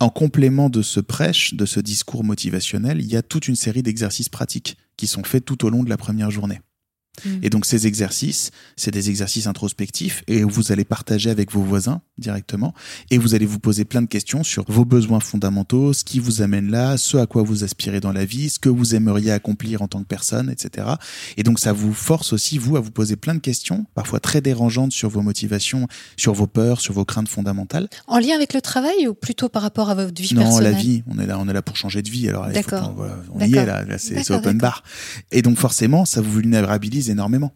En 0.00 0.08
complément 0.08 0.70
de 0.70 0.80
ce 0.80 0.98
prêche, 0.98 1.52
de 1.52 1.66
ce 1.66 1.78
discours 1.78 2.24
motivationnel, 2.24 3.00
il 3.00 3.12
y 3.12 3.16
a 3.16 3.22
toute 3.22 3.48
une 3.48 3.54
série 3.54 3.82
d'exercices 3.82 4.30
pratiques 4.30 4.78
qui 4.96 5.06
sont 5.06 5.24
faits 5.24 5.44
tout 5.44 5.66
au 5.66 5.68
long 5.68 5.84
de 5.84 5.90
la 5.90 5.98
première 5.98 6.30
journée. 6.30 6.60
Mm. 7.24 7.28
Et 7.42 7.50
donc 7.50 7.66
ces 7.66 7.86
exercices, 7.86 8.50
c'est 8.76 8.90
des 8.90 9.10
exercices 9.10 9.46
introspectifs 9.46 10.22
et 10.26 10.42
vous 10.42 10.72
allez 10.72 10.84
partager 10.84 11.30
avec 11.30 11.52
vos 11.52 11.62
voisins 11.62 12.00
directement 12.18 12.74
et 13.10 13.18
vous 13.18 13.34
allez 13.34 13.46
vous 13.46 13.58
poser 13.58 13.84
plein 13.84 14.02
de 14.02 14.06
questions 14.06 14.42
sur 14.44 14.64
vos 14.68 14.84
besoins 14.84 15.20
fondamentaux, 15.20 15.92
ce 15.92 16.04
qui 16.04 16.18
vous 16.18 16.42
amène 16.42 16.70
là, 16.70 16.96
ce 16.96 17.16
à 17.16 17.26
quoi 17.26 17.42
vous 17.42 17.64
aspirez 17.64 18.00
dans 18.00 18.12
la 18.12 18.24
vie, 18.24 18.50
ce 18.50 18.58
que 18.58 18.68
vous 18.68 18.94
aimeriez 18.94 19.32
accomplir 19.32 19.82
en 19.82 19.88
tant 19.88 20.00
que 20.00 20.06
personne, 20.06 20.50
etc. 20.50 20.88
Et 21.36 21.42
donc 21.42 21.58
ça 21.58 21.72
vous 21.72 21.92
force 21.92 22.32
aussi, 22.32 22.58
vous, 22.58 22.76
à 22.76 22.80
vous 22.80 22.90
poser 22.90 23.16
plein 23.16 23.34
de 23.34 23.40
questions, 23.40 23.86
parfois 23.94 24.20
très 24.20 24.40
dérangeantes 24.40 24.92
sur 24.92 25.08
vos 25.08 25.22
motivations, 25.22 25.86
sur 26.16 26.34
vos 26.34 26.46
peurs, 26.46 26.80
sur 26.80 26.94
vos 26.94 27.04
craintes 27.04 27.28
fondamentales. 27.28 27.88
En 28.06 28.18
lien 28.18 28.34
avec 28.34 28.54
le 28.54 28.60
travail 28.60 29.08
ou 29.08 29.14
plutôt 29.14 29.48
par 29.48 29.62
rapport 29.62 29.90
à 29.90 29.94
votre 29.94 30.20
vie 30.20 30.34
Non, 30.34 30.42
personnelle? 30.42 30.72
la 30.72 30.78
vie, 30.78 31.02
on 31.06 31.18
est 31.18 31.26
là, 31.26 31.38
on 31.38 31.48
est 31.48 31.52
là 31.52 31.62
pour 31.62 31.76
changer 31.76 32.02
de 32.02 32.10
vie. 32.10 32.28
Alors, 32.28 32.46
faut 32.46 32.52
D'accord. 32.52 32.92
voilà, 32.96 33.16
on 33.32 33.40
y 33.40 33.54
est 33.54 33.66
là, 33.66 33.84
là, 33.84 33.98
c'est 33.98 34.30
open 34.30 34.58
bar. 34.58 34.82
Et 35.32 35.42
donc 35.42 35.58
forcément, 35.58 36.04
ça 36.04 36.20
vous 36.20 36.32
vulnérabilise 36.32 37.09
énormément. 37.10 37.52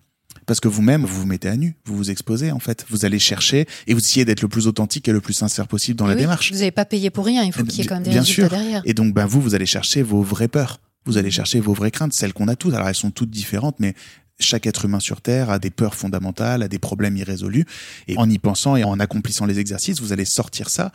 Parce 0.47 0.61
que 0.61 0.69
vous-même, 0.69 1.05
vous 1.05 1.21
vous 1.21 1.27
mettez 1.27 1.49
à 1.49 1.57
nu, 1.57 1.77
vous 1.87 1.97
vous 1.97 2.11
exposez 2.11 2.51
en 2.53 2.59
fait. 2.59 2.85
Vous 2.91 3.05
allez 3.07 3.19
chercher 3.19 3.67
et 3.87 3.95
vous 3.95 4.01
essayez 4.01 4.25
d'être 4.27 4.43
le 4.43 4.49
plus 4.49 4.67
authentique 4.67 5.09
et 5.09 5.13
le 5.13 5.21
plus 5.21 5.33
sincère 5.33 5.67
possible 5.69 5.97
dans 5.99 6.07
la 6.07 6.15
Oui, 6.15 6.21
démarche. 6.21 6.53
Vous 6.53 6.59
n'avez 6.59 6.71
pas 6.71 6.85
payé 6.85 7.09
pour 7.11 7.25
rien, 7.25 7.45
il 7.45 7.53
faut 7.53 7.65
qu'il 7.65 7.79
y 7.79 7.83
ait 7.83 7.87
quand 7.87 7.95
même 7.95 8.03
des 8.03 8.11
Bien 8.11 8.21
résultats 8.21 8.49
sûr. 8.49 8.59
derrière. 8.59 8.83
Et 8.85 8.93
donc, 8.95 9.15
ben, 9.15 9.25
vous, 9.27 9.41
vous 9.41 9.55
allez 9.55 9.65
chercher 9.67 10.03
vos 10.03 10.23
vraies 10.23 10.49
peurs. 10.49 10.81
Vous 11.07 11.19
allez 11.19 11.31
chercher 11.31 11.61
vos 11.61 11.73
vraies 11.75 11.91
craintes, 11.91 12.13
celles 12.13 12.33
qu'on 12.33 12.49
a 12.49 12.57
toutes. 12.57 12.75
Alors, 12.75 12.89
elles 12.89 12.95
sont 12.95 13.11
toutes 13.11 13.31
différentes, 13.31 13.77
mais 13.79 13.95
chaque 14.41 14.67
être 14.67 14.85
humain 14.85 15.01
sur 15.01 15.21
Terre 15.21 15.51
a 15.51 15.59
des 15.59 15.71
peurs 15.71 15.95
fondamentales, 15.95 16.63
a 16.63 16.69
des 16.69 16.79
problèmes 16.79 17.17
irrésolus. 17.17 17.67
Et 18.09 18.17
en 18.19 18.29
y 18.29 18.39
pensant 18.39 18.77
et 18.77 18.85
en 18.85 18.99
accomplissant 18.99 19.47
les 19.47 19.59
exercices, 19.59 20.01
vous 20.01 20.13
allez 20.13 20.25
sortir 20.25 20.71
ça. 20.71 20.93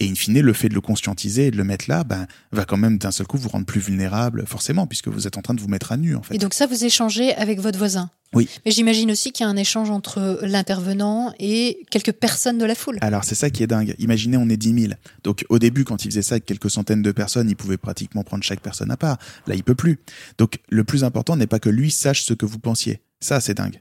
Et 0.00 0.08
in 0.08 0.14
fine, 0.14 0.40
le 0.40 0.52
fait 0.52 0.68
de 0.68 0.74
le 0.74 0.80
conscientiser 0.80 1.46
et 1.46 1.50
de 1.50 1.56
le 1.56 1.64
mettre 1.64 1.86
là, 1.88 2.04
ben, 2.04 2.26
va 2.50 2.64
quand 2.64 2.76
même 2.76 2.98
d'un 2.98 3.10
seul 3.10 3.26
coup 3.26 3.38
vous 3.38 3.48
rendre 3.48 3.66
plus 3.66 3.80
vulnérable, 3.80 4.44
forcément, 4.46 4.86
puisque 4.86 5.08
vous 5.08 5.26
êtes 5.26 5.38
en 5.38 5.42
train 5.42 5.54
de 5.54 5.60
vous 5.60 5.68
mettre 5.68 5.92
à 5.92 5.96
nu, 5.96 6.16
en 6.16 6.22
fait. 6.22 6.34
Et 6.34 6.38
donc 6.38 6.54
ça, 6.54 6.66
vous 6.66 6.84
échangez 6.84 7.34
avec 7.34 7.60
votre 7.60 7.78
voisin 7.78 8.10
Oui. 8.34 8.48
Mais 8.64 8.70
j'imagine 8.72 9.10
aussi 9.10 9.30
qu'il 9.32 9.44
y 9.44 9.46
a 9.46 9.50
un 9.50 9.56
échange 9.56 9.90
entre 9.90 10.38
l'intervenant 10.42 11.34
et 11.38 11.80
quelques 11.90 12.12
personnes 12.12 12.58
de 12.58 12.64
la 12.64 12.74
foule. 12.74 12.98
Alors 13.02 13.24
c'est 13.24 13.34
ça 13.34 13.50
qui 13.50 13.62
est 13.62 13.66
dingue. 13.66 13.94
Imaginez, 13.98 14.36
on 14.36 14.48
est 14.48 14.56
10 14.56 14.80
000. 14.88 14.92
Donc 15.24 15.44
au 15.48 15.58
début, 15.58 15.84
quand 15.84 16.04
il 16.04 16.10
faisait 16.10 16.22
ça 16.22 16.34
avec 16.36 16.46
quelques 16.46 16.70
centaines 16.70 17.02
de 17.02 17.12
personnes, 17.12 17.48
il 17.50 17.56
pouvait 17.56 17.76
pratiquement 17.76 18.22
prendre 18.24 18.42
chaque 18.44 18.60
personne 18.60 18.90
à 18.90 18.96
part. 18.96 19.18
Là, 19.46 19.54
il 19.54 19.62
peut 19.64 19.74
plus. 19.74 19.98
Donc 20.38 20.58
le 20.70 20.84
plus 20.84 21.04
important 21.04 21.36
n'est 21.36 21.46
pas 21.46 21.58
que 21.58 21.68
lui 21.68 21.90
sache 21.90 22.22
ce 22.22 22.32
que 22.34 22.46
vous 22.46 22.58
pensiez. 22.58 23.00
Ça, 23.20 23.40
c'est 23.40 23.54
dingue. 23.54 23.80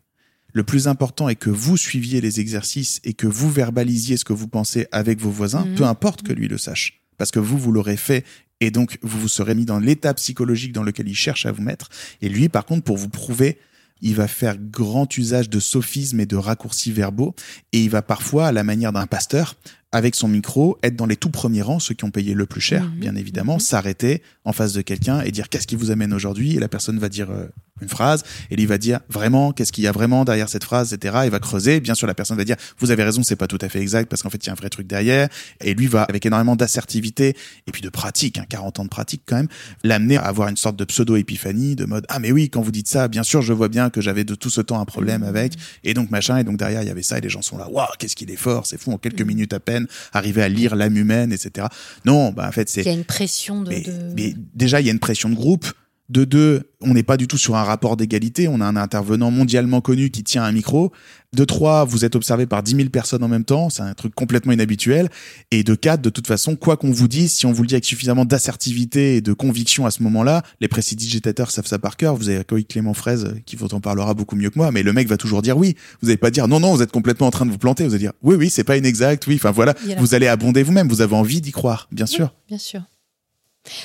Le 0.53 0.63
plus 0.63 0.89
important 0.89 1.29
est 1.29 1.35
que 1.35 1.49
vous 1.49 1.77
suiviez 1.77 2.19
les 2.19 2.41
exercices 2.41 2.99
et 3.05 3.13
que 3.13 3.27
vous 3.27 3.49
verbalisiez 3.49 4.17
ce 4.17 4.25
que 4.25 4.33
vous 4.33 4.49
pensez 4.49 4.85
avec 4.91 5.21
vos 5.21 5.29
voisins, 5.31 5.65
Mhm. 5.65 5.75
peu 5.75 5.83
importe 5.85 6.23
que 6.23 6.33
lui 6.33 6.49
le 6.49 6.57
sache. 6.57 7.01
Parce 7.17 7.31
que 7.31 7.39
vous, 7.39 7.57
vous 7.57 7.71
l'aurez 7.71 7.95
fait 7.95 8.25
et 8.59 8.69
donc 8.69 8.97
vous 9.01 9.17
vous 9.19 9.29
serez 9.29 9.55
mis 9.55 9.63
dans 9.65 9.79
l'état 9.79 10.13
psychologique 10.13 10.73
dans 10.73 10.83
lequel 10.83 11.07
il 11.07 11.15
cherche 11.15 11.45
à 11.45 11.51
vous 11.53 11.61
mettre. 11.61 11.89
Et 12.21 12.27
lui, 12.27 12.49
par 12.49 12.65
contre, 12.65 12.83
pour 12.83 12.97
vous 12.97 13.07
prouver, 13.09 13.59
il 14.01 14.15
va 14.15 14.27
faire 14.27 14.57
grand 14.57 15.17
usage 15.17 15.49
de 15.49 15.59
sophismes 15.59 16.19
et 16.19 16.25
de 16.25 16.35
raccourcis 16.35 16.91
verbaux 16.91 17.35
et 17.73 17.83
il 17.83 17.89
va 17.89 18.01
parfois, 18.01 18.47
à 18.47 18.51
la 18.51 18.63
manière 18.63 18.91
d'un 18.93 19.07
pasteur, 19.07 19.55
avec 19.93 20.15
son 20.15 20.27
micro, 20.29 20.77
être 20.83 20.95
dans 20.95 21.05
les 21.05 21.17
tout 21.17 21.29
premiers 21.29 21.61
rangs, 21.61 21.79
ceux 21.79 21.93
qui 21.93 22.05
ont 22.05 22.11
payé 22.11 22.33
le 22.33 22.45
plus 22.45 22.61
cher, 22.61 22.83
Mhm. 22.85 22.99
bien 22.99 23.15
évidemment, 23.15 23.55
Mhm. 23.55 23.59
s'arrêter 23.59 24.21
en 24.45 24.53
face 24.53 24.71
de 24.73 24.81
quelqu'un 24.81 25.21
et 25.21 25.31
dire 25.31 25.49
qu'est-ce 25.49 25.67
qui 25.67 25.75
vous 25.75 25.91
amène 25.91 26.13
aujourd'hui? 26.13 26.55
Et 26.55 26.59
la 26.59 26.69
personne 26.69 26.97
va 26.97 27.09
dire 27.09 27.29
euh, 27.29 27.47
une 27.81 27.89
phrase 27.89 28.23
et 28.49 28.55
lui 28.55 28.65
va 28.65 28.77
dire 28.77 28.99
vraiment 29.09 29.51
qu'est-ce 29.51 29.71
qu'il 29.71 29.83
y 29.83 29.87
a 29.87 29.91
vraiment 29.91 30.25
derrière 30.25 30.49
cette 30.49 30.63
phrase, 30.63 30.93
etc. 30.93 31.19
Il 31.25 31.31
va 31.31 31.39
creuser. 31.39 31.79
Bien 31.79 31.95
sûr, 31.95 32.07
la 32.07 32.13
personne 32.13 32.37
va 32.37 32.43
dire 32.45 32.55
vous 32.79 32.91
avez 32.91 33.03
raison, 33.03 33.23
c'est 33.23 33.35
pas 33.35 33.47
tout 33.47 33.57
à 33.61 33.69
fait 33.69 33.79
exact 33.81 34.09
parce 34.09 34.21
qu'en 34.21 34.29
fait 34.29 34.43
il 34.43 34.47
y 34.47 34.49
a 34.49 34.53
un 34.53 34.55
vrai 34.55 34.69
truc 34.69 34.87
derrière. 34.87 35.27
Et 35.61 35.73
lui 35.73 35.87
va 35.87 36.03
avec 36.03 36.25
énormément 36.25 36.55
d'assertivité 36.55 37.35
et 37.67 37.71
puis 37.71 37.81
de 37.81 37.89
pratique, 37.89 38.37
hein, 38.37 38.45
40 38.49 38.79
ans 38.79 38.83
de 38.83 38.89
pratique 38.89 39.23
quand 39.25 39.35
même, 39.37 39.47
l'amener 39.83 40.17
à 40.17 40.21
avoir 40.23 40.47
une 40.47 40.57
sorte 40.57 40.75
de 40.77 40.85
pseudo 40.85 41.15
épiphanie 41.15 41.75
de 41.75 41.85
mode 41.85 42.05
ah 42.09 42.19
mais 42.19 42.31
oui 42.31 42.49
quand 42.49 42.61
vous 42.61 42.71
dites 42.71 42.87
ça, 42.87 43.07
bien 43.07 43.23
sûr 43.23 43.41
je 43.41 43.53
vois 43.53 43.67
bien 43.69 43.89
que 43.89 44.01
j'avais 44.01 44.23
de 44.23 44.35
tout 44.35 44.49
ce 44.49 44.61
temps 44.61 44.79
un 44.79 44.85
problème 44.85 45.23
avec 45.23 45.53
et 45.83 45.93
donc 45.93 46.11
machin 46.11 46.37
et 46.37 46.43
donc 46.43 46.57
derrière 46.57 46.81
il 46.81 46.87
y 46.87 46.91
avait 46.91 47.03
ça 47.03 47.17
et 47.17 47.21
les 47.21 47.29
gens 47.29 47.41
sont 47.41 47.57
là 47.57 47.69
waouh 47.69 47.87
qu'est-ce 47.99 48.15
qu'il 48.15 48.31
est 48.31 48.35
fort, 48.35 48.65
c'est 48.65 48.79
fou 48.79 48.91
en 48.91 48.97
quelques 48.97 49.21
minutes 49.21 49.53
à 49.53 49.59
peine 49.59 49.87
arriver 50.13 50.41
à 50.43 50.49
lire 50.49 50.75
l'âme 50.75 50.97
humaine, 50.97 51.31
etc. 51.31 51.67
Non, 52.05 52.31
bah 52.31 52.47
en 52.47 52.51
fait 52.51 52.69
c'est 52.69 52.81
Il 52.81 52.87
y 52.87 52.89
a 52.89 52.93
une 52.93 53.05
pression 53.05 53.61
de... 53.61 53.69
mais, 53.69 53.81
de- 53.81 53.91
mais 54.15 54.35
déjà, 54.55 54.79
il 54.81 54.85
y 54.87 54.89
a 54.89 54.93
une 54.93 54.99
pression 54.99 55.29
de 55.29 55.35
groupe. 55.35 55.65
De 56.11 56.25
deux, 56.25 56.63
on 56.81 56.93
n'est 56.93 57.03
pas 57.03 57.15
du 57.15 57.25
tout 57.25 57.37
sur 57.37 57.55
un 57.55 57.63
rapport 57.63 57.95
d'égalité. 57.95 58.49
On 58.49 58.59
a 58.59 58.65
un 58.65 58.75
intervenant 58.75 59.31
mondialement 59.31 59.79
connu 59.79 60.09
qui 60.09 60.23
tient 60.23 60.43
un 60.43 60.51
micro. 60.51 60.91
De 61.31 61.45
trois, 61.45 61.85
vous 61.85 62.03
êtes 62.03 62.17
observé 62.17 62.45
par 62.45 62.63
10 62.63 62.75
000 62.75 62.89
personnes 62.89 63.23
en 63.23 63.29
même 63.29 63.45
temps. 63.45 63.69
C'est 63.69 63.81
un 63.81 63.93
truc 63.93 64.13
complètement 64.13 64.51
inhabituel. 64.51 65.07
Et 65.51 65.63
de 65.63 65.73
quatre, 65.73 66.01
de 66.01 66.09
toute 66.09 66.27
façon, 66.27 66.57
quoi 66.57 66.75
qu'on 66.75 66.91
vous 66.91 67.07
dise, 67.07 67.31
si 67.31 67.45
on 67.45 67.53
vous 67.53 67.61
le 67.61 67.67
dit 67.69 67.75
avec 67.75 67.85
suffisamment 67.85 68.25
d'assertivité 68.25 69.15
et 69.15 69.21
de 69.21 69.31
conviction 69.31 69.85
à 69.85 69.91
ce 69.91 70.03
moment-là, 70.03 70.43
les 70.59 70.67
prestidigitateurs 70.67 71.49
savent 71.49 71.65
ça 71.65 71.79
par 71.79 71.95
cœur. 71.95 72.17
Vous 72.17 72.27
avez 72.27 72.43
Coïc 72.43 72.67
Clément 72.67 72.93
Fraise 72.93 73.35
qui 73.45 73.55
vous 73.55 73.73
en 73.73 73.79
parlera 73.79 74.13
beaucoup 74.13 74.35
mieux 74.35 74.49
que 74.49 74.59
moi, 74.59 74.69
mais 74.73 74.83
le 74.83 74.91
mec 74.91 75.07
va 75.07 75.15
toujours 75.15 75.41
dire 75.41 75.57
oui. 75.57 75.77
Vous 76.01 76.07
n'allez 76.07 76.17
pas 76.17 76.29
dire 76.29 76.49
non, 76.49 76.59
non, 76.59 76.75
vous 76.75 76.81
êtes 76.81 76.91
complètement 76.91 77.27
en 77.27 77.31
train 77.31 77.45
de 77.45 77.51
vous 77.51 77.57
planter. 77.57 77.85
Vous 77.85 77.93
allez 77.93 78.03
dire 78.03 78.13
oui, 78.21 78.35
oui, 78.35 78.49
c'est 78.49 78.65
pas 78.65 78.75
inexact. 78.75 79.25
Oui, 79.27 79.35
enfin 79.35 79.51
voilà. 79.51 79.75
Vous 79.97 80.13
allez 80.13 80.27
abonder 80.27 80.61
vous-même. 80.61 80.89
Vous 80.89 80.99
avez 80.99 81.15
envie 81.15 81.39
d'y 81.39 81.51
croire, 81.51 81.87
bien 81.93 82.05
sûr. 82.05 82.33
Bien 82.49 82.57
sûr. 82.57 82.81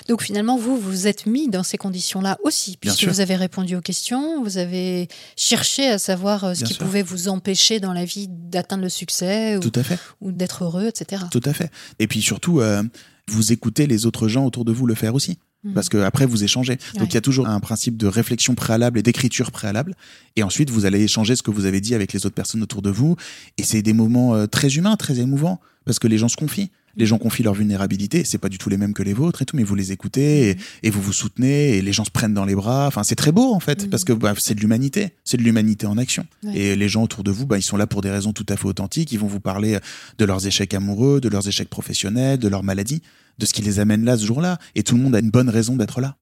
Donc 0.09 0.22
finalement, 0.22 0.57
vous 0.57 0.79
vous 0.79 1.07
êtes 1.07 1.27
mis 1.27 1.49
dans 1.49 1.62
ces 1.62 1.77
conditions-là 1.77 2.39
aussi, 2.43 2.77
puisque 2.81 3.05
vous 3.05 3.20
avez 3.20 3.37
répondu 3.37 3.77
aux 3.77 3.81
questions, 3.81 4.43
vous 4.43 4.59
avez 4.59 5.09
cherché 5.37 5.89
à 5.89 5.99
savoir 5.99 6.45
euh, 6.45 6.55
ce 6.55 6.61
Bien 6.61 6.68
qui 6.68 6.74
sûr. 6.74 6.85
pouvait 6.87 7.03
vous 7.03 7.29
empêcher 7.29 7.79
dans 7.81 7.93
la 7.93 8.05
vie 8.05 8.29
d'atteindre 8.29 8.83
le 8.85 8.89
succès 8.89 9.57
ou, 9.57 9.61
Tout 9.61 9.72
à 9.74 9.83
fait. 9.83 9.99
ou 10.20 10.33
d'être 10.33 10.64
heureux, 10.64 10.87
etc. 10.87 11.24
Tout 11.31 11.43
à 11.45 11.53
fait. 11.53 11.70
Et 11.99 12.07
puis 12.07 12.22
surtout, 12.22 12.61
euh, 12.61 12.83
vous 13.29 13.53
écoutez 13.53 13.87
les 13.87 14.07
autres 14.07 14.29
gens 14.29 14.47
autour 14.47 14.64
de 14.64 14.72
vous 14.72 14.87
le 14.87 14.95
faire 14.95 15.14
aussi. 15.14 15.39
Mhm. 15.64 15.74
Parce 15.74 15.89
que 15.89 15.99
après 15.99 16.27
vous 16.27 16.45
échangez. 16.45 16.79
Donc 16.99 17.11
il 17.11 17.14
y 17.14 17.18
a 17.18 17.22
toujours 17.22 17.49
un 17.49 17.61
principe 17.61 17.97
de 17.97 18.07
réflexion 18.07 18.55
préalable 18.55 18.99
et 18.99 19.03
d'écriture 19.03 19.51
préalable. 19.51 19.95
Et 20.37 20.43
ensuite 20.43 20.70
vous 20.70 20.85
allez 20.87 21.03
échanger 21.03 21.37
ce 21.37 21.43
que 21.43 21.51
vous 21.51 21.64
avez 21.66 21.81
dit 21.81 21.95
avec 21.95 22.12
les 22.12 22.24
autres 22.24 22.35
personnes 22.35 22.62
autour 22.62 22.83
de 22.83 22.91
vous. 22.91 23.16
Et 23.59 23.62
c'est 23.62 23.83
des 23.83 23.93
moments 23.93 24.35
euh, 24.35 24.47
très 24.47 24.68
humains, 24.77 24.97
très 24.97 25.18
émouvants, 25.18 25.61
parce 25.85 25.99
que 25.99 26.09
les 26.09 26.18
gens 26.18 26.29
se 26.29 26.37
confient. 26.37 26.70
Les 26.97 27.07
gens 27.07 27.18
confient 27.18 27.42
leur 27.42 27.55
vulnérabilité. 27.55 28.24
C'est 28.24 28.38
pas 28.38 28.49
du 28.49 28.59
tout 28.59 28.68
les 28.70 28.76
mêmes 28.76 28.94
que 28.94 29.03
les 29.03 29.12
vôtres 29.12 29.42
et 29.42 29.44
tout, 29.44 29.57
mais 29.57 29.62
vous 29.64 29.74
les 29.74 29.92
écoutez 29.92 30.51
et, 30.51 30.57
et 30.82 30.90
vous 30.90 31.01
vous 31.03 31.12
soutenez 31.12 31.76
et 31.76 31.82
les 31.82 31.92
gens 31.92 32.05
se 32.05 32.11
prennent 32.11 32.34
dans 32.34 32.44
les 32.44 32.55
bras. 32.55 32.86
Enfin 32.86 33.03
c'est 33.03 33.14
très 33.16 33.32
beau 33.32 33.53
en 33.55 33.61
fait, 33.61 33.84
Mhm. 33.84 33.90
parce 33.90 34.05
que 34.05 34.12
bah, 34.12 34.34
c'est 34.38 34.55
de 34.55 34.61
l'humanité, 34.61 35.11
c'est 35.24 35.36
de 35.36 35.42
l'humanité 35.42 35.86
en 35.86 35.99
action. 35.99 36.26
Ouais. 36.44 36.57
Et 36.57 36.76
les 36.76 36.88
gens 36.88 37.03
autour 37.03 37.22
de 37.24 37.30
vous, 37.30 37.47
bah, 37.47 37.59
ils 37.59 37.62
sont 37.62 37.76
là 37.76 37.86
pour 37.86 38.01
des 38.03 38.11
raisons 38.11 38.32
tout 38.32 38.47
à 38.49 38.57
fait 38.57 38.66
authentiques. 38.66 39.12
Ils 39.12 39.18
vont 39.18 39.26
vous 39.26 39.40
parler 39.40 39.78
de 40.18 40.24
leurs 40.24 40.47
échecs 40.47 40.74
amoureux, 40.74 41.20
de 41.20 41.28
leurs 41.28 41.47
échecs 41.49 41.68
professionnels, 41.70 42.38
de 42.38 42.49
leurs 42.49 42.62
maladies, 42.62 43.03
de 43.38 43.47
ce 43.47 43.53
qui 43.53 43.62
les 43.62 43.78
amène 43.80 44.05
là 44.05 44.16
ce 44.16 44.24
jour-là. 44.24 44.59
Et 44.74 44.82
tout 44.82 44.97
le 44.97 45.03
monde 45.03 45.14
a 45.14 45.18
une 45.20 45.30
bonne 45.30 45.49
raison 45.51 45.76
d'être 45.76 46.01
là. 46.01 46.16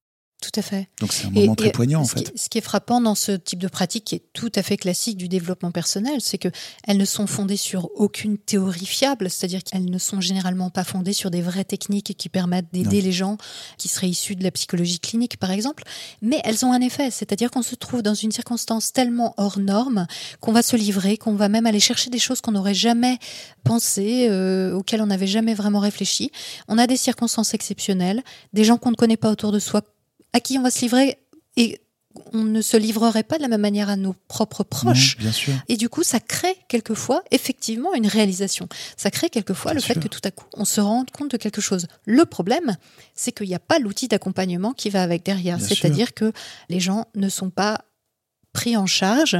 Tout 0.45 0.61
à 0.61 0.63
fait. 0.63 0.89
Donc 1.01 1.15
c'est 1.15 1.27
un 1.27 1.31
moment 1.31 1.55
et 1.55 1.57
très 1.57 1.73
poignant 1.73 2.03
en 2.03 2.05
fait. 2.05 2.31
Qui, 2.31 2.39
ce 2.39 2.49
qui 2.51 2.59
est 2.59 2.61
frappant 2.61 3.01
dans 3.01 3.15
ce 3.15 3.33
type 3.33 3.59
de 3.59 3.69
pratique, 3.69 4.05
qui 4.05 4.17
est 4.17 4.23
tout 4.35 4.53
à 4.55 4.63
fait 4.63 4.77
classique 4.77 5.17
du 5.17 5.27
développement 5.27 5.71
personnel, 5.71 6.21
c'est 6.21 6.37
que 6.37 6.49
elles 6.87 6.99
ne 6.99 7.05
sont 7.07 7.27
fondées 7.27 7.57
sur 7.57 7.89
aucune 7.95 8.37
théorie 8.37 8.85
fiable, 8.85 9.31
c'est-à-dire 9.31 9.65
qu'elles 9.65 9.91
ne 9.91 9.99
sont 9.99 10.21
généralement 10.21 10.69
pas 10.69 10.85
fondées 10.85 11.15
sur 11.15 11.31
des 11.31 11.41
vraies 11.41 11.65
techniques 11.65 12.15
qui 12.19 12.29
permettent 12.29 12.67
d'aider 12.75 13.01
les 13.01 13.13
gens 13.13 13.39
qui 13.79 13.89
seraient 13.89 14.11
issus 14.11 14.37
de 14.37 14.43
la 14.43 14.51
psychologie 14.51 15.01
clinique, 15.01 15.39
par 15.39 15.51
exemple. 15.51 15.85
Mais 16.21 16.43
elles 16.45 16.67
ont 16.67 16.73
un 16.73 16.81
effet, 16.83 17.11
c'est-à-dire 17.11 17.51
qu'on 17.51 17.63
se 17.63 17.75
trouve 17.75 18.03
dans 18.03 18.15
une 18.15 18.31
circonstance 18.31 18.93
tellement 18.93 19.33
hors 19.39 19.59
norme 19.59 20.07
qu'on 20.41 20.53
va 20.53 20.63
se 20.63 20.77
livrer, 20.77 21.17
qu'on 21.17 21.37
va 21.37 21.49
même 21.49 21.65
aller 21.65 21.81
chercher 21.81 22.11
des 22.11 22.19
choses 22.19 22.43
qu'on 22.43 22.53
n'aurait 22.53 22.75
jamais 22.75 23.19
pensées, 23.65 24.29
euh, 24.29 24.75
auxquelles 24.75 25.01
on 25.01 25.07
n'avait 25.07 25.27
jamais 25.27 25.55
vraiment 25.55 25.81
réfléchi. 25.81 26.31
On 26.69 26.77
a 26.77 26.87
des 26.87 26.99
circonstances 26.99 27.55
exceptionnelles, 27.55 28.23
des 28.53 28.65
gens 28.65 28.77
qu'on 28.77 28.91
ne 28.91 28.97
connaît 28.97 29.17
pas 29.17 29.31
autour 29.31 29.53
de 29.53 29.59
soi, 29.59 29.81
à 30.35 30.41
qui 30.41 30.59
on 30.59 30.63
va 30.63 30.71
se 30.71 30.81
livrer 30.83 31.17
et 31.57 31.81
on 32.33 32.45
ne 32.45 32.61
se 32.61 32.77
livrerait 32.77 33.23
pas 33.23 33.39
de 33.39 33.43
la 33.43 33.49
même 33.49 33.61
manière 33.61 33.89
à 33.89 33.97
nos 33.97 34.15
propres 34.29 34.63
proches. 34.63 35.17
Non, 35.17 35.23
bien 35.23 35.33
sûr. 35.33 35.55
Et 35.69 35.77
du 35.77 35.89
coup, 35.89 36.03
ça 36.03 36.21
crée 36.21 36.57
quelquefois 36.69 37.23
effectivement 37.31 37.95
une 37.95 38.07
réalisation. 38.07 38.69
Ça 38.97 39.11
crée 39.11 39.31
quelquefois 39.31 39.73
Bien 39.73 39.81
le 39.81 39.85
fait 39.85 39.99
que 39.99 40.09
tout 40.09 40.21
à 40.25 40.31
coup, 40.31 40.47
on 40.55 40.65
se 40.65 40.81
rende 40.81 41.11
compte 41.11 41.31
de 41.31 41.37
quelque 41.37 41.61
chose. 41.61 41.87
Le 42.05 42.25
problème, 42.25 42.77
c'est 43.15 43.33
qu'il 43.33 43.49
n'y 43.49 43.55
a 43.55 43.61
pas 43.61 43.79
l'outil 43.79 44.09
d'accompagnement 44.09 44.73
qui 44.73 44.91
va 44.91 45.03
avec 45.03 45.25
derrière. 45.25 45.61
C'est-à-dire 45.61 46.15
que 46.15 46.33
les 46.69 46.81
gens 46.81 47.07
ne 47.15 47.29
sont 47.29 47.51
pas 47.51 47.81
pris 48.53 48.77
en 48.77 48.87
charge 48.87 49.37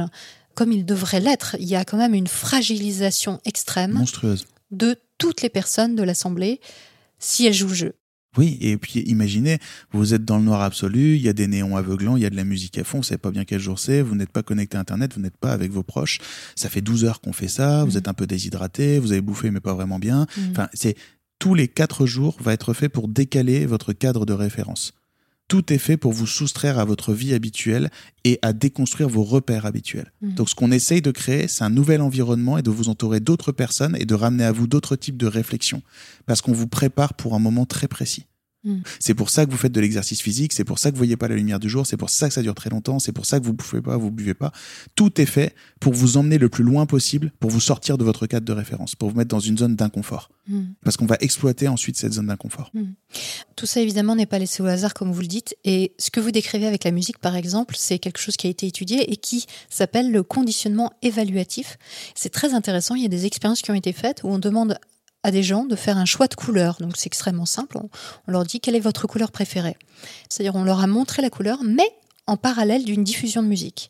comme 0.53 0.71
ils 0.71 0.85
devraient 0.85 1.19
l'être. 1.19 1.55
Il 1.59 1.67
y 1.67 1.75
a 1.75 1.85
quand 1.85 1.97
même 1.97 2.13
une 2.13 2.27
fragilisation 2.27 3.39
extrême 3.45 3.91
Monstrueuse. 3.91 4.45
de 4.71 4.97
toutes 5.17 5.41
les 5.41 5.49
personnes 5.49 5.95
de 5.95 6.03
l'Assemblée 6.03 6.59
si 7.19 7.45
elles 7.45 7.53
jouent 7.53 7.69
le 7.69 7.73
jeu. 7.73 7.95
Oui, 8.37 8.57
et 8.61 8.77
puis 8.77 8.99
imaginez, 9.01 9.59
vous 9.91 10.13
êtes 10.13 10.25
dans 10.25 10.37
le 10.37 10.43
noir 10.43 10.61
absolu, 10.61 11.15
il 11.15 11.21
y 11.21 11.29
a 11.29 11.33
des 11.33 11.47
néons 11.47 11.77
aveuglants, 11.77 12.17
il 12.17 12.23
y 12.23 12.25
a 12.25 12.29
de 12.29 12.35
la 12.35 12.43
musique 12.43 12.77
à 12.77 12.83
fond, 12.83 12.97
vous 12.97 13.03
savez 13.03 13.17
pas 13.17 13.31
bien 13.31 13.45
quel 13.45 13.59
jour 13.59 13.79
c'est, 13.79 14.01
vous 14.01 14.15
n'êtes 14.15 14.29
pas 14.31 14.43
connecté 14.43 14.77
à 14.77 14.81
Internet, 14.81 15.13
vous 15.15 15.21
n'êtes 15.21 15.37
pas 15.37 15.51
avec 15.53 15.71
vos 15.71 15.83
proches. 15.83 16.19
Ça 16.55 16.69
fait 16.69 16.81
12 16.81 17.05
heures 17.05 17.21
qu'on 17.21 17.33
fait 17.33 17.47
ça, 17.47 17.83
vous 17.85 17.91
Mhm. 17.91 17.97
êtes 17.97 18.07
un 18.07 18.13
peu 18.13 18.27
déshydraté, 18.27 18.99
vous 18.99 19.11
avez 19.11 19.21
bouffé 19.21 19.51
mais 19.51 19.59
pas 19.61 19.73
vraiment 19.73 19.99
bien. 19.99 20.27
Mhm. 20.37 20.51
Enfin, 20.51 20.67
c'est 20.73 20.95
tous 21.39 21.53
les 21.53 21.67
quatre 21.67 22.05
jours 22.05 22.37
va 22.41 22.53
être 22.53 22.73
fait 22.73 22.89
pour 22.89 23.07
décaler 23.07 23.65
votre 23.65 23.93
cadre 23.93 24.25
de 24.25 24.33
référence. 24.33 24.93
Tout 25.47 25.71
est 25.71 25.77
fait 25.77 25.97
pour 25.97 26.11
vous 26.11 26.25
soustraire 26.25 26.79
à 26.79 26.85
votre 26.85 27.13
vie 27.13 27.33
habituelle 27.33 27.91
et 28.23 28.39
à 28.41 28.51
déconstruire 28.51 29.09
vos 29.09 29.23
repères 29.23 29.65
habituels. 29.65 30.11
Mhm. 30.21 30.33
Donc 30.33 30.49
ce 30.49 30.55
qu'on 30.55 30.71
essaye 30.71 31.01
de 31.01 31.11
créer, 31.11 31.47
c'est 31.47 31.63
un 31.63 31.69
nouvel 31.69 32.01
environnement 32.01 32.57
et 32.57 32.63
de 32.63 32.71
vous 32.71 32.89
entourer 32.89 33.19
d'autres 33.19 33.51
personnes 33.51 33.95
et 33.99 34.05
de 34.05 34.15
ramener 34.15 34.43
à 34.43 34.51
vous 34.51 34.67
d'autres 34.67 34.95
types 34.95 35.17
de 35.17 35.27
réflexions. 35.27 35.83
Parce 36.25 36.41
qu'on 36.41 36.53
vous 36.53 36.67
prépare 36.67 37.13
pour 37.13 37.35
un 37.35 37.39
moment 37.39 37.65
très 37.65 37.87
précis. 37.87 38.25
Mm. 38.65 38.79
C'est 38.99 39.13
pour 39.13 39.29
ça 39.29 39.45
que 39.45 39.51
vous 39.51 39.57
faites 39.57 39.71
de 39.71 39.79
l'exercice 39.79 40.21
physique, 40.21 40.51
c'est 40.51 40.63
pour 40.63 40.79
ça 40.79 40.89
que 40.89 40.95
vous 40.95 40.99
voyez 40.99 41.15
pas 41.15 41.27
la 41.27 41.35
lumière 41.35 41.59
du 41.59 41.69
jour, 41.69 41.85
c'est 41.85 41.97
pour 41.97 42.09
ça 42.09 42.27
que 42.27 42.33
ça 42.33 42.41
dure 42.41 42.55
très 42.55 42.69
longtemps, 42.69 42.99
c'est 42.99 43.11
pour 43.11 43.25
ça 43.25 43.39
que 43.39 43.45
vous 43.45 43.53
bouffez 43.53 43.81
pas, 43.81 43.95
vous 43.95 44.11
buvez 44.11 44.33
pas. 44.33 44.51
Tout 44.95 45.21
est 45.21 45.25
fait 45.25 45.55
pour 45.79 45.93
vous 45.93 46.17
emmener 46.17 46.37
le 46.37 46.49
plus 46.49 46.63
loin 46.63 46.85
possible, 46.85 47.31
pour 47.39 47.51
vous 47.51 47.59
sortir 47.59 47.97
de 47.97 48.03
votre 48.03 48.27
cadre 48.27 48.45
de 48.45 48.53
référence, 48.53 48.95
pour 48.95 49.09
vous 49.09 49.15
mettre 49.15 49.29
dans 49.29 49.39
une 49.39 49.57
zone 49.57 49.75
d'inconfort. 49.75 50.29
Mm. 50.47 50.61
Parce 50.83 50.97
qu'on 50.97 51.05
va 51.05 51.17
exploiter 51.21 51.67
ensuite 51.67 51.97
cette 51.97 52.13
zone 52.13 52.27
d'inconfort. 52.27 52.71
Tout 53.55 53.65
ça, 53.65 53.81
évidemment, 53.81 54.15
n'est 54.15 54.25
pas 54.25 54.39
laissé 54.39 54.61
au 54.61 54.65
hasard, 54.65 54.93
comme 54.93 55.11
vous 55.11 55.21
le 55.21 55.27
dites. 55.27 55.55
Et 55.63 55.93
ce 55.97 56.11
que 56.11 56.19
vous 56.19 56.31
décrivez 56.31 56.67
avec 56.67 56.83
la 56.83 56.91
musique, 56.91 57.19
par 57.19 57.35
exemple, 57.35 57.75
c'est 57.77 57.99
quelque 57.99 58.19
chose 58.19 58.37
qui 58.37 58.47
a 58.47 58.49
été 58.49 58.67
étudié 58.67 59.11
et 59.11 59.17
qui 59.17 59.45
s'appelle 59.69 60.11
le 60.11 60.23
conditionnement 60.23 60.91
évaluatif. 61.01 61.77
C'est 62.15 62.31
très 62.31 62.53
intéressant. 62.53 62.95
Il 62.95 63.03
y 63.03 63.05
a 63.05 63.09
des 63.09 63.25
expériences 63.25 63.61
qui 63.61 63.71
ont 63.71 63.75
été 63.75 63.93
faites 63.93 64.23
où 64.23 64.29
on 64.29 64.39
demande 64.39 64.77
à 65.25 65.31
des 65.31 65.41
gens 65.41 65.65
de 65.65 65.75
faire 65.75 65.97
un 65.97 66.05
choix 66.05 66.27
de 66.27 66.35
couleur. 66.35 66.77
Donc, 66.79 66.97
c'est 66.97 67.07
extrêmement 67.07 67.47
simple. 67.47 67.79
On, 67.79 67.89
leur 68.31 68.43
dit 68.43 68.59
quelle 68.59 68.75
est 68.75 68.79
votre 68.79 69.07
couleur 69.07 69.31
préférée? 69.31 69.75
C'est-à-dire, 70.29 70.55
on 70.55 70.63
leur 70.63 70.81
a 70.81 70.87
montré 70.87 71.23
la 71.23 71.31
couleur, 71.31 71.63
mais 71.63 71.89
en 72.27 72.37
parallèle 72.37 72.85
d'une 72.85 73.03
diffusion 73.03 73.41
de 73.41 73.47
musique. 73.47 73.89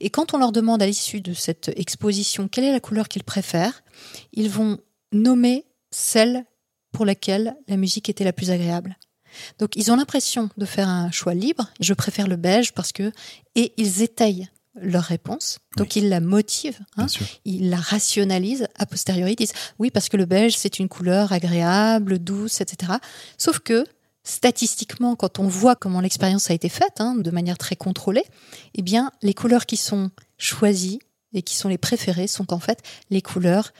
Et 0.00 0.08
quand 0.08 0.32
on 0.32 0.38
leur 0.38 0.50
demande 0.50 0.82
à 0.82 0.86
l'issue 0.86 1.20
de 1.20 1.34
cette 1.34 1.70
exposition 1.76 2.48
quelle 2.48 2.64
est 2.64 2.72
la 2.72 2.80
couleur 2.80 3.08
qu'ils 3.08 3.22
préfèrent, 3.22 3.82
ils 4.32 4.48
vont 4.48 4.78
nommer 5.12 5.66
celle 5.90 6.46
pour 6.90 7.04
laquelle 7.04 7.54
la 7.68 7.76
musique 7.76 8.08
était 8.08 8.24
la 8.24 8.32
plus 8.32 8.50
agréable. 8.50 8.96
Donc 9.58 9.76
ils 9.76 9.92
ont 9.92 9.96
l'impression 9.96 10.48
de 10.56 10.64
faire 10.64 10.88
un 10.88 11.10
choix 11.10 11.34
libre. 11.34 11.68
Je 11.80 11.94
préfère 11.94 12.28
le 12.28 12.36
beige 12.36 12.72
parce 12.72 12.92
que 12.92 13.12
et 13.54 13.72
ils 13.76 14.02
étayent 14.02 14.48
leur 14.74 15.04
réponse. 15.04 15.58
Donc 15.76 15.96
ils 15.96 16.08
la 16.08 16.20
motivent, 16.20 16.80
hein, 16.96 17.06
ils 17.44 17.68
la 17.70 17.76
rationalisent 17.76 18.68
a 18.76 18.86
posteriori. 18.86 19.32
Ils 19.32 19.36
disent 19.36 19.52
oui 19.78 19.90
parce 19.90 20.08
que 20.08 20.16
le 20.16 20.24
beige 20.24 20.56
c'est 20.56 20.78
une 20.78 20.88
couleur 20.88 21.32
agréable, 21.32 22.18
douce, 22.18 22.60
etc. 22.60 22.92
Sauf 23.36 23.58
que 23.58 23.84
statistiquement, 24.24 25.16
quand 25.16 25.38
on 25.38 25.48
voit 25.48 25.76
comment 25.76 26.00
l'expérience 26.00 26.50
a 26.50 26.54
été 26.54 26.68
faite, 26.68 27.00
hein, 27.00 27.16
de 27.16 27.30
manière 27.30 27.58
très 27.58 27.76
contrôlée, 27.76 28.24
eh 28.74 28.82
bien 28.82 29.10
les 29.20 29.34
couleurs 29.34 29.66
qui 29.66 29.76
sont 29.76 30.10
choisies 30.38 31.00
et 31.34 31.42
qui 31.42 31.56
sont 31.56 31.68
les 31.68 31.78
préférées 31.78 32.26
sont 32.26 32.52
en 32.52 32.58
fait 32.58 32.82
les 33.10 33.22
couleurs 33.22 33.72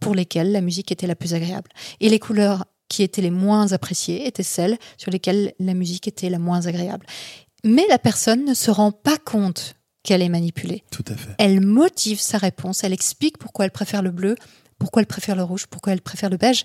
pour 0.00 0.14
lesquelles 0.14 0.52
la 0.52 0.60
musique 0.60 0.92
était 0.92 1.06
la 1.06 1.16
plus 1.16 1.34
agréable. 1.34 1.70
Et 2.00 2.08
les 2.08 2.18
couleurs 2.18 2.66
qui 2.88 3.02
étaient 3.02 3.22
les 3.22 3.30
moins 3.30 3.72
appréciées 3.72 4.26
étaient 4.26 4.42
celles 4.42 4.78
sur 4.96 5.10
lesquelles 5.10 5.54
la 5.58 5.74
musique 5.74 6.06
était 6.06 6.30
la 6.30 6.38
moins 6.38 6.66
agréable. 6.66 7.06
Mais 7.64 7.86
la 7.88 7.98
personne 7.98 8.44
ne 8.44 8.54
se 8.54 8.70
rend 8.70 8.92
pas 8.92 9.16
compte 9.16 9.74
qu'elle 10.06 10.22
est 10.22 10.30
manipulée. 10.30 10.84
Tout 10.90 11.04
à 11.08 11.16
fait. 11.16 11.34
Elle 11.38 11.60
motive 11.60 12.20
sa 12.20 12.38
réponse, 12.38 12.84
elle 12.84 12.92
explique 12.92 13.36
pourquoi 13.38 13.64
elle 13.64 13.72
préfère 13.72 14.02
le 14.02 14.12
bleu, 14.12 14.36
pourquoi 14.78 15.02
elle 15.02 15.06
préfère 15.06 15.36
le 15.36 15.42
rouge, 15.42 15.66
pourquoi 15.66 15.92
elle 15.92 16.00
préfère 16.00 16.30
le 16.30 16.36
beige. 16.36 16.64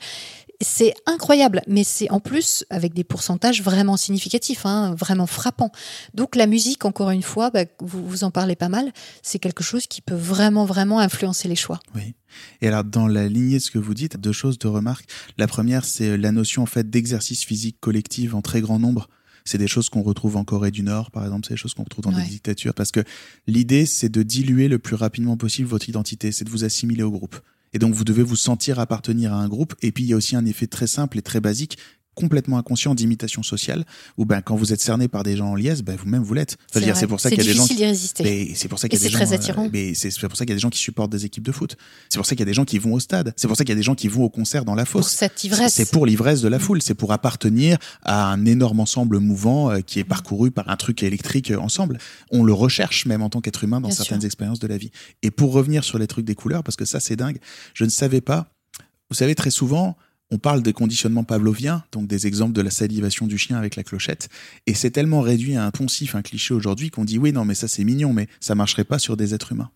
C'est 0.63 0.93
incroyable, 1.07 1.63
mais 1.67 1.83
c'est 1.83 2.11
en 2.11 2.19
plus 2.19 2.65
avec 2.69 2.93
des 2.93 3.03
pourcentages 3.03 3.63
vraiment 3.63 3.97
significatifs, 3.97 4.67
hein, 4.67 4.93
vraiment 4.93 5.25
frappants. 5.25 5.71
Donc 6.13 6.35
la 6.35 6.45
musique, 6.45 6.85
encore 6.85 7.09
une 7.09 7.23
fois, 7.23 7.49
bah, 7.49 7.65
vous, 7.79 8.07
vous 8.07 8.23
en 8.23 8.29
parlez 8.29 8.55
pas 8.55 8.69
mal, 8.69 8.93
c'est 9.23 9.39
quelque 9.39 9.63
chose 9.63 9.87
qui 9.87 10.01
peut 10.01 10.13
vraiment, 10.13 10.65
vraiment 10.65 10.99
influencer 10.99 11.47
les 11.47 11.55
choix. 11.55 11.79
Oui. 11.95 12.13
Et 12.61 12.67
alors, 12.67 12.83
dans 12.83 13.07
la 13.07 13.27
lignée 13.27 13.57
de 13.57 13.63
ce 13.63 13.71
que 13.71 13.79
vous 13.79 13.95
dites, 13.95 14.17
deux 14.17 14.31
choses, 14.33 14.59
deux 14.59 14.69
remarques. 14.69 15.05
La 15.39 15.47
première, 15.47 15.83
c'est 15.83 16.15
la 16.15 16.31
notion 16.31 16.61
en 16.61 16.67
fait 16.67 16.91
d'exercice 16.91 17.43
physique 17.43 17.77
collectif 17.79 18.35
en 18.35 18.43
très 18.43 18.61
grand 18.61 18.77
nombre. 18.77 19.09
C'est 19.45 19.57
des 19.57 19.67
choses 19.67 19.89
qu'on 19.89 20.01
retrouve 20.03 20.35
en 20.37 20.43
Corée 20.43 20.71
du 20.71 20.83
Nord, 20.83 21.11
par 21.11 21.23
exemple, 21.23 21.45
c'est 21.47 21.53
des 21.53 21.57
choses 21.59 21.73
qu'on 21.73 21.83
retrouve 21.83 22.05
dans 22.05 22.13
Ouais. 22.13 22.23
des 22.23 22.29
dictatures. 22.29 22.73
Parce 22.73 22.91
que 22.91 23.01
l'idée, 23.47 23.85
c'est 23.85 24.09
de 24.09 24.23
diluer 24.23 24.67
le 24.67 24.79
plus 24.79 24.95
rapidement 24.95 25.37
possible 25.37 25.67
votre 25.67 25.89
identité, 25.89 26.31
c'est 26.31 26.45
de 26.45 26.49
vous 26.49 26.63
assimiler 26.63 27.03
au 27.03 27.11
groupe. 27.11 27.39
Et 27.73 27.79
donc, 27.79 27.93
vous 27.93 28.03
devez 28.03 28.23
vous 28.23 28.35
sentir 28.35 28.79
appartenir 28.79 29.33
à 29.33 29.37
un 29.37 29.47
groupe. 29.47 29.75
Et 29.81 29.91
puis, 29.91 30.03
il 30.03 30.07
y 30.07 30.13
a 30.13 30.17
aussi 30.17 30.35
un 30.35 30.45
effet 30.45 30.67
très 30.67 30.87
simple 30.87 31.17
et 31.17 31.21
très 31.21 31.39
basique 31.39 31.77
complètement 32.13 32.57
inconscient 32.57 32.93
d'imitation 32.93 33.41
sociale 33.43 33.85
où 34.17 34.25
ben 34.25 34.41
quand 34.41 34.55
vous 34.55 34.73
êtes 34.73 34.81
cerné 34.81 35.07
par 35.07 35.23
des 35.23 35.37
gens 35.37 35.51
en 35.51 35.55
liesse 35.55 35.81
ben 35.81 35.95
vous-même 35.95 36.21
vous 36.23 36.33
l'êtes 36.33 36.57
Enfin, 36.75 36.93
c'est 36.93 37.07
pour 37.07 37.19
ça 37.21 37.29
qu'il 37.29 37.37
y 37.39 37.41
a 37.41 37.43
des 37.45 37.53
gens 37.53 37.63
difficile 37.63 37.77
d'y 37.77 37.85
résister. 37.85 38.23
mais 38.23 38.53
c'est 38.55 38.67
pour 38.67 38.79
ça 38.79 38.89
qu'il 38.89 38.99
y 38.99 39.01
a 39.01 39.05
Et 39.05 39.07
des 39.09 39.13
c'est 39.15 39.19
gens, 39.19 39.25
très 39.25 39.33
attirant. 39.33 39.69
mais 39.71 39.93
c'est 39.93 40.09
pour 40.27 40.35
ça 40.37 40.43
qu'il 40.45 40.49
y 40.49 40.53
a 40.53 40.55
des 40.55 40.59
gens 40.61 40.69
qui 40.69 40.79
supportent 40.79 41.11
des 41.11 41.25
équipes 41.25 41.45
de 41.45 41.51
foot. 41.51 41.77
C'est 42.09 42.17
pour 42.19 42.25
ça 42.25 42.35
qu'il 42.35 42.41
y 42.41 42.43
a 42.43 42.45
des 42.45 42.53
gens 42.53 42.65
qui 42.65 42.77
vont 42.79 42.93
au 42.93 42.99
stade. 42.99 43.33
C'est 43.37 43.47
pour 43.47 43.55
ça 43.55 43.63
qu'il 43.63 43.71
y 43.71 43.77
a 43.77 43.79
des 43.79 43.83
gens 43.83 43.95
qui 43.95 44.07
vont 44.09 44.23
au 44.23 44.29
concert 44.29 44.65
dans 44.65 44.75
la 44.75 44.85
fosse. 44.85 45.09
cette 45.09 45.43
ivresse. 45.43 45.73
C'est 45.73 45.89
pour 45.89 46.05
l'ivresse 46.05 46.41
de 46.41 46.47
la 46.49 46.59
foule. 46.59 46.81
C'est 46.81 46.93
pour 46.95 47.11
appartenir 47.13 47.77
à 48.03 48.25
un 48.31 48.45
énorme 48.45 48.79
ensemble 48.81 49.19
mouvant 49.19 49.71
euh, 49.71 49.79
qui 49.79 49.99
est 49.99 50.03
parcouru 50.03 50.51
par 50.51 50.69
un 50.69 50.75
truc 50.75 51.03
électrique 51.03 51.51
euh, 51.51 51.57
ensemble. 51.59 51.97
On 52.31 52.43
le 52.43 52.53
recherche 52.53 53.05
même 53.05 53.21
en 53.21 53.29
tant 53.29 53.39
qu'être 53.41 53.63
humain 53.63 53.79
dans 53.79 53.87
Bien 53.87 53.95
certaines 53.97 54.19
sûr. 54.21 54.25
expériences 54.25 54.59
de 54.59 54.67
la 54.67 54.77
vie. 54.77 54.91
Et 55.23 55.31
pour 55.31 55.53
revenir 55.53 55.83
sur 55.83 55.97
les 55.97 56.07
trucs 56.07 56.25
des 56.25 56.35
couleurs, 56.35 56.63
parce 56.63 56.75
que 56.75 56.85
ça 56.85 56.99
c'est 56.99 57.15
dingue, 57.15 57.37
je 57.73 57.85
ne 57.85 57.89
savais 57.89 58.21
pas. 58.21 58.51
Vous 59.09 59.15
savez 59.15 59.35
très 59.35 59.51
souvent. 59.51 59.97
On 60.31 60.37
parle 60.37 60.63
des 60.63 60.73
conditionnements 60.73 61.23
pavloviens, 61.23 61.83
donc 61.91 62.07
des 62.07 62.25
exemples 62.25 62.53
de 62.53 62.61
la 62.61 62.71
salivation 62.71 63.27
du 63.27 63.37
chien 63.37 63.57
avec 63.57 63.75
la 63.75 63.83
clochette, 63.83 64.29
et 64.65 64.73
c'est 64.73 64.91
tellement 64.91 65.21
réduit 65.21 65.55
à 65.55 65.65
un 65.65 65.71
poncif, 65.71 66.15
un 66.15 66.21
cliché 66.21 66.53
aujourd'hui 66.53 66.89
qu'on 66.89 67.05
dit 67.05 67.17
oui 67.17 67.33
non 67.33 67.45
mais 67.45 67.55
ça 67.55 67.67
c'est 67.67 67.83
mignon, 67.83 68.13
mais 68.13 68.27
ça 68.39 68.55
marcherait 68.55 68.83
pas 68.83 68.99
sur 68.99 69.17
des 69.17 69.33
êtres 69.33 69.51
humains. 69.51 69.69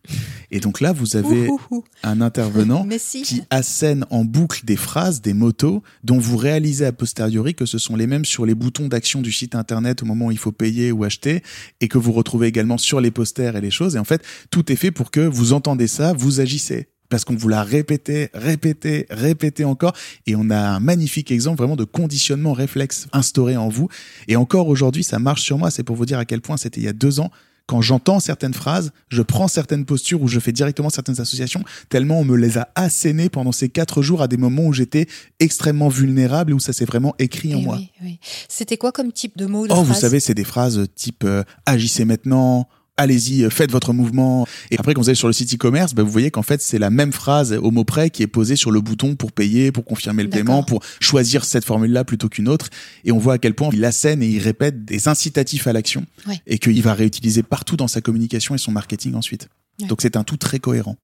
Et 0.50 0.60
donc 0.60 0.80
là 0.80 0.92
vous 0.92 1.16
avez 1.16 1.48
Ouh, 1.48 1.60
ouh, 1.70 1.76
ouh. 1.76 1.84
un 2.02 2.20
intervenant 2.20 2.86
si. 2.98 3.22
qui 3.22 3.42
assène 3.50 4.06
en 4.10 4.24
boucle 4.24 4.64
des 4.64 4.76
phrases, 4.76 5.20
des 5.20 5.34
motos, 5.34 5.82
dont 6.04 6.18
vous 6.18 6.36
réalisez 6.36 6.86
a 6.86 6.92
posteriori 6.92 7.54
que 7.54 7.66
ce 7.66 7.78
sont 7.78 7.96
les 7.96 8.06
mêmes 8.06 8.24
sur 8.24 8.46
les 8.46 8.54
boutons 8.54 8.88
d'action 8.88 9.22
du 9.22 9.32
site 9.32 9.54
internet 9.54 10.02
au 10.02 10.06
moment 10.06 10.26
où 10.26 10.30
il 10.30 10.38
faut 10.38 10.52
payer 10.52 10.92
ou 10.92 11.04
acheter, 11.04 11.42
et 11.80 11.88
que 11.88 11.98
vous 11.98 12.12
retrouvez 12.12 12.46
également 12.46 12.78
sur 12.78 13.00
les 13.00 13.10
posters 13.10 13.56
et 13.56 13.60
les 13.60 13.70
choses. 13.70 13.96
Et 13.96 13.98
en 13.98 14.04
fait, 14.04 14.22
tout 14.50 14.72
est 14.72 14.76
fait 14.76 14.90
pour 14.90 15.10
que 15.10 15.20
vous 15.20 15.52
entendez 15.52 15.86
ça, 15.86 16.12
vous 16.12 16.40
agissez. 16.40 16.88
Parce 17.08 17.24
qu'on 17.24 17.36
vous 17.36 17.48
l'a 17.48 17.62
répété, 17.62 18.30
répété, 18.34 19.06
répété 19.10 19.64
encore. 19.64 19.92
Et 20.26 20.36
on 20.36 20.50
a 20.50 20.58
un 20.58 20.80
magnifique 20.80 21.30
exemple 21.30 21.58
vraiment 21.58 21.76
de 21.76 21.84
conditionnement 21.84 22.52
réflexe 22.52 23.06
instauré 23.12 23.56
en 23.56 23.68
vous. 23.68 23.88
Et 24.28 24.36
encore 24.36 24.68
aujourd'hui, 24.68 25.04
ça 25.04 25.18
marche 25.18 25.42
sur 25.42 25.58
moi. 25.58 25.70
C'est 25.70 25.82
pour 25.82 25.96
vous 25.96 26.06
dire 26.06 26.18
à 26.18 26.24
quel 26.24 26.40
point 26.40 26.56
c'était 26.56 26.80
il 26.80 26.84
y 26.84 26.88
a 26.88 26.92
deux 26.92 27.20
ans 27.20 27.30
quand 27.66 27.82
j'entends 27.82 28.20
certaines 28.20 28.54
phrases, 28.54 28.92
je 29.08 29.22
prends 29.22 29.48
certaines 29.48 29.84
postures 29.84 30.22
ou 30.22 30.28
je 30.28 30.38
fais 30.38 30.52
directement 30.52 30.88
certaines 30.88 31.20
associations, 31.20 31.64
tellement 31.88 32.20
on 32.20 32.24
me 32.24 32.36
les 32.36 32.58
a 32.58 32.68
assénées 32.76 33.28
pendant 33.28 33.50
ces 33.52 33.68
quatre 33.68 34.02
jours 34.02 34.22
à 34.22 34.28
des 34.28 34.36
moments 34.36 34.66
où 34.66 34.72
j'étais 34.72 35.06
extrêmement 35.40 35.88
vulnérable 35.88 36.52
et 36.52 36.54
où 36.54 36.60
ça 36.60 36.72
s'est 36.72 36.84
vraiment 36.84 37.14
écrit 37.18 37.54
en 37.54 37.58
Eh 37.58 37.64
moi. 37.64 37.76
oui, 37.78 37.90
oui. 38.02 38.18
C'était 38.48 38.76
quoi 38.76 38.92
comme 38.92 39.10
type 39.12 39.36
de 39.36 39.46
mots 39.46 39.66
de 39.66 39.72
Oh, 39.72 39.82
vous 39.82 39.94
savez, 39.94 40.20
c'est 40.20 40.34
des 40.34 40.44
phrases 40.44 40.86
type 40.94 41.24
euh, 41.24 41.42
agissez 41.66 42.04
maintenant, 42.04 42.68
allez-y, 42.96 43.44
euh, 43.44 43.50
faites 43.50 43.70
votre 43.70 43.92
mouvement. 43.92 44.46
Et 44.70 44.78
après, 44.78 44.94
quand 44.94 45.00
vous 45.02 45.08
allez 45.08 45.16
sur 45.16 45.26
le 45.28 45.32
site 45.32 45.54
e-commerce, 45.54 45.94
bah, 45.94 46.02
vous 46.02 46.10
voyez 46.10 46.30
qu'en 46.30 46.42
fait, 46.42 46.62
c'est 46.62 46.78
la 46.78 46.90
même 46.90 47.12
phrase 47.12 47.52
au 47.52 47.70
mot 47.70 47.84
près 47.84 48.10
qui 48.10 48.22
est 48.22 48.26
posée 48.26 48.56
sur 48.56 48.70
le 48.70 48.80
bouton 48.80 49.16
pour 49.16 49.32
payer, 49.32 49.72
pour 49.72 49.84
confirmer 49.84 50.22
le 50.22 50.30
paiement, 50.30 50.62
pour 50.62 50.82
choisir 51.00 51.44
cette 51.44 51.64
formule-là 51.64 52.04
plutôt 52.04 52.28
qu'une 52.28 52.48
autre. 52.48 52.68
Et 53.04 53.12
on 53.12 53.18
voit 53.18 53.34
à 53.34 53.38
quel 53.38 53.54
point 53.54 53.70
il 53.72 53.84
assène 53.84 54.22
et 54.22 54.28
il 54.28 54.38
répète 54.38 54.84
des 54.84 55.08
incitatifs 55.08 55.66
à 55.66 55.72
l'action 55.72 56.06
Ouais. 56.26 56.40
et 56.46 56.58
qu'il 56.58 56.80
va 56.82 56.94
réutiliser 56.94 57.42
partout 57.42 57.76
dans 57.76 57.88
sa 57.88 58.00
communication 58.00 58.54
et 58.54 58.58
son 58.58 58.72
marketing 58.72 59.14
ensuite. 59.14 59.48
Ouais. 59.80 59.86
Donc 59.88 60.00
c'est 60.02 60.16
un 60.16 60.24
tout 60.24 60.36
très 60.38 60.58
cohérent. 60.58 60.96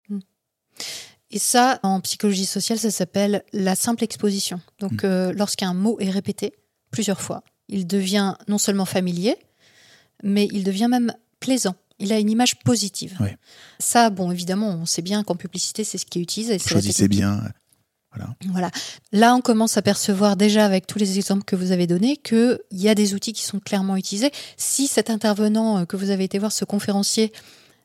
Et 1.30 1.38
ça, 1.38 1.78
en 1.82 2.00
psychologie 2.00 2.44
sociale, 2.46 2.78
ça 2.78 2.90
s'appelle 2.90 3.42
la 3.52 3.74
simple 3.74 4.04
exposition. 4.04 4.60
Donc, 4.80 5.02
Mm. 5.02 5.06
euh, 5.06 5.32
lorsqu'un 5.34 5.72
mot 5.72 5.96
est 6.00 6.10
répété 6.10 6.52
plusieurs 6.90 7.20
fois, 7.22 7.42
il 7.68 7.86
devient 7.86 8.34
non 8.48 8.58
seulement 8.58 8.84
familier, 8.84 9.36
mais 10.22 10.46
il 10.52 10.62
devient 10.62 10.88
même 10.90 11.14
plaisant. 11.40 11.74
Il 12.02 12.12
a 12.12 12.18
une 12.18 12.30
image 12.30 12.58
positive. 12.60 13.16
Ça, 13.78 14.10
bon, 14.10 14.30
évidemment, 14.30 14.70
on 14.70 14.86
sait 14.86 15.02
bien 15.02 15.22
qu'en 15.22 15.36
publicité, 15.36 15.84
c'est 15.84 15.98
ce 15.98 16.04
qui 16.04 16.18
est 16.18 16.22
utilisé. 16.22 16.58
Choisissez 16.58 17.08
bien. 17.08 17.40
Voilà. 18.14 18.34
Voilà. 18.50 18.70
Là, 19.12 19.34
on 19.34 19.40
commence 19.40 19.78
à 19.78 19.82
percevoir 19.82 20.36
déjà 20.36 20.66
avec 20.66 20.86
tous 20.86 20.98
les 20.98 21.16
exemples 21.16 21.44
que 21.44 21.56
vous 21.56 21.72
avez 21.72 21.86
donnés 21.86 22.16
qu'il 22.18 22.58
y 22.72 22.88
a 22.88 22.94
des 22.94 23.14
outils 23.14 23.32
qui 23.32 23.42
sont 23.42 23.58
clairement 23.58 23.96
utilisés. 23.96 24.30
Si 24.58 24.86
cet 24.86 25.08
intervenant 25.08 25.78
euh, 25.78 25.84
que 25.86 25.96
vous 25.96 26.10
avez 26.10 26.24
été 26.24 26.38
voir, 26.38 26.52
ce 26.52 26.66
conférencier, 26.66 27.32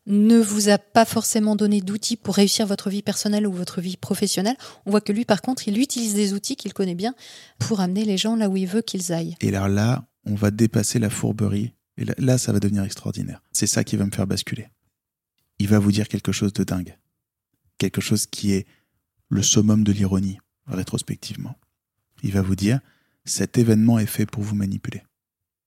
ne 0.08 0.38
vous 0.38 0.70
a 0.70 0.78
pas 0.78 1.06
forcément 1.06 1.56
donné 1.56 1.82
d'outils 1.82 2.16
pour 2.16 2.36
réussir 2.36 2.66
votre 2.66 2.90
vie 2.90 3.02
personnelle 3.02 3.46
ou 3.46 3.52
votre 3.52 3.82
vie 3.82 3.98
professionnelle, 3.98 4.56
on 4.86 4.92
voit 4.92 5.02
que 5.02 5.12
lui, 5.12 5.26
par 5.26 5.42
contre, 5.42 5.68
il 5.68 5.78
utilise 5.78 6.14
des 6.14 6.34
outils 6.34 6.56
qu'il 6.56 6.74
connaît 6.74 6.96
bien 6.96 7.14
pour 7.60 7.82
amener 7.82 8.06
les 8.06 8.18
gens 8.18 8.36
là 8.36 8.50
où 8.50 8.58
il 8.58 8.68
veut 8.68 8.82
qu'ils 8.82 9.14
aillent. 9.14 9.36
Et 9.42 9.50
alors 9.50 9.68
là, 9.68 10.06
on 10.26 10.36
va 10.36 10.50
dépasser 10.50 10.98
la 11.00 11.10
fourberie. 11.10 11.74
Et 11.98 12.06
là, 12.18 12.38
ça 12.38 12.52
va 12.52 12.60
devenir 12.60 12.84
extraordinaire. 12.84 13.42
C'est 13.52 13.68
ça 13.68 13.84
qui 13.84 13.98
va 13.98 14.06
me 14.06 14.12
faire 14.12 14.28
basculer. 14.28 14.68
Il 15.60 15.68
va 15.68 15.80
vous 15.80 15.92
dire 15.92 16.08
quelque 16.08 16.32
chose 16.32 16.54
de 16.54 16.64
dingue. 16.64 16.98
Quelque 17.78 18.02
chose 18.02 18.28
qui 18.28 18.52
est 18.52 18.68
le 19.30 19.42
summum 19.42 19.84
de 19.84 19.92
l'ironie, 19.92 20.40
rétrospectivement. 20.68 21.56
Il 22.24 22.32
va 22.32 22.42
vous 22.42 22.56
dire, 22.56 22.80
cet 23.26 23.58
événement 23.58 24.00
est 24.00 24.06
fait 24.06 24.26
pour 24.26 24.44
vous 24.44 24.56
manipuler. 24.56 25.04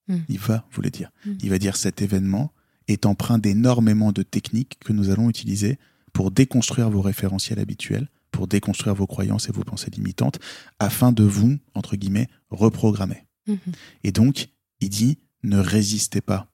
Hmm. 0.08 0.18
Il 0.28 0.38
va 0.38 0.66
vous 0.72 0.82
le 0.82 0.90
dire. 0.90 1.10
Hmm. 1.24 1.34
Il 1.42 1.50
va 1.50 1.58
dire, 1.58 1.76
cet 1.76 2.02
événement 2.02 2.52
est 2.88 3.06
empreint 3.06 3.38
d'énormément 3.38 4.12
de 4.12 4.22
techniques 4.22 4.78
que 4.80 4.92
nous 4.92 5.10
allons 5.10 5.28
utiliser 5.28 5.78
pour 6.12 6.30
déconstruire 6.30 6.90
vos 6.90 7.02
référentiels 7.02 7.58
habituels, 7.58 8.08
pour 8.32 8.46
déconstruire 8.46 8.94
vos 8.94 9.06
croyances 9.06 9.48
et 9.48 9.52
vos 9.52 9.64
pensées 9.64 9.90
limitantes, 9.90 10.38
afin 10.78 11.12
de 11.12 11.22
vous, 11.22 11.58
entre 11.74 11.96
guillemets, 11.96 12.28
reprogrammer. 12.50 13.26
Mhm. 13.46 13.58
Et 14.04 14.12
donc, 14.12 14.48
il 14.80 14.88
dit, 14.88 15.18
ne 15.42 15.58
résistez 15.58 16.20
pas. 16.20 16.50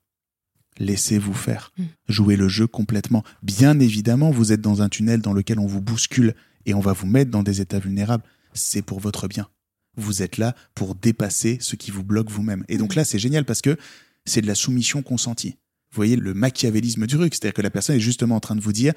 Laissez-vous 0.79 1.33
faire. 1.33 1.71
Mm. 1.77 1.83
Jouez 2.07 2.35
le 2.35 2.47
jeu 2.47 2.67
complètement. 2.67 3.23
Bien 3.43 3.79
évidemment, 3.79 4.31
vous 4.31 4.51
êtes 4.51 4.61
dans 4.61 4.81
un 4.81 4.89
tunnel 4.89 5.21
dans 5.21 5.33
lequel 5.33 5.59
on 5.59 5.65
vous 5.65 5.81
bouscule 5.81 6.35
et 6.65 6.73
on 6.73 6.79
va 6.79 6.93
vous 6.93 7.07
mettre 7.07 7.31
dans 7.31 7.43
des 7.43 7.61
états 7.61 7.79
vulnérables. 7.79 8.23
C'est 8.53 8.81
pour 8.81 8.99
votre 8.99 9.27
bien. 9.27 9.47
Vous 9.95 10.21
êtes 10.21 10.37
là 10.37 10.55
pour 10.75 10.93
dépasser 10.93 11.57
ce 11.59 11.75
qui 11.75 11.89
vous 11.89 12.03
bloque 12.03 12.29
vous-même. 12.29 12.63
Et 12.67 12.77
donc 12.77 12.95
là, 12.95 13.03
c'est 13.03 13.19
génial 13.19 13.45
parce 13.45 13.61
que 13.61 13.77
c'est 14.25 14.41
de 14.41 14.47
la 14.47 14.55
soumission 14.55 15.01
consentie. 15.01 15.57
Vous 15.91 15.95
voyez 15.95 16.15
le 16.15 16.33
machiavélisme 16.33 17.07
du 17.07 17.15
truc, 17.15 17.33
c'est-à-dire 17.33 17.53
que 17.53 17.61
la 17.61 17.71
personne 17.71 17.95
est 17.95 18.01
justement 18.01 18.35
en 18.35 18.39
train 18.39 18.55
de 18.55 18.61
vous 18.61 18.73
dire 18.73 18.93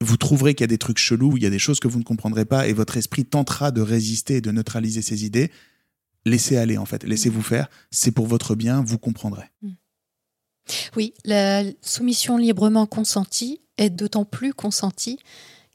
vous 0.00 0.16
trouverez 0.16 0.54
qu'il 0.54 0.62
y 0.62 0.64
a 0.64 0.68
des 0.68 0.78
trucs 0.78 0.98
chelous, 0.98 1.36
il 1.36 1.42
y 1.42 1.46
a 1.46 1.50
des 1.50 1.58
choses 1.58 1.80
que 1.80 1.88
vous 1.88 1.98
ne 1.98 2.04
comprendrez 2.04 2.44
pas, 2.44 2.68
et 2.68 2.72
votre 2.72 2.96
esprit 2.96 3.24
tentera 3.24 3.70
de 3.70 3.80
résister 3.80 4.36
et 4.36 4.40
de 4.40 4.50
neutraliser 4.50 5.02
ces 5.02 5.24
idées. 5.24 5.50
Laissez 6.26 6.56
aller, 6.56 6.76
en 6.76 6.84
fait. 6.84 7.04
Laissez-vous 7.04 7.40
faire. 7.42 7.68
C'est 7.90 8.10
pour 8.10 8.26
votre 8.26 8.54
bien, 8.54 8.82
vous 8.84 8.98
comprendrez. 8.98 9.46
Oui, 10.96 11.14
la 11.24 11.62
soumission 11.80 12.36
librement 12.36 12.86
consentie 12.86 13.60
est 13.78 13.90
d'autant 13.90 14.24
plus 14.24 14.52
consentie 14.52 15.18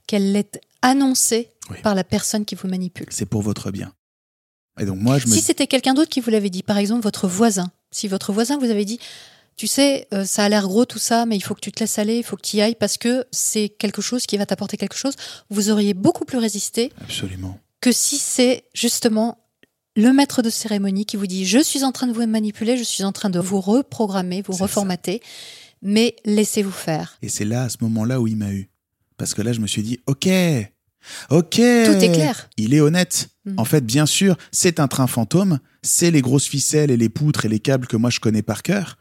qu'elle 0.07 0.35
est 0.35 0.59
annoncée 0.81 1.51
Oui. 1.69 1.77
par 1.81 1.95
la 1.95 2.03
personne 2.03 2.43
qui 2.43 2.55
vous 2.55 2.67
manipule. 2.67 3.05
C'est 3.09 3.25
pour 3.25 3.41
votre 3.41 3.71
bien. 3.71 3.93
Et 4.79 4.85
donc, 4.85 4.99
moi, 4.99 5.17
je 5.19 5.27
me 5.27 5.31
Si 5.33 5.41
c'était 5.41 5.67
quelqu'un 5.67 5.93
d'autre 5.93 6.09
qui 6.09 6.19
vous 6.19 6.29
l'avait 6.29 6.49
dit, 6.49 6.63
par 6.63 6.77
exemple 6.77 7.03
votre 7.03 7.27
voisin, 7.27 7.71
si 7.91 8.07
votre 8.09 8.33
voisin 8.33 8.57
vous 8.57 8.69
avait 8.69 8.83
dit, 8.85 8.99
tu 9.55 9.67
sais, 9.67 10.07
euh, 10.13 10.25
ça 10.25 10.43
a 10.43 10.49
l'air 10.49 10.67
gros 10.67 10.85
tout 10.85 10.99
ça, 10.99 11.25
mais 11.25 11.35
il 11.37 11.41
faut 11.41 11.53
que 11.55 11.59
tu 11.61 11.71
te 11.71 11.79
laisses 11.81 11.99
aller, 11.99 12.17
il 12.17 12.23
faut 12.23 12.35
que 12.35 12.41
tu 12.41 12.57
y 12.57 12.61
ailles 12.61 12.75
parce 12.75 12.97
que 12.97 13.25
c'est 13.31 13.69
quelque 13.69 14.01
chose 14.01 14.25
qui 14.25 14.37
va 14.37 14.45
t'apporter 14.45 14.75
quelque 14.75 14.95
chose, 14.97 15.13
vous 15.49 15.69
auriez 15.69 15.93
beaucoup 15.93 16.25
plus 16.25 16.37
résisté 16.39 16.91
Absolument. 17.01 17.59
que 17.79 17.91
si 17.91 18.17
c'est 18.17 18.63
justement 18.73 19.37
le 20.01 20.13
maître 20.13 20.41
de 20.41 20.49
cérémonie 20.49 21.05
qui 21.05 21.17
vous 21.17 21.27
dit 21.27 21.45
je 21.45 21.59
suis 21.59 21.83
en 21.83 21.91
train 21.91 22.07
de 22.07 22.13
vous 22.13 22.25
manipuler, 22.25 22.77
je 22.77 22.83
suis 22.83 23.03
en 23.03 23.11
train 23.11 23.29
de 23.29 23.39
vous 23.39 23.61
reprogrammer, 23.61 24.41
vous 24.41 24.53
ça. 24.53 24.63
reformater, 24.63 25.21
mais 25.81 26.15
laissez-vous 26.25 26.71
faire. 26.71 27.17
Et 27.21 27.29
c'est 27.29 27.45
là, 27.45 27.63
à 27.63 27.69
ce 27.69 27.77
moment-là, 27.81 28.19
où 28.19 28.27
il 28.27 28.37
m'a 28.37 28.51
eu. 28.51 28.69
Parce 29.17 29.33
que 29.33 29.41
là, 29.41 29.53
je 29.53 29.59
me 29.59 29.67
suis 29.67 29.83
dit, 29.83 29.99
OK, 30.07 30.27
OK. 31.29 31.55
Tout 31.55 31.61
est 31.61 32.11
clair. 32.13 32.49
Il 32.57 32.73
est 32.73 32.79
honnête. 32.79 33.29
Mm. 33.45 33.53
En 33.57 33.65
fait, 33.65 33.85
bien 33.85 34.05
sûr, 34.05 34.37
c'est 34.51 34.79
un 34.79 34.87
train 34.87 35.07
fantôme, 35.07 35.59
c'est 35.81 36.11
les 36.11 36.21
grosses 36.21 36.47
ficelles 36.47 36.91
et 36.91 36.97
les 36.97 37.09
poutres 37.09 37.45
et 37.45 37.49
les 37.49 37.59
câbles 37.59 37.87
que 37.87 37.97
moi 37.97 38.09
je 38.09 38.19
connais 38.19 38.43
par 38.43 38.63
cœur. 38.63 38.97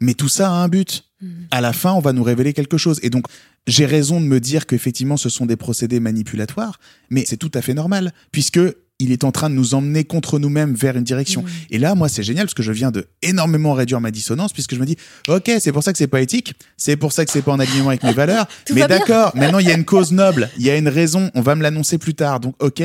Mais 0.00 0.14
tout 0.14 0.28
ça 0.28 0.50
a 0.50 0.52
un 0.52 0.68
but. 0.68 1.04
Mm. 1.20 1.26
À 1.50 1.60
la 1.60 1.72
fin, 1.72 1.92
on 1.92 2.00
va 2.00 2.12
nous 2.12 2.22
révéler 2.22 2.52
quelque 2.52 2.76
chose. 2.76 2.98
Et 3.02 3.10
donc, 3.10 3.26
j'ai 3.66 3.86
raison 3.86 4.20
de 4.20 4.26
me 4.26 4.40
dire 4.40 4.66
qu'effectivement, 4.66 5.16
ce 5.16 5.28
sont 5.28 5.46
des 5.46 5.56
procédés 5.56 6.00
manipulatoires, 6.00 6.78
mais 7.10 7.24
c'est 7.26 7.36
tout 7.36 7.50
à 7.54 7.62
fait 7.62 7.74
normal, 7.74 8.12
puisque 8.30 8.60
il 9.00 9.12
est 9.12 9.24
en 9.24 9.32
train 9.32 9.50
de 9.50 9.54
nous 9.54 9.74
emmener 9.74 10.04
contre 10.04 10.38
nous-mêmes 10.38 10.74
vers 10.74 10.96
une 10.96 11.04
direction. 11.04 11.42
Mm. 11.42 11.46
Et 11.70 11.78
là, 11.78 11.94
moi, 11.94 12.08
c'est 12.08 12.22
génial 12.22 12.46
parce 12.46 12.54
que 12.54 12.62
je 12.62 12.72
viens 12.72 12.90
de 12.90 13.06
énormément 13.22 13.72
réduire 13.72 14.00
ma 14.00 14.10
dissonance 14.10 14.52
puisque 14.52 14.74
je 14.74 14.80
me 14.80 14.86
dis, 14.86 14.96
ok, 15.28 15.50
c'est 15.58 15.72
pour 15.72 15.82
ça 15.82 15.92
que 15.92 15.98
c'est 15.98 16.06
pas 16.06 16.20
éthique, 16.20 16.54
c'est 16.76 16.96
pour 16.96 17.12
ça 17.12 17.24
que 17.24 17.30
c'est 17.30 17.42
pas 17.42 17.52
en 17.52 17.58
alignement 17.58 17.88
avec 17.88 18.02
mes 18.02 18.12
valeurs. 18.12 18.46
Mais 18.74 18.86
d'accord, 18.86 19.36
maintenant 19.36 19.58
il 19.58 19.66
y 19.66 19.70
a 19.70 19.74
une 19.74 19.84
cause 19.84 20.12
noble, 20.12 20.48
il 20.58 20.64
y 20.64 20.70
a 20.70 20.76
une 20.76 20.88
raison, 20.88 21.30
on 21.34 21.40
va 21.40 21.54
me 21.54 21.62
l'annoncer 21.62 21.98
plus 21.98 22.14
tard. 22.14 22.40
Donc, 22.40 22.54
ok, 22.62 22.82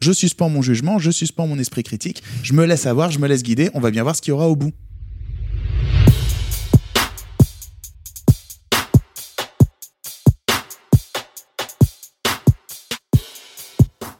je 0.00 0.12
suspends 0.12 0.48
mon 0.48 0.62
jugement, 0.62 0.98
je 0.98 1.10
suspends 1.10 1.46
mon 1.46 1.58
esprit 1.58 1.84
critique, 1.84 2.22
je 2.42 2.52
me 2.54 2.64
laisse 2.64 2.86
avoir, 2.86 3.10
je 3.10 3.18
me 3.18 3.28
laisse 3.28 3.42
guider, 3.42 3.70
on 3.74 3.80
va 3.80 3.90
bien 3.90 4.02
voir 4.02 4.16
ce 4.16 4.22
qu'il 4.22 4.30
y 4.30 4.34
aura 4.34 4.48
au 4.48 4.56
bout. 4.56 4.72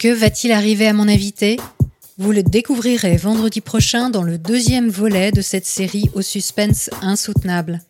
Que 0.02 0.12
va-t-il 0.12 0.52
arriver 0.52 0.88
à 0.88 0.92
mon 0.92 1.06
invité? 1.06 1.60
Vous 2.18 2.32
le 2.32 2.42
découvrirez 2.42 3.16
vendredi 3.16 3.60
prochain 3.60 4.10
dans 4.10 4.24
le 4.24 4.36
deuxième 4.36 4.88
volet 4.88 5.30
de 5.30 5.42
cette 5.42 5.64
série 5.64 6.10
au 6.14 6.22
suspense 6.22 6.90
insoutenable. 7.02 7.80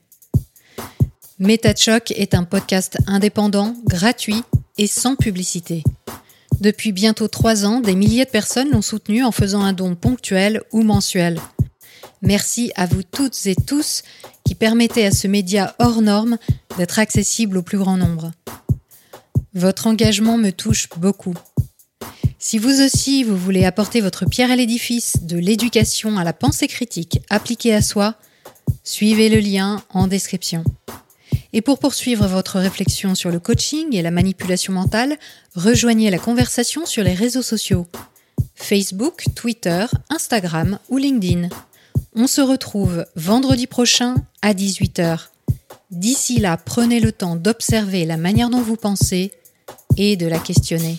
MetaChoc 1.38 2.10
est 2.10 2.34
un 2.34 2.44
podcast 2.44 2.98
indépendant, 3.06 3.74
gratuit 3.86 4.42
et 4.76 4.86
sans 4.86 5.16
publicité. 5.16 5.84
Depuis 6.60 6.92
bientôt 6.92 7.28
trois 7.28 7.64
ans, 7.64 7.80
des 7.80 7.94
milliers 7.94 8.26
de 8.26 8.30
personnes 8.30 8.72
l'ont 8.72 8.82
soutenu 8.82 9.24
en 9.24 9.32
faisant 9.32 9.62
un 9.62 9.72
don 9.72 9.94
ponctuel 9.94 10.60
ou 10.70 10.82
mensuel. 10.82 11.40
Merci 12.20 12.72
à 12.76 12.84
vous 12.84 13.04
toutes 13.04 13.46
et 13.46 13.56
tous 13.56 14.02
qui 14.44 14.54
permettez 14.54 15.06
à 15.06 15.12
ce 15.12 15.28
média 15.28 15.74
hors 15.78 16.02
norme 16.02 16.36
d'être 16.76 16.98
accessible 16.98 17.56
au 17.56 17.62
plus 17.62 17.78
grand 17.78 17.96
nombre. 17.96 18.32
Votre 19.54 19.86
engagement 19.86 20.36
me 20.36 20.50
touche 20.50 20.90
beaucoup. 20.98 21.34
Si 22.44 22.58
vous 22.58 22.82
aussi 22.82 23.22
vous 23.22 23.36
voulez 23.36 23.64
apporter 23.64 24.00
votre 24.00 24.26
pierre 24.26 24.50
à 24.50 24.56
l'édifice 24.56 25.22
de 25.22 25.38
l'éducation 25.38 26.18
à 26.18 26.24
la 26.24 26.32
pensée 26.32 26.66
critique 26.66 27.20
appliquée 27.30 27.72
à 27.72 27.80
soi, 27.80 28.16
suivez 28.82 29.28
le 29.28 29.38
lien 29.38 29.80
en 29.90 30.08
description. 30.08 30.64
Et 31.52 31.62
pour 31.62 31.78
poursuivre 31.78 32.26
votre 32.26 32.58
réflexion 32.58 33.14
sur 33.14 33.30
le 33.30 33.38
coaching 33.38 33.94
et 33.94 34.02
la 34.02 34.10
manipulation 34.10 34.72
mentale, 34.72 35.18
rejoignez 35.54 36.10
la 36.10 36.18
conversation 36.18 36.84
sur 36.84 37.04
les 37.04 37.14
réseaux 37.14 37.42
sociaux 37.42 37.86
Facebook, 38.56 39.26
Twitter, 39.36 39.86
Instagram 40.10 40.80
ou 40.88 40.96
LinkedIn. 40.96 41.48
On 42.16 42.26
se 42.26 42.40
retrouve 42.40 43.06
vendredi 43.14 43.68
prochain 43.68 44.16
à 44.42 44.52
18h. 44.52 45.28
D'ici 45.92 46.40
là, 46.40 46.56
prenez 46.56 46.98
le 46.98 47.12
temps 47.12 47.36
d'observer 47.36 48.04
la 48.04 48.16
manière 48.16 48.50
dont 48.50 48.62
vous 48.62 48.76
pensez 48.76 49.30
et 49.96 50.16
de 50.16 50.26
la 50.26 50.40
questionner. 50.40 50.98